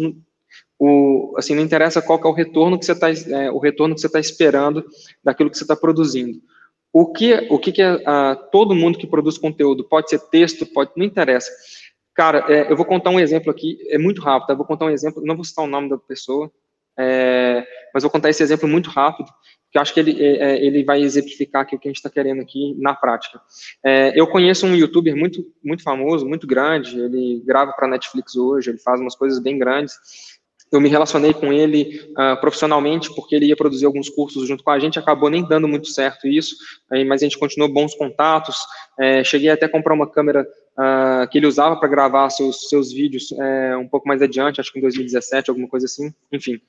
o, 0.78 1.34
assim, 1.36 1.54
não 1.54 1.62
interessa 1.62 2.02
qual 2.02 2.20
é 2.22 2.26
o 2.26 2.32
retorno 2.32 2.78
que 2.78 2.84
você 2.84 2.92
está, 2.92 3.10
é, 3.10 3.50
o 3.50 3.58
retorno 3.58 3.94
que 3.94 4.00
você 4.00 4.06
está 4.06 4.20
esperando 4.20 4.84
daquilo 5.22 5.50
que 5.50 5.56
você 5.56 5.64
está 5.64 5.76
produzindo. 5.76 6.40
O 6.92 7.12
que, 7.12 7.34
o 7.50 7.58
que, 7.58 7.72
que 7.72 7.82
é, 7.82 7.98
todo 8.52 8.74
mundo 8.74 8.98
que 8.98 9.06
produz 9.06 9.38
conteúdo, 9.38 9.84
pode 9.84 10.10
ser 10.10 10.20
texto, 10.30 10.66
pode, 10.66 10.92
não 10.96 11.04
interessa. 11.04 11.50
Cara, 12.14 12.44
é, 12.48 12.70
eu 12.70 12.76
vou 12.76 12.86
contar 12.86 13.10
um 13.10 13.18
exemplo 13.18 13.50
aqui, 13.50 13.78
é 13.88 13.98
muito 13.98 14.22
rápido, 14.22 14.50
eu 14.50 14.56
vou 14.56 14.66
contar 14.66 14.86
um 14.86 14.90
exemplo, 14.90 15.22
não 15.24 15.34
vou 15.34 15.44
citar 15.44 15.64
o 15.64 15.68
nome 15.68 15.88
da 15.88 15.98
pessoa, 15.98 16.50
é, 16.96 17.66
mas 17.92 18.04
vou 18.04 18.10
contar 18.10 18.30
esse 18.30 18.42
exemplo 18.42 18.68
muito 18.68 18.90
rápido, 18.90 19.28
que 19.74 19.78
eu 19.78 19.82
acho 19.82 19.92
que 19.92 19.98
ele, 19.98 20.22
é, 20.22 20.36
é, 20.36 20.64
ele 20.64 20.84
vai 20.84 21.02
exemplificar 21.02 21.62
aqui 21.62 21.74
o 21.74 21.78
que 21.80 21.88
a 21.88 21.90
gente 21.90 21.96
está 21.96 22.08
querendo 22.08 22.40
aqui 22.40 22.76
na 22.78 22.94
prática. 22.94 23.40
É, 23.84 24.12
eu 24.14 24.24
conheço 24.24 24.64
um 24.66 24.76
youtuber 24.76 25.16
muito, 25.16 25.44
muito 25.64 25.82
famoso, 25.82 26.24
muito 26.24 26.46
grande, 26.46 26.96
ele 26.96 27.42
grava 27.44 27.72
para 27.72 27.88
Netflix 27.88 28.36
hoje, 28.36 28.70
ele 28.70 28.78
faz 28.78 29.00
umas 29.00 29.16
coisas 29.16 29.40
bem 29.40 29.58
grandes. 29.58 29.96
Eu 30.70 30.80
me 30.80 30.88
relacionei 30.88 31.34
com 31.34 31.52
ele 31.52 32.08
uh, 32.12 32.40
profissionalmente, 32.40 33.12
porque 33.16 33.34
ele 33.34 33.46
ia 33.46 33.56
produzir 33.56 33.84
alguns 33.84 34.08
cursos 34.08 34.46
junto 34.46 34.62
com 34.62 34.70
a 34.70 34.78
gente, 34.78 34.96
acabou 34.96 35.28
nem 35.28 35.44
dando 35.44 35.66
muito 35.66 35.88
certo 35.88 36.28
isso, 36.28 36.54
aí, 36.88 37.04
mas 37.04 37.20
a 37.20 37.24
gente 37.24 37.38
continuou 37.38 37.72
bons 37.72 37.96
contatos. 37.96 38.56
É, 38.98 39.24
cheguei 39.24 39.50
até 39.50 39.66
a 39.66 39.68
comprar 39.68 39.94
uma 39.94 40.08
câmera 40.08 40.46
uh, 40.78 41.28
que 41.28 41.38
ele 41.38 41.48
usava 41.48 41.74
para 41.74 41.88
gravar 41.88 42.30
seus, 42.30 42.68
seus 42.68 42.92
vídeos 42.92 43.32
é, 43.32 43.76
um 43.76 43.88
pouco 43.88 44.06
mais 44.06 44.22
adiante, 44.22 44.60
acho 44.60 44.72
que 44.72 44.78
em 44.78 44.82
2017, 44.82 45.50
alguma 45.50 45.66
coisa 45.66 45.86
assim. 45.86 46.14
Enfim, 46.30 46.60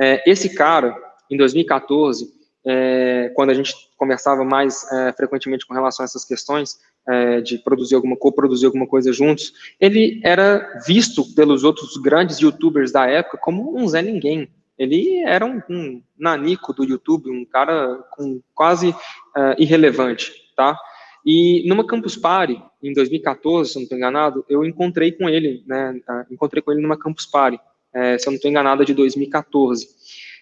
é, 0.00 0.22
esse 0.30 0.54
cara, 0.54 0.96
em 1.28 1.36
2014, 1.36 2.41
é, 2.64 3.30
quando 3.34 3.50
a 3.50 3.54
gente 3.54 3.74
conversava 3.96 4.44
mais 4.44 4.90
é, 4.92 5.12
frequentemente 5.12 5.66
com 5.66 5.74
relação 5.74 6.04
a 6.04 6.06
essas 6.06 6.24
questões 6.24 6.78
é, 7.08 7.40
de 7.40 7.58
produzir 7.58 7.94
alguma 7.94 8.16
co-produzir 8.16 8.66
alguma 8.66 8.86
coisa 8.86 9.12
juntos, 9.12 9.52
ele 9.80 10.20
era 10.22 10.80
visto 10.86 11.34
pelos 11.34 11.64
outros 11.64 11.96
grandes 11.96 12.38
YouTubers 12.38 12.92
da 12.92 13.06
época 13.06 13.38
como 13.38 13.76
um 13.76 13.86
Zé 13.88 14.02
Ninguém. 14.02 14.48
Ele 14.78 15.18
era 15.18 15.44
um, 15.44 15.60
um 15.68 16.02
nanico 16.18 16.72
do 16.72 16.84
YouTube, 16.84 17.30
um 17.30 17.44
cara 17.44 17.98
com 18.12 18.40
quase 18.54 18.90
uh, 18.90 19.54
irrelevante, 19.58 20.32
tá? 20.56 20.78
E 21.24 21.68
numa 21.68 21.86
Campus 21.86 22.16
Party, 22.16 22.60
em 22.82 22.92
2014, 22.92 23.70
se 23.70 23.76
eu 23.76 23.80
não 23.80 23.84
estou 23.84 23.98
enganado, 23.98 24.44
eu 24.48 24.64
encontrei 24.64 25.12
com 25.12 25.28
ele, 25.28 25.62
né? 25.66 26.00
Encontrei 26.30 26.62
com 26.62 26.72
ele 26.72 26.80
numa 26.80 26.98
Campus 26.98 27.26
Party, 27.26 27.58
uh, 27.58 28.18
se 28.18 28.26
eu 28.26 28.30
não 28.30 28.36
estou 28.36 28.50
enganado, 28.50 28.82
é 28.82 28.86
de 28.86 28.94
2014. 28.94 29.86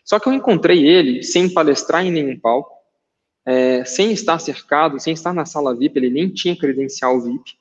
Só 0.05 0.19
que 0.19 0.29
eu 0.29 0.33
encontrei 0.33 0.87
ele 0.87 1.23
sem 1.23 1.53
palestrar 1.53 2.05
em 2.05 2.11
nenhum 2.11 2.39
palco, 2.39 2.81
é, 3.47 3.85
sem 3.85 4.13
estar 4.13 4.39
cercado, 4.39 5.01
sem 5.01 5.13
estar 5.13 5.33
na 5.33 5.45
sala 5.45 5.75
VIP, 5.75 5.99
ele 5.99 6.11
nem 6.11 6.29
tinha 6.29 6.57
credencial 6.57 7.21
VIP. 7.21 7.59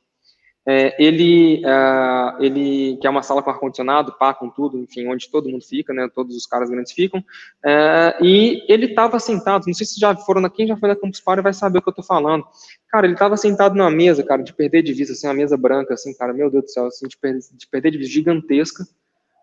É, 0.68 0.96
ele, 1.04 1.64
uh, 1.66 2.44
ele, 2.44 2.98
que 2.98 3.08
é 3.08 3.10
uma 3.10 3.24
sala 3.24 3.42
com 3.42 3.50
ar-condicionado, 3.50 4.14
pá, 4.20 4.36
com 4.36 4.50
tudo, 4.50 4.78
enfim, 4.78 5.08
onde 5.08 5.28
todo 5.28 5.50
mundo 5.50 5.66
fica, 5.66 5.92
né, 5.94 6.08
todos 6.14 6.36
os 6.36 6.46
caras 6.46 6.70
grandes 6.70 6.92
ficam, 6.92 7.22
uh, 7.22 8.24
e 8.24 8.64
ele 8.68 8.86
estava 8.86 9.20
sentado, 9.20 9.66
não 9.66 9.74
sei 9.74 9.88
se 9.88 10.00
já 10.00 10.16
foram, 10.16 10.48
quem 10.48 10.68
já 10.68 10.78
foi 10.78 10.90
na 10.90 10.96
Campus 10.96 11.22
Party 11.22 11.42
vai 11.42 11.54
saber 11.54 11.80
o 11.80 11.82
que 11.82 11.90
eu 11.90 11.92
estou 11.92 12.06
falando. 12.06 12.46
Cara, 12.90 13.08
ele 13.08 13.14
estava 13.14 13.36
sentado 13.36 13.76
numa 13.76 13.90
mesa, 13.90 14.22
cara, 14.22 14.44
de 14.44 14.54
perder 14.54 14.84
de 14.84 14.94
vista, 14.94 15.14
assim, 15.14 15.26
uma 15.26 15.34
mesa 15.34 15.58
branca, 15.58 15.96
assim, 15.96 16.14
cara, 16.16 16.34
meu 16.34 16.52
Deus 16.52 16.66
do 16.66 16.70
céu, 16.70 16.86
assim, 16.86 17.08
de, 17.08 17.18
per 17.18 17.40
de 17.40 17.68
perder 17.68 17.92
de 17.92 17.98
vista 17.98 18.14
gigantesca, 18.14 18.84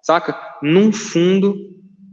saca? 0.03 0.38
Num 0.62 0.92
fundo 0.92 1.57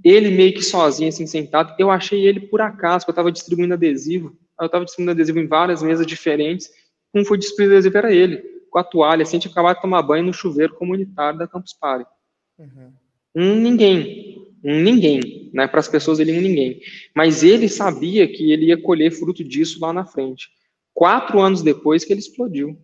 ele 0.03 0.29
meio 0.29 0.53
que 0.53 0.61
sozinho, 0.61 1.09
assim, 1.09 1.25
sentado. 1.25 1.73
Eu 1.79 1.89
achei 1.89 2.25
ele 2.25 2.41
por 2.41 2.61
acaso, 2.61 3.05
porque 3.05 3.11
eu 3.11 3.13
estava 3.13 3.31
distribuindo 3.31 3.73
adesivo. 3.73 4.35
Eu 4.59 4.65
estava 4.65 4.83
distribuindo 4.83 5.11
adesivo 5.11 5.39
em 5.39 5.47
várias 5.47 5.81
mesas 5.81 6.05
diferentes. 6.05 6.69
Um 7.13 7.23
foi 7.23 7.37
distribuir 7.37 7.73
adesivo 7.73 7.97
era 7.97 8.13
ele, 8.13 8.37
com 8.69 8.79
a 8.79 8.83
toalha, 8.83 9.23
assim, 9.23 9.37
a 9.37 9.39
gente 9.39 9.51
acabado 9.51 9.75
de 9.77 9.81
tomar 9.81 10.01
banho 10.01 10.25
no 10.25 10.33
chuveiro 10.33 10.75
comunitário 10.75 11.39
da 11.39 11.47
Campus 11.47 11.73
Party. 11.73 12.09
Uhum. 12.57 12.91
Um 13.35 13.55
ninguém, 13.55 14.47
um 14.63 14.79
ninguém, 14.79 15.49
né? 15.53 15.67
Para 15.67 15.79
as 15.79 15.87
pessoas 15.87 16.19
ele 16.19 16.37
um 16.37 16.41
ninguém. 16.41 16.81
Mas 17.15 17.43
ele 17.43 17.69
sabia 17.69 18.27
que 18.27 18.51
ele 18.51 18.67
ia 18.67 18.81
colher 18.81 19.11
fruto 19.11 19.43
disso 19.43 19.79
lá 19.79 19.93
na 19.93 20.05
frente. 20.05 20.49
Quatro 20.93 21.39
anos 21.39 21.61
depois 21.61 22.03
que 22.03 22.13
ele 22.13 22.19
explodiu. 22.19 22.77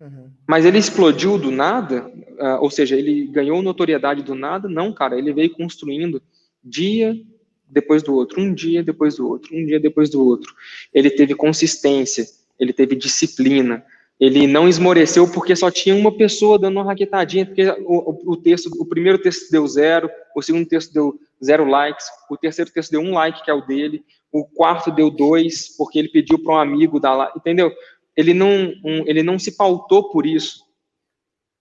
Uhum. 0.00 0.30
Mas 0.46 0.64
ele 0.64 0.78
explodiu 0.78 1.38
do 1.38 1.50
nada, 1.50 2.06
uh, 2.06 2.60
ou 2.60 2.70
seja, 2.70 2.96
ele 2.96 3.26
ganhou 3.26 3.62
notoriedade 3.62 4.22
do 4.22 4.34
nada? 4.34 4.68
Não, 4.68 4.92
cara, 4.92 5.18
ele 5.18 5.32
veio 5.32 5.50
construindo 5.50 6.22
dia 6.66 7.16
depois 7.68 8.02
do 8.02 8.14
outro, 8.14 8.40
um 8.40 8.52
dia 8.52 8.82
depois 8.82 9.16
do 9.16 9.28
outro, 9.28 9.54
um 9.54 9.64
dia 9.64 9.80
depois 9.80 10.10
do 10.10 10.24
outro. 10.24 10.54
Ele 10.92 11.10
teve 11.10 11.34
consistência, 11.34 12.26
ele 12.58 12.72
teve 12.72 12.94
disciplina, 12.94 13.84
ele 14.18 14.46
não 14.46 14.68
esmoreceu 14.68 15.30
porque 15.30 15.54
só 15.54 15.70
tinha 15.70 15.94
uma 15.94 16.16
pessoa 16.16 16.58
dando 16.58 16.76
uma 16.76 16.84
raquetadinha, 16.84 17.44
porque 17.44 17.68
o, 17.80 18.32
o, 18.32 18.36
texto, 18.36 18.70
o 18.78 18.86
primeiro 18.86 19.18
texto 19.18 19.50
deu 19.50 19.66
zero, 19.66 20.08
o 20.34 20.42
segundo 20.42 20.66
texto 20.66 20.92
deu 20.92 21.18
zero 21.44 21.64
likes, 21.66 22.06
o 22.30 22.36
terceiro 22.36 22.70
texto 22.70 22.90
deu 22.90 23.00
um 23.00 23.12
like, 23.12 23.44
que 23.44 23.50
é 23.50 23.54
o 23.54 23.66
dele, 23.66 24.02
o 24.32 24.44
quarto 24.44 24.90
deu 24.90 25.10
dois, 25.10 25.76
porque 25.76 25.98
ele 25.98 26.08
pediu 26.08 26.42
para 26.42 26.54
um 26.54 26.58
amigo 26.58 26.98
dar 26.98 27.14
lá, 27.14 27.32
entendeu? 27.36 27.70
Ele 28.16 28.32
não, 28.32 28.72
um, 28.84 29.04
ele 29.06 29.22
não 29.22 29.38
se 29.38 29.54
pautou 29.54 30.10
por 30.10 30.24
isso. 30.24 30.64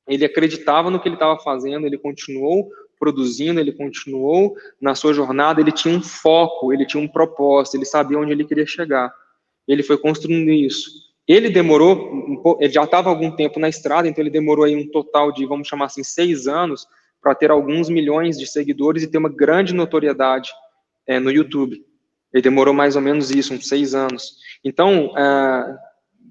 Ele 0.07 0.23
acreditava 0.23 0.89
no 0.89 0.99
que 0.99 1.07
ele 1.09 1.15
estava 1.15 1.37
fazendo, 1.39 1.85
ele 1.85 1.97
continuou 1.97 2.69
produzindo, 2.99 3.59
ele 3.59 3.71
continuou 3.71 4.55
na 4.79 4.95
sua 4.95 5.13
jornada, 5.13 5.61
ele 5.61 5.71
tinha 5.71 5.95
um 5.95 6.01
foco, 6.01 6.73
ele 6.73 6.85
tinha 6.85 7.01
um 7.01 7.07
propósito, 7.07 7.75
ele 7.75 7.85
sabia 7.85 8.17
onde 8.17 8.31
ele 8.31 8.45
queria 8.45 8.65
chegar. 8.65 9.13
Ele 9.67 9.83
foi 9.83 9.97
construindo 9.97 10.49
isso. 10.51 10.89
Ele 11.27 11.49
demorou, 11.49 12.57
ele 12.59 12.71
já 12.71 12.83
estava 12.83 13.09
algum 13.09 13.31
tempo 13.31 13.59
na 13.59 13.67
estrada, 13.67 14.07
então 14.07 14.21
ele 14.21 14.29
demorou 14.29 14.65
aí 14.65 14.75
um 14.75 14.87
total 14.89 15.31
de, 15.31 15.45
vamos 15.45 15.67
chamar 15.67 15.85
assim, 15.85 16.03
seis 16.03 16.47
anos 16.47 16.87
para 17.21 17.33
ter 17.33 17.49
alguns 17.49 17.89
milhões 17.89 18.37
de 18.37 18.45
seguidores 18.45 19.01
e 19.01 19.07
ter 19.07 19.17
uma 19.17 19.29
grande 19.29 19.73
notoriedade 19.73 20.51
é, 21.07 21.19
no 21.19 21.31
YouTube. 21.31 21.83
Ele 22.31 22.41
demorou 22.41 22.73
mais 22.73 22.95
ou 22.95 23.01
menos 23.01 23.31
isso, 23.31 23.53
uns 23.53 23.67
seis 23.67 23.95
anos. 23.95 24.35
Então, 24.63 25.11
é, 25.17 25.77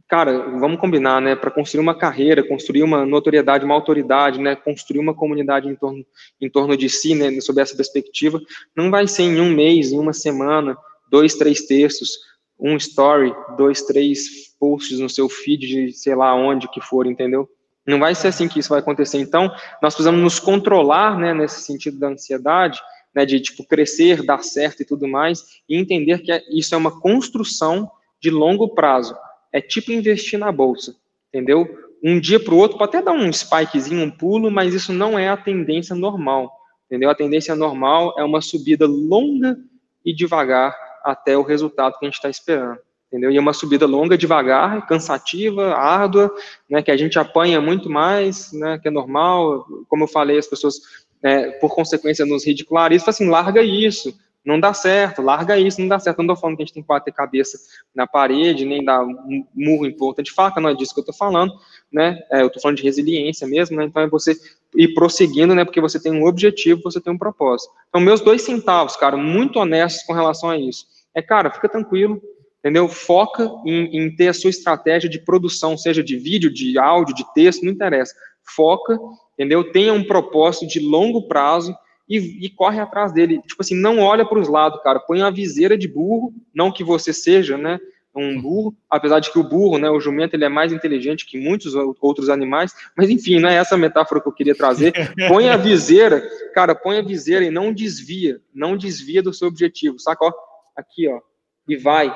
cara, 0.08 0.58
vamos 0.58 0.78
combinar, 0.78 1.20
né? 1.20 1.34
Para 1.34 1.50
construir 1.50 1.80
uma 1.80 1.96
carreira, 1.96 2.46
construir 2.46 2.82
uma 2.82 3.04
notoriedade, 3.04 3.64
uma 3.64 3.74
autoridade, 3.74 4.40
né? 4.40 4.54
Construir 4.54 5.00
uma 5.00 5.14
comunidade 5.14 5.68
em 5.68 5.74
torno, 5.74 6.04
em 6.40 6.48
torno 6.48 6.76
de 6.76 6.88
si, 6.88 7.14
né? 7.14 7.40
Sob 7.40 7.60
essa 7.60 7.76
perspectiva, 7.76 8.40
não 8.76 8.90
vai 8.90 9.06
ser 9.06 9.22
em 9.22 9.40
um 9.40 9.50
mês, 9.50 9.92
em 9.92 9.98
uma 9.98 10.12
semana, 10.12 10.76
dois, 11.10 11.34
três 11.34 11.62
textos, 11.62 12.10
um 12.58 12.76
story, 12.76 13.34
dois, 13.56 13.82
três 13.82 14.54
posts 14.58 14.98
no 14.98 15.08
seu 15.08 15.28
feed 15.28 15.66
de 15.66 15.92
sei 15.92 16.14
lá 16.14 16.34
onde 16.34 16.68
que 16.68 16.80
for, 16.80 17.06
entendeu? 17.06 17.48
Não 17.86 17.98
vai 17.98 18.14
ser 18.14 18.28
assim 18.28 18.48
que 18.48 18.58
isso 18.58 18.70
vai 18.70 18.78
acontecer. 18.78 19.18
Então, 19.18 19.50
nós 19.82 19.94
precisamos 19.94 20.20
nos 20.20 20.38
controlar, 20.38 21.18
né, 21.18 21.34
nesse 21.34 21.60
sentido 21.60 21.98
da 21.98 22.08
ansiedade, 22.08 22.80
né, 23.14 23.26
de 23.26 23.40
tipo 23.40 23.64
crescer, 23.66 24.22
dar 24.22 24.42
certo 24.42 24.80
e 24.80 24.86
tudo 24.86 25.06
mais, 25.06 25.44
e 25.68 25.76
entender 25.76 26.20
que 26.20 26.32
é, 26.32 26.42
isso 26.50 26.74
é 26.74 26.78
uma 26.78 26.98
construção 27.00 27.90
de 28.20 28.30
longo 28.30 28.74
prazo. 28.74 29.14
É 29.54 29.60
tipo 29.60 29.92
investir 29.92 30.38
na 30.38 30.50
bolsa, 30.50 30.96
entendeu? 31.28 31.78
Um 32.02 32.18
dia 32.18 32.40
para 32.40 32.52
o 32.52 32.58
outro 32.58 32.76
pode 32.76 32.90
até 32.90 33.02
dar 33.04 33.12
um 33.12 33.32
spikezinho, 33.32 34.04
um 34.04 34.10
pulo, 34.10 34.50
mas 34.50 34.74
isso 34.74 34.92
não 34.92 35.18
é 35.18 35.28
a 35.28 35.36
tendência 35.36 35.94
normal, 35.94 36.52
entendeu? 36.86 37.08
A 37.08 37.14
tendência 37.14 37.54
normal 37.54 38.14
é 38.18 38.24
uma 38.24 38.40
subida 38.40 38.86
longa 38.86 39.56
e 40.04 40.12
devagar 40.12 40.76
até 41.04 41.38
o 41.38 41.42
resultado 41.42 41.98
que 41.98 42.04
a 42.04 42.08
gente 42.08 42.16
está 42.16 42.28
esperando 42.28 42.78
entendeu? 43.14 43.30
E 43.30 43.36
é 43.36 43.40
uma 43.40 43.52
subida 43.52 43.86
longa, 43.86 44.18
devagar, 44.18 44.88
cansativa, 44.88 45.72
árdua, 45.72 46.34
né, 46.68 46.82
que 46.82 46.90
a 46.90 46.96
gente 46.96 47.16
apanha 47.16 47.60
muito 47.60 47.88
mais, 47.88 48.52
né, 48.52 48.76
que 48.76 48.88
é 48.88 48.90
normal, 48.90 49.64
como 49.88 50.02
eu 50.02 50.08
falei, 50.08 50.36
as 50.36 50.48
pessoas, 50.48 50.80
né, 51.22 51.52
por 51.60 51.72
consequência, 51.72 52.26
nos 52.26 52.44
ridicularizam, 52.44 53.08
assim, 53.08 53.28
larga 53.28 53.62
isso, 53.62 54.12
não 54.44 54.60
dá 54.60 54.74
certo, 54.74 55.22
larga 55.22 55.58
isso, 55.58 55.80
não 55.80 55.88
dá 55.88 55.98
certo. 55.98 56.18
Não 56.18 56.26
estou 56.26 56.36
falando 56.36 56.56
que 56.56 56.62
a 56.62 56.66
gente 56.66 56.74
tem 56.74 56.82
que 56.82 56.88
bater 56.88 57.12
cabeça 57.12 57.58
na 57.94 58.06
parede, 58.06 58.66
nem 58.66 58.84
dar 58.84 59.02
um 59.02 59.46
murro 59.54 59.86
em 59.86 59.96
ponta 59.96 60.22
de 60.22 60.30
faca, 60.30 60.60
não 60.60 60.68
é 60.68 60.74
disso 60.74 60.92
que 60.92 61.00
eu 61.00 61.02
estou 61.02 61.14
falando, 61.14 61.52
né? 61.90 62.18
É, 62.30 62.42
eu 62.42 62.48
estou 62.48 62.60
falando 62.60 62.76
de 62.76 62.82
resiliência 62.82 63.46
mesmo, 63.46 63.76
né? 63.76 63.84
Então 63.84 64.02
é 64.02 64.08
você 64.08 64.36
ir 64.76 64.92
prosseguindo, 64.92 65.54
né? 65.54 65.64
Porque 65.64 65.80
você 65.80 66.00
tem 66.00 66.12
um 66.12 66.26
objetivo, 66.26 66.82
você 66.82 67.00
tem 67.00 67.12
um 67.12 67.18
propósito. 67.18 67.72
Então, 67.88 68.00
meus 68.00 68.20
dois 68.20 68.42
centavos, 68.42 68.96
cara, 68.96 69.16
muito 69.16 69.58
honestos 69.58 70.04
com 70.04 70.12
relação 70.12 70.50
a 70.50 70.58
isso. 70.58 70.86
É, 71.14 71.22
cara, 71.22 71.50
fica 71.50 71.68
tranquilo, 71.68 72.20
entendeu? 72.58 72.86
Foca 72.86 73.50
em, 73.64 73.96
em, 73.96 74.14
ter 74.14 74.28
a 74.28 74.34
sua 74.34 74.50
estratégia 74.50 75.08
de 75.08 75.20
produção, 75.20 75.78
seja 75.78 76.02
de 76.02 76.18
vídeo, 76.18 76.52
de 76.52 76.78
áudio, 76.78 77.14
de 77.14 77.24
texto, 77.32 77.64
não 77.64 77.72
interessa. 77.72 78.14
Foca, 78.42 78.98
entendeu? 79.38 79.72
Tenha 79.72 79.94
um 79.94 80.04
propósito 80.04 80.66
de 80.66 80.80
longo 80.80 81.26
prazo 81.28 81.74
e, 82.08 82.46
e 82.46 82.50
corre 82.50 82.80
atrás 82.80 83.12
dele. 83.12 83.40
Tipo 83.46 83.62
assim, 83.62 83.74
não 83.74 84.00
olha 84.00 84.24
para 84.24 84.38
os 84.38 84.48
lados, 84.48 84.82
cara. 84.82 85.00
Põe 85.00 85.20
uma 85.20 85.30
viseira 85.30 85.76
de 85.76 85.88
burro, 85.88 86.32
não 86.54 86.72
que 86.72 86.84
você 86.84 87.12
seja, 87.12 87.56
né? 87.56 87.78
Um 88.16 88.40
burro, 88.40 88.76
apesar 88.88 89.18
de 89.18 89.32
que 89.32 89.38
o 89.40 89.42
burro, 89.42 89.76
né, 89.76 89.90
o 89.90 89.98
jumento, 89.98 90.34
ele 90.34 90.44
é 90.44 90.48
mais 90.48 90.72
inteligente 90.72 91.26
que 91.26 91.36
muitos 91.36 91.74
outros 91.74 92.28
animais, 92.28 92.72
mas 92.96 93.10
enfim, 93.10 93.40
não 93.40 93.48
é 93.48 93.56
essa 93.56 93.76
metáfora 93.76 94.20
que 94.20 94.28
eu 94.28 94.32
queria 94.32 94.54
trazer. 94.54 94.92
Põe 95.28 95.48
a 95.48 95.56
viseira, 95.56 96.22
cara, 96.54 96.76
põe 96.76 96.98
a 96.98 97.02
viseira 97.02 97.44
e 97.44 97.50
não 97.50 97.72
desvia, 97.72 98.40
não 98.54 98.76
desvia 98.76 99.20
do 99.20 99.34
seu 99.34 99.48
objetivo, 99.48 99.98
saca? 99.98 100.26
Ó, 100.26 100.32
aqui, 100.76 101.08
ó, 101.08 101.20
e 101.66 101.76
vai, 101.76 102.14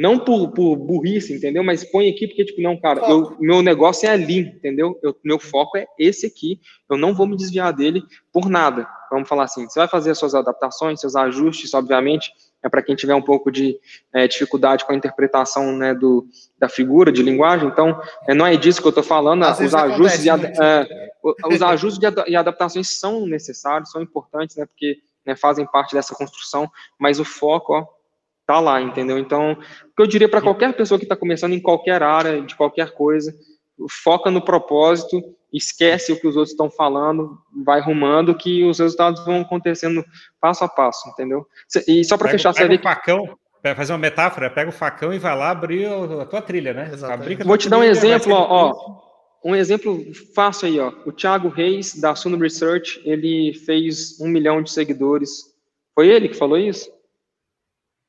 não 0.00 0.18
por, 0.18 0.50
por 0.52 0.76
burrice, 0.76 1.34
entendeu? 1.34 1.62
Mas 1.62 1.84
põe 1.84 2.08
aqui 2.08 2.26
porque, 2.26 2.42
tipo, 2.42 2.62
não, 2.62 2.74
cara, 2.74 3.02
eu, 3.02 3.36
meu 3.38 3.60
negócio 3.60 4.08
é 4.08 4.12
ali, 4.12 4.38
entendeu? 4.38 4.98
Eu, 5.02 5.14
meu 5.22 5.38
foco 5.38 5.76
é 5.76 5.86
esse 5.98 6.24
aqui. 6.24 6.58
Eu 6.88 6.96
não 6.96 7.14
vou 7.14 7.26
me 7.26 7.36
desviar 7.36 7.70
dele 7.70 8.02
por 8.32 8.48
nada. 8.48 8.88
Vamos 9.10 9.28
falar 9.28 9.44
assim. 9.44 9.68
Você 9.68 9.78
vai 9.78 9.86
fazer 9.86 10.12
as 10.12 10.18
suas 10.18 10.34
adaptações, 10.34 11.00
seus 11.00 11.14
ajustes, 11.14 11.74
obviamente, 11.74 12.32
é 12.62 12.68
para 12.70 12.82
quem 12.82 12.96
tiver 12.96 13.14
um 13.14 13.20
pouco 13.20 13.52
de 13.52 13.78
é, 14.10 14.26
dificuldade 14.26 14.86
com 14.86 14.92
a 14.92 14.96
interpretação 14.96 15.76
né, 15.76 15.92
do, 15.92 16.26
da 16.58 16.70
figura 16.70 17.12
de 17.12 17.22
linguagem. 17.22 17.68
Então, 17.68 18.00
é, 18.26 18.32
não 18.32 18.46
é 18.46 18.56
disso 18.56 18.80
que 18.80 18.86
eu 18.86 18.90
estou 18.90 19.04
falando. 19.04 19.42
os 19.42 19.74
ajustes, 19.74 20.24
e, 20.24 20.34
né? 20.34 20.52
é, 20.62 21.10
os 21.44 21.60
ajustes 21.60 22.00
e 22.26 22.36
adaptações 22.36 22.98
são 22.98 23.26
necessários, 23.26 23.90
são 23.90 24.00
importantes, 24.00 24.56
né, 24.56 24.64
porque 24.64 24.96
né, 25.26 25.36
fazem 25.36 25.66
parte 25.66 25.94
dessa 25.94 26.14
construção. 26.14 26.70
Mas 26.98 27.20
o 27.20 27.24
foco, 27.24 27.74
ó, 27.74 27.99
tá 28.50 28.58
lá, 28.58 28.82
entendeu? 28.82 29.16
Então, 29.16 29.52
o 29.52 29.56
que 29.96 30.02
eu 30.02 30.06
diria 30.08 30.28
para 30.28 30.42
qualquer 30.42 30.74
pessoa 30.74 30.98
que 30.98 31.04
está 31.04 31.14
começando 31.14 31.52
em 31.52 31.60
qualquer 31.60 32.02
área, 32.02 32.42
de 32.42 32.56
qualquer 32.56 32.90
coisa, 32.90 33.32
foca 33.88 34.28
no 34.28 34.44
propósito, 34.44 35.22
esquece 35.52 36.12
o 36.12 36.20
que 36.20 36.26
os 36.26 36.34
outros 36.34 36.50
estão 36.50 36.68
falando, 36.68 37.38
vai 37.64 37.80
rumando 37.80 38.34
que 38.34 38.64
os 38.64 38.80
resultados 38.80 39.24
vão 39.24 39.42
acontecendo 39.42 40.04
passo 40.40 40.64
a 40.64 40.68
passo, 40.68 41.08
entendeu? 41.10 41.46
E 41.86 42.04
só 42.04 42.18
para 42.18 42.30
fechar, 42.30 42.52
pega 42.52 42.74
você 42.74 42.80
o 42.80 42.82
facão, 42.82 43.38
fazer 43.76 43.92
uma 43.92 43.98
metáfora, 43.98 44.50
pega 44.50 44.70
o 44.70 44.72
facão 44.72 45.14
e 45.14 45.18
vai 45.18 45.36
lá 45.36 45.50
abrir 45.50 45.86
a 45.86 46.26
tua 46.26 46.42
trilha, 46.42 46.74
né? 46.74 46.90
Vou 47.44 47.56
te 47.56 47.68
dar 47.68 47.78
um 47.78 47.84
exemplo, 47.84 48.32
ó, 48.32 48.46
ó, 48.48 49.48
um 49.48 49.54
exemplo 49.54 50.04
fácil 50.34 50.66
aí, 50.66 50.80
ó. 50.80 50.92
O 51.06 51.12
Thiago 51.12 51.48
Reis 51.48 51.94
da 51.94 52.16
Suno 52.16 52.36
Research, 52.36 53.00
ele 53.04 53.54
fez 53.54 54.20
um 54.20 54.26
milhão 54.26 54.60
de 54.60 54.72
seguidores. 54.72 55.44
Foi 55.94 56.08
ele 56.08 56.28
que 56.28 56.36
falou 56.36 56.58
isso? 56.58 56.90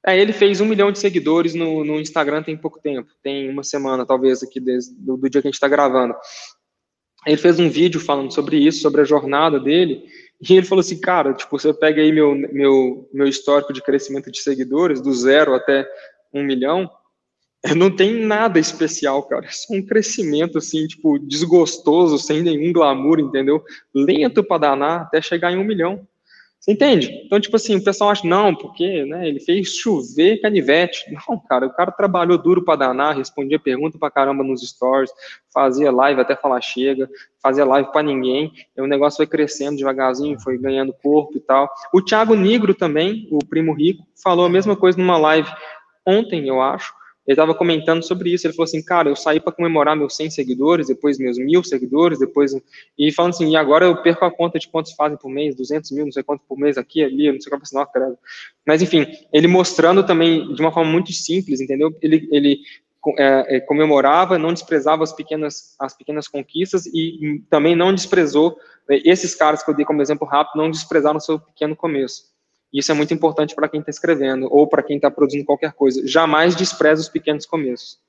É, 0.05 0.19
ele 0.19 0.33
fez 0.33 0.59
um 0.59 0.65
milhão 0.65 0.91
de 0.91 0.99
seguidores 0.99 1.53
no, 1.53 1.83
no 1.83 1.99
Instagram 1.99 2.41
tem 2.41 2.57
pouco 2.57 2.79
tempo, 2.79 3.11
tem 3.21 3.49
uma 3.49 3.63
semana, 3.63 4.05
talvez, 4.05 4.41
aqui 4.41 4.59
desde, 4.59 4.95
do, 4.95 5.15
do 5.15 5.29
dia 5.29 5.41
que 5.41 5.47
a 5.47 5.49
gente 5.49 5.55
está 5.55 5.67
gravando. 5.67 6.15
Ele 7.25 7.37
fez 7.37 7.59
um 7.59 7.69
vídeo 7.69 7.99
falando 7.99 8.33
sobre 8.33 8.57
isso, 8.57 8.81
sobre 8.81 9.01
a 9.01 9.05
jornada 9.05 9.59
dele, 9.59 10.03
e 10.41 10.53
ele 10.53 10.65
falou 10.65 10.79
assim, 10.79 10.99
cara, 10.99 11.33
tipo, 11.35 11.59
você 11.59 11.71
pega 11.71 12.01
aí 12.01 12.11
meu, 12.11 12.33
meu, 12.33 13.07
meu 13.13 13.27
histórico 13.27 13.71
de 13.71 13.81
crescimento 13.81 14.31
de 14.31 14.41
seguidores, 14.41 15.01
do 15.01 15.13
zero 15.13 15.53
até 15.53 15.87
um 16.33 16.43
milhão, 16.43 16.89
não 17.77 17.95
tem 17.95 18.13
nada 18.25 18.59
especial, 18.59 19.21
cara. 19.23 19.45
É 19.45 19.51
só 19.51 19.73
um 19.73 19.85
crescimento, 19.85 20.57
assim, 20.57 20.87
tipo, 20.87 21.19
desgostoso, 21.19 22.17
sem 22.17 22.41
nenhum 22.41 22.73
glamour, 22.73 23.19
entendeu? 23.19 23.63
Lento 23.93 24.43
para 24.43 24.57
danar 24.57 25.01
até 25.01 25.21
chegar 25.21 25.51
em 25.51 25.57
um 25.57 25.63
milhão. 25.63 26.07
Você 26.61 26.73
entende? 26.73 27.23
Então, 27.25 27.39
tipo 27.39 27.55
assim, 27.55 27.75
o 27.75 27.83
pessoal 27.83 28.11
acha, 28.11 28.27
não, 28.27 28.53
porque 28.53 29.03
né, 29.05 29.27
ele 29.27 29.39
fez 29.39 29.69
chover 29.69 30.39
canivete. 30.41 31.03
Não, 31.27 31.39
cara, 31.39 31.65
o 31.65 31.73
cara 31.73 31.91
trabalhou 31.91 32.37
duro 32.37 32.63
para 32.63 32.75
danar, 32.75 33.17
respondia 33.17 33.57
pergunta 33.57 33.97
para 33.97 34.11
caramba 34.11 34.43
nos 34.43 34.61
stories, 34.61 35.09
fazia 35.51 35.91
live 35.91 36.21
até 36.21 36.35
falar 36.35 36.61
chega, 36.61 37.09
fazia 37.41 37.65
live 37.65 37.91
para 37.91 38.03
ninguém, 38.03 38.51
e 38.77 38.81
o 38.81 38.85
negócio 38.85 39.17
foi 39.17 39.25
crescendo 39.25 39.77
devagarzinho, 39.77 40.39
foi 40.39 40.55
ganhando 40.59 40.93
corpo 40.93 41.35
e 41.35 41.39
tal. 41.39 41.67
O 41.91 41.99
Thiago 41.99 42.35
Negro 42.35 42.75
também, 42.75 43.27
o 43.31 43.39
primo 43.43 43.73
rico, 43.73 44.05
falou 44.21 44.45
a 44.45 44.49
mesma 44.49 44.75
coisa 44.75 44.99
numa 44.99 45.17
live 45.17 45.49
ontem, 46.05 46.47
eu 46.47 46.61
acho, 46.61 46.93
ele 47.27 47.33
estava 47.33 47.53
comentando 47.53 48.03
sobre 48.03 48.31
isso. 48.31 48.47
Ele 48.47 48.53
falou 48.53 48.65
assim, 48.65 48.83
cara, 48.83 49.09
eu 49.09 49.15
saí 49.15 49.39
para 49.39 49.53
comemorar 49.53 49.95
meus 49.95 50.15
100 50.15 50.31
seguidores, 50.31 50.87
depois 50.87 51.19
meus 51.19 51.37
mil 51.37 51.63
seguidores, 51.63 52.19
depois. 52.19 52.51
E 52.97 53.11
falando 53.11 53.33
assim, 53.33 53.51
e 53.51 53.55
agora 53.55 53.85
eu 53.85 54.01
perco 54.01 54.25
a 54.25 54.31
conta 54.31 54.57
de 54.57 54.67
quantos 54.67 54.93
fazem 54.93 55.17
por 55.17 55.29
mês, 55.29 55.55
200 55.55 55.91
mil, 55.91 56.05
não 56.05 56.11
sei 56.11 56.23
quanto 56.23 56.43
por 56.47 56.57
mês 56.57 56.77
aqui, 56.77 57.03
ali, 57.03 57.31
não 57.31 57.39
sei 57.39 57.49
quanto, 57.49 57.63
não, 57.73 57.85
credo. 57.85 58.17
Mas, 58.65 58.81
enfim, 58.81 59.05
ele 59.31 59.47
mostrando 59.47 60.03
também 60.05 60.53
de 60.53 60.61
uma 60.61 60.71
forma 60.71 60.91
muito 60.91 61.11
simples, 61.13 61.61
entendeu? 61.61 61.95
Ele, 62.01 62.27
ele 62.31 62.59
é, 63.17 63.57
é, 63.57 63.59
comemorava, 63.59 64.37
não 64.37 64.53
desprezava 64.53 65.03
as 65.03 65.13
pequenas, 65.13 65.75
as 65.79 65.95
pequenas 65.95 66.27
conquistas 66.27 66.85
e 66.85 67.43
também 67.49 67.75
não 67.75 67.93
desprezou, 67.93 68.57
é, 68.89 69.01
esses 69.09 69.33
caras 69.33 69.63
que 69.63 69.69
eu 69.69 69.75
dei 69.75 69.85
como 69.85 70.01
exemplo 70.01 70.27
rápido, 70.27 70.57
não 70.61 70.69
desprezaram 70.69 71.17
o 71.17 71.21
seu 71.21 71.39
pequeno 71.39 71.75
começo. 71.75 72.31
Isso 72.73 72.91
é 72.91 72.95
muito 72.95 73.13
importante 73.13 73.53
para 73.53 73.67
quem 73.67 73.79
está 73.79 73.89
escrevendo 73.89 74.47
ou 74.49 74.67
para 74.67 74.81
quem 74.81 74.95
está 74.95 75.11
produzindo 75.11 75.45
qualquer 75.45 75.73
coisa. 75.73 76.05
Jamais 76.07 76.55
despreze 76.55 77.01
os 77.01 77.09
pequenos 77.09 77.45
começos. 77.45 77.99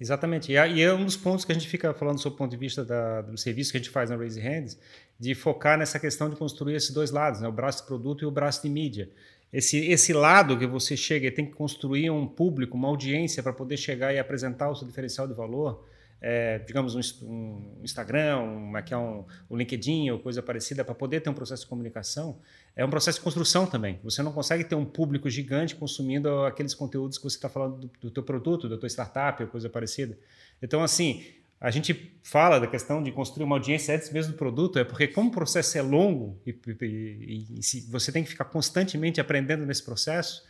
Exatamente. 0.00 0.52
E 0.52 0.82
é 0.82 0.92
um 0.92 1.04
dos 1.04 1.16
pontos 1.16 1.44
que 1.44 1.52
a 1.52 1.54
gente 1.54 1.68
fica 1.68 1.92
falando 1.92 2.20
sob 2.20 2.34
o 2.34 2.38
ponto 2.38 2.50
de 2.50 2.56
vista 2.56 2.84
da, 2.84 3.22
do 3.22 3.36
serviço 3.36 3.72
que 3.72 3.78
a 3.78 3.80
gente 3.80 3.90
faz 3.90 4.10
na 4.10 4.16
Raise 4.16 4.40
Hands, 4.40 4.78
de 5.18 5.34
focar 5.34 5.76
nessa 5.76 5.98
questão 5.98 6.30
de 6.30 6.36
construir 6.36 6.74
esses 6.74 6.90
dois 6.90 7.10
lados, 7.10 7.40
né? 7.40 7.48
o 7.48 7.52
braço 7.52 7.82
de 7.82 7.86
produto 7.86 8.22
e 8.22 8.26
o 8.26 8.30
braço 8.30 8.62
de 8.62 8.68
mídia. 8.68 9.10
Esse, 9.52 9.78
esse 9.90 10.12
lado 10.12 10.58
que 10.58 10.66
você 10.66 10.96
chega 10.96 11.26
e 11.26 11.30
tem 11.30 11.46
que 11.46 11.52
construir 11.52 12.10
um 12.10 12.26
público, 12.26 12.76
uma 12.76 12.88
audiência 12.88 13.42
para 13.42 13.52
poder 13.52 13.76
chegar 13.76 14.14
e 14.14 14.18
apresentar 14.18 14.70
o 14.70 14.76
seu 14.76 14.86
diferencial 14.86 15.26
de 15.26 15.34
valor, 15.34 15.84
é, 16.20 16.58
digamos, 16.58 16.94
um, 16.94 17.00
um, 17.26 17.80
Instagram, 17.82 18.38
um, 18.38 18.76
é 18.76 18.84
é 18.90 18.96
um, 18.96 19.24
um 19.50 19.56
LinkedIn 19.56 20.10
ou 20.10 20.18
coisa 20.18 20.42
parecida, 20.42 20.84
para 20.84 20.94
poder 20.94 21.20
ter 21.20 21.30
um 21.30 21.34
processo 21.34 21.62
de 21.62 21.68
comunicação, 21.68 22.38
é 22.74 22.84
um 22.84 22.90
processo 22.90 23.18
de 23.18 23.24
construção 23.24 23.66
também. 23.66 24.00
Você 24.02 24.22
não 24.22 24.32
consegue 24.32 24.64
ter 24.64 24.74
um 24.74 24.84
público 24.84 25.28
gigante 25.30 25.76
consumindo 25.76 26.44
aqueles 26.44 26.74
conteúdos 26.74 27.18
que 27.18 27.24
você 27.24 27.36
está 27.36 27.48
falando 27.48 27.76
do, 27.78 27.90
do 28.00 28.10
teu 28.10 28.22
produto, 28.22 28.68
da 28.68 28.76
tua 28.76 28.88
startup 28.88 29.42
ou 29.42 29.48
coisa 29.48 29.68
parecida. 29.68 30.18
Então, 30.62 30.82
assim, 30.82 31.24
a 31.60 31.70
gente 31.70 32.18
fala 32.22 32.60
da 32.60 32.66
questão 32.66 33.02
de 33.02 33.10
construir 33.10 33.44
uma 33.44 33.56
audiência 33.56 33.94
antes 33.94 34.10
mesmo 34.10 34.32
do 34.32 34.38
produto, 34.38 34.78
é 34.78 34.84
porque 34.84 35.08
como 35.08 35.28
o 35.28 35.32
processo 35.32 35.76
é 35.76 35.82
longo 35.82 36.40
e, 36.46 36.50
e, 36.50 37.46
e, 37.50 37.60
e 37.60 37.80
você 37.90 38.12
tem 38.12 38.22
que 38.22 38.30
ficar 38.30 38.44
constantemente 38.44 39.20
aprendendo 39.20 39.66
nesse 39.66 39.84
processo, 39.84 40.42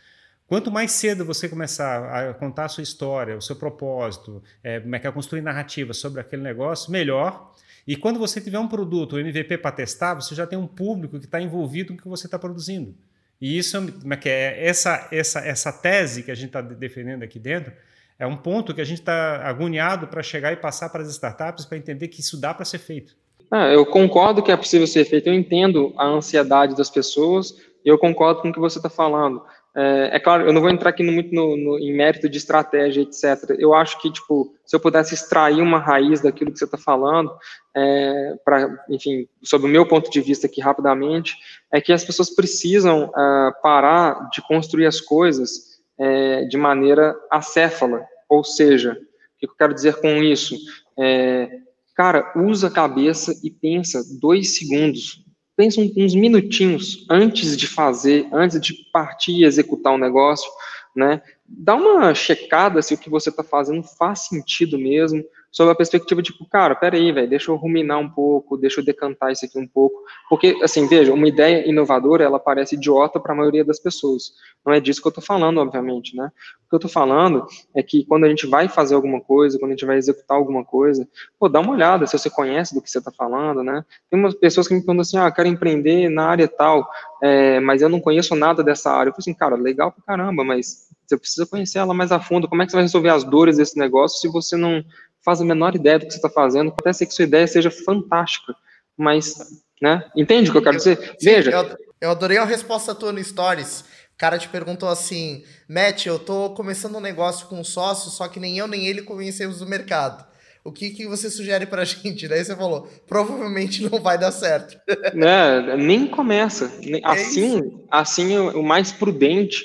Quanto 0.49 0.71
mais 0.71 0.93
cedo 0.93 1.23
você 1.23 1.47
começar 1.47 2.11
a 2.11 2.33
contar 2.33 2.65
a 2.65 2.67
sua 2.67 2.81
história, 2.81 3.37
o 3.37 3.41
seu 3.41 3.55
propósito, 3.55 4.41
é, 4.63 4.79
como 4.79 4.95
é 4.95 4.99
que 4.99 5.05
é 5.05 5.11
construir 5.11 5.41
narrativa 5.41 5.93
sobre 5.93 6.19
aquele 6.19 6.41
negócio, 6.41 6.91
melhor. 6.91 7.53
E 7.87 7.95
quando 7.95 8.17
você 8.17 8.41
tiver 8.41 8.57
um 8.57 8.67
produto, 8.67 9.15
um 9.15 9.19
MVP 9.19 9.59
para 9.59 9.71
testar, 9.71 10.15
você 10.15 10.33
já 10.33 10.47
tem 10.47 10.57
um 10.57 10.65
público 10.65 11.19
que 11.19 11.25
está 11.25 11.39
envolvido 11.39 11.93
no 11.93 12.01
que 12.01 12.07
você 12.07 12.25
está 12.25 12.39
produzindo. 12.39 12.95
E 13.39 13.59
isso 13.59 13.77
é 13.77 14.17
que 14.17 14.27
é 14.27 14.65
essa 14.67 15.07
essa 15.11 15.39
essa 15.41 15.71
tese 15.71 16.23
que 16.23 16.31
a 16.31 16.35
gente 16.35 16.47
está 16.47 16.61
defendendo 16.61 17.21
aqui 17.21 17.37
dentro 17.37 17.71
é 18.17 18.25
um 18.25 18.35
ponto 18.35 18.73
que 18.73 18.81
a 18.81 18.85
gente 18.85 19.01
está 19.01 19.47
agoniado 19.47 20.07
para 20.07 20.23
chegar 20.23 20.51
e 20.51 20.57
passar 20.57 20.89
para 20.89 21.03
as 21.03 21.09
startups 21.09 21.63
para 21.63 21.77
entender 21.77 22.07
que 22.07 22.21
isso 22.21 22.41
dá 22.41 22.55
para 22.55 22.65
ser 22.65 22.79
feito. 22.79 23.15
Ah, 23.51 23.67
eu 23.67 23.85
concordo 23.85 24.41
que 24.41 24.51
é 24.51 24.57
possível 24.57 24.87
ser 24.87 25.05
feito. 25.05 25.27
Eu 25.27 25.33
entendo 25.35 25.93
a 25.95 26.07
ansiedade 26.07 26.75
das 26.75 26.89
pessoas. 26.89 27.55
E 27.83 27.87
eu 27.87 27.97
concordo 27.97 28.41
com 28.41 28.49
o 28.49 28.53
que 28.53 28.59
você 28.59 28.77
está 28.77 28.89
falando. 28.89 29.41
É, 29.75 30.15
é, 30.15 30.19
claro, 30.19 30.47
eu 30.47 30.53
não 30.53 30.61
vou 30.61 30.69
entrar 30.69 30.89
aqui 30.89 31.03
muito 31.03 31.33
no, 31.33 31.55
no, 31.55 31.79
em 31.79 31.95
mérito 31.95 32.27
de 32.27 32.37
estratégia, 32.37 33.01
etc. 33.01 33.55
Eu 33.57 33.73
acho 33.73 34.01
que, 34.01 34.11
tipo, 34.11 34.53
se 34.65 34.75
eu 34.75 34.79
pudesse 34.79 35.13
extrair 35.13 35.61
uma 35.61 35.79
raiz 35.79 36.21
daquilo 36.21 36.51
que 36.51 36.57
você 36.57 36.65
está 36.65 36.77
falando, 36.77 37.31
é, 37.75 38.35
para, 38.43 38.83
enfim, 38.89 39.27
sob 39.43 39.65
o 39.65 39.69
meu 39.69 39.87
ponto 39.87 40.09
de 40.09 40.21
vista 40.21 40.47
aqui 40.47 40.59
rapidamente, 40.59 41.35
é 41.71 41.79
que 41.79 41.93
as 41.93 42.03
pessoas 42.03 42.33
precisam 42.33 43.05
uh, 43.05 43.61
parar 43.61 44.29
de 44.31 44.41
construir 44.41 44.87
as 44.87 44.99
coisas 44.99 45.79
é, 45.97 46.45
de 46.45 46.57
maneira 46.57 47.15
acéfala. 47.29 48.03
Ou 48.27 48.43
seja, 48.43 48.93
o 48.93 49.39
que 49.39 49.45
eu 49.45 49.55
quero 49.55 49.73
dizer 49.73 49.95
com 49.97 50.23
isso? 50.23 50.57
É, 50.97 51.47
cara, 51.95 52.33
usa 52.35 52.67
a 52.67 52.71
cabeça 52.71 53.33
e 53.43 53.51
pensa 53.51 54.01
dois 54.19 54.57
segundos 54.57 55.23
pensa 55.59 55.81
uns 55.81 56.15
minutinhos 56.15 57.05
antes 57.09 57.57
de 57.57 57.67
fazer, 57.67 58.25
antes 58.31 58.61
de 58.61 58.73
partir 58.93 59.33
e 59.33 59.43
executar 59.43 59.91
um 59.91 59.97
negócio, 59.97 60.49
né? 60.95 61.21
Dá 61.45 61.75
uma 61.75 62.15
checada 62.15 62.81
se 62.81 62.93
o 62.93 62.97
que 62.97 63.09
você 63.09 63.27
está 63.29 63.43
fazendo 63.43 63.83
faz 63.83 64.27
sentido 64.27 64.79
mesmo, 64.79 65.21
sob 65.51 65.71
a 65.71 65.75
perspectiva 65.75 66.21
de, 66.21 66.31
tipo, 66.31 66.47
cara, 66.47 66.75
peraí, 66.75 67.11
velho, 67.11 67.29
deixa 67.29 67.51
eu 67.51 67.55
ruminar 67.55 67.99
um 67.99 68.09
pouco, 68.09 68.57
deixa 68.57 68.79
eu 68.79 68.85
decantar 68.85 69.31
isso 69.31 69.45
aqui 69.45 69.57
um 69.57 69.67
pouco. 69.67 70.03
Porque, 70.29 70.57
assim, 70.61 70.87
veja, 70.87 71.13
uma 71.13 71.27
ideia 71.27 71.67
inovadora, 71.67 72.23
ela 72.23 72.39
parece 72.39 72.75
idiota 72.75 73.19
para 73.19 73.33
a 73.33 73.35
maioria 73.35 73.65
das 73.65 73.79
pessoas. 73.79 74.33
Não 74.65 74.73
é 74.73 74.79
disso 74.79 75.01
que 75.01 75.07
eu 75.07 75.11
estou 75.11 75.23
falando, 75.23 75.59
obviamente, 75.59 76.15
né? 76.15 76.31
O 76.65 76.69
que 76.69 76.75
eu 76.75 76.77
estou 76.77 76.91
falando 76.91 77.47
é 77.75 77.81
que 77.81 78.05
quando 78.05 78.25
a 78.25 78.29
gente 78.29 78.45
vai 78.45 78.67
fazer 78.67 78.93
alguma 78.93 79.19
coisa, 79.19 79.57
quando 79.57 79.71
a 79.71 79.73
gente 79.73 79.85
vai 79.85 79.97
executar 79.97 80.37
alguma 80.37 80.63
coisa, 80.63 81.07
pô, 81.39 81.49
dá 81.49 81.59
uma 81.59 81.71
olhada 81.71 82.05
se 82.05 82.17
você 82.17 82.29
conhece 82.29 82.75
do 82.75 82.81
que 82.81 82.89
você 82.89 82.99
está 82.99 83.11
falando, 83.11 83.63
né? 83.63 83.83
Tem 84.09 84.19
umas 84.19 84.35
pessoas 84.35 84.67
que 84.67 84.73
me 84.75 84.81
perguntam 84.81 85.01
assim, 85.01 85.17
ah, 85.17 85.31
quero 85.31 85.47
empreender 85.47 86.09
na 86.09 86.27
área 86.27 86.47
tal, 86.47 86.87
é, 87.23 87.59
mas 87.59 87.81
eu 87.81 87.89
não 87.89 87.99
conheço 87.99 88.35
nada 88.35 88.63
dessa 88.63 88.91
área. 88.91 89.09
Eu 89.09 89.13
falo 89.13 89.21
assim, 89.21 89.33
cara, 89.33 89.55
legal 89.55 89.91
pra 89.91 90.03
caramba, 90.03 90.43
mas 90.43 90.89
você 91.07 91.17
precisa 91.17 91.47
conhecer 91.47 91.79
ela 91.79 91.93
mais 91.93 92.11
a 92.11 92.19
fundo. 92.19 92.47
Como 92.47 92.61
é 92.61 92.65
que 92.65 92.71
você 92.71 92.77
vai 92.77 92.83
resolver 92.83 93.09
as 93.09 93.23
dores 93.23 93.57
desse 93.57 93.77
negócio 93.77 94.19
se 94.19 94.27
você 94.27 94.55
não 94.55 94.83
faz 95.23 95.41
a 95.41 95.45
menor 95.45 95.75
ideia 95.75 95.99
do 95.99 96.05
que 96.05 96.11
você 96.11 96.17
está 96.17 96.29
fazendo, 96.29 96.71
pode 96.71 96.95
ser 96.95 97.05
que 97.05 97.13
sua 97.13 97.25
ideia 97.25 97.47
seja 97.47 97.71
fantástica, 97.71 98.55
mas, 98.97 99.35
né? 99.81 100.09
Entende 100.15 100.49
o 100.49 100.51
que 100.51 100.57
eu 100.57 100.63
quero 100.63 100.77
dizer? 100.77 101.15
Veja. 101.21 101.51
Eu, 101.51 101.77
eu 102.01 102.11
adorei 102.11 102.37
a 102.37 102.45
resposta 102.45 102.95
tua 102.95 103.11
no 103.11 103.23
Stories. 103.23 103.81
O 104.13 104.17
cara 104.17 104.37
te 104.37 104.49
perguntou 104.49 104.89
assim, 104.89 105.43
Matt, 105.67 106.05
eu 106.05 106.19
tô 106.19 106.49
começando 106.51 106.97
um 106.97 107.01
negócio 107.01 107.47
com 107.47 107.59
um 107.59 107.63
sócio, 107.63 108.11
só 108.11 108.27
que 108.27 108.39
nem 108.39 108.57
eu 108.57 108.67
nem 108.67 108.85
ele 108.85 109.01
conhecemos 109.01 109.61
o 109.61 109.65
mercado. 109.65 110.27
O 110.63 110.73
que, 110.73 110.89
que 110.91 111.07
você 111.07 111.29
sugere 111.29 111.65
pra 111.65 111.83
gente? 111.85 112.27
Daí 112.27 112.43
você 112.43 112.55
falou, 112.55 112.87
provavelmente 113.07 113.83
não 113.89 113.99
vai 114.01 114.17
dar 114.17 114.31
certo. 114.31 114.77
É, 115.15 115.77
nem 115.77 116.07
começa. 116.07 116.65
Assim, 117.03 117.65
é 117.65 117.81
assim 117.89 118.37
o 118.37 118.61
mais 118.61 118.91
prudente, 118.91 119.63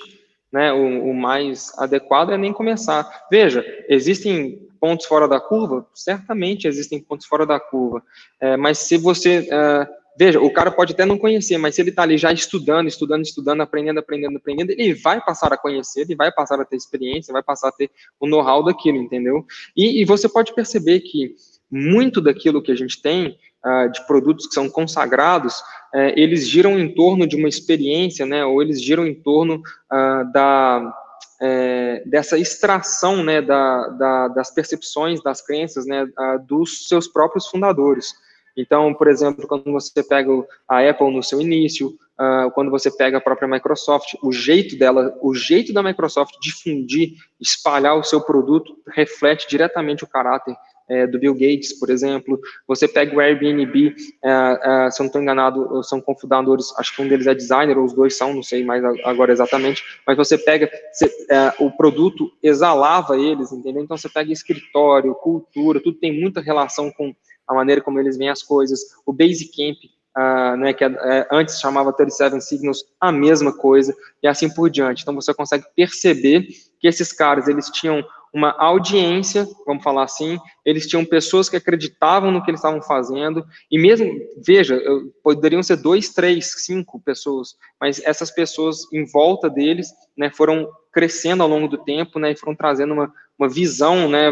né, 0.53 0.73
o, 0.73 1.11
o 1.11 1.15
mais 1.15 1.73
adequado 1.77 2.31
é 2.31 2.39
nem 2.39 2.53
começar. 2.53 3.27
Veja, 3.31 3.65
existem 3.89 4.64
pontos 4.85 5.07
fora 5.07 5.27
da 5.27 5.41
curva? 5.41 5.87
Certamente 5.95 6.69
existem 6.69 7.01
pontos 7.01 7.25
fora 7.25 7.47
da 7.47 7.59
curva. 7.59 8.03
É, 8.39 8.55
mas 8.55 8.77
se 8.77 8.99
você. 8.99 9.49
É, 9.51 9.89
veja, 10.19 10.39
o 10.39 10.53
cara 10.53 10.71
pode 10.71 10.93
até 10.93 11.07
não 11.07 11.17
conhecer, 11.17 11.57
mas 11.57 11.75
se 11.75 11.81
ele 11.81 11.89
está 11.89 12.03
ali 12.03 12.19
já 12.19 12.31
estudando, 12.31 12.87
estudando, 12.87 13.23
estudando, 13.23 13.63
aprendendo, 13.63 14.01
aprendendo, 14.01 14.37
aprendendo, 14.37 14.73
ele 14.73 14.93
vai 14.93 15.25
passar 15.25 15.55
a 15.55 15.57
conhecer, 15.57 16.03
ele 16.03 16.15
vai 16.15 16.31
passar 16.31 16.61
a 16.61 16.67
ter 16.67 16.77
experiência, 16.77 17.33
vai 17.33 17.43
passar 17.43 17.69
a 17.69 17.73
ter 17.73 17.91
o 18.21 18.27
know-how 18.27 18.63
daquilo, 18.63 18.99
entendeu? 18.99 19.47
E, 19.75 20.03
e, 20.03 20.05
você 20.05 20.29
pode 20.29 20.55
perceber 20.55 21.01
que 21.01 21.35
muito 21.71 22.21
daquilo 22.21 22.63
que 22.63 22.71
a 22.71 22.77
gente 22.77 23.01
tem, 23.01 23.39
uh, 23.65 23.91
de 23.91 24.07
produtos 24.07 24.47
que 24.47 24.53
são 24.53 24.69
consagrados, 24.69 25.61
uh, 25.95 26.13
eles 26.15 26.47
giram 26.47 26.79
em 26.79 26.95
torno 26.95 27.27
de 27.27 27.37
uma 27.37 27.49
experiência, 27.49 28.27
né, 28.27 28.45
ou 28.45 28.61
eles 28.61 28.83
giram 28.83 29.07
em 29.07 29.15
torno 29.15 29.63
uh, 29.91 30.31
da 30.31 30.95
é, 31.41 32.03
dessa 32.07 32.39
extração 32.39 33.23
né, 33.23 33.43
da, 33.43 33.89
da, 33.89 34.29
das 34.29 34.53
percepções, 34.53 35.23
das 35.23 35.41
crenças 35.45 35.87
né, 35.87 36.07
a, 36.17 36.37
dos 36.37 36.89
seus 36.89 37.09
próprios 37.09 37.47
fundadores. 37.47 38.15
Então, 38.57 38.95
por 38.95 39.09
exemplo, 39.09 39.47
quando 39.49 39.73
você 39.73 40.03
pega 40.03 40.31
a 40.69 40.89
Apple 40.89 41.13
no 41.13 41.23
seu 41.23 41.41
início, 41.41 41.89
uh, 41.89 42.51
quando 42.53 42.71
você 42.71 42.91
pega 42.91 43.19
a 43.19 43.21
própria 43.21 43.49
Microsoft, 43.49 44.15
o 44.23 44.33
jeito 44.33 44.79
dela, 44.79 45.17
o 45.21 45.35
jeito 45.35 45.73
da 45.73 45.83
Microsoft 45.83 46.35
difundir, 46.41 47.15
espalhar 47.41 47.97
o 47.97 48.05
seu 48.05 48.21
produto 48.21 48.77
reflete 48.89 49.49
diretamente 49.49 50.05
o 50.05 50.09
caráter 50.09 50.55
é, 50.89 51.07
do 51.07 51.19
Bill 51.19 51.35
Gates, 51.35 51.79
por 51.79 51.91
exemplo. 51.91 52.39
Você 52.67 52.87
pega 52.87 53.15
o 53.15 53.21
Airbnb, 53.21 53.95
é, 54.23 54.87
é, 54.87 54.91
se 54.91 55.01
eu 55.01 55.05
não 55.05 55.07
estou 55.07 55.23
enganado, 55.23 55.83
são 55.83 56.01
cofundadores, 56.01 56.73
acho 56.79 56.95
que 56.95 57.03
um 57.03 57.09
deles 57.09 57.27
é 57.27 57.35
designer, 57.35 57.79
ou 57.79 57.85
os 57.85 57.93
dois 57.93 58.17
são, 58.17 58.35
não 58.35 58.43
sei 58.43 58.65
mais 58.65 58.85
agora 59.05 59.33
exatamente, 59.33 59.83
mas 60.07 60.17
você 60.17 60.37
pega, 60.37 60.71
você, 60.93 61.07
é, 61.31 61.53
o 61.59 61.71
produto 61.71 62.31
exalava 62.43 63.19
eles, 63.19 63.53
entendeu? 63.53 63.83
Então 63.83 63.97
você 63.97 64.09
pega 64.09 64.33
escritório, 64.33 65.15
cultura, 65.15 65.81
tudo 65.81 65.99
tem 65.99 66.21
muita 66.21 66.41
relação 66.41 66.91
com 66.93 67.15
a 67.47 67.55
maneira 67.55 67.81
como 67.81 67.99
eles 67.99 68.17
veem 68.17 68.31
as 68.31 68.43
coisas. 68.43 68.81
O 69.05 69.13
Basecamp, 69.13 69.77
uh, 70.17 70.57
né, 70.57 70.73
que 70.73 70.85
é, 70.85 71.29
antes 71.31 71.61
chamava 71.61 71.93
37 71.93 72.41
Signals, 72.41 72.85
a 73.01 73.13
mesma 73.13 73.53
coisa, 73.53 73.95
e 74.23 74.27
assim 74.27 74.49
por 74.49 74.71
diante. 74.71 75.03
Então 75.03 75.15
você 75.15 75.35
consegue 75.35 75.65
perceber 75.77 76.49
que 76.81 76.89
esses 76.89 77.13
caras, 77.13 77.49
eles 77.49 77.69
tinham 77.71 78.05
uma 78.35 78.51
audiência, 78.59 79.47
vamos 79.65 79.85
falar 79.85 80.03
assim, 80.03 80.41
eles 80.65 80.89
tinham 80.89 81.05
pessoas 81.05 81.49
que 81.49 81.57
acreditavam 81.57 82.33
no 82.33 82.43
que 82.43 82.51
eles 82.51 82.59
estavam 82.59 82.83
fazendo, 82.83 83.47
e 83.71 83.79
mesmo, 83.79 84.13
veja, 84.45 84.83
poderiam 85.23 85.63
ser 85.63 85.77
dois, 85.77 86.09
três, 86.09 86.53
cinco 86.65 87.01
pessoas, 87.01 87.55
mas 87.81 88.03
essas 88.05 88.33
pessoas 88.33 88.93
em 88.93 89.05
volta 89.07 89.49
deles, 89.49 89.87
né, 90.19 90.31
foram 90.31 90.69
crescendo 90.93 91.45
ao 91.45 91.49
longo 91.49 91.69
do 91.69 91.79
tempo, 91.79 92.19
né, 92.19 92.33
e 92.33 92.37
foram 92.37 92.57
trazendo 92.57 92.93
uma, 92.93 93.13
uma 93.39 93.49
visão, 93.49 94.09
né, 94.09 94.31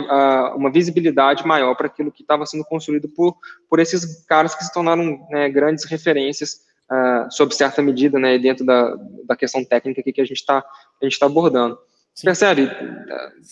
uma 0.56 0.70
visibilidade 0.70 1.46
maior 1.46 1.76
para 1.76 1.86
aquilo 1.86 2.10
que 2.10 2.22
estava 2.22 2.44
sendo 2.44 2.64
construído 2.64 3.08
por, 3.08 3.36
por 3.70 3.78
esses 3.78 4.24
caras 4.26 4.52
que 4.52 4.64
se 4.64 4.72
tornaram 4.72 5.24
né, 5.30 5.48
grandes 5.48 5.84
referências 5.84 6.62
uh, 6.90 7.30
sob 7.30 7.54
certa 7.54 7.80
medida, 7.80 8.18
né, 8.18 8.36
dentro 8.36 8.66
da, 8.66 8.96
da 9.24 9.36
questão 9.36 9.64
técnica 9.64 10.02
que 10.02 10.20
a 10.20 10.24
gente 10.24 10.38
está 10.38 10.60
tá 10.60 11.26
abordando. 11.26 11.78
Sim. 12.14 12.26
Percebe? 12.26 12.70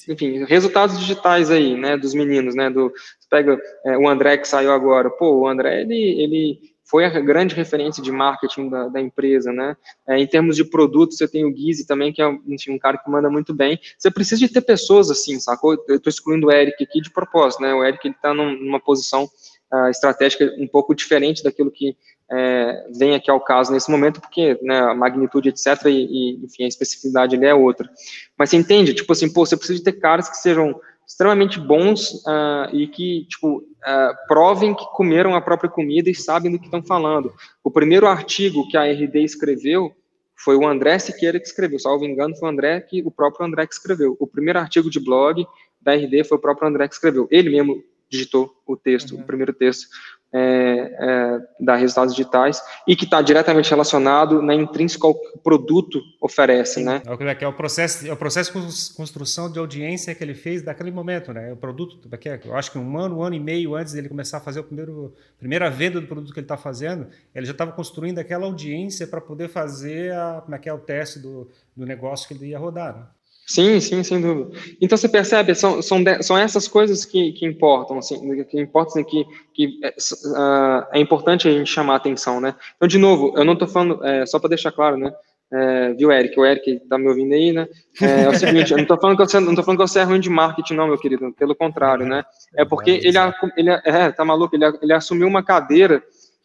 Enfim, 0.09 0.45
resultados 0.45 0.99
digitais 0.99 1.51
aí, 1.51 1.77
né, 1.77 1.97
dos 1.97 2.13
meninos, 2.13 2.55
né, 2.55 2.69
do, 2.69 2.91
você 2.91 3.29
pega 3.29 3.59
é, 3.87 3.97
o 3.97 4.07
André 4.07 4.37
que 4.37 4.47
saiu 4.47 4.71
agora, 4.73 5.09
pô, 5.09 5.41
o 5.41 5.49
André, 5.49 5.81
ele, 5.81 6.23
ele 6.23 6.59
foi 6.85 7.05
a 7.05 7.21
grande 7.21 7.55
referência 7.55 8.03
de 8.03 8.13
marketing 8.13 8.69
da, 8.69 8.89
da 8.89 9.01
empresa, 9.01 9.51
né, 9.51 9.77
é, 10.07 10.19
em 10.19 10.27
termos 10.27 10.57
de 10.57 10.65
produtos, 10.65 11.17
você 11.17 11.27
tem 11.27 11.45
o 11.45 11.53
Guise 11.53 11.87
também, 11.87 12.13
que 12.13 12.21
é 12.21 12.31
enfim, 12.49 12.73
um 12.73 12.79
cara 12.79 12.99
que 12.99 13.11
manda 13.11 13.31
muito 13.31 13.55
bem, 13.55 13.81
você 13.97 14.11
precisa 14.11 14.41
de 14.41 14.53
ter 14.53 14.61
pessoas 14.61 15.11
assim, 15.11 15.41
sacou? 15.41 15.73
Eu 15.89 15.97
estou 15.97 16.11
excluindo 16.11 16.49
o 16.49 16.53
Eric 16.53 16.85
aqui 16.85 17.01
de 17.01 17.11
propósito, 17.11 17.63
né, 17.63 17.73
o 17.73 17.83
Eric, 17.83 18.07
ele 18.07 18.15
está 18.15 18.35
numa 18.35 18.79
posição 18.79 19.27
uh, 19.73 19.89
estratégica 19.89 20.53
um 20.59 20.67
pouco 20.67 20.95
diferente 20.95 21.43
daquilo 21.43 21.71
que 21.71 21.97
é, 22.33 22.87
vem 22.97 23.15
aqui 23.15 23.29
ao 23.31 23.41
caso 23.41 23.73
nesse 23.73 23.91
momento, 23.91 24.21
porque 24.21 24.57
né, 24.63 24.79
a 24.79 24.95
magnitude, 24.95 25.49
etc., 25.49 25.87
e, 25.87 25.91
e, 25.91 26.45
enfim, 26.45 26.65
a 26.65 26.69
especificidade 26.69 27.35
ali 27.35 27.47
é 27.47 27.55
outra. 27.55 27.91
Mas 28.39 28.51
você 28.51 28.57
entende? 28.57 28.95
Tipo 28.95 29.13
assim, 29.13 29.33
pô, 29.33 29.45
você 29.45 29.57
precisa 29.57 29.79
de 29.79 29.85
ter 29.85 29.95
caras 29.95 30.29
que 30.29 30.37
sejam 30.37 30.81
extremamente 31.07 31.59
bons 31.59 32.13
uh, 32.25 32.73
e 32.73 32.87
que, 32.87 33.27
tipo, 33.29 33.59
uh, 33.59 34.27
provem 34.29 34.75
que 34.75 34.85
comeram 34.93 35.35
a 35.35 35.41
própria 35.41 35.69
comida 35.69 36.09
e 36.09 36.15
sabem 36.15 36.53
do 36.53 36.59
que 36.59 36.67
estão 36.67 36.85
falando. 36.85 37.35
O 37.65 37.71
primeiro 37.71 38.07
artigo 38.07 38.69
que 38.69 38.77
a 38.77 38.85
RD 38.85 39.25
escreveu 39.25 39.93
foi 40.37 40.57
o 40.57 40.67
André 40.67 41.01
Siqueira 41.01 41.41
que 41.41 41.47
escreveu, 41.47 41.81
salvo 41.81 42.05
engano, 42.05 42.37
foi 42.37 42.49
o 42.49 42.53
André 42.53 42.81
que 42.81 43.03
o 43.03 43.11
próprio 43.11 43.45
André 43.45 43.67
que 43.67 43.75
escreveu. 43.75 44.17
O 44.21 44.27
primeiro 44.27 44.61
artigo 44.61 44.89
de 44.89 45.01
blog 45.01 45.45
da 45.81 45.95
RD 45.95 46.25
foi 46.25 46.39
o 46.39 46.41
próprio 46.41 46.69
André 46.69 46.87
que 46.87 46.95
escreveu. 46.95 47.27
Ele 47.29 47.51
mesmo 47.51 47.83
digitou 48.11 48.51
o 48.67 48.77
texto, 48.77 49.15
uhum. 49.15 49.23
o 49.23 49.25
primeiro 49.25 49.53
texto 49.53 49.89
é, 50.33 50.41
é, 50.41 51.41
da 51.59 51.75
resultados 51.75 52.15
digitais 52.15 52.63
e 52.87 52.95
que 52.95 53.05
está 53.05 53.21
diretamente 53.21 53.69
relacionado 53.69 54.41
na 54.41 54.55
intrínseca 54.55 55.07
ao 55.07 55.15
que 55.15 55.37
o 55.37 55.39
produto 55.39 56.01
oferece, 56.21 56.83
né? 56.83 57.03
É, 57.05 57.35
que 57.35 57.45
é 57.45 57.49
o 57.49 57.53
processo, 57.53 58.07
é 58.07 58.13
o 58.13 58.17
processo 58.17 58.53
de 58.53 58.95
construção 58.95 59.51
de 59.51 59.59
audiência 59.59 60.15
que 60.15 60.23
ele 60.23 60.35
fez 60.35 60.63
daquele 60.63 60.91
momento, 60.91 61.33
né? 61.33 61.53
O 61.53 61.57
produto, 61.57 62.09
é 62.13 62.41
eu 62.45 62.57
acho 62.57 62.71
que 62.71 62.79
um 62.79 62.99
ano, 62.99 63.19
um 63.19 63.23
ano 63.23 63.35
e 63.35 63.41
meio 63.41 63.75
antes 63.75 63.93
dele 63.93 64.09
começar 64.09 64.39
a 64.39 64.41
fazer 64.41 64.61
o 64.61 64.65
primeiro, 64.65 65.13
primeira 65.39 65.69
venda 65.69 66.01
do 66.01 66.07
produto 66.07 66.33
que 66.33 66.39
ele 66.39 66.45
está 66.45 66.57
fazendo, 66.57 67.09
ele 67.35 67.47
já 67.47 67.53
estava 67.53 67.73
construindo 67.73 68.19
aquela 68.19 68.47
audiência 68.47 69.07
para 69.07 69.21
poder 69.21 69.49
fazer 69.49 70.13
a, 70.13 70.43
como 70.43 70.55
é 70.55 70.59
que 70.59 70.69
é 70.69 70.73
o 70.73 70.79
teste 70.79 71.19
do, 71.19 71.49
do 71.77 71.85
negócio 71.85 72.29
que 72.29 72.35
ele 72.35 72.51
ia 72.51 72.59
rodar. 72.59 72.97
Né? 72.97 73.03
Sim, 73.51 73.81
sim, 73.81 74.05
sem 74.05 74.21
dúvida. 74.21 74.57
Então 74.81 74.97
você 74.97 75.09
percebe, 75.09 75.57
são, 75.57 75.83
são, 75.83 75.99
são 76.21 76.39
essas 76.39 76.69
coisas 76.69 77.05
que, 77.05 77.33
que 77.33 77.45
importam, 77.45 77.99
assim, 77.99 78.45
que 78.45 78.61
importam, 78.61 78.93
assim, 78.93 79.03
que, 79.03 79.27
que 79.53 79.81
é, 79.83 79.89
uh, 79.89 80.87
é, 80.93 81.01
importante 81.01 81.49
a 81.49 81.51
gente 81.51 81.69
chamar 81.69 81.95
a 81.95 81.97
atenção, 81.97 82.41
né? 82.41 82.55
Então, 82.77 82.87
de 82.87 82.97
novo, 82.97 83.35
eu 83.37 83.45
não 83.45 83.55
estou 83.55 83.67
falando, 83.67 84.07
é, 84.07 84.25
só 84.25 84.39
para 84.39 84.51
deixar 84.51 84.71
claro, 84.71 84.97
né? 84.97 85.13
É, 85.53 85.95
viu, 85.95 86.13
Eric? 86.13 86.39
O 86.39 86.47
Eric 86.47 86.71
está 86.75 86.97
me 86.97 87.09
ouvindo 87.09 87.35
aí, 87.35 87.53
né? 87.53 87.67
É, 88.01 88.23
é 88.23 88.29
o 88.29 88.39
seguinte, 88.39 88.71
eu 88.71 88.77
não 88.77 88.85
estou 88.85 89.01
falando 89.01 89.17
que 89.17 89.27
você 89.27 89.41
não 89.41 89.53
tô 89.57 89.65
falando 89.65 89.81
que 89.81 89.89
você 89.89 89.99
é 89.99 90.05
ruim 90.05 90.21
de 90.21 90.31
marketing, 90.31 90.75
não, 90.75 90.87
meu 90.87 90.97
querido. 90.97 91.33
Pelo 91.33 91.57
contrário, 91.57 92.07
né? 92.07 92.23
É 92.55 92.65
porque 92.65 93.01
ele, 93.03 93.19
ele 93.57 93.71
é, 93.71 94.13
tá 94.13 94.25
maluco, 94.25 94.55
ele, 94.55 94.65
ele 94.81 94.93
assumiu 94.93 95.27
uma 95.27 95.43
cadeira, 95.43 96.01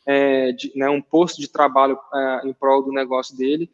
é, 0.07 0.53
de, 0.53 0.71
né, 0.75 0.89
um 0.89 1.03
posto 1.03 1.39
de 1.39 1.51
trabalho 1.51 1.99
é, 2.15 2.47
em 2.47 2.53
prol 2.53 2.83
do 2.83 2.91
negócio 2.91 3.37
dele, 3.37 3.69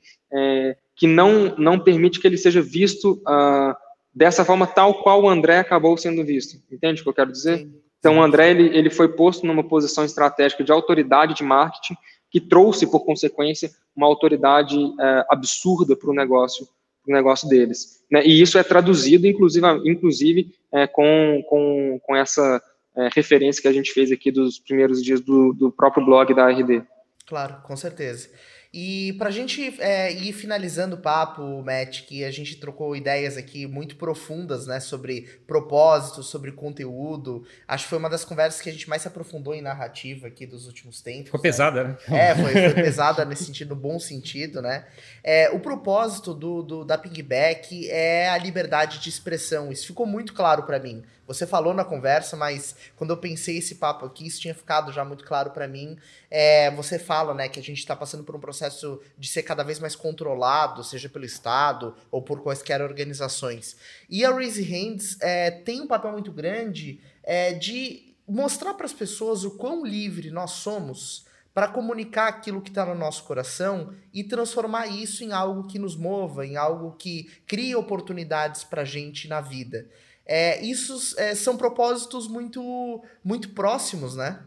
que 0.96 1.08
não, 1.08 1.56
não 1.58 1.80
permite 1.80 2.20
que 2.20 2.28
ele 2.28 2.38
seja 2.38 2.62
visto 2.62 3.22
uh, 3.28 3.76
dessa 4.14 4.46
forma 4.46 4.68
tal 4.68 5.02
qual 5.02 5.24
o 5.24 5.30
André 5.30 5.60
acabou 5.60 5.98
sendo 5.98 6.24
visto. 6.24 6.62
Entende 6.72 7.02
o 7.02 7.04
que 7.04 7.10
eu 7.10 7.14
quero 7.14 7.32
dizer? 7.32 7.60
Sim. 7.60 7.74
Então, 8.00 8.18
o 8.18 8.24
André 8.24 8.50
ele, 8.50 8.76
ele 8.76 8.90
foi 8.90 9.08
posto 9.10 9.46
numa 9.46 9.64
posição 9.64 10.04
estratégica 10.04 10.64
de 10.64 10.72
autoridade 10.72 11.36
de 11.36 11.44
marketing, 11.44 11.96
que 12.32 12.42
trouxe, 12.42 12.88
por 12.88 13.06
consequência, 13.06 13.70
uma 13.96 14.08
autoridade 14.08 14.76
uh, 14.78 15.26
absurda 15.30 15.96
para 15.96 16.10
o 16.10 16.14
negócio, 16.14 16.68
pro 17.04 17.14
negócio 17.14 17.48
deles. 17.48 18.02
Né? 18.10 18.26
E 18.26 18.42
isso 18.42 18.58
é 18.58 18.64
traduzido, 18.64 19.28
inclusive, 19.28 19.68
inclusive 19.86 20.52
é, 20.72 20.88
com, 20.88 21.44
com, 21.48 22.00
com 22.02 22.16
essa 22.16 22.62
é, 22.96 23.10
referência 23.14 23.62
que 23.62 23.68
a 23.68 23.74
gente 23.74 23.92
fez 23.92 24.12
aqui 24.12 24.32
dos 24.32 24.60
primeiros 24.60 25.04
dias 25.04 25.22
do, 25.22 25.54
do 25.54 25.72
próprio 25.72 26.06
blog 26.06 26.34
da 26.34 26.50
RD. 26.50 26.84
Claro, 27.28 27.62
com 27.64 27.76
certeza. 27.76 28.30
E 28.74 29.14
para 29.14 29.28
a 29.28 29.32
gente 29.32 29.76
é, 29.82 30.14
ir 30.14 30.32
finalizando 30.32 30.96
o 30.96 31.00
papo, 31.00 31.62
Matt, 31.62 32.04
que 32.04 32.24
a 32.24 32.32
gente 32.32 32.56
trocou 32.56 32.96
ideias 32.96 33.36
aqui 33.36 33.68
muito 33.68 33.98
profundas, 33.98 34.66
né, 34.66 34.80
sobre 34.80 35.28
propósito, 35.46 36.24
sobre 36.24 36.54
conteúdo. 36.54 37.46
Acho 37.68 37.84
que 37.84 37.90
foi 37.90 38.00
uma 38.00 38.10
das 38.10 38.24
conversas 38.24 38.62
que 38.62 38.70
a 38.70 38.72
gente 38.72 38.88
mais 38.88 39.02
se 39.02 39.10
aprofundou 39.10 39.54
em 39.54 39.62
narrativa 39.62 40.28
aqui 40.28 40.46
dos 40.46 40.68
últimos 40.68 41.02
tempos. 41.02 41.32
Foi 41.32 41.40
né? 41.40 41.42
pesada, 41.42 41.84
né? 41.84 41.98
É, 42.08 42.34
foi, 42.34 42.54
foi 42.54 42.74
pesada 42.76 43.26
nesse 43.26 43.44
sentido, 43.44 43.76
no 43.76 43.82
bom 43.82 44.00
sentido, 44.00 44.62
né? 44.62 44.86
É, 45.22 45.50
o 45.50 45.60
propósito 45.60 46.34
do, 46.34 46.62
do, 46.62 46.86
da 46.86 46.98
Pigback 46.98 47.90
é 47.90 48.30
a 48.30 48.38
liberdade 48.38 49.00
de 49.00 49.10
expressão. 49.10 49.70
Isso 49.70 49.88
ficou 49.88 50.06
muito 50.06 50.34
claro 50.34 50.64
para 50.64 50.80
mim. 50.80 51.04
Você 51.34 51.48
falou 51.48 51.74
na 51.74 51.86
conversa, 51.86 52.36
mas 52.36 52.76
quando 52.96 53.12
eu 53.12 53.18
pensei 53.18 53.58
esse 53.58 53.76
papo 53.76 54.06
aqui, 54.06 54.28
isso 54.28 54.42
tinha 54.42 54.54
ficado 54.54 54.92
já 54.92 55.06
muito 55.06 55.24
claro 55.24 55.52
para 55.52 55.68
mim. 55.68 55.98
É, 56.30 56.70
você 56.72 57.00
fala, 57.00 57.34
né, 57.34 57.48
que 57.48 57.60
a 57.60 57.64
gente 57.64 57.80
está 57.80 57.96
passando 57.96 58.24
por 58.24 58.36
um 58.36 58.40
processo 58.40 59.02
de 59.18 59.28
ser 59.30 59.44
cada 59.44 59.64
vez 59.64 59.80
mais 59.80 59.96
controlado, 59.96 60.84
seja 60.84 61.10
pelo 61.10 61.26
Estado 61.26 61.96
ou 62.10 62.22
por 62.22 62.42
quaisquer 62.42 62.82
organizações. 62.82 63.76
E 64.10 64.26
a 64.26 64.32
Raise 64.32 64.62
Hands 64.62 65.18
é, 65.22 65.52
tem 65.52 65.82
um 65.82 65.88
papel 65.88 66.12
muito 66.12 66.32
grande 66.32 67.00
é, 67.24 67.54
de 67.54 68.16
mostrar 68.28 68.74
para 68.74 68.86
as 68.86 68.94
pessoas 68.94 69.44
o 69.44 69.52
quão 69.52 69.86
livre 69.86 70.30
nós 70.32 70.52
somos 70.52 71.26
para 71.54 71.68
comunicar 71.68 72.28
aquilo 72.28 72.62
que 72.62 72.70
está 72.70 72.86
no 72.86 72.96
nosso 72.96 73.24
coração 73.24 73.94
e 74.14 74.24
transformar 74.24 74.88
isso 74.88 75.24
em 75.24 75.34
algo 75.34 75.68
que 75.68 75.78
nos 75.78 75.96
mova, 75.96 76.46
em 76.46 76.56
algo 76.56 76.94
que 76.94 77.30
crie 77.46 77.76
oportunidades 77.76 78.64
para 78.64 78.84
a 78.84 78.86
gente 78.86 79.28
na 79.28 79.42
vida. 79.42 79.88
É, 80.26 80.64
isso 80.64 81.16
é, 81.18 81.36
são 81.36 81.58
propósitos 81.58 82.28
muito, 82.28 83.02
muito 83.24 83.50
próximos, 83.50 84.16
né? 84.16 84.40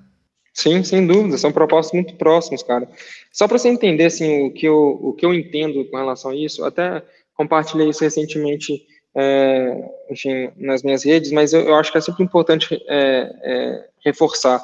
Sim, 0.52 0.84
sem 0.84 1.06
dúvida, 1.06 1.36
são 1.36 1.50
propósitos 1.50 2.00
muito 2.00 2.14
próximos, 2.14 2.62
cara. 2.62 2.88
Só 3.32 3.48
para 3.48 3.58
você 3.58 3.68
entender 3.68 4.04
assim, 4.04 4.46
o, 4.46 4.52
que 4.52 4.66
eu, 4.66 4.98
o 5.02 5.12
que 5.12 5.26
eu 5.26 5.34
entendo 5.34 5.84
com 5.90 5.96
relação 5.96 6.30
a 6.30 6.36
isso, 6.36 6.64
até 6.64 7.02
compartilhei 7.34 7.88
isso 7.88 8.04
recentemente 8.04 8.86
é, 9.16 9.90
enfim, 10.10 10.50
nas 10.56 10.82
minhas 10.82 11.04
redes, 11.04 11.30
mas 11.30 11.52
eu, 11.52 11.62
eu, 11.62 11.74
acho 11.76 11.92
que 11.92 11.98
é 11.98 12.00
sempre 12.00 12.24
importante 12.24 12.74
é, 12.88 13.32
é, 13.42 13.88
reforçar. 14.04 14.60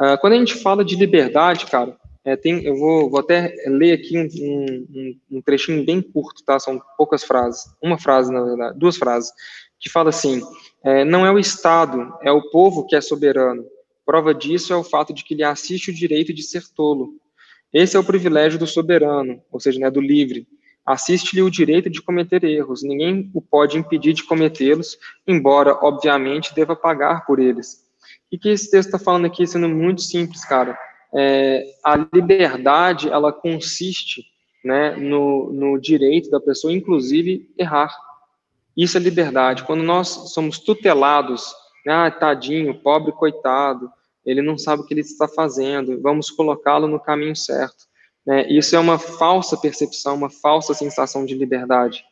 Uh, 0.00 0.18
quando 0.20 0.32
a 0.32 0.36
gente 0.36 0.54
fala 0.54 0.84
de 0.84 0.96
liberdade, 0.96 1.66
cara, 1.66 1.96
é, 2.24 2.36
tem, 2.36 2.64
eu 2.64 2.76
vou, 2.76 3.10
vou, 3.10 3.20
até 3.20 3.54
ler 3.66 3.92
aqui 3.92 4.18
um, 4.18 4.28
um, 4.44 5.38
um, 5.38 5.42
trechinho 5.42 5.84
bem 5.84 6.00
curto, 6.00 6.42
tá? 6.44 6.58
São 6.58 6.80
poucas 6.96 7.22
frases, 7.22 7.64
uma 7.80 7.98
frase, 7.98 8.32
na 8.32 8.42
verdade, 8.42 8.78
duas 8.78 8.96
frases 8.96 9.32
que 9.82 9.90
fala 9.90 10.10
assim: 10.10 10.40
é, 10.84 11.04
não 11.04 11.26
é 11.26 11.32
o 11.32 11.38
Estado, 11.38 12.14
é 12.22 12.30
o 12.30 12.48
povo 12.50 12.86
que 12.86 12.94
é 12.94 13.00
soberano. 13.00 13.64
Prova 14.06 14.32
disso 14.32 14.72
é 14.72 14.76
o 14.76 14.84
fato 14.84 15.12
de 15.12 15.24
que 15.24 15.34
lhe 15.34 15.44
assiste 15.44 15.90
o 15.90 15.94
direito 15.94 16.32
de 16.32 16.42
ser 16.42 16.62
tolo. 16.74 17.14
Esse 17.72 17.96
é 17.96 18.00
o 18.00 18.04
privilégio 18.04 18.58
do 18.58 18.66
soberano, 18.66 19.42
ou 19.50 19.58
seja, 19.58 19.80
né, 19.80 19.90
do 19.90 20.00
livre. 20.00 20.46
Assiste-lhe 20.84 21.42
o 21.42 21.50
direito 21.50 21.88
de 21.88 22.02
cometer 22.02 22.42
erros. 22.44 22.82
Ninguém 22.82 23.30
o 23.32 23.40
pode 23.40 23.78
impedir 23.78 24.12
de 24.12 24.24
cometê-los, 24.24 24.98
embora, 25.26 25.78
obviamente, 25.80 26.54
deva 26.54 26.74
pagar 26.74 27.24
por 27.24 27.38
eles. 27.38 27.82
E 28.30 28.36
que 28.36 28.48
esse 28.48 28.70
texto 28.70 28.88
está 28.88 28.98
falando 28.98 29.26
aqui, 29.26 29.46
sendo 29.46 29.68
muito 29.68 30.02
simples, 30.02 30.44
cara. 30.44 30.76
É, 31.14 31.64
a 31.84 31.96
liberdade, 31.96 33.08
ela 33.08 33.32
consiste 33.32 34.24
né, 34.64 34.96
no, 34.96 35.52
no 35.52 35.78
direito 35.78 36.30
da 36.30 36.40
pessoa, 36.40 36.72
inclusive, 36.72 37.48
errar. 37.56 37.94
Isso 38.76 38.96
é 38.96 39.00
liberdade. 39.00 39.64
Quando 39.64 39.82
nós 39.82 40.08
somos 40.32 40.58
tutelados, 40.58 41.54
ah, 41.86 42.10
tadinho, 42.10 42.80
pobre 42.80 43.12
coitado, 43.12 43.90
ele 44.24 44.40
não 44.40 44.56
sabe 44.56 44.82
o 44.82 44.86
que 44.86 44.94
ele 44.94 45.00
está 45.00 45.26
fazendo, 45.26 46.00
vamos 46.00 46.30
colocá-lo 46.30 46.86
no 46.86 47.00
caminho 47.00 47.34
certo. 47.34 47.84
Né? 48.26 48.48
Isso 48.48 48.76
é 48.76 48.78
uma 48.78 48.98
falsa 48.98 49.56
percepção, 49.56 50.14
uma 50.14 50.30
falsa 50.30 50.74
sensação 50.74 51.24
de 51.24 51.34
liberdade. 51.34 52.04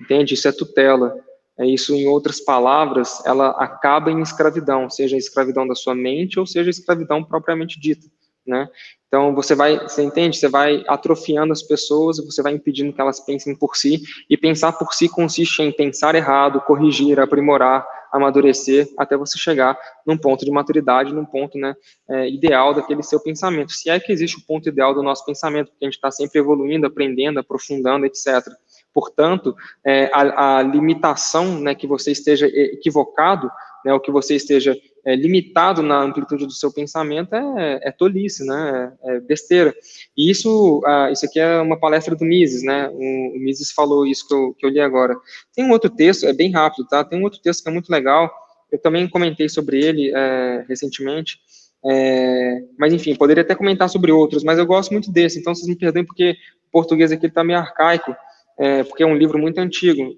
Entende? 0.00 0.34
Isso 0.34 0.46
é 0.46 0.52
tutela. 0.52 1.16
É 1.58 1.66
isso, 1.66 1.94
em 1.94 2.06
outras 2.06 2.38
palavras, 2.38 3.24
ela 3.24 3.48
acaba 3.50 4.10
em 4.10 4.20
escravidão, 4.20 4.90
seja 4.90 5.16
a 5.16 5.18
escravidão 5.18 5.66
da 5.66 5.74
sua 5.74 5.94
mente 5.94 6.38
ou 6.38 6.46
seja 6.46 6.68
a 6.68 6.70
escravidão 6.70 7.24
propriamente 7.24 7.80
dita 7.80 8.06
né? 8.46 8.68
Então 9.08 9.34
você 9.34 9.54
vai, 9.54 9.78
você 9.78 10.02
entende? 10.02 10.36
Você 10.36 10.48
vai 10.48 10.84
atrofiando 10.88 11.52
as 11.52 11.62
pessoas, 11.62 12.18
você 12.18 12.42
vai 12.42 12.52
impedindo 12.52 12.92
que 12.92 13.00
elas 13.00 13.20
pensem 13.20 13.56
por 13.56 13.76
si, 13.76 14.02
e 14.28 14.36
pensar 14.36 14.72
por 14.72 14.92
si 14.92 15.08
consiste 15.08 15.62
em 15.62 15.72
pensar 15.72 16.14
errado, 16.14 16.60
corrigir, 16.60 17.18
aprimorar, 17.20 17.86
amadurecer, 18.12 18.88
até 18.98 19.16
você 19.16 19.38
chegar 19.38 19.78
num 20.06 20.16
ponto 20.16 20.44
de 20.44 20.50
maturidade, 20.50 21.14
num 21.14 21.24
ponto 21.24 21.58
né, 21.58 21.74
é, 22.08 22.28
ideal 22.28 22.74
daquele 22.74 23.02
seu 23.02 23.20
pensamento. 23.20 23.72
Se 23.72 23.90
é 23.90 24.00
que 24.00 24.12
existe 24.12 24.38
o 24.38 24.46
ponto 24.46 24.68
ideal 24.68 24.94
do 24.94 25.02
nosso 25.02 25.24
pensamento, 25.24 25.70
porque 25.70 25.84
a 25.84 25.88
gente 25.88 25.96
está 25.96 26.10
sempre 26.10 26.38
evoluindo, 26.38 26.86
aprendendo, 26.86 27.38
aprofundando, 27.38 28.06
etc. 28.06 28.46
Portanto, 28.92 29.54
é, 29.84 30.10
a, 30.12 30.58
a, 30.58 30.62
limitação 30.62 31.60
né, 31.60 31.74
que 31.74 31.86
você 31.86 32.12
esteja 32.12 32.46
equivocado, 32.46 33.50
né, 33.86 33.94
ou 33.94 34.00
que 34.00 34.10
você 34.10 34.34
esteja 34.34 34.76
é, 35.04 35.14
limitado 35.14 35.80
na 35.80 36.02
amplitude 36.02 36.44
do 36.44 36.52
seu 36.52 36.72
pensamento 36.72 37.32
é, 37.36 37.78
é 37.84 37.92
tolice, 37.92 38.44
né? 38.44 38.92
É, 39.04 39.14
é 39.14 39.20
besteira. 39.20 39.72
E 40.16 40.28
isso, 40.28 40.82
ah, 40.84 41.08
isso 41.12 41.24
aqui 41.24 41.38
é 41.38 41.60
uma 41.60 41.78
palestra 41.78 42.16
do 42.16 42.24
Mises, 42.24 42.64
né? 42.64 42.88
O, 42.88 43.36
o 43.36 43.38
Mises 43.38 43.70
falou 43.70 44.04
isso 44.04 44.26
que 44.26 44.34
eu, 44.34 44.54
que 44.58 44.66
eu 44.66 44.70
li 44.70 44.80
agora. 44.80 45.14
Tem 45.54 45.64
um 45.64 45.70
outro 45.70 45.88
texto, 45.88 46.26
é 46.26 46.32
bem 46.32 46.50
rápido, 46.50 46.88
tá? 46.88 47.04
Tem 47.04 47.16
um 47.16 47.22
outro 47.22 47.40
texto 47.40 47.62
que 47.62 47.68
é 47.68 47.72
muito 47.72 47.88
legal. 47.88 48.28
Eu 48.72 48.80
também 48.80 49.08
comentei 49.08 49.48
sobre 49.48 49.78
ele 49.78 50.12
é, 50.12 50.64
recentemente. 50.68 51.38
É, 51.84 52.62
mas 52.76 52.92
enfim, 52.92 53.14
poderia 53.14 53.44
até 53.44 53.54
comentar 53.54 53.88
sobre 53.88 54.10
outros, 54.10 54.42
mas 54.42 54.58
eu 54.58 54.66
gosto 54.66 54.90
muito 54.90 55.12
desse, 55.12 55.38
então 55.38 55.54
vocês 55.54 55.68
me 55.68 55.76
perdoem 55.76 56.04
porque 56.04 56.32
o 56.66 56.72
português 56.72 57.12
aqui 57.12 57.26
está 57.26 57.44
meio 57.44 57.60
arcaico, 57.60 58.12
é, 58.58 58.82
porque 58.84 59.02
é 59.02 59.06
um 59.06 59.16
livro 59.16 59.38
muito 59.38 59.58
antigo, 59.58 60.16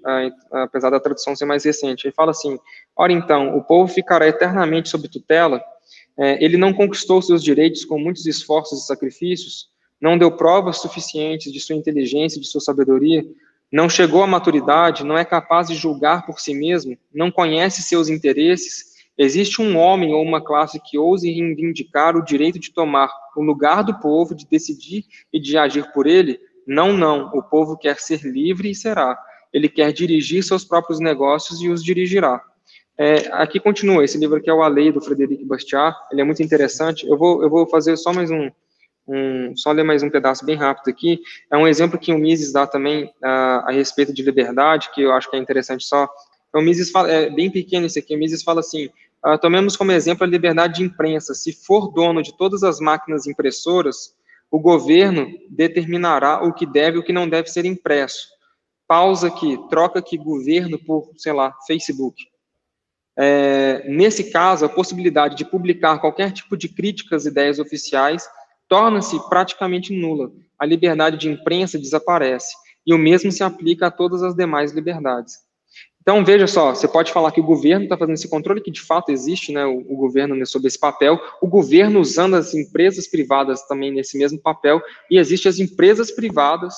apesar 0.51 0.89
da 0.89 0.99
tradução 0.99 1.35
ser 1.35 1.45
mais 1.45 1.65
recente. 1.65 2.07
Ele 2.07 2.13
fala 2.13 2.31
assim: 2.31 2.57
Ora 2.95 3.11
então, 3.11 3.57
o 3.57 3.63
povo 3.63 3.91
ficará 3.91 4.27
eternamente 4.27 4.89
sob 4.89 5.07
tutela, 5.09 5.61
é, 6.17 6.43
ele 6.43 6.57
não 6.57 6.73
conquistou 6.73 7.21
seus 7.21 7.43
direitos 7.43 7.85
com 7.85 7.99
muitos 7.99 8.25
esforços 8.25 8.83
e 8.83 8.85
sacrifícios, 8.85 9.69
não 10.01 10.17
deu 10.17 10.31
provas 10.31 10.77
suficientes 10.77 11.51
de 11.51 11.59
sua 11.59 11.75
inteligência 11.75 12.37
e 12.37 12.41
de 12.41 12.47
sua 12.47 12.61
sabedoria, 12.61 13.23
não 13.71 13.87
chegou 13.87 14.23
à 14.23 14.27
maturidade, 14.27 15.05
não 15.05 15.17
é 15.17 15.23
capaz 15.23 15.67
de 15.67 15.75
julgar 15.75 16.25
por 16.25 16.39
si 16.39 16.53
mesmo, 16.53 16.97
não 17.13 17.31
conhece 17.31 17.81
seus 17.81 18.09
interesses, 18.09 18.95
existe 19.17 19.61
um 19.61 19.77
homem 19.77 20.13
ou 20.13 20.23
uma 20.23 20.43
classe 20.43 20.81
que 20.83 20.97
ouse 20.97 21.31
reivindicar 21.31 22.15
o 22.15 22.23
direito 22.23 22.59
de 22.59 22.73
tomar 22.73 23.09
o 23.35 23.41
lugar 23.41 23.83
do 23.83 23.99
povo, 23.99 24.33
de 24.33 24.47
decidir 24.47 25.05
e 25.31 25.39
de 25.39 25.57
agir 25.57 25.91
por 25.93 26.07
ele? 26.07 26.39
Não, 26.69 26.93
não. 26.93 27.31
O 27.33 27.41
povo 27.41 27.75
quer 27.75 27.99
ser 27.99 28.21
livre 28.21 28.69
e 28.69 28.75
será. 28.75 29.19
Ele 29.51 29.67
quer 29.67 29.91
dirigir 29.91 30.43
seus 30.43 30.63
próprios 30.63 30.99
negócios 30.99 31.59
e 31.63 31.67
os 31.67 31.83
dirigirá. 31.83 32.39
É, 32.95 33.27
aqui 33.31 33.59
continua, 33.59 34.03
esse 34.03 34.19
livro 34.19 34.37
aqui 34.37 34.51
é 34.51 34.53
o 34.53 34.61
A 34.61 34.67
Lei, 34.67 34.91
do 34.91 35.01
Frederic 35.01 35.43
Bastiat, 35.45 35.97
ele 36.11 36.21
é 36.21 36.23
muito 36.23 36.43
interessante. 36.43 37.07
Eu 37.07 37.17
vou, 37.17 37.41
eu 37.41 37.49
vou 37.49 37.65
fazer 37.65 37.97
só 37.97 38.13
mais 38.13 38.29
um, 38.29 38.51
um, 39.07 39.57
só 39.57 39.71
ler 39.71 39.83
mais 39.83 40.03
um 40.03 40.11
pedaço 40.11 40.45
bem 40.45 40.55
rápido 40.55 40.89
aqui. 40.89 41.19
É 41.51 41.57
um 41.57 41.67
exemplo 41.67 41.97
que 41.97 42.13
o 42.13 42.19
Mises 42.19 42.51
dá 42.53 42.67
também 42.67 43.11
a, 43.23 43.69
a 43.69 43.71
respeito 43.71 44.13
de 44.13 44.21
liberdade, 44.21 44.91
que 44.93 45.01
eu 45.01 45.11
acho 45.11 45.27
que 45.27 45.35
é 45.35 45.39
interessante 45.39 45.85
só. 45.85 46.07
Então, 46.49 46.61
o 46.61 46.63
Mises 46.63 46.91
fala, 46.91 47.09
é 47.09 47.31
bem 47.31 47.49
pequeno 47.49 47.87
esse 47.87 47.97
aqui, 47.97 48.15
o 48.15 48.19
Mises 48.19 48.43
fala 48.43 48.59
assim, 48.59 48.89
uh, 49.25 49.39
tomemos 49.41 49.75
como 49.75 49.91
exemplo 49.91 50.23
a 50.23 50.27
liberdade 50.27 50.75
de 50.75 50.83
imprensa. 50.83 51.33
Se 51.33 51.51
for 51.51 51.91
dono 51.91 52.21
de 52.21 52.37
todas 52.37 52.61
as 52.61 52.79
máquinas 52.79 53.25
impressoras, 53.25 54.13
o 54.51 54.59
governo 54.59 55.27
determinará 55.49 56.43
o 56.43 56.53
que 56.53 56.65
deve 56.65 56.97
e 56.97 56.99
o 56.99 57.03
que 57.03 57.13
não 57.13 57.29
deve 57.29 57.49
ser 57.49 57.65
impresso. 57.65 58.27
Pausa 58.87 59.27
aqui, 59.27 59.57
troca 59.69 59.99
aqui 59.99 60.17
governo 60.17 60.79
por, 60.79 61.11
sei 61.17 61.31
lá, 61.31 61.55
Facebook. 61.67 62.25
É, 63.17 63.87
nesse 63.87 64.31
caso, 64.31 64.65
a 64.65 64.69
possibilidade 64.69 65.35
de 65.35 65.45
publicar 65.45 65.99
qualquer 65.99 66.31
tipo 66.31 66.57
de 66.57 66.69
críticas 66.69 67.25
e 67.25 67.29
ideias 67.29 67.59
oficiais 67.59 68.27
torna-se 68.67 69.19
praticamente 69.27 69.93
nula. 69.93 70.31
A 70.57 70.65
liberdade 70.65 71.17
de 71.17 71.29
imprensa 71.29 71.77
desaparece. 71.77 72.55
E 72.85 72.93
o 72.93 72.97
mesmo 72.97 73.31
se 73.31 73.43
aplica 73.43 73.87
a 73.87 73.91
todas 73.91 74.23
as 74.23 74.35
demais 74.35 74.71
liberdades. 74.71 75.48
Então, 76.01 76.23
veja 76.23 76.47
só, 76.47 76.73
você 76.73 76.87
pode 76.87 77.11
falar 77.11 77.31
que 77.31 77.41
o 77.41 77.45
governo 77.45 77.83
está 77.83 77.97
fazendo 77.97 78.15
esse 78.15 78.29
controle, 78.29 78.61
que 78.61 78.71
de 78.71 78.81
fato 78.81 79.11
existe, 79.11 79.51
né, 79.51 79.65
o, 79.65 79.79
o 79.79 79.97
governo 79.97 80.33
né, 80.33 80.45
sob 80.45 80.67
esse 80.67 80.79
papel, 80.79 81.19
o 81.41 81.47
governo 81.47 81.99
usando 81.99 82.35
as 82.35 82.53
empresas 82.53 83.07
privadas 83.07 83.67
também 83.67 83.91
nesse 83.91 84.17
mesmo 84.17 84.39
papel, 84.39 84.81
e 85.11 85.17
existem 85.17 85.49
as 85.49 85.59
empresas 85.59 86.09
privadas 86.09 86.75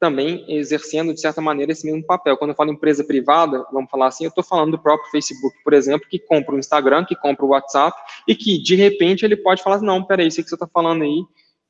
também 0.00 0.44
exercendo, 0.48 1.12
de 1.12 1.20
certa 1.20 1.42
maneira, 1.42 1.72
esse 1.72 1.84
mesmo 1.84 2.02
papel. 2.02 2.36
Quando 2.36 2.50
eu 2.50 2.56
falo 2.56 2.72
empresa 2.72 3.04
privada, 3.04 3.66
vamos 3.70 3.90
falar 3.90 4.06
assim, 4.06 4.24
eu 4.24 4.30
estou 4.30 4.42
falando 4.42 4.72
do 4.72 4.78
próprio 4.78 5.10
Facebook, 5.10 5.54
por 5.62 5.74
exemplo, 5.74 6.08
que 6.08 6.18
compra 6.18 6.54
o 6.54 6.58
Instagram, 6.58 7.04
que 7.04 7.14
compra 7.14 7.44
o 7.44 7.48
WhatsApp, 7.50 7.96
e 8.26 8.34
que, 8.34 8.62
de 8.62 8.74
repente, 8.74 9.24
ele 9.24 9.36
pode 9.36 9.62
falar, 9.62 9.80
não, 9.82 10.02
peraí, 10.02 10.28
isso 10.28 10.42
que 10.42 10.48
você 10.48 10.54
está 10.54 10.66
falando 10.66 11.02
aí, 11.02 11.22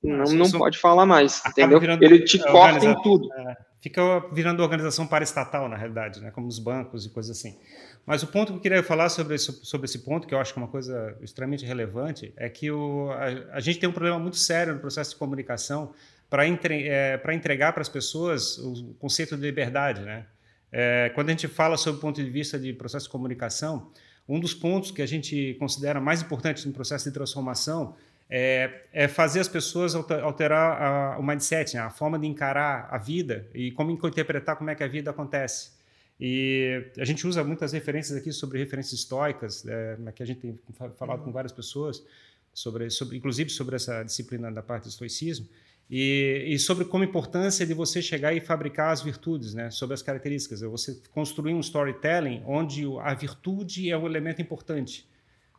não, 0.03 0.25
não 0.25 0.51
pode 0.51 0.79
falar 0.79 1.05
mais, 1.05 1.43
entendeu? 1.45 1.81
Ele 2.01 2.21
te 2.21 2.39
corta 2.39 2.87
em 2.87 3.03
tudo. 3.03 3.29
É, 3.35 3.57
fica 3.81 4.21
virando 4.33 4.63
organização 4.63 5.07
paraestatal, 5.07 5.69
na 5.69 5.77
realidade, 5.77 6.21
né, 6.21 6.31
como 6.31 6.47
os 6.47 6.59
bancos 6.59 7.07
e 7.07 7.11
coisas 7.11 7.37
assim. 7.37 7.59
Mas 8.07 8.23
o 8.23 8.27
ponto 8.27 8.53
que 8.53 8.59
eu 8.59 8.63
queria 8.63 8.83
falar 8.83 9.09
sobre 9.09 9.35
esse, 9.35 9.53
sobre 9.65 9.87
esse 9.87 10.01
ponto, 10.01 10.27
que 10.27 10.35
eu 10.35 10.39
acho 10.39 10.53
que 10.53 10.59
é 10.59 10.63
uma 10.63 10.69
coisa 10.69 11.17
extremamente 11.23 11.65
relevante, 11.65 12.33
é 12.37 12.49
que 12.49 12.71
o, 12.71 13.11
a, 13.13 13.57
a 13.57 13.61
gente 13.61 13.79
tem 13.79 13.89
um 13.89 13.93
problema 13.93 14.19
muito 14.19 14.37
sério 14.37 14.75
no 14.75 14.81
processo 14.81 15.11
de 15.11 15.17
comunicação, 15.17 15.93
para 16.29 16.47
entre, 16.47 16.89
é, 16.89 17.21
entregar 17.35 17.73
para 17.73 17.83
as 17.83 17.89
pessoas 17.89 18.57
o 18.59 18.95
conceito 19.01 19.37
de 19.37 19.43
liberdade. 19.43 20.01
Né? 20.03 20.25
É, 20.71 21.11
quando 21.15 21.29
a 21.29 21.33
gente 21.33 21.49
fala 21.49 21.77
sobre 21.77 21.99
o 21.99 22.01
ponto 22.01 22.23
de 22.23 22.31
vista 22.31 22.59
de 22.59 22.73
processo 22.73 23.07
de 23.07 23.11
comunicação, 23.11 23.91
um 24.29 24.39
dos 24.39 24.55
pontos 24.55 24.93
que 24.93 25.03
a 25.03 25.07
gente 25.07 25.57
considera 25.59 26.01
mais 26.01 26.23
importantes 26.23 26.65
no 26.65 26.73
processo 26.73 27.09
de 27.09 27.13
transformação 27.13 27.97
é, 28.31 28.85
é 28.93 29.09
fazer 29.09 29.41
as 29.41 29.49
pessoas 29.49 29.95
alterar 29.95 30.81
a, 30.81 31.19
o 31.19 31.23
mindset, 31.23 31.75
né? 31.75 31.81
a 31.81 31.91
forma 31.91 32.17
de 32.17 32.29
encarar 32.29 32.89
a 32.89 32.97
vida 32.97 33.49
e 33.53 33.73
como 33.73 33.91
interpretar 33.91 34.57
como 34.57 34.71
é 34.71 34.75
que 34.77 34.85
a 34.85 34.89
vida 34.89 35.11
acontece. 35.11 35.73
E 36.21 36.93
a 36.99 37.05
gente 37.05 37.27
usa 37.27 37.43
muitas 37.43 37.73
referências 37.73 38.17
aqui 38.17 38.31
sobre 38.31 38.59
referências 38.59 38.93
históricas, 38.93 39.67
é, 39.67 39.97
que 40.15 40.23
a 40.23 40.27
gente 40.27 40.41
tem 40.41 40.59
falado 40.97 41.25
com 41.25 41.33
várias 41.33 41.51
pessoas, 41.51 42.05
sobre, 42.53 42.89
sobre, 42.91 43.17
inclusive 43.17 43.51
sobre 43.51 43.75
essa 43.75 44.03
disciplina 44.05 44.53
da 44.53 44.63
parte 44.63 44.85
do 44.85 44.91
estoicismo. 44.91 45.49
E, 45.91 46.45
e, 46.47 46.59
sobre 46.59 46.85
como 46.85 47.03
a 47.03 47.07
importância 47.07 47.67
de 47.67 47.75
você 47.75 48.01
chegar 48.01 48.33
e 48.33 48.41
fabricar 48.41 48.93
as 48.93 49.03
virtudes, 49.03 49.55
né? 49.55 49.73
sobre 49.73 49.95
as 49.95 50.03
características. 50.03 50.61
Você 50.61 51.03
construir 51.11 51.53
um 51.53 51.59
storytelling 51.59 52.45
onde 52.47 52.85
a 53.01 53.13
virtude 53.13 53.91
é 53.91 53.99
um 53.99 54.07
elemento 54.07 54.41
importante. 54.41 55.10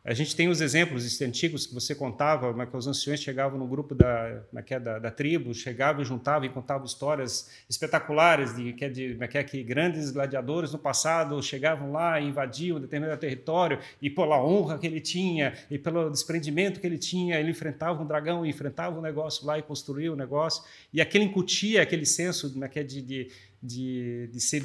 A 0.04 0.14
gente 0.14 0.34
tem 0.34 0.48
os 0.48 0.60
exemplos 0.60 1.22
antigos 1.22 1.64
que 1.64 1.72
você 1.72 1.94
contava, 1.94 2.52
mas 2.52 2.66
é 2.66 2.70
que 2.72 2.76
os 2.76 2.88
anciões 2.88 3.20
chegavam 3.20 3.56
no 3.56 3.68
grupo 3.68 3.94
da, 3.94 4.42
é, 4.52 4.74
é, 4.74 4.80
da, 4.80 4.98
da, 4.98 5.10
tribo, 5.12 5.54
chegavam 5.54 6.02
e 6.02 6.04
juntavam 6.04 6.44
e 6.44 6.48
contavam 6.48 6.84
histórias 6.84 7.48
espetaculares 7.70 8.56
de 8.56 8.72
que, 8.72 8.88
de, 8.88 9.28
que, 9.28 9.44
que 9.44 9.62
grandes 9.62 10.10
gladiadores 10.10 10.72
no 10.72 10.78
passado 10.78 11.40
chegavam 11.40 11.92
lá 11.92 12.20
e 12.20 12.26
invadiam 12.26 12.80
determinado 12.80 13.20
território 13.20 13.78
e 14.00 14.10
pela 14.10 14.44
honra 14.44 14.76
que 14.76 14.88
ele 14.88 15.00
tinha 15.00 15.54
e 15.70 15.78
pelo 15.78 16.10
desprendimento 16.10 16.80
que 16.80 16.86
ele 16.86 16.98
tinha, 16.98 17.38
ele 17.38 17.52
enfrentava 17.52 18.02
um 18.02 18.06
dragão, 18.06 18.44
enfrentava 18.44 18.98
um 18.98 19.02
negócio 19.02 19.46
lá 19.46 19.56
e 19.56 19.62
construía 19.62 20.10
o 20.10 20.14
um 20.14 20.18
negócio. 20.18 20.64
E 20.92 21.00
aquele 21.00 21.26
incutia 21.26 21.80
aquele 21.80 22.06
senso 22.06 22.50
de, 22.50 22.84
de, 22.84 23.30
de, 23.62 24.28
de 24.32 24.40
ser 24.40 24.64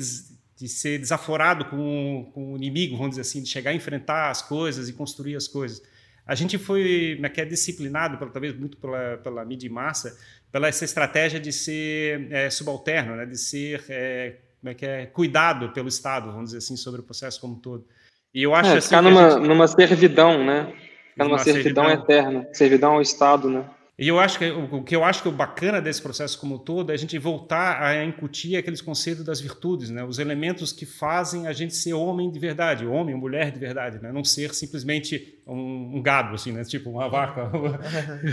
de 0.57 0.67
ser 0.67 0.97
desaforado 0.97 1.65
com, 1.65 2.31
com 2.33 2.53
o 2.53 2.57
inimigo, 2.57 2.97
vamos 2.97 3.11
dizer 3.11 3.21
assim, 3.21 3.43
de 3.43 3.47
chegar 3.47 3.71
a 3.71 3.75
enfrentar 3.75 4.31
as 4.31 4.41
coisas 4.41 4.89
e 4.89 4.93
construir 4.93 5.35
as 5.35 5.47
coisas. 5.47 5.81
A 6.25 6.33
gente 6.33 6.57
foi, 6.57 7.19
é 7.21 7.29
que 7.29 7.39
é 7.39 7.45
disciplinado, 7.45 8.17
talvez 8.31 8.57
muito 8.57 8.75
pela, 8.77 9.17
pela 9.17 9.45
mídia 9.45 9.67
em 9.67 9.71
massa, 9.71 10.17
pela 10.51 10.67
essa 10.67 10.83
estratégia 10.83 11.39
de 11.39 11.53
ser 11.53 12.27
é, 12.31 12.49
subalterno, 12.49 13.15
né? 13.15 13.25
de 13.25 13.37
ser 13.37 13.85
é, 13.87 14.35
como 14.59 14.71
é 14.71 14.73
que 14.73 14.85
é, 14.85 15.05
cuidado 15.05 15.69
pelo 15.69 15.87
Estado, 15.87 16.31
vamos 16.31 16.45
dizer 16.45 16.57
assim, 16.57 16.75
sobre 16.75 17.01
o 17.01 17.03
processo 17.03 17.39
como 17.39 17.53
um 17.53 17.59
todo. 17.59 17.85
E 18.33 18.41
eu 18.41 18.55
acho 18.55 18.71
é, 18.71 18.77
assim, 18.77 18.87
ficar 18.87 19.01
numa, 19.01 19.31
gente... 19.31 19.47
numa 19.47 19.67
servidão, 19.67 20.43
né? 20.43 20.73
Ficar 21.11 21.25
numa 21.25 21.39
servidão, 21.39 21.85
servidão 21.85 22.03
eterna, 22.03 22.49
servidão 22.51 22.93
ao 22.93 23.01
Estado, 23.01 23.49
né? 23.49 23.69
E 23.99 24.07
eu 24.07 24.19
acho 24.19 24.37
que 24.37 24.47
o 24.51 24.83
que 24.83 24.95
eu 24.95 25.03
acho 25.03 25.23
que 25.23 25.27
é 25.27 25.31
o 25.31 25.33
bacana 25.33 25.81
desse 25.81 25.99
processo 25.99 26.39
como 26.39 26.55
um 26.55 26.57
todo 26.59 26.91
é 26.91 26.93
a 26.93 26.97
gente 26.97 27.17
voltar 27.17 27.81
a 27.81 28.05
incutir 28.05 28.55
aqueles 28.55 28.79
conceitos 28.79 29.25
das 29.25 29.41
virtudes, 29.41 29.89
né? 29.89 30.03
Os 30.03 30.19
elementos 30.19 30.71
que 30.71 30.85
fazem 30.85 31.47
a 31.47 31.51
gente 31.51 31.75
ser 31.75 31.93
homem 31.93 32.29
de 32.29 32.37
verdade, 32.37 32.85
homem, 32.85 33.15
mulher 33.15 33.51
de 33.51 33.57
verdade, 33.57 33.99
né? 33.99 34.11
Não 34.11 34.23
ser 34.23 34.53
simplesmente 34.53 35.39
um, 35.47 35.95
um 35.95 36.01
gado, 36.01 36.35
assim, 36.35 36.51
né? 36.51 36.63
Tipo 36.63 36.91
uma 36.91 37.09
vaca. 37.09 37.51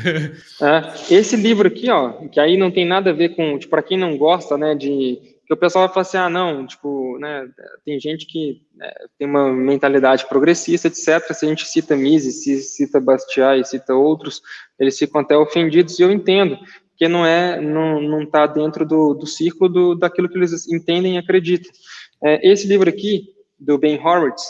é, 0.61 1.15
esse 1.15 1.35
livro 1.35 1.67
aqui, 1.67 1.89
ó, 1.89 2.11
que 2.29 2.39
aí 2.39 2.59
não 2.59 2.71
tem 2.71 2.85
nada 2.85 3.09
a 3.09 3.15
ver 3.15 3.31
com, 3.31 3.59
tipo, 3.59 3.71
para 3.71 3.83
quem 3.83 3.97
não 3.97 4.19
gosta, 4.19 4.59
né, 4.59 4.75
de 4.75 5.34
que 5.47 5.53
o 5.53 5.57
pessoal 5.57 5.87
vai 5.87 5.95
falar 5.95 6.03
assim, 6.03 6.17
ah, 6.17 6.31
não, 6.31 6.67
tipo, 6.67 7.19
né, 7.19 7.49
tem 7.85 8.01
gente 8.01 8.27
que 8.27 8.63
né, 8.75 8.91
tem 9.19 9.29
uma 9.29 9.53
mentalidade 9.53 10.27
progressista, 10.27 10.89
etc. 10.89 11.33
Se 11.33 11.45
a 11.45 11.49
gente 11.49 11.67
cita 11.67 11.97
Mises, 11.97 12.43
se 12.43 12.63
cita 12.63 13.01
Bastiat 13.01 13.65
cita 13.69 13.95
outros, 13.95 14.41
eles 14.79 14.99
ficam 14.99 15.21
até 15.21 15.37
ofendidos, 15.37 15.99
e 15.99 16.03
eu 16.03 16.11
entendo, 16.11 16.59
porque 16.91 17.09
não 17.09 17.27
é, 17.27 17.61
não, 17.61 18.01
não 18.01 18.23
está 18.23 18.47
dentro 18.47 18.87
do, 18.87 19.15
do 19.15 19.27
círculo 19.27 19.69
do, 19.69 19.95
daquilo 19.95 20.29
que 20.29 20.39
eles 20.39 20.67
entendem 20.69 21.17
e 21.17 21.19
acreditam. 21.19 21.71
É, 22.23 22.51
esse 22.51 22.67
livro 22.67 22.89
aqui, 22.89 23.29
do 23.59 23.79
Ben 23.79 23.99
Horowitz, 23.99 24.43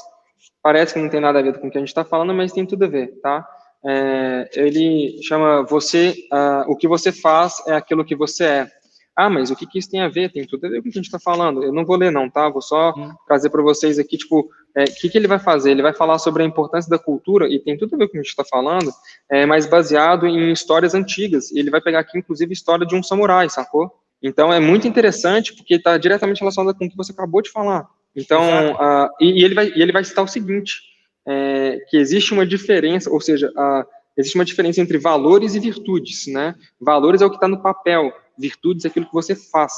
parece 0.63 0.95
que 0.95 1.01
não 1.01 1.09
tem 1.09 1.21
nada 1.21 1.39
a 1.39 1.43
ver 1.43 1.59
com 1.59 1.67
o 1.67 1.71
que 1.71 1.77
a 1.77 1.81
gente 1.81 1.89
está 1.89 2.05
falando, 2.05 2.33
mas 2.33 2.53
tem 2.53 2.65
tudo 2.65 2.85
a 2.85 2.89
ver, 2.89 3.09
tá? 3.21 3.47
É, 3.87 4.49
ele 4.55 5.21
chama 5.23 5.63
você, 5.63 6.15
uh, 6.33 6.71
o 6.71 6.77
que 6.77 6.89
você 6.89 7.13
faz 7.13 7.63
é 7.67 7.75
aquilo 7.75 8.05
que 8.05 8.17
você 8.17 8.45
é. 8.45 8.71
Ah, 9.17 9.31
mas 9.31 9.51
o 9.51 9.57
que, 9.57 9.67
que 9.67 9.79
isso 9.79 9.91
tem 9.91 10.01
a 10.01 10.09
ver? 10.09 10.33
Tem 10.33 10.45
tudo 10.45 10.67
a 10.67 10.69
ver 10.69 10.83
com 10.83 10.89
o 10.89 10.93
que 10.93 10.99
a 10.99 11.01
gente 11.01 11.07
está 11.07 11.21
falando. 11.21 11.63
Eu 11.63 11.73
não 11.73 11.85
vou 11.85 11.97
ler, 11.97 12.11
não, 12.11 12.29
tá? 12.29 12.49
Vou 12.49 12.61
só 12.61 12.93
hum. 12.97 13.13
trazer 13.27 13.49
para 13.49 13.63
vocês 13.63 13.99
aqui, 13.99 14.17
tipo, 14.17 14.41
o 14.41 14.51
é, 14.75 14.85
que, 14.85 15.09
que 15.09 15.17
ele 15.17 15.29
vai 15.29 15.39
fazer? 15.39 15.71
Ele 15.71 15.83
vai 15.83 15.95
falar 15.95 16.19
sobre 16.19 16.43
a 16.43 16.47
importância 16.47 16.91
da 16.91 16.99
cultura, 16.99 17.49
e 17.49 17.61
tem 17.61 17.79
tudo 17.79 17.95
a 17.95 17.99
ver 17.99 18.07
com 18.07 18.09
o 18.09 18.13
que 18.13 18.19
a 18.19 18.23
gente 18.23 18.31
está 18.31 18.45
falando, 18.45 18.91
é, 19.31 19.47
mas 19.47 19.67
baseado 19.67 20.27
em 20.27 20.51
histórias 20.51 20.95
antigas. 20.95 21.53
Ele 21.53 21.71
vai 21.71 21.81
pegar 21.81 22.01
aqui, 22.01 22.19
inclusive, 22.19 22.51
a 22.51 22.53
história 22.53 22.85
de 22.85 22.97
um 22.97 23.03
samurai, 23.03 23.49
sacou? 23.49 23.93
Então, 24.21 24.53
é 24.53 24.59
muito 24.59 24.89
interessante, 24.89 25.55
porque 25.55 25.75
está 25.75 25.97
diretamente 25.97 26.41
relacionado 26.41 26.75
com 26.77 26.87
o 26.87 26.91
que 26.91 26.97
você 26.97 27.13
acabou 27.13 27.41
de 27.41 27.51
falar. 27.51 27.87
Então, 28.17 28.43
e, 29.21 29.41
e, 29.41 29.45
ele 29.45 29.55
vai, 29.55 29.69
e 29.69 29.83
ele 29.83 29.93
vai 29.93 30.03
citar 30.03 30.25
o 30.25 30.29
seguinte, 30.29 30.81
é, 31.27 31.79
que 31.89 31.97
existe 31.97 32.33
uma 32.33 32.47
diferença, 32.47 33.11
ou 33.11 33.21
seja, 33.21 33.53
existe 34.17 34.37
uma 34.37 34.45
diferença 34.45 34.81
entre 34.81 34.99
valores 34.99 35.55
e 35.55 35.61
virtudes, 35.61 36.27
né? 36.27 36.55
Valores 36.81 37.23
é 37.23 37.27
o 37.27 37.31
que 37.31 37.37
está 37.37 37.49
no 37.49 37.63
papel, 37.63 38.13
virtudes 38.39 38.85
é 38.85 38.89
aquilo 38.89 39.07
que 39.07 39.13
você 39.13 39.35
faz, 39.35 39.73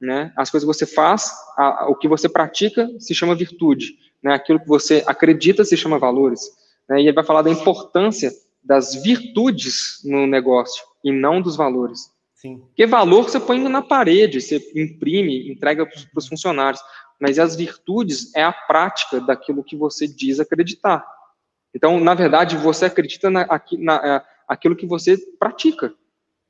né? 0.00 0.32
As 0.36 0.50
coisas 0.50 0.68
que 0.68 0.74
você 0.74 0.86
faz, 0.86 1.32
a, 1.56 1.88
o 1.88 1.96
que 1.96 2.08
você 2.08 2.28
pratica 2.28 2.88
se 2.98 3.14
chama 3.14 3.34
virtude, 3.34 3.94
né? 4.22 4.34
Aquilo 4.34 4.60
que 4.60 4.68
você 4.68 5.02
acredita 5.06 5.64
se 5.64 5.76
chama 5.76 5.98
valores. 5.98 6.40
Né? 6.88 7.00
E 7.00 7.02
ele 7.02 7.12
vai 7.12 7.24
falar 7.24 7.42
da 7.42 7.50
importância 7.50 8.32
das 8.62 8.94
virtudes 9.02 10.00
no 10.04 10.26
negócio 10.26 10.84
e 11.04 11.12
não 11.12 11.40
dos 11.40 11.56
valores. 11.56 12.10
Sim. 12.34 12.58
Porque 12.58 12.86
valor 12.86 13.24
você 13.24 13.40
põe 13.40 13.58
na 13.68 13.82
parede, 13.82 14.40
você 14.40 14.56
imprime, 14.74 15.50
entrega 15.50 15.84
para 15.84 16.18
os 16.18 16.28
funcionários. 16.28 16.80
Mas 17.20 17.38
as 17.38 17.56
virtudes 17.56 18.32
é 18.34 18.42
a 18.44 18.52
prática 18.52 19.20
daquilo 19.20 19.64
que 19.64 19.76
você 19.76 20.06
diz 20.06 20.38
acreditar. 20.38 21.04
Então, 21.74 21.98
na 21.98 22.14
verdade, 22.14 22.56
você 22.56 22.84
acredita 22.84 23.28
na, 23.28 23.46
na, 23.78 23.94
é, 23.96 24.22
aquilo 24.46 24.76
que 24.76 24.86
você 24.86 25.16
pratica. 25.38 25.92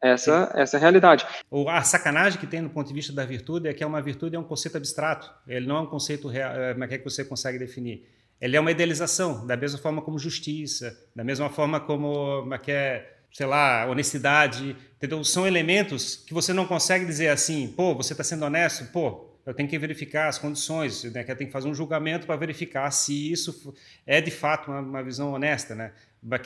Essa, 0.01 0.53
essa 0.55 0.77
é 0.77 0.79
a 0.79 0.81
realidade. 0.81 1.27
A 1.69 1.83
sacanagem 1.83 2.39
que 2.39 2.47
tem 2.47 2.61
no 2.61 2.71
ponto 2.71 2.87
de 2.87 2.95
vista 2.95 3.13
da 3.13 3.25
virtude 3.25 3.69
é 3.69 3.75
que 3.75 3.83
é 3.83 3.87
uma 3.87 4.01
virtude 4.01 4.37
é 4.37 4.39
um 4.39 4.45
conceito 4.45 4.77
abstrato. 4.77 5.31
Ele 5.47 5.67
não 5.67 5.77
é 5.77 5.81
um 5.81 5.87
conceito 5.87 6.29
real, 6.29 6.53
é, 6.53 6.77
é 6.79 6.99
que 6.99 7.05
você 7.05 7.25
consegue 7.25 7.59
definir. 7.59 8.09
Ele 8.41 8.57
é 8.57 8.61
uma 8.61 8.71
idealização, 8.71 9.45
da 9.45 9.57
mesma 9.57 9.79
forma 9.79 10.01
como 10.01 10.19
justiça, 10.19 10.97
da 11.15 11.25
mesma 11.25 11.51
forma 11.51 11.81
como 11.81 12.49
que 12.63 12.71
é, 12.71 13.17
sei 13.33 13.47
lá, 13.47 13.87
honestidade. 13.87 14.77
Entendeu? 14.97 15.25
São 15.25 15.47
elementos 15.47 16.17
que 16.17 16.33
você 16.33 16.53
não 16.53 16.67
consegue 16.67 17.05
dizer 17.05 17.29
assim, 17.29 17.67
pô, 17.77 17.95
você 17.95 18.13
está 18.13 18.23
sendo 18.23 18.45
honesto, 18.45 18.85
pô, 18.93 19.29
eu 19.45 19.55
tenho 19.55 19.69
que 19.69 19.79
verificar 19.79 20.29
as 20.29 20.39
condições, 20.39 21.05
né, 21.05 21.25
que 21.25 21.33
eu 21.33 21.37
tenho 21.37 21.49
que 21.49 21.53
fazer 21.53 21.69
um 21.69 21.75
julgamento 21.75 22.27
para 22.27 22.37
verificar 22.37 22.91
se 22.91 23.33
isso 23.33 23.75
é 24.07 24.21
de 24.21 24.31
fato 24.31 24.71
uma, 24.71 24.81
uma 24.81 25.03
visão 25.03 25.33
honesta, 25.33 25.75
né? 25.75 25.93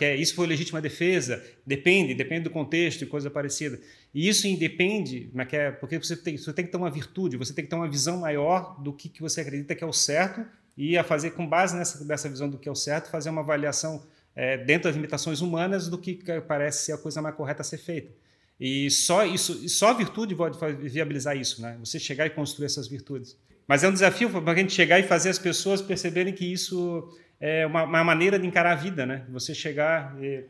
É, 0.01 0.17
isso 0.17 0.35
foi 0.35 0.47
legítima 0.47 0.81
defesa, 0.81 1.43
depende, 1.67 2.15
depende 2.15 2.45
do 2.45 2.51
contexto 2.51 3.03
e 3.03 3.07
coisa 3.07 3.31
parecida. 3.31 3.81
E 4.15 4.29
isso 4.29 4.47
independe, 4.47 5.31
é, 5.51 5.71
porque 5.71 5.99
você 5.99 6.17
tem, 6.17 6.37
você 6.37 6.53
tem 6.53 6.65
que 6.65 6.71
ter 6.71 6.77
uma 6.77 6.91
virtude, 6.91 7.37
você 7.37 7.55
tem 7.55 7.65
que 7.65 7.71
ter 7.71 7.77
uma 7.77 7.89
visão 7.89 8.19
maior 8.19 8.81
do 8.83 8.93
que, 8.93 9.09
que 9.09 9.21
você 9.23 9.41
acredita 9.41 9.75
que 9.75 9.83
é 9.83 9.87
o 9.87 9.93
certo 9.93 10.45
e 10.77 10.97
a 10.99 11.05
fazer 11.05 11.31
com 11.33 11.47
base 11.47 11.77
nessa 11.77 12.05
dessa 12.05 12.29
visão 12.29 12.49
do 12.49 12.59
que 12.59 12.69
é 12.69 12.73
o 12.73 12.75
certo, 12.75 13.11
fazer 13.11 13.31
uma 13.31 13.41
avaliação 13.41 14.03
é, 14.35 14.59
dentro 14.59 14.85
das 14.85 14.95
limitações 14.95 15.41
humanas 15.41 15.89
do 15.89 15.99
que 15.99 16.19
parece 16.47 16.87
ser 16.87 16.93
a 16.93 16.99
coisa 16.99 17.23
mais 17.23 17.35
correta 17.35 17.63
a 17.63 17.65
ser 17.65 17.79
feita. 17.79 18.13
E 18.61 18.91
só 18.91 19.25
isso, 19.25 19.69
só 19.69 19.89
a 19.89 19.93
virtude 19.93 20.35
pode 20.35 20.59
viabilizar 20.89 21.37
isso, 21.37 21.61
né? 21.61 21.77
Você 21.81 21.99
chegar 21.99 22.27
e 22.27 22.31
construir 22.31 22.67
essas 22.67 22.87
virtudes. 22.87 23.37
Mas 23.67 23.83
é 23.83 23.89
um 23.89 23.93
desafio 23.93 24.31
para 24.31 24.53
a 24.53 24.57
gente 24.57 24.73
chegar 24.73 25.01
e 25.01 25.03
fazer 25.03 25.31
as 25.31 25.39
pessoas 25.39 25.81
perceberem 25.81 26.33
que 26.33 26.45
isso 26.45 27.09
é 27.43 27.67
uma, 27.67 27.83
uma 27.83 28.05
maneira 28.05 28.39
de 28.39 28.47
encarar 28.47 28.73
a 28.73 28.77
vida, 28.77 29.05
né? 29.05 29.25
Você 29.31 29.53
chegar 29.53 30.17
e 30.23 30.45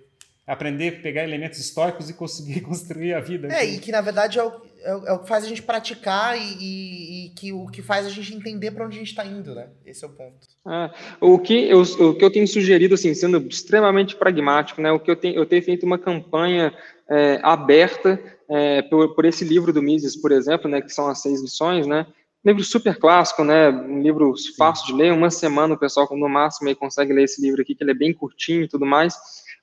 aprender, 0.47 1.01
pegar 1.01 1.25
elementos 1.25 1.59
históricos 1.59 2.11
e 2.11 2.13
conseguir 2.13 2.61
construir 2.63 3.15
a 3.15 3.21
vida. 3.21 3.49
É, 3.49 3.65
e 3.65 3.79
que 3.79 3.91
na 3.91 4.03
verdade 4.03 4.39
é 4.39 4.45
o, 4.45 4.53
é 4.83 4.95
o, 4.95 5.07
é 5.07 5.13
o 5.15 5.19
que 5.21 5.29
faz 5.29 5.43
a 5.45 5.49
gente 5.49 5.63
praticar 5.63 6.37
e, 6.37 6.43
e, 6.61 7.27
e, 7.27 7.29
que 7.31 7.51
o 7.51 7.67
que 7.67 7.81
faz 7.81 8.07
a 8.07 8.11
gente 8.11 8.35
entender 8.35 8.73
para 8.73 8.85
onde 8.85 8.97
a 8.97 8.99
gente 8.99 9.09
está 9.09 9.25
indo, 9.25 9.55
né? 9.55 9.69
Esse 9.87 10.05
é 10.05 10.07
o 10.07 10.11
ponto. 10.11 10.47
É, 10.69 10.91
o, 11.19 11.39
que 11.39 11.71
eu, 11.71 11.81
o 11.81 12.15
que 12.15 12.25
eu 12.25 12.31
tenho 12.31 12.47
sugerido, 12.47 12.95
assim, 12.95 13.15
sendo 13.15 13.39
extremamente 13.49 14.15
pragmático, 14.15 14.83
né? 14.83 14.93
O 14.93 15.01
que 15.01 15.11
eu 15.11 15.17
tenho, 15.17 15.35
eu 15.37 15.47
tenho 15.47 15.63
feito 15.63 15.87
uma 15.87 15.99
campanha 15.99 16.75
é, 17.09 17.41
aberta 17.43 18.21
é, 18.51 18.83
por, 18.83 19.15
por, 19.15 19.25
esse 19.25 19.47
livro 19.47 19.73
do 19.73 19.83
Mises, 19.83 20.15
por 20.15 20.31
exemplo, 20.31 20.71
né, 20.71 20.83
que 20.83 20.93
são 20.93 21.09
as 21.09 21.23
seis 21.23 21.41
lições, 21.41 21.87
né, 21.87 22.07
livro 22.45 22.63
super 22.65 22.99
clássico, 22.99 23.45
né, 23.45 23.71
um 23.71 24.03
livro 24.03 24.35
fácil 24.57 24.87
de 24.87 24.95
ler, 24.95 25.13
uma 25.13 25.31
semana 25.31 25.75
o 25.75 25.79
pessoal 25.79 26.09
no 26.11 26.29
máximo 26.29 26.69
aí 26.69 26.75
consegue 26.75 27.13
ler 27.13 27.25
esse 27.25 27.41
livro 27.41 27.63
aqui, 27.63 27.75
que 27.75 27.85
ele 27.85 27.93
é 27.93 27.95
bem 27.95 28.13
curtinho 28.13 28.65
e 28.65 28.69
tudo 28.69 28.85
mais, 28.85 29.17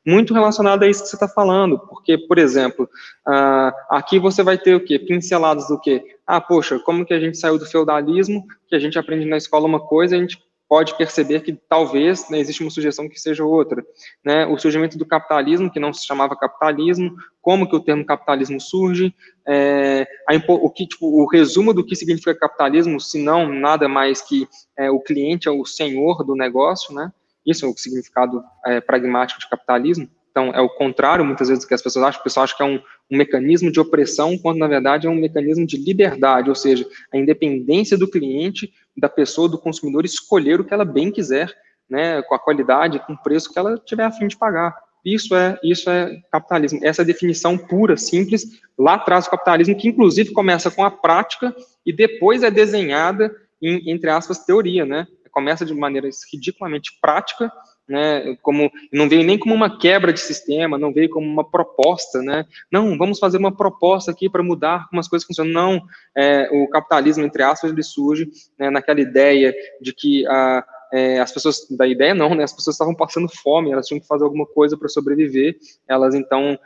muito 0.05 0.33
relacionado 0.33 0.83
a 0.83 0.87
isso 0.87 1.03
que 1.03 1.09
você 1.09 1.15
está 1.15 1.27
falando, 1.27 1.77
porque, 1.77 2.17
por 2.17 2.37
exemplo, 2.37 2.89
uh, 3.27 3.71
aqui 3.89 4.17
você 4.17 4.41
vai 4.41 4.57
ter 4.57 4.75
o 4.75 4.83
quê? 4.83 4.97
Pinceladas 4.97 5.67
do 5.67 5.79
quê? 5.79 6.03
Ah, 6.25 6.39
poxa, 6.39 6.79
como 6.79 7.05
que 7.05 7.13
a 7.13 7.19
gente 7.19 7.37
saiu 7.37 7.59
do 7.59 7.65
feudalismo, 7.65 8.45
que 8.67 8.75
a 8.75 8.79
gente 8.79 8.97
aprende 8.97 9.25
na 9.25 9.37
escola 9.37 9.65
uma 9.65 9.79
coisa, 9.79 10.15
a 10.15 10.19
gente 10.19 10.41
pode 10.69 10.95
perceber 10.95 11.41
que 11.41 11.53
talvez 11.67 12.29
né, 12.29 12.39
existe 12.39 12.61
uma 12.61 12.69
sugestão 12.69 13.09
que 13.09 13.19
seja 13.19 13.43
outra. 13.43 13.83
Né? 14.23 14.45
O 14.45 14.55
surgimento 14.57 14.99
do 14.99 15.05
capitalismo, 15.05 15.71
que 15.71 15.79
não 15.79 15.91
se 15.91 16.05
chamava 16.05 16.35
capitalismo, 16.35 17.15
como 17.41 17.67
que 17.67 17.75
o 17.75 17.79
termo 17.79 18.05
capitalismo 18.05 18.61
surge, 18.61 19.13
é, 19.47 20.07
a, 20.29 20.35
o, 20.53 20.69
que, 20.69 20.85
tipo, 20.85 21.07
o 21.07 21.27
resumo 21.27 21.73
do 21.73 21.83
que 21.83 21.95
significa 21.95 22.35
capitalismo, 22.35 23.01
se 23.01 23.17
não 23.21 23.51
nada 23.51 23.89
mais 23.89 24.21
que 24.21 24.47
é, 24.77 24.91
o 24.91 24.99
cliente 24.99 25.47
é 25.47 25.51
o 25.51 25.65
senhor 25.65 26.23
do 26.23 26.35
negócio, 26.35 26.93
né? 26.93 27.11
isso 27.43 27.65
é 27.65 27.67
o 27.67 27.75
significado 27.75 28.43
é, 28.65 28.79
pragmático 28.79 29.39
de 29.39 29.49
capitalismo. 29.49 30.07
Então, 30.39 30.53
é 30.53 30.61
o 30.61 30.69
contrário, 30.69 31.25
muitas 31.25 31.49
vezes, 31.49 31.65
do 31.65 31.67
que 31.67 31.73
as 31.73 31.81
pessoas 31.81 32.05
acham. 32.05 32.21
O 32.21 32.23
pessoal 32.23 32.45
acha 32.45 32.55
que 32.55 32.63
é 32.63 32.65
um, 32.65 32.79
um, 33.11 33.17
mecanismo 33.17 33.69
de 33.69 33.77
opressão, 33.77 34.37
quando, 34.37 34.57
na 34.57 34.67
verdade, 34.67 35.05
é 35.05 35.09
um 35.09 35.15
mecanismo 35.15 35.67
de 35.67 35.75
liberdade, 35.75 36.47
ou 36.47 36.55
seja, 36.55 36.87
a 37.13 37.17
independência 37.17 37.97
do 37.97 38.09
cliente, 38.09 38.71
da 38.95 39.09
pessoa, 39.09 39.49
do 39.49 39.59
consumidor, 39.59 40.05
escolher 40.05 40.61
o 40.61 40.63
que 40.63 40.73
ela 40.73 40.85
bem 40.85 41.11
quiser, 41.11 41.53
né, 41.89 42.21
com 42.21 42.35
a 42.35 42.39
qualidade, 42.39 42.99
com 43.05 43.13
o 43.13 43.17
preço 43.21 43.51
que 43.51 43.59
ela 43.59 43.77
tiver 43.77 44.05
a 44.05 44.11
fim 44.11 44.27
de 44.27 44.37
pagar. 44.37 44.73
Isso 45.03 45.35
é, 45.35 45.59
isso 45.61 45.89
é 45.89 46.21
capitalismo. 46.31 46.79
Essa 46.83 47.03
definição 47.03 47.57
pura, 47.57 47.97
simples, 47.97 48.61
lá 48.77 48.93
atrás 48.93 49.25
do 49.25 49.31
capitalismo, 49.31 49.75
que 49.75 49.89
inclusive 49.89 50.31
começa 50.31 50.71
com 50.71 50.85
a 50.85 50.91
prática 50.91 51.53
e 51.85 51.91
depois 51.91 52.43
é 52.43 52.51
desenhada 52.51 53.35
em, 53.61 53.91
entre 53.91 54.09
aspas, 54.09 54.45
teoria, 54.45 54.85
né? 54.85 55.05
Começa 55.31 55.65
de 55.65 55.73
maneira 55.73 56.09
ridiculamente 56.31 56.97
prática 57.01 57.51
né, 57.89 58.37
como 58.43 58.71
não 58.93 59.09
veio 59.09 59.23
nem 59.23 59.37
como 59.37 59.55
uma 59.55 59.79
quebra 59.79 60.13
de 60.13 60.19
sistema, 60.19 60.77
não 60.77 60.93
veio 60.93 61.09
como 61.09 61.25
uma 61.27 61.43
proposta, 61.43 62.21
né, 62.21 62.45
não, 62.71 62.97
vamos 62.97 63.17
fazer 63.17 63.37
uma 63.39 63.51
proposta 63.51 64.11
aqui 64.11 64.29
para 64.29 64.43
mudar 64.43 64.87
como 64.89 64.99
as 64.99 65.07
coisas 65.07 65.25
funcionam, 65.25 65.51
não, 65.51 65.81
é, 66.15 66.47
o 66.51 66.69
capitalismo, 66.69 67.23
entre 67.23 67.41
aspas, 67.41 67.71
ele 67.71 67.81
surge 67.81 68.29
né, 68.57 68.69
naquela 68.69 69.01
ideia 69.01 69.53
de 69.81 69.91
que 69.91 70.25
a, 70.27 70.63
é, 70.93 71.19
as 71.19 71.31
pessoas, 71.31 71.67
da 71.71 71.87
ideia 71.87 72.13
não, 72.13 72.35
né, 72.35 72.43
as 72.43 72.53
pessoas 72.53 72.75
estavam 72.75 72.93
passando 72.93 73.27
fome, 73.27 73.71
elas 73.71 73.87
tinham 73.87 73.99
que 73.99 74.07
fazer 74.07 74.23
alguma 74.23 74.45
coisa 74.45 74.77
para 74.77 74.87
sobreviver, 74.87 75.57
elas 75.87 76.13
então 76.13 76.57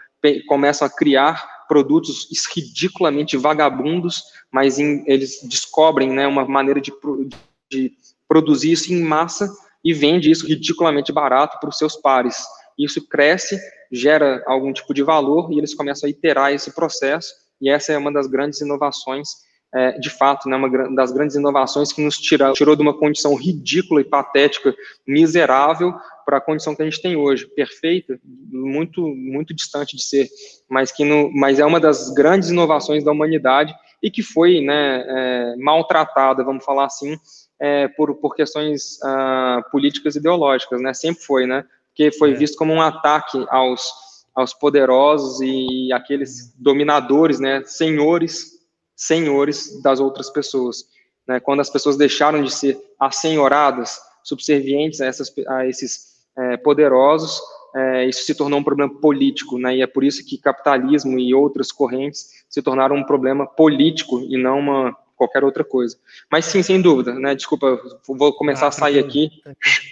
começam 0.47 0.87
a 0.87 0.89
criar 0.89 1.65
produtos 1.67 2.27
ridiculamente 2.55 3.35
vagabundos, 3.35 4.23
mas 4.51 4.79
em, 4.79 5.03
eles 5.07 5.41
descobrem 5.43 6.09
né, 6.11 6.27
uma 6.27 6.45
maneira 6.45 6.79
de, 6.79 6.93
de 7.69 7.91
produzir 8.27 8.71
isso 8.71 8.93
em 8.93 9.01
massa 9.01 9.49
e 9.83 9.93
vende 9.93 10.31
isso 10.31 10.47
ridiculamente 10.47 11.11
barato 11.11 11.59
para 11.59 11.69
os 11.69 11.77
seus 11.77 11.95
pares. 11.95 12.43
Isso 12.77 13.07
cresce, 13.07 13.59
gera 13.91 14.43
algum 14.47 14.71
tipo 14.73 14.93
de 14.93 15.03
valor 15.03 15.51
e 15.51 15.57
eles 15.57 15.73
começam 15.73 16.07
a 16.07 16.09
iterar 16.09 16.53
esse 16.53 16.73
processo. 16.73 17.33
E 17.61 17.69
essa 17.69 17.93
é 17.93 17.97
uma 17.97 18.11
das 18.11 18.27
grandes 18.27 18.61
inovações, 18.61 19.29
é, 19.73 19.91
de 19.99 20.09
fato, 20.09 20.49
né, 20.49 20.55
uma 20.55 20.95
das 20.95 21.11
grandes 21.11 21.35
inovações 21.35 21.91
que 21.91 22.03
nos 22.03 22.17
tira, 22.17 22.53
tirou 22.53 22.75
de 22.75 22.81
uma 22.81 22.97
condição 22.97 23.35
ridícula 23.35 24.01
e 24.01 24.05
patética, 24.05 24.73
miserável, 25.07 25.93
para 26.25 26.37
a 26.37 26.41
condição 26.41 26.75
que 26.75 26.81
a 26.81 26.85
gente 26.85 27.01
tem 27.01 27.15
hoje, 27.15 27.47
perfeita, 27.55 28.19
muito 28.23 29.01
muito 29.01 29.53
distante 29.53 29.95
de 29.95 30.03
ser, 30.03 30.29
mas 30.69 30.91
que 30.91 31.03
no, 31.03 31.31
mas 31.33 31.59
é 31.59 31.65
uma 31.65 31.79
das 31.79 32.13
grandes 32.13 32.49
inovações 32.49 33.03
da 33.03 33.11
humanidade 33.11 33.73
e 34.01 34.09
que 34.09 34.21
foi 34.21 34.61
né, 34.61 35.03
é, 35.07 35.55
maltratada, 35.57 36.43
vamos 36.43 36.63
falar 36.63 36.85
assim, 36.85 37.17
é, 37.63 37.87
por, 37.87 38.13
por 38.15 38.35
questões 38.35 38.99
uh, 39.01 39.63
políticas 39.71 40.17
ideológicas, 40.17 40.81
né? 40.81 40.93
Sempre 40.93 41.23
foi, 41.23 41.47
né? 41.47 41.63
Porque 41.87 42.11
foi 42.11 42.31
é. 42.31 42.33
visto 42.33 42.57
como 42.57 42.73
um 42.73 42.81
ataque 42.81 43.41
aos, 43.49 43.89
aos 44.35 44.53
poderosos 44.53 45.39
e 45.39 45.89
aqueles 45.93 46.53
dominadores, 46.57 47.39
né? 47.39 47.63
Senhores, 47.63 48.59
senhores 48.93 49.81
das 49.81 50.01
outras 50.01 50.29
pessoas. 50.29 50.83
Né? 51.25 51.39
Quando 51.39 51.61
as 51.61 51.69
pessoas 51.69 51.95
deixaram 51.95 52.43
de 52.43 52.53
ser 52.53 52.77
assenhoradas, 52.99 53.97
subservientes 54.25 54.99
a, 54.99 55.05
essas, 55.05 55.33
a 55.47 55.65
esses 55.65 56.17
é, 56.37 56.57
poderosos, 56.57 57.39
é, 57.73 58.05
isso 58.05 58.25
se 58.25 58.35
tornou 58.35 58.59
um 58.59 58.63
problema 58.63 58.93
político, 58.99 59.57
né? 59.57 59.77
E 59.77 59.81
é 59.81 59.87
por 59.87 60.03
isso 60.03 60.25
que 60.25 60.37
capitalismo 60.37 61.17
e 61.17 61.33
outras 61.33 61.71
correntes 61.71 62.43
se 62.49 62.61
tornaram 62.61 62.97
um 62.97 63.05
problema 63.05 63.47
político 63.47 64.19
e 64.19 64.35
não 64.35 64.59
uma 64.59 65.02
qualquer 65.15 65.43
outra 65.43 65.63
coisa. 65.63 65.97
Mas 66.31 66.45
sim, 66.45 66.61
sem 66.61 66.81
dúvida, 66.81 67.13
né? 67.13 67.35
Desculpa, 67.35 67.79
vou 68.07 68.33
começar 68.33 68.65
ah, 68.65 68.69
a 68.69 68.71
sair 68.71 68.99
aqui. 68.99 69.29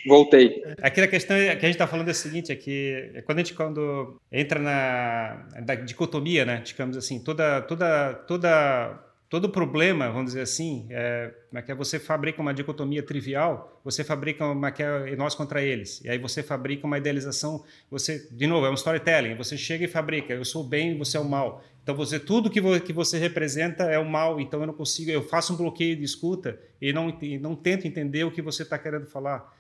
Voltei. 0.07 0.63
Aqui 0.81 1.01
a 1.01 1.07
questão 1.07 1.37
que 1.37 1.49
a 1.49 1.53
gente 1.53 1.71
está 1.71 1.87
falando 1.87 2.07
é 2.07 2.11
a 2.11 2.15
seguinte, 2.15 2.51
é 2.51 2.55
que 2.55 3.11
é 3.13 3.21
quando 3.21 3.39
a 3.39 3.41
gente 3.41 3.53
quando 3.53 4.19
entra 4.31 4.59
na, 4.59 5.47
na 5.65 5.75
dicotomia, 5.75 6.45
né? 6.45 6.61
Digamos 6.65 6.97
assim, 6.97 7.23
toda 7.23 7.61
toda 7.61 8.13
toda 8.27 9.11
todo 9.31 9.47
problema, 9.47 10.11
vamos 10.11 10.31
dizer 10.31 10.41
assim, 10.41 10.87
é, 10.89 11.31
é 11.53 11.61
que 11.61 11.71
é 11.71 11.75
você 11.75 11.97
fabrica 11.97 12.41
uma 12.41 12.53
dicotomia 12.53 13.01
trivial, 13.01 13.79
você 13.81 14.03
fabrica 14.03 14.45
uma 14.45 14.71
que 14.71 14.83
é 14.83 15.15
nós 15.15 15.33
contra 15.33 15.61
eles, 15.61 16.03
e 16.03 16.09
aí 16.09 16.17
você 16.17 16.43
fabrica 16.43 16.85
uma 16.85 16.97
idealização, 16.97 17.63
você, 17.89 18.27
de 18.29 18.45
novo, 18.45 18.65
é 18.65 18.69
um 18.69 18.73
storytelling, 18.73 19.35
você 19.35 19.55
chega 19.55 19.85
e 19.85 19.87
fabrica, 19.87 20.33
eu 20.33 20.43
sou 20.43 20.65
o 20.65 20.67
bem, 20.67 20.97
você 20.97 21.15
é 21.15 21.19
o 21.21 21.23
mal. 21.23 21.63
Então 21.83 21.95
você 21.95 22.19
tudo 22.19 22.49
que, 22.49 22.61
que 22.81 22.93
você 22.93 23.17
representa 23.17 23.83
é 23.85 23.97
o 23.97 24.05
mal, 24.05 24.39
então 24.39 24.61
eu 24.61 24.67
não 24.67 24.73
consigo, 24.73 25.09
eu 25.09 25.23
faço 25.23 25.53
um 25.53 25.57
bloqueio 25.57 25.95
de 25.95 26.03
escuta 26.03 26.59
e 26.79 26.93
não, 26.93 27.17
e 27.21 27.37
não 27.39 27.55
tento 27.55 27.87
entender 27.87 28.23
o 28.23 28.31
que 28.31 28.41
você 28.41 28.63
está 28.63 28.77
querendo 28.77 29.07
falar. 29.07 29.51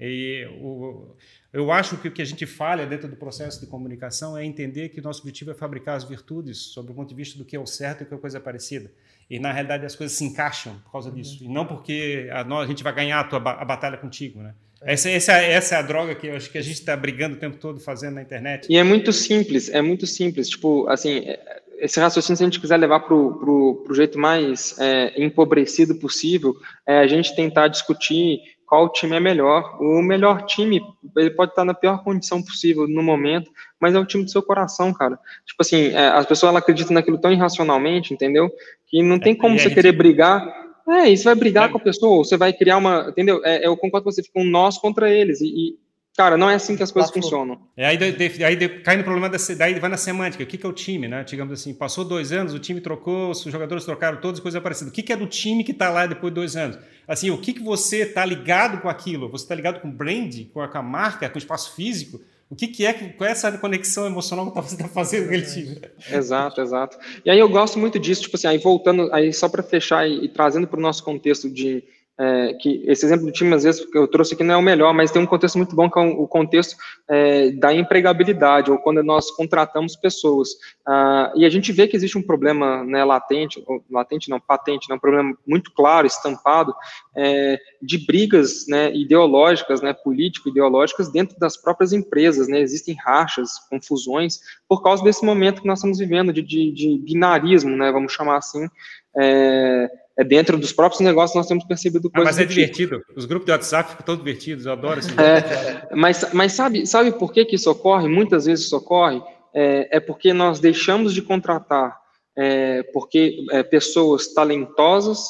E 0.00 0.46
o, 0.60 1.14
eu 1.52 1.72
acho 1.72 1.96
que 1.96 2.08
o 2.08 2.12
que 2.12 2.22
a 2.22 2.24
gente 2.24 2.46
falha 2.46 2.86
dentro 2.86 3.08
do 3.08 3.16
processo 3.16 3.60
de 3.60 3.66
comunicação 3.66 4.36
é 4.38 4.44
entender 4.44 4.90
que 4.90 5.00
o 5.00 5.02
nosso 5.02 5.20
objetivo 5.20 5.50
é 5.50 5.54
fabricar 5.54 5.96
as 5.96 6.04
virtudes 6.04 6.58
sob 6.58 6.92
o 6.92 6.94
ponto 6.94 7.08
de 7.08 7.14
vista 7.14 7.36
do 7.36 7.44
que 7.44 7.56
é 7.56 7.60
o 7.60 7.66
certo 7.66 8.02
e 8.02 8.06
que 8.06 8.14
é 8.14 8.16
coisa 8.16 8.38
parecida. 8.38 8.90
E 9.28 9.38
na 9.38 9.52
realidade 9.52 9.84
as 9.84 9.96
coisas 9.96 10.16
se 10.16 10.24
encaixam 10.24 10.78
por 10.84 10.92
causa 10.92 11.10
disso. 11.10 11.42
Uhum. 11.42 11.50
E 11.50 11.52
não 11.52 11.66
porque 11.66 12.28
a, 12.32 12.44
nós, 12.44 12.64
a 12.64 12.66
gente 12.68 12.82
vai 12.82 12.94
ganhar 12.94 13.20
a, 13.20 13.24
tua, 13.24 13.38
a 13.38 13.64
batalha 13.64 13.96
contigo, 13.96 14.40
né? 14.40 14.54
É. 14.80 14.92
Essa, 14.92 15.10
essa, 15.10 15.32
essa 15.32 15.74
é 15.74 15.78
a 15.78 15.82
droga 15.82 16.14
que 16.14 16.28
eu 16.28 16.36
acho 16.36 16.50
que 16.50 16.58
a 16.58 16.62
gente 16.62 16.78
está 16.78 16.96
brigando 16.96 17.36
o 17.36 17.38
tempo 17.38 17.56
todo 17.56 17.80
fazendo 17.80 18.14
na 18.14 18.22
internet. 18.22 18.68
E 18.70 18.76
é 18.76 18.84
muito 18.84 19.12
simples, 19.12 19.68
é 19.68 19.82
muito 19.82 20.06
simples. 20.06 20.48
Tipo, 20.48 20.88
assim, 20.88 21.18
é, 21.18 21.62
esse 21.78 22.00
raciocínio, 22.00 22.36
se 22.36 22.42
a 22.42 22.46
gente 22.46 22.60
quiser 22.60 22.76
levar 22.76 23.00
para 23.00 23.14
o 23.14 23.84
jeito 23.92 24.18
mais 24.18 24.76
é, 24.78 25.22
empobrecido 25.22 25.94
possível, 25.96 26.54
é 26.86 26.98
a 26.98 27.06
gente 27.06 27.34
tentar 27.34 27.68
discutir 27.68 28.40
qual 28.68 28.92
time 28.92 29.16
é 29.16 29.20
melhor. 29.20 29.78
O 29.80 30.02
melhor 30.02 30.44
time, 30.44 30.82
ele 31.16 31.30
pode 31.30 31.52
estar 31.52 31.64
na 31.64 31.72
pior 31.72 32.04
condição 32.04 32.42
possível 32.42 32.86
no 32.86 33.02
momento, 33.02 33.50
mas 33.80 33.94
é 33.94 33.98
o 33.98 34.04
time 34.04 34.24
do 34.24 34.30
seu 34.30 34.42
coração, 34.42 34.92
cara. 34.92 35.18
Tipo 35.46 35.60
assim, 35.60 35.88
é, 35.88 36.08
as 36.08 36.26
pessoas 36.26 36.54
acreditam 36.54 36.94
naquilo 36.94 37.18
tão 37.18 37.32
irracionalmente, 37.32 38.12
entendeu? 38.12 38.50
Que 38.86 39.02
não 39.02 39.18
tem 39.18 39.32
é, 39.32 39.36
como 39.36 39.54
é, 39.54 39.58
você 39.58 39.70
querer 39.70 39.92
brigar. 39.92 40.46
É, 40.88 41.08
e 41.08 41.16
você 41.16 41.24
vai 41.24 41.34
brigar 41.34 41.68
é. 41.68 41.72
com 41.72 41.78
a 41.78 41.80
pessoa, 41.80 42.16
ou 42.16 42.24
você 42.24 42.36
vai 42.36 42.52
criar 42.52 42.76
uma. 42.76 43.06
Entendeu? 43.08 43.40
É, 43.44 43.66
eu 43.66 43.76
concordo 43.76 44.04
com 44.04 44.10
você, 44.10 44.22
fica 44.22 44.40
um 44.40 44.44
nós 44.44 44.76
contra 44.78 45.10
eles. 45.10 45.40
E, 45.40 45.46
e 45.46 45.78
Cara, 46.18 46.36
não 46.36 46.50
é 46.50 46.56
assim 46.56 46.76
que 46.76 46.82
as 46.82 46.90
coisas 46.90 47.12
funcionam. 47.12 47.60
É, 47.76 47.86
aí, 47.86 47.96
de, 47.96 48.10
de, 48.10 48.44
aí 48.44 48.56
de, 48.56 48.68
cai 48.80 48.96
no 48.96 49.04
problema 49.04 49.28
da 49.28 49.38
daí 49.56 49.78
vai 49.78 49.88
na 49.88 49.96
semântica. 49.96 50.42
O 50.42 50.46
que, 50.48 50.58
que 50.58 50.66
é 50.66 50.68
o 50.68 50.72
time, 50.72 51.06
né? 51.06 51.22
Digamos 51.22 51.52
assim, 51.52 51.72
passou 51.72 52.04
dois 52.04 52.32
anos, 52.32 52.52
o 52.52 52.58
time 52.58 52.80
trocou, 52.80 53.30
os 53.30 53.40
jogadores 53.44 53.84
trocaram 53.84 54.20
todos, 54.20 54.40
coisa 54.40 54.60
parecida. 54.60 54.90
O 54.90 54.92
que, 54.92 55.00
que 55.00 55.12
é 55.12 55.16
do 55.16 55.28
time 55.28 55.62
que 55.62 55.70
está 55.70 55.90
lá 55.90 56.06
depois 56.06 56.32
de 56.32 56.34
dois 56.34 56.56
anos? 56.56 56.76
Assim, 57.06 57.30
o 57.30 57.38
que, 57.38 57.52
que 57.52 57.62
você 57.62 57.98
está 57.98 58.24
ligado 58.24 58.80
com 58.80 58.88
aquilo? 58.88 59.28
Você 59.28 59.44
está 59.44 59.54
ligado 59.54 59.80
com 59.80 59.86
o 59.86 59.92
brand, 59.92 60.34
com 60.52 60.60
a, 60.60 60.66
com 60.66 60.78
a, 60.78 60.82
marca, 60.82 61.30
com 61.30 61.36
o 61.36 61.38
espaço 61.38 61.76
físico? 61.76 62.20
O 62.50 62.56
que, 62.56 62.66
que 62.66 62.84
é, 62.84 62.92
qual 62.92 63.28
é 63.28 63.30
essa 63.30 63.56
conexão 63.56 64.04
emocional 64.04 64.50
que 64.50 64.60
você 64.60 64.74
está 64.74 64.88
fazendo 64.88 65.28
com 65.28 65.28
aquele 65.28 65.46
time? 65.46 65.80
Exato, 66.10 66.60
exato. 66.60 66.98
E 67.24 67.30
aí 67.30 67.38
eu 67.38 67.48
gosto 67.48 67.78
muito 67.78 67.96
disso, 67.96 68.22
tipo 68.22 68.36
assim, 68.36 68.48
aí 68.48 68.58
voltando, 68.58 69.08
aí 69.14 69.32
só 69.32 69.48
para 69.48 69.62
fechar 69.62 70.04
e, 70.08 70.24
e 70.24 70.28
trazendo 70.28 70.66
para 70.66 70.80
o 70.80 70.82
nosso 70.82 71.04
contexto 71.04 71.48
de 71.48 71.84
é, 72.18 72.54
que 72.54 72.82
esse 72.86 73.06
exemplo 73.06 73.26
do 73.26 73.32
time, 73.32 73.54
às 73.54 73.62
vezes, 73.62 73.84
que 73.84 73.96
eu 73.96 74.08
trouxe 74.08 74.34
aqui 74.34 74.42
não 74.42 74.54
é 74.54 74.56
o 74.56 74.62
melhor, 74.62 74.92
mas 74.92 75.12
tem 75.12 75.22
um 75.22 75.26
contexto 75.26 75.56
muito 75.56 75.76
bom, 75.76 75.88
que 75.88 75.98
é 75.98 76.02
o 76.02 76.26
contexto 76.26 76.76
é, 77.08 77.52
da 77.52 77.72
empregabilidade, 77.72 78.72
ou 78.72 78.78
quando 78.78 79.02
nós 79.04 79.30
contratamos 79.30 79.94
pessoas. 79.94 80.48
Ah, 80.84 81.32
e 81.36 81.44
a 81.44 81.48
gente 81.48 81.70
vê 81.70 81.86
que 81.86 81.96
existe 81.96 82.18
um 82.18 82.22
problema 82.22 82.82
né, 82.82 83.04
latente, 83.04 83.62
ou, 83.66 83.84
latente 83.88 84.28
não, 84.28 84.40
patente, 84.40 84.88
né, 84.88 84.96
um 84.96 84.98
problema 84.98 85.32
muito 85.46 85.72
claro, 85.72 86.08
estampado, 86.08 86.74
é, 87.16 87.56
de 87.80 88.04
brigas 88.04 88.66
né, 88.66 88.92
ideológicas, 88.92 89.80
né, 89.80 89.92
político-ideológicas 89.92 91.12
dentro 91.12 91.38
das 91.38 91.56
próprias 91.56 91.92
empresas. 91.92 92.48
Né, 92.48 92.58
existem 92.60 92.96
rachas, 92.96 93.50
confusões, 93.70 94.40
por 94.68 94.82
causa 94.82 95.04
desse 95.04 95.24
momento 95.24 95.62
que 95.62 95.68
nós 95.68 95.78
estamos 95.78 95.98
vivendo, 95.98 96.32
de, 96.32 96.42
de, 96.42 96.72
de 96.72 96.98
binarismo, 96.98 97.76
né, 97.76 97.92
vamos 97.92 98.12
chamar 98.12 98.38
assim, 98.38 98.68
é, 99.16 99.88
é 100.18 100.24
dentro 100.24 100.58
dos 100.58 100.72
próprios 100.72 101.00
negócios 101.00 101.36
nós 101.36 101.46
temos 101.46 101.64
percebido 101.64 102.10
coisas. 102.10 102.28
Ah, 102.28 102.30
mas 102.30 102.38
é 102.38 102.42
tipo. 102.42 102.54
divertido. 102.54 103.02
Os 103.16 103.24
grupos 103.24 103.46
de 103.46 103.52
WhatsApp 103.52 103.90
ficam 103.90 104.04
todos 104.04 104.24
divertidos, 104.24 104.66
eu 104.66 104.72
adoro 104.72 105.00
esse 105.00 105.10
é, 105.20 105.88
mas, 105.94 106.32
mas 106.32 106.52
sabe, 106.52 106.86
sabe 106.86 107.12
por 107.12 107.32
que, 107.32 107.44
que 107.44 107.56
isso 107.56 107.70
ocorre? 107.70 108.08
Muitas 108.08 108.46
vezes 108.46 108.66
isso 108.66 108.76
ocorre. 108.76 109.22
É, 109.54 109.96
é 109.96 110.00
porque 110.00 110.32
nós 110.32 110.60
deixamos 110.60 111.14
de 111.14 111.22
contratar 111.22 111.96
é, 112.36 112.84
porque 112.92 113.44
é, 113.50 113.64
pessoas 113.64 114.32
talentosas 114.32 115.28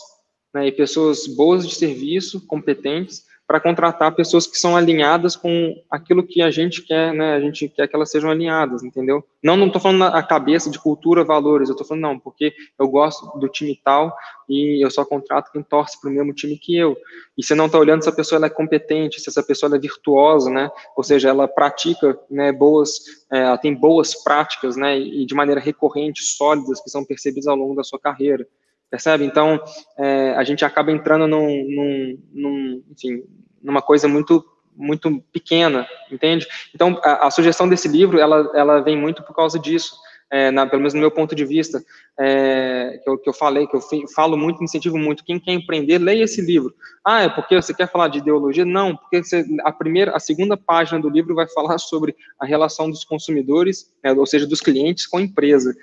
né, 0.55 0.67
e 0.67 0.73
pessoas 0.73 1.27
boas 1.27 1.67
de 1.67 1.75
serviço, 1.75 2.47
competentes, 2.47 3.23
para 3.49 3.59
contratar 3.59 4.15
pessoas 4.15 4.47
que 4.47 4.59
são 4.59 4.77
alinhadas 4.77 5.35
com 5.35 5.75
aquilo 5.91 6.23
que 6.23 6.43
a 6.43 6.51
gente 6.51 6.83
quer, 6.83 7.15
né? 7.15 7.35
A 7.35 7.41
gente 7.41 7.67
quer 7.67 7.89
que 7.89 7.97
elas 7.97 8.11
sejam 8.11 8.31
alinhadas, 8.31 8.85
entendeu? 8.85 9.25
Não, 9.43 9.57
não 9.57 9.69
estou 9.69 9.81
falando 9.81 10.05
a 10.05 10.23
cabeça 10.23 10.71
de 10.71 10.79
cultura, 10.79 11.25
valores, 11.25 11.71
eu 11.71 11.73
estou 11.73 11.87
falando, 11.87 12.03
não, 12.03 12.19
porque 12.19 12.53
eu 12.79 12.87
gosto 12.87 13.39
do 13.39 13.49
time 13.49 13.81
tal 13.83 14.15
e 14.47 14.85
eu 14.85 14.91
só 14.91 15.03
contrato 15.03 15.51
quem 15.51 15.63
torce 15.63 15.99
para 15.99 16.11
o 16.11 16.13
mesmo 16.13 16.35
time 16.35 16.59
que 16.59 16.77
eu. 16.77 16.95
E 17.39 17.43
você 17.43 17.55
não 17.55 17.65
está 17.67 17.79
olhando 17.79 18.03
se 18.03 18.11
a 18.11 18.13
pessoa 18.13 18.45
é 18.45 18.51
competente, 18.51 19.19
se 19.19 19.31
essa 19.31 19.43
pessoa 19.43 19.75
é 19.75 19.79
virtuosa, 19.79 20.51
né? 20.51 20.71
Ou 20.95 21.03
seja, 21.03 21.31
ela 21.31 21.49
pratica 21.49 22.19
né, 22.31 22.53
boas, 22.53 23.01
é, 23.33 23.39
ela 23.39 23.57
tem 23.57 23.75
boas 23.75 24.15
práticas, 24.23 24.77
né? 24.77 24.99
E 24.99 25.25
de 25.25 25.35
maneira 25.35 25.59
recorrente, 25.59 26.23
sólidas, 26.23 26.83
que 26.83 26.91
são 26.91 27.03
percebidas 27.03 27.47
ao 27.47 27.57
longo 27.57 27.75
da 27.75 27.83
sua 27.83 27.99
carreira 27.99 28.47
percebe? 28.91 29.25
Então, 29.25 29.61
é, 29.99 30.35
a 30.37 30.45
gente 30.45 30.65
acaba 30.65 30.93
entrando 30.93 31.27
num, 31.27 31.47
num, 31.47 32.19
num, 32.33 32.85
enfim, 32.91 33.23
numa 33.63 33.83
coisa 33.83 34.09
muito 34.09 34.45
muito 34.81 35.21
pequena, 35.33 35.89
entende? 36.09 36.47
Então, 36.73 37.01
a, 37.03 37.27
a, 37.27 37.31
sugestão 37.33 37.69
desse 37.69 37.89
livro, 37.89 38.21
ela, 38.21 38.49
ela 38.55 38.81
vem 38.81 38.97
muito 38.97 39.25
por 39.25 39.35
causa 39.35 39.59
disso 39.59 39.97
é, 40.31 40.51
na, 40.51 40.67
pelo 40.67 40.81
menos 40.81 40.95
no 40.95 41.01
meu 41.01 41.11
ponto 41.11 41.35
de 41.35 41.45
vista, 41.45 41.83
é, 42.19 43.01
que, 43.03 43.09
eu, 43.09 43.19
que 43.19 43.29
eu 43.29 43.33
falei, 43.33 43.67
que 43.67 43.77
eu 43.77 43.81
falo 44.15 44.37
muito, 44.37 44.63
incentivo 44.63 44.99
muito, 44.99 45.25
quem 45.25 45.39
quer 45.39 45.53
empreender, 45.53 45.99
leia 45.99 46.25
esse 46.25 46.41
livro. 46.41 46.75
Ah, 47.05 47.23
é 47.23 47.29
porque 47.29 47.55
você 47.55 47.73
quer 47.73 47.91
falar 47.91 48.09
de 48.09 48.19
ideologia? 48.19 48.65
Não, 48.65 48.95
porque 48.95 49.23
você, 49.23 49.45
a 49.65 49.73
primeira, 49.73 50.15
a 50.15 50.21
segunda 50.21 50.57
página 50.57 51.01
do 51.01 51.09
livro 51.09 51.35
vai 51.35 51.49
falar 51.49 51.79
sobre 51.79 52.15
a 52.39 52.45
relação 52.45 52.91
dos 52.91 53.05
consumidores, 53.05 53.91
é, 54.03 54.13
ou 54.13 54.27
seja, 54.27 54.47
dos 54.47 54.61
clientes 54.61 55.07
com 55.07 55.19
a 55.19 55.23
empresa, 55.23 55.75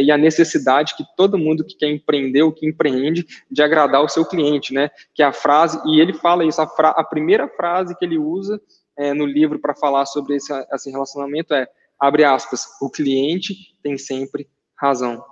e 0.00 0.10
a 0.10 0.18
necessidade 0.18 0.96
que 0.96 1.04
todo 1.16 1.38
mundo 1.38 1.64
que 1.64 1.76
quer 1.76 1.90
empreender, 1.90 2.42
ou 2.42 2.52
que 2.52 2.66
empreende, 2.66 3.26
de 3.50 3.62
agradar 3.62 4.02
o 4.02 4.08
seu 4.08 4.24
cliente, 4.24 4.74
né, 4.74 4.90
que 5.14 5.22
é 5.22 5.26
a 5.26 5.32
frase, 5.32 5.80
e 5.86 6.00
ele 6.00 6.14
fala 6.14 6.44
isso, 6.44 6.60
a, 6.60 6.66
fra, 6.66 6.90
a 6.90 7.04
primeira 7.04 7.48
frase 7.48 7.96
que 7.96 8.04
ele 8.04 8.18
usa 8.18 8.60
é, 8.96 9.12
no 9.12 9.26
livro 9.26 9.58
para 9.58 9.74
falar 9.74 10.06
sobre 10.06 10.36
esse, 10.36 10.52
esse 10.72 10.90
relacionamento 10.90 11.52
é 11.54 11.68
abre 12.00 12.24
aspas, 12.24 12.66
o 12.80 12.90
cliente 12.90 13.54
tem 13.82 13.96
sempre 13.98 14.48
razão. 14.76 15.24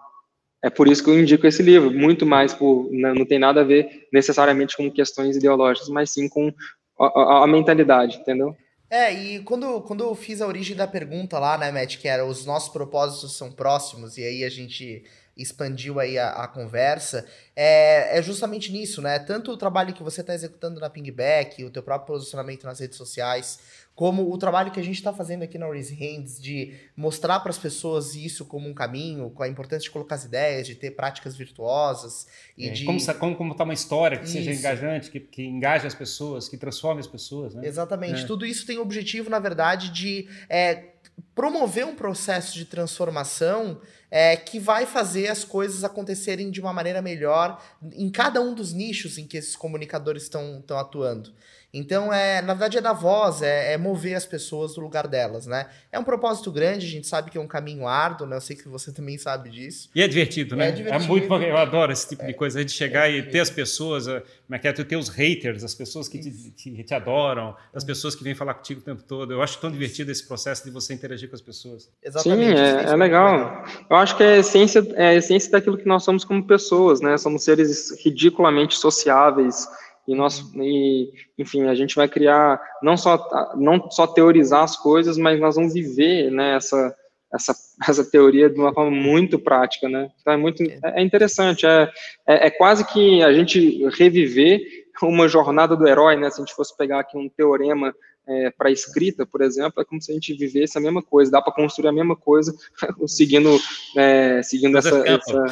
É 0.62 0.70
por 0.70 0.86
isso 0.86 1.02
que 1.02 1.10
eu 1.10 1.18
indico 1.18 1.46
esse 1.46 1.62
livro, 1.62 1.90
muito 1.90 2.24
mais 2.24 2.54
por, 2.54 2.88
não, 2.92 3.14
não 3.14 3.26
tem 3.26 3.38
nada 3.38 3.62
a 3.62 3.64
ver 3.64 4.06
necessariamente 4.12 4.76
com 4.76 4.90
questões 4.90 5.36
ideológicas, 5.36 5.88
mas 5.88 6.12
sim 6.12 6.28
com 6.28 6.52
a, 6.98 7.06
a, 7.06 7.44
a, 7.44 7.46
mentalidade, 7.48 8.18
entendeu? 8.18 8.56
É, 8.88 9.12
e 9.12 9.40
quando, 9.40 9.80
quando 9.82 10.04
eu 10.04 10.14
fiz 10.14 10.40
a 10.40 10.46
origem 10.46 10.76
da 10.76 10.86
pergunta 10.86 11.38
lá, 11.38 11.58
né, 11.58 11.72
Matt, 11.72 11.98
que 11.98 12.06
era 12.06 12.24
os 12.24 12.46
nossos 12.46 12.68
propósitos 12.68 13.36
são 13.36 13.50
próximos, 13.50 14.16
e 14.18 14.22
aí 14.22 14.44
a 14.44 14.50
gente 14.50 15.02
expandiu 15.36 15.98
aí 15.98 16.18
a, 16.18 16.28
a 16.30 16.48
conversa, 16.48 17.26
é, 17.56 18.18
é, 18.18 18.22
justamente 18.22 18.70
nisso, 18.70 19.00
né? 19.00 19.18
Tanto 19.18 19.50
o 19.50 19.56
trabalho 19.56 19.94
que 19.94 20.02
você 20.02 20.20
está 20.20 20.34
executando 20.34 20.78
na 20.78 20.90
Pingback, 20.90 21.64
o 21.64 21.70
teu 21.70 21.82
próprio 21.82 22.14
posicionamento 22.14 22.64
nas 22.64 22.80
redes 22.80 22.96
sociais, 22.96 23.58
como 23.94 24.32
o 24.32 24.38
trabalho 24.38 24.70
que 24.70 24.80
a 24.80 24.82
gente 24.82 24.96
está 24.96 25.12
fazendo 25.12 25.42
aqui 25.42 25.58
na 25.58 25.66
Raise 25.66 25.94
Hands 25.94 26.40
de 26.40 26.74
mostrar 26.96 27.40
para 27.40 27.50
as 27.50 27.58
pessoas 27.58 28.14
isso 28.14 28.46
como 28.46 28.68
um 28.68 28.72
caminho, 28.72 29.30
com 29.30 29.42
a 29.42 29.48
importância 29.48 29.84
de 29.84 29.90
colocar 29.90 30.14
as 30.14 30.24
ideias, 30.24 30.66
de 30.66 30.74
ter 30.74 30.92
práticas 30.92 31.36
virtuosas 31.36 32.26
e 32.56 32.68
é, 32.68 32.70
de 32.70 32.84
como 32.84 33.36
como 33.36 33.50
contar 33.50 33.64
uma 33.64 33.74
história 33.74 34.18
que 34.18 34.24
isso. 34.24 34.32
seja 34.32 34.52
engajante, 34.52 35.10
que, 35.10 35.20
que 35.20 35.44
engaje 35.44 35.86
as 35.86 35.94
pessoas, 35.94 36.48
que 36.48 36.56
transforme 36.56 37.00
as 37.00 37.06
pessoas, 37.06 37.54
né? 37.54 37.66
Exatamente. 37.66 38.24
É. 38.24 38.26
Tudo 38.26 38.46
isso 38.46 38.66
tem 38.66 38.78
o 38.78 38.82
objetivo, 38.82 39.28
na 39.28 39.38
verdade, 39.38 39.90
de 39.90 40.26
é, 40.48 40.92
promover 41.34 41.84
um 41.86 41.94
processo 41.94 42.54
de 42.54 42.64
transformação 42.64 43.80
é, 44.10 44.36
que 44.36 44.58
vai 44.58 44.84
fazer 44.84 45.28
as 45.28 45.44
coisas 45.44 45.84
acontecerem 45.84 46.50
de 46.50 46.60
uma 46.60 46.72
maneira 46.72 47.00
melhor 47.00 47.62
em 47.94 48.10
cada 48.10 48.40
um 48.40 48.54
dos 48.54 48.72
nichos 48.72 49.16
em 49.16 49.26
que 49.26 49.36
esses 49.36 49.56
comunicadores 49.56 50.24
estão 50.24 50.62
atuando. 50.70 51.32
Então, 51.74 52.12
é, 52.12 52.42
na 52.42 52.52
verdade, 52.52 52.76
é 52.76 52.80
da 52.82 52.92
voz, 52.92 53.40
é, 53.40 53.72
é, 53.72 53.78
mover 53.78 54.14
as 54.14 54.26
pessoas 54.26 54.74
do 54.74 54.82
lugar 54.82 55.08
delas, 55.08 55.46
né? 55.46 55.70
É 55.90 55.98
um 55.98 56.04
propósito 56.04 56.52
grande, 56.52 56.84
a 56.84 56.90
gente 56.90 57.06
sabe 57.06 57.30
que 57.30 57.38
é 57.38 57.40
um 57.40 57.46
caminho 57.46 57.86
árduo, 57.86 58.26
né? 58.26 58.36
Eu 58.36 58.42
sei 58.42 58.54
que 58.54 58.68
você 58.68 58.92
também 58.92 59.16
sabe 59.16 59.48
disso. 59.48 59.88
E 59.94 60.02
é 60.02 60.06
divertido, 60.06 60.54
né? 60.54 60.68
É, 60.68 60.72
divertido. 60.72 61.04
é 61.04 61.08
muito 61.08 61.32
Eu 61.32 61.56
adoro 61.56 61.90
esse 61.90 62.10
tipo 62.10 62.26
de 62.26 62.34
coisa, 62.34 62.58
a 62.58 62.62
gente 62.62 62.74
chegar 62.74 63.08
e 63.08 63.22
ter 63.22 63.40
as 63.40 63.48
pessoas, 63.48 64.04
como 64.06 64.54
é 64.54 64.58
que 64.58 64.68
é? 64.68 64.72
Tu 64.72 64.84
ter 64.84 64.96
os 64.96 65.08
haters, 65.08 65.64
as 65.64 65.74
pessoas 65.74 66.08
que 66.08 66.18
te, 66.18 66.50
te, 66.50 66.84
te, 66.84 66.94
adoram, 66.94 67.56
as 67.72 67.82
pessoas 67.82 68.14
que 68.14 68.22
vêm 68.22 68.34
falar 68.34 68.52
contigo 68.52 68.80
o 68.80 68.84
tempo 68.84 69.02
todo. 69.02 69.32
Eu 69.32 69.40
acho 69.40 69.58
tão 69.58 69.70
divertido 69.70 70.12
esse 70.12 70.28
processo 70.28 70.62
de 70.64 70.70
você 70.70 70.92
interagir 70.92 71.30
com 71.30 71.36
as 71.36 71.40
pessoas. 71.40 71.88
Exatamente. 72.02 72.54
Sim, 72.54 72.62
é, 72.62 72.92
é 72.92 72.96
legal. 72.96 73.64
Eu 73.88 73.96
acho 73.96 74.14
que 74.14 74.22
é 74.22 74.34
a, 74.34 74.36
essência, 74.36 74.86
é 74.94 75.06
a 75.06 75.14
essência 75.14 75.50
daquilo 75.50 75.78
que 75.78 75.86
nós 75.86 76.04
somos 76.04 76.22
como 76.22 76.46
pessoas, 76.46 77.00
né? 77.00 77.16
Somos 77.16 77.44
seres 77.44 77.98
ridiculamente 78.04 78.76
sociáveis, 78.76 79.66
e 80.06 80.14
nós 80.14 80.40
e, 80.56 81.12
enfim 81.38 81.66
a 81.68 81.74
gente 81.74 81.94
vai 81.94 82.08
criar 82.08 82.60
não 82.82 82.96
só 82.96 83.52
não 83.56 83.90
só 83.90 84.06
teorizar 84.06 84.62
as 84.62 84.76
coisas 84.76 85.16
mas 85.16 85.38
nós 85.40 85.56
vamos 85.56 85.74
viver 85.74 86.30
né, 86.30 86.56
essa 86.56 86.94
essa, 87.32 87.54
essa 87.88 88.04
teoria 88.04 88.50
de 88.50 88.58
uma 88.58 88.72
forma 88.72 88.90
muito 88.90 89.38
prática 89.38 89.88
né? 89.88 90.10
Então 90.20 90.32
é 90.32 90.36
muito 90.36 90.62
é, 90.62 91.00
é 91.00 91.02
interessante 91.02 91.66
é, 91.66 91.90
é, 92.26 92.46
é 92.46 92.50
quase 92.50 92.84
que 92.84 93.22
a 93.22 93.32
gente 93.32 93.88
reviver 93.96 94.60
uma 95.02 95.28
jornada 95.28 95.76
do 95.76 95.86
herói 95.86 96.16
né? 96.16 96.30
Se 96.30 96.40
a 96.40 96.44
gente 96.44 96.54
fosse 96.54 96.76
pegar 96.76 97.00
aqui 97.00 97.16
um 97.16 97.28
teorema 97.28 97.94
é, 98.26 98.50
para 98.50 98.70
escrita, 98.70 99.26
por 99.26 99.42
exemplo, 99.42 99.82
é 99.82 99.84
como 99.84 100.00
se 100.00 100.10
a 100.10 100.14
gente 100.14 100.32
vivesse 100.34 100.78
a 100.78 100.80
mesma 100.80 101.02
coisa, 101.02 101.30
dá 101.30 101.42
para 101.42 101.52
construir 101.52 101.88
a 101.88 101.92
mesma 101.92 102.14
coisa 102.14 102.54
seguindo, 103.06 103.58
é, 103.96 104.42
seguindo 104.42 104.78
essa. 104.78 105.02
essa, 105.06 105.44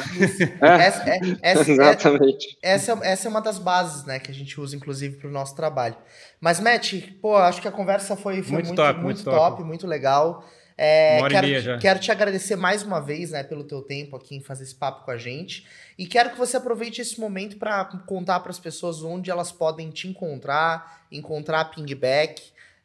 é, 0.61 0.81
essa, 0.87 1.09
é, 1.09 1.19
essa, 1.41 1.71
exatamente. 1.71 2.57
Essa, 2.61 2.99
essa 3.03 3.27
é 3.27 3.29
uma 3.29 3.41
das 3.41 3.59
bases 3.59 4.05
né, 4.05 4.19
que 4.19 4.31
a 4.31 4.33
gente 4.33 4.59
usa, 4.59 4.75
inclusive, 4.75 5.17
para 5.17 5.27
o 5.27 5.31
nosso 5.31 5.55
trabalho. 5.55 5.95
Mas, 6.39 6.59
Matt, 6.59 6.93
pô, 7.21 7.35
acho 7.35 7.61
que 7.61 7.67
a 7.67 7.71
conversa 7.71 8.15
foi, 8.15 8.41
foi 8.41 8.53
muito, 8.53 8.67
muito, 8.67 8.75
top, 8.75 8.93
muito, 8.93 9.05
muito 9.05 9.23
top, 9.23 9.37
top, 9.37 9.63
muito 9.63 9.87
legal. 9.87 10.45
É, 10.77 11.19
quero, 11.29 11.79
quero, 11.79 11.99
te 11.99 12.11
agradecer 12.11 12.55
mais 12.55 12.81
uma 12.81 12.99
vez 12.99 13.29
né, 13.31 13.43
pelo 13.43 13.63
teu 13.63 13.83
tempo 13.83 14.15
aqui 14.15 14.35
em 14.35 14.41
fazer 14.41 14.63
esse 14.63 14.73
papo 14.73 15.05
com 15.05 15.11
a 15.11 15.17
gente. 15.17 15.67
E 15.95 16.07
quero 16.07 16.31
que 16.31 16.37
você 16.37 16.57
aproveite 16.57 17.01
esse 17.01 17.19
momento 17.19 17.57
para 17.57 17.85
contar 18.07 18.39
para 18.39 18.49
as 18.49 18.57
pessoas 18.57 19.03
onde 19.03 19.29
elas 19.29 19.51
podem 19.51 19.91
te 19.91 20.07
encontrar, 20.07 21.05
encontrar 21.11 21.61
a 21.61 21.65
Pingback, 21.65 22.41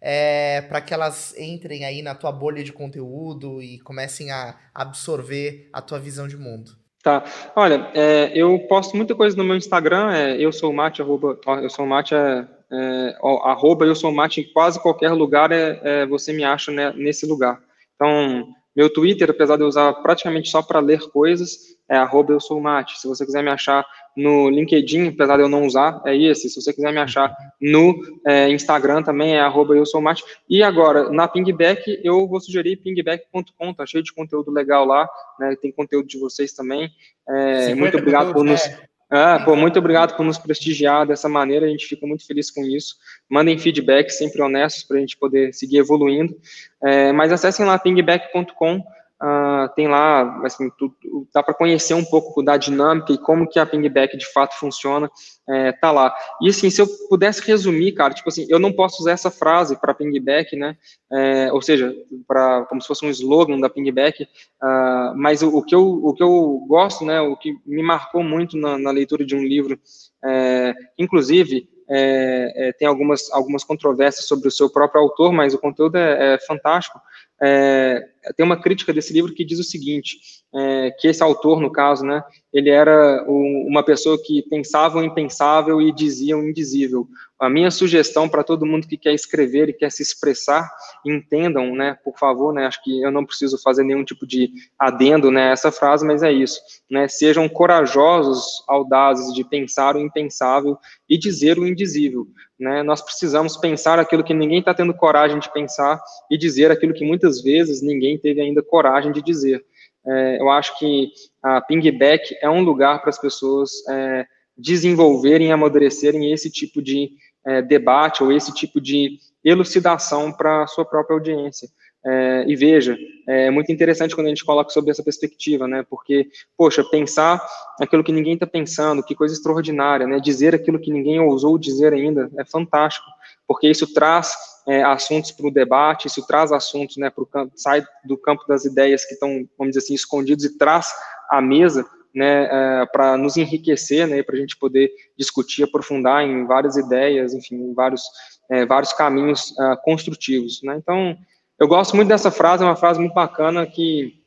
é, 0.09 0.61
para 0.61 0.81
que 0.81 0.95
elas 0.95 1.37
entrem 1.37 1.85
aí 1.85 2.01
na 2.01 2.15
tua 2.15 2.31
bolha 2.31 2.63
de 2.63 2.73
conteúdo 2.73 3.61
e 3.61 3.81
comecem 3.81 4.31
a 4.31 4.55
absorver 4.73 5.69
a 5.73 5.83
tua 5.83 5.99
visão 5.99 6.29
de 6.29 6.37
mundo. 6.37 6.71
Tá. 7.03 7.25
Olha, 7.57 7.91
é, 7.93 8.31
eu 8.33 8.57
posto 8.69 8.97
muita 8.97 9.17
coisa 9.17 9.37
no 9.37 9.43
meu 9.43 9.57
Instagram, 9.57 10.15
é, 10.15 10.37
eu 10.37 10.53
sou 10.53 10.73
Mate, 10.73 11.03
arroba, 11.03 11.37
eu 11.61 11.69
sou 11.69 11.85
Mate, 11.85 12.15
é, 12.15 12.47
É, 12.71 13.17
arroba 13.45 13.85
eu 13.85 13.97
sou 13.97 14.13
Mate 14.13 14.43
em 14.43 14.53
quase 14.53 14.81
qualquer 14.81 15.11
lugar, 15.11 15.51
é, 15.51 15.81
é, 15.83 16.07
você 16.07 16.33
me 16.33 16.45
acha 16.45 16.71
né, 16.71 16.93
nesse 16.97 17.27
lugar. 17.27 17.61
Então, 17.97 18.47
meu 18.77 18.93
Twitter, 18.93 19.29
apesar 19.31 19.57
de 19.57 19.63
eu 19.63 19.69
usar 19.69 19.93
praticamente 19.95 20.49
só 20.49 20.63
para 20.63 20.79
ler 20.79 21.01
coisas, 21.11 21.77
é 21.89 21.97
arroba 21.97 22.33
eu 22.33 22.41
sou 22.41 22.61
mate. 22.61 22.97
Se 23.01 23.09
você 23.09 23.27
quiser 23.27 23.43
me 23.43 23.51
achar 23.51 23.85
no 24.17 24.49
LinkedIn, 24.49 25.09
apesar 25.09 25.37
de 25.37 25.43
eu 25.43 25.49
não 25.49 25.67
usar, 25.67 26.01
é 26.07 26.17
esse. 26.17 26.49
Se 26.49 26.61
você 26.61 26.73
quiser 26.73 26.93
me 26.93 26.99
achar 26.99 27.37
no 27.61 28.01
é, 28.27 28.49
Instagram 28.49 29.03
também 29.03 29.35
é 29.35 29.41
arroba 29.41 29.77
eu 29.77 29.85
sou 29.85 30.01
mate. 30.01 30.25
E 30.49 30.63
agora, 30.63 31.11
na 31.11 31.29
Pingback, 31.29 32.01
eu 32.03 32.27
vou 32.27 32.41
sugerir 32.41 32.77
pingback.com, 32.77 33.75
tá 33.75 33.85
cheio 33.85 34.03
de 34.03 34.15
conteúdo 34.15 34.51
legal 34.51 34.87
lá, 34.87 35.07
né? 35.39 35.55
Tem 35.61 35.71
conteúdo 35.71 36.09
de 36.09 36.19
vocês 36.19 36.53
também. 36.53 36.91
É, 37.29 37.75
muito 37.75 37.99
obrigado 37.99 38.33
por 38.33 38.45
nos... 38.45 38.63
Ah, 39.09 39.41
pô, 39.45 39.55
muito 39.55 39.79
obrigado 39.79 40.17
por 40.17 40.25
nos 40.25 40.37
prestigiar 40.37 41.07
dessa 41.07 41.29
maneira, 41.29 41.65
a 41.65 41.69
gente 41.69 41.87
fica 41.87 42.05
muito 42.05 42.27
feliz 42.27 42.51
com 42.51 42.65
isso. 42.65 42.97
Mandem 43.29 43.57
feedback 43.57 44.11
sempre 44.11 44.43
honestos 44.43 44.83
para 44.83 44.97
a 44.97 45.01
gente 45.01 45.17
poder 45.17 45.55
seguir 45.55 45.79
evoluindo. 45.79 46.37
É, 46.83 47.13
mas 47.13 47.31
acessem 47.31 47.65
lá 47.65 47.79
pingback.com, 47.79 48.83
Uh, 49.23 49.67
tem 49.75 49.89
lá, 49.89 50.43
assim, 50.45 50.69
tu, 50.79 50.95
dá 51.33 51.43
para 51.43 51.55
conhecer 51.55 51.95
um 51.95 52.05
pouco 52.05 52.43
da 52.43 52.59
dinâmica 52.59 53.15
e 53.15 53.19
como 53.19 53.49
que 53.49 53.59
a 53.59 53.65
pingback 53.65 54.15
de 54.15 54.31
fato 54.31 54.59
funciona, 54.59 55.11
é, 55.49 55.73
tá 55.73 55.91
lá. 55.91 56.15
E 56.43 56.51
assim, 56.51 56.69
se 56.69 56.83
eu 56.83 56.87
pudesse 57.09 57.41
resumir, 57.41 57.93
cara, 57.93 58.13
tipo 58.13 58.29
assim, 58.29 58.47
eu 58.51 58.59
não 58.59 58.71
posso 58.71 59.01
usar 59.01 59.13
essa 59.13 59.31
frase 59.31 59.75
para 59.81 59.95
pingback, 59.95 60.55
né, 60.55 60.77
é, 61.11 61.51
ou 61.51 61.63
seja, 61.63 61.95
para 62.29 62.67
como 62.67 62.83
se 62.83 62.89
fosse 62.89 63.07
um 63.07 63.11
slogan 63.11 63.59
da 63.59 63.71
pingback, 63.71 64.25
uh, 64.25 65.17
mas 65.17 65.43
o, 65.43 65.49
o, 65.49 65.63
que 65.63 65.75
eu, 65.75 65.83
o 65.83 66.13
que 66.13 66.23
eu 66.23 66.63
gosto, 66.69 67.07
né, 67.07 67.19
o 67.19 67.37
que 67.37 67.55
me 67.65 67.83
marcou 67.83 68.23
muito 68.23 68.59
na, 68.59 68.77
na 68.77 68.91
leitura 68.91 69.25
de 69.25 69.35
um 69.35 69.43
livro, 69.43 69.81
é, 70.23 70.75
inclusive, 70.99 71.67
é, 71.89 72.69
é, 72.69 72.73
tem 72.73 72.87
algumas, 72.87 73.31
algumas 73.33 73.63
controvérsias 73.63 74.27
sobre 74.27 74.49
o 74.49 74.51
seu 74.51 74.69
próprio 74.69 75.01
autor, 75.01 75.33
mas 75.33 75.55
o 75.55 75.59
conteúdo 75.59 75.97
é, 75.97 76.35
é 76.35 76.39
fantástico, 76.41 77.01
é, 77.43 78.03
tem 78.37 78.45
uma 78.45 78.61
crítica 78.61 78.93
desse 78.93 79.13
livro 79.13 79.35
que 79.35 79.45
diz 79.45 79.59
o 79.59 79.65
seguinte, 79.65 80.19
é, 80.55 80.91
que 80.99 81.09
esse 81.09 81.23
autor, 81.23 81.61
no 81.61 81.71
caso, 81.71 82.05
né, 82.05 82.23
ele 82.53 82.71
era 82.71 83.25
um, 83.29 83.67
uma 83.69 83.85
pessoa 83.85 84.19
que 84.23 84.43
pensava 84.49 84.99
o 84.99 85.05
impensável 85.05 85.81
e 85.81 85.93
dizia 85.93 86.37
o 86.37 86.49
indizível. 86.49 87.07
A 87.39 87.51
minha 87.51 87.71
sugestão 87.71 88.27
para 88.27 88.43
todo 88.43 88.65
mundo 88.65 88.89
que 88.89 88.97
quer 88.97 89.13
escrever 89.13 89.69
e 89.69 89.75
quer 89.75 89.93
se 89.93 90.03
expressar, 90.03 90.71
entendam, 91.05 91.77
né, 91.77 91.99
por 92.03 92.19
favor, 92.19 92.55
né, 92.55 92.67
acho 92.67 92.83
que 92.83 93.03
eu 93.03 93.11
não 93.11 93.27
preciso 93.27 93.61
fazer 93.63 93.85
nenhum 93.85 94.05
tipo 94.05 94.27
de 94.27 94.51
adendo, 94.79 95.31
né, 95.31 95.53
essa 95.53 95.71
frase, 95.71 96.07
mas 96.07 96.23
é 96.23 96.33
isso, 96.33 96.59
né, 96.91 97.07
sejam 97.09 97.49
corajosos, 97.49 98.65
audazes 98.67 99.35
de 99.35 99.45
pensar 99.45 99.95
o 99.95 100.01
impensável 100.01 100.79
e 101.09 101.19
dizer 101.19 101.59
o 101.59 101.67
indizível. 101.67 102.27
Né? 102.59 102.83
Nós 102.83 103.03
precisamos 103.03 103.57
pensar 103.57 103.99
aquilo 103.99 104.25
que 104.25 104.33
ninguém 104.33 104.61
está 104.61 104.73
tendo 104.73 104.95
coragem 104.95 105.39
de 105.39 105.53
pensar 105.53 106.03
e 106.31 106.39
dizer 106.39 106.71
aquilo 106.71 106.95
que 106.95 107.05
muitas 107.05 107.43
vezes 107.43 107.83
ninguém 107.83 108.19
teve 108.19 108.41
ainda 108.41 108.63
coragem 108.63 109.13
de 109.13 109.23
dizer. 109.23 109.65
É, 110.07 110.41
eu 110.41 110.49
acho 110.49 110.79
que 110.79 111.11
a 111.43 111.61
Pingback 111.61 112.37
é 112.41 112.49
um 112.49 112.63
lugar 112.63 113.01
para 113.01 113.11
as 113.11 113.19
pessoas 113.19 113.71
é, 113.89 114.27
desenvolverem 114.57 115.49
e 115.49 115.53
amadurecerem 115.53 116.33
esse 116.33 116.51
tipo 116.51 116.81
de 116.81 117.11
é, 117.45 117.61
debate 117.61 118.23
ou 118.23 118.33
esse 118.33 118.55
tipo 118.55 118.81
de 118.81 119.19
elucidação 119.45 120.33
para 120.33 120.63
a 120.63 120.67
sua 120.67 120.85
própria 120.85 121.15
audiência. 121.15 121.69
É, 122.09 122.45
e 122.47 122.55
veja, 122.55 122.97
é 123.27 123.51
muito 123.51 123.73
interessante 123.73 124.15
quando 124.15 124.27
a 124.27 124.31
gente 124.31 124.45
coloca 124.45 124.71
sobre 124.71 124.93
essa 124.93 125.03
perspectiva, 125.03 125.67
né? 125.67 125.85
Porque, 125.91 126.29
poxa, 126.57 126.85
pensar 126.85 127.45
aquilo 127.81 128.05
que 128.05 128.13
ninguém 128.13 128.35
está 128.35 128.47
pensando, 128.47 129.03
que 129.03 129.17
coisa 129.17 129.35
extraordinária, 129.35 130.07
né? 130.07 130.21
Dizer 130.21 130.55
aquilo 130.55 130.79
que 130.79 130.93
ninguém 130.93 131.19
ousou 131.19 131.59
dizer 131.59 131.93
ainda 131.93 132.31
é 132.39 132.45
fantástico, 132.45 133.07
porque 133.45 133.69
isso 133.69 133.93
traz 133.93 134.33
é, 134.69 134.85
assuntos 134.85 135.33
para 135.33 135.49
o 135.49 135.51
debate, 135.51 136.07
isso 136.07 136.25
traz 136.25 136.53
assuntos, 136.53 136.97
né? 136.97 137.11
Pro 137.11 137.27
campo, 137.27 137.53
sai 137.57 137.85
do 138.05 138.17
campo 138.17 138.45
das 138.47 138.65
ideias 138.65 139.05
que 139.05 139.15
estão, 139.15 139.45
vamos 139.59 139.75
dizer 139.75 139.85
assim, 139.85 139.95
escondidos 139.95 140.45
e 140.45 140.57
traz 140.57 140.87
à 141.29 141.41
mesa, 141.41 141.85
né? 142.15 142.45
É, 142.45 142.87
para 142.87 143.17
nos 143.17 143.37
enriquecer, 143.37 144.07
né? 144.07 144.23
Para 144.23 144.37
a 144.37 144.39
gente 144.39 144.57
poder 144.57 144.93
discutir, 145.19 145.65
aprofundar 145.65 146.23
em 146.23 146.47
várias 146.47 146.77
ideias, 146.77 147.35
enfim, 147.35 147.57
em 147.57 147.75
vários 147.75 148.03
é, 148.49 148.65
vários 148.65 148.93
caminhos 148.93 149.51
uh, 149.59 149.77
construtivos, 149.83 150.63
né? 150.63 150.77
Então 150.77 151.17
eu 151.59 151.67
gosto 151.67 151.97
muito 151.97 152.09
dessa 152.09 152.31
frase, 152.31 152.63
é 152.63 152.67
uma 152.67 152.77
frase 152.77 153.01
muito 153.01 153.15
bacana 153.15 153.67
que 153.67 154.23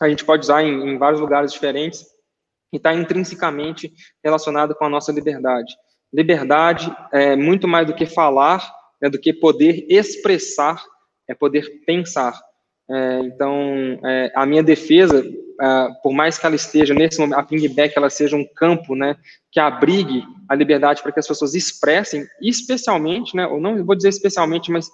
a 0.00 0.08
gente 0.08 0.24
pode 0.24 0.44
usar 0.44 0.62
em, 0.62 0.90
em 0.90 0.98
vários 0.98 1.20
lugares 1.20 1.52
diferentes 1.52 2.04
e 2.72 2.76
está 2.76 2.92
intrinsecamente 2.92 3.92
relacionada 4.22 4.74
com 4.74 4.84
a 4.84 4.88
nossa 4.88 5.12
liberdade. 5.12 5.74
Liberdade 6.12 6.94
é 7.12 7.36
muito 7.36 7.68
mais 7.68 7.86
do 7.86 7.94
que 7.94 8.06
falar, 8.06 8.72
é 9.00 9.08
do 9.08 9.18
que 9.18 9.32
poder 9.32 9.86
expressar, 9.88 10.82
é 11.28 11.34
poder 11.34 11.84
pensar. 11.86 12.38
É, 12.90 13.20
então, 13.20 14.00
é, 14.04 14.32
a 14.34 14.46
minha 14.46 14.62
defesa, 14.62 15.24
é, 15.60 15.88
por 16.02 16.12
mais 16.12 16.38
que 16.38 16.46
ela 16.46 16.56
esteja 16.56 16.94
nesse 16.94 17.20
momento, 17.20 17.38
a 17.38 17.42
pingback 17.42 17.96
ela 17.96 18.08
seja 18.10 18.36
um 18.36 18.46
campo, 18.56 18.94
né, 18.94 19.16
que 19.52 19.60
abrigue 19.60 20.24
a 20.48 20.54
liberdade 20.54 21.02
para 21.02 21.12
que 21.12 21.20
as 21.20 21.28
pessoas 21.28 21.54
expressem, 21.54 22.26
especialmente, 22.40 23.36
né, 23.36 23.46
ou 23.46 23.60
não 23.60 23.84
vou 23.84 23.94
dizer 23.94 24.08
especialmente, 24.08 24.70
mas 24.70 24.88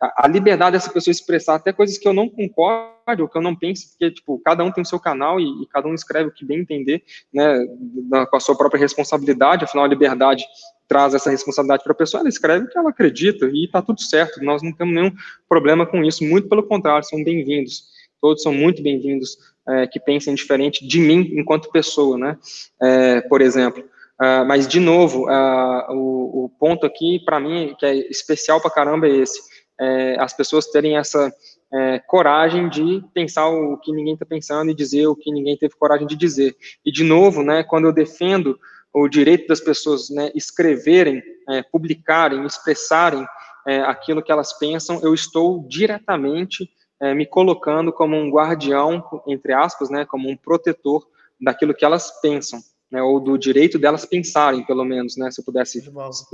a, 0.00 0.26
liberdade 0.26 0.72
dessa 0.72 0.90
pessoa 0.90 1.12
expressar 1.12 1.56
até 1.56 1.72
coisas 1.72 1.98
que 1.98 2.08
eu 2.08 2.14
não 2.14 2.28
concordo, 2.28 3.28
que 3.28 3.36
eu 3.36 3.42
não 3.42 3.54
penso, 3.54 3.90
porque, 3.90 4.10
tipo, 4.10 4.40
cada 4.42 4.64
um 4.64 4.72
tem 4.72 4.82
o 4.82 4.86
seu 4.86 4.98
canal 4.98 5.38
e, 5.38 5.44
e 5.62 5.66
cada 5.66 5.88
um 5.88 5.94
escreve 5.94 6.30
o 6.30 6.32
que 6.32 6.44
bem 6.44 6.60
entender, 6.60 7.02
né, 7.32 7.66
na, 8.08 8.26
com 8.26 8.36
a 8.36 8.40
sua 8.40 8.56
própria 8.56 8.80
responsabilidade, 8.80 9.64
afinal, 9.64 9.84
a 9.84 9.88
liberdade 9.88 10.44
traz 10.88 11.14
essa 11.14 11.30
responsabilidade 11.30 11.84
para 11.84 11.92
a 11.92 11.96
pessoa, 11.96 12.20
ela 12.20 12.28
escreve 12.28 12.64
o 12.64 12.68
que 12.68 12.78
ela 12.78 12.90
acredita 12.90 13.46
e 13.52 13.66
está 13.66 13.82
tudo 13.82 14.00
certo, 14.00 14.42
nós 14.42 14.62
não 14.62 14.72
temos 14.72 14.94
nenhum 14.94 15.12
problema 15.48 15.86
com 15.86 16.02
isso, 16.02 16.24
muito 16.24 16.48
pelo 16.48 16.62
contrário, 16.62 17.04
são 17.04 17.22
bem-vindos, 17.22 17.84
todos 18.20 18.42
são 18.42 18.52
muito 18.52 18.82
bem-vindos 18.82 19.36
é, 19.68 19.86
que 19.86 20.00
pensem 20.00 20.34
diferente 20.34 20.86
de 20.86 20.98
mim 20.98 21.30
enquanto 21.34 21.70
pessoa, 21.70 22.16
né, 22.16 22.38
é, 22.82 23.20
por 23.22 23.42
exemplo. 23.42 23.84
Uh, 24.20 24.44
mas, 24.44 24.68
de 24.68 24.78
novo, 24.78 25.30
uh, 25.30 25.92
o, 25.94 26.44
o, 26.44 26.48
ponto 26.60 26.84
aqui, 26.84 27.18
para 27.24 27.40
mim, 27.40 27.74
que 27.78 27.86
é 27.86 27.94
especial 28.10 28.60
para 28.60 28.70
caramba, 28.70 29.08
é 29.08 29.16
esse 29.16 29.40
é, 29.80 30.16
as 30.20 30.34
pessoas 30.34 30.66
terem 30.66 30.96
essa 30.96 31.32
é, 31.72 31.98
coragem 32.00 32.68
de 32.68 33.02
pensar 33.14 33.48
o 33.48 33.78
que 33.78 33.92
ninguém 33.92 34.14
está 34.14 34.26
pensando 34.26 34.70
e 34.70 34.74
dizer 34.74 35.06
o 35.06 35.16
que 35.16 35.32
ninguém 35.32 35.56
teve 35.56 35.74
coragem 35.76 36.06
de 36.06 36.16
dizer. 36.16 36.56
E, 36.84 36.92
de 36.92 37.04
novo, 37.04 37.42
né, 37.42 37.62
quando 37.62 37.86
eu 37.86 37.92
defendo 37.92 38.58
o 38.92 39.08
direito 39.08 39.46
das 39.46 39.60
pessoas 39.60 40.10
né, 40.10 40.30
escreverem, 40.34 41.22
é, 41.48 41.62
publicarem, 41.62 42.44
expressarem 42.44 43.24
é, 43.66 43.80
aquilo 43.80 44.22
que 44.22 44.32
elas 44.32 44.52
pensam, 44.58 45.00
eu 45.02 45.14
estou 45.14 45.64
diretamente 45.68 46.68
é, 47.00 47.14
me 47.14 47.24
colocando 47.24 47.92
como 47.92 48.16
um 48.16 48.30
guardião, 48.30 49.02
entre 49.26 49.52
aspas, 49.52 49.88
né, 49.88 50.04
como 50.04 50.28
um 50.28 50.36
protetor 50.36 51.06
daquilo 51.40 51.74
que 51.74 51.84
elas 51.84 52.20
pensam, 52.20 52.60
né, 52.90 53.00
ou 53.00 53.20
do 53.20 53.38
direito 53.38 53.78
delas 53.78 54.04
pensarem, 54.04 54.64
pelo 54.66 54.84
menos, 54.84 55.16
né, 55.16 55.30
se 55.30 55.40
eu 55.40 55.44
pudesse 55.44 55.82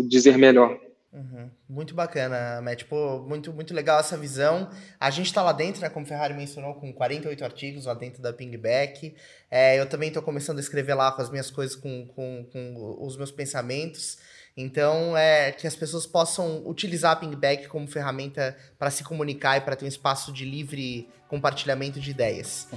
dizer 0.08 0.38
melhor. 0.38 0.76
Uhum. 1.16 1.48
Muito 1.66 1.94
bacana, 1.94 2.60
Matt. 2.60 2.84
Pô, 2.84 3.20
muito, 3.20 3.50
muito 3.50 3.72
legal 3.72 3.98
essa 3.98 4.18
visão. 4.18 4.68
A 5.00 5.10
gente 5.10 5.26
está 5.26 5.42
lá 5.42 5.52
dentro, 5.52 5.80
né, 5.80 5.88
como 5.88 6.04
o 6.04 6.08
Ferrari 6.08 6.34
mencionou, 6.34 6.74
com 6.74 6.92
48 6.92 7.42
artigos 7.42 7.86
lá 7.86 7.94
dentro 7.94 8.20
da 8.20 8.34
Pingback. 8.34 9.14
É, 9.50 9.80
eu 9.80 9.86
também 9.86 10.08
estou 10.08 10.22
começando 10.22 10.58
a 10.58 10.60
escrever 10.60 10.92
lá 10.92 11.10
com 11.10 11.22
as 11.22 11.30
minhas 11.30 11.50
coisas, 11.50 11.74
com, 11.74 12.06
com, 12.08 12.46
com 12.52 12.98
os 13.00 13.16
meus 13.16 13.30
pensamentos. 13.30 14.18
Então, 14.54 15.16
é 15.16 15.52
que 15.52 15.66
as 15.66 15.74
pessoas 15.74 16.06
possam 16.06 16.62
utilizar 16.66 17.12
a 17.12 17.16
Pingback 17.16 17.66
como 17.68 17.86
ferramenta 17.86 18.54
para 18.78 18.90
se 18.90 19.02
comunicar 19.02 19.56
e 19.56 19.60
para 19.62 19.74
ter 19.74 19.86
um 19.86 19.88
espaço 19.88 20.30
de 20.32 20.44
livre 20.44 21.08
compartilhamento 21.28 21.98
de 21.98 22.10
ideias. 22.10 22.68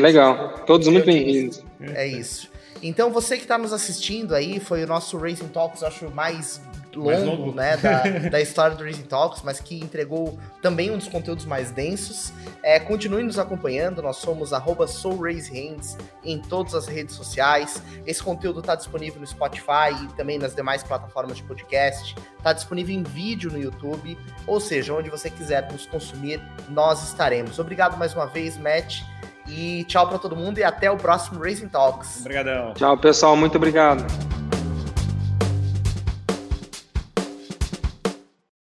Legal, 0.00 0.64
todos 0.66 0.88
muito 0.88 1.06
bem-vindos. 1.06 1.64
É 1.94 2.06
isso. 2.06 2.50
Então, 2.82 3.10
você 3.10 3.36
que 3.36 3.42
está 3.42 3.56
nos 3.56 3.72
assistindo 3.72 4.34
aí, 4.34 4.60
foi 4.60 4.84
o 4.84 4.86
nosso 4.86 5.16
Racing 5.16 5.48
Talks, 5.48 5.82
acho 5.82 6.10
mais 6.10 6.60
longo, 6.96 7.24
longo. 7.24 7.54
né, 7.54 7.76
da, 7.76 8.02
da 8.30 8.40
história 8.40 8.76
do 8.76 8.84
Racing 8.84 9.02
Talks, 9.02 9.42
mas 9.42 9.60
que 9.60 9.78
entregou 9.78 10.38
também 10.62 10.90
um 10.90 10.98
dos 10.98 11.08
conteúdos 11.08 11.44
mais 11.44 11.70
densos. 11.70 12.32
É, 12.62 12.78
continue 12.78 13.22
nos 13.22 13.38
acompanhando, 13.38 14.02
nós 14.02 14.16
somos 14.16 14.52
arroba 14.52 14.86
SoulRaiseHands 14.86 15.96
em 16.24 16.38
todas 16.40 16.74
as 16.74 16.86
redes 16.86 17.14
sociais. 17.14 17.82
Esse 18.06 18.22
conteúdo 18.22 18.60
está 18.60 18.74
disponível 18.74 19.20
no 19.20 19.26
Spotify 19.26 19.92
e 20.02 20.08
também 20.14 20.38
nas 20.38 20.54
demais 20.54 20.82
plataformas 20.82 21.36
de 21.36 21.42
podcast. 21.42 22.14
Está 22.38 22.52
disponível 22.52 22.94
em 22.94 23.02
vídeo 23.02 23.50
no 23.50 23.58
YouTube, 23.58 24.18
ou 24.46 24.60
seja, 24.60 24.92
onde 24.94 25.10
você 25.10 25.30
quiser 25.30 25.70
nos 25.72 25.86
consumir, 25.86 26.40
nós 26.68 27.02
estaremos. 27.02 27.58
Obrigado 27.58 27.96
mais 27.96 28.14
uma 28.14 28.26
vez, 28.26 28.56
Matt. 28.56 29.02
E 29.46 29.84
tchau 29.84 30.08
para 30.08 30.18
todo 30.18 30.34
mundo 30.34 30.58
e 30.58 30.64
até 30.64 30.90
o 30.90 30.96
próximo 30.96 31.42
Racing 31.42 31.68
Talks. 31.68 32.20
Obrigadão. 32.20 32.72
Tchau, 32.74 32.96
pessoal. 32.96 33.36
Muito 33.36 33.56
obrigado. 33.56 34.04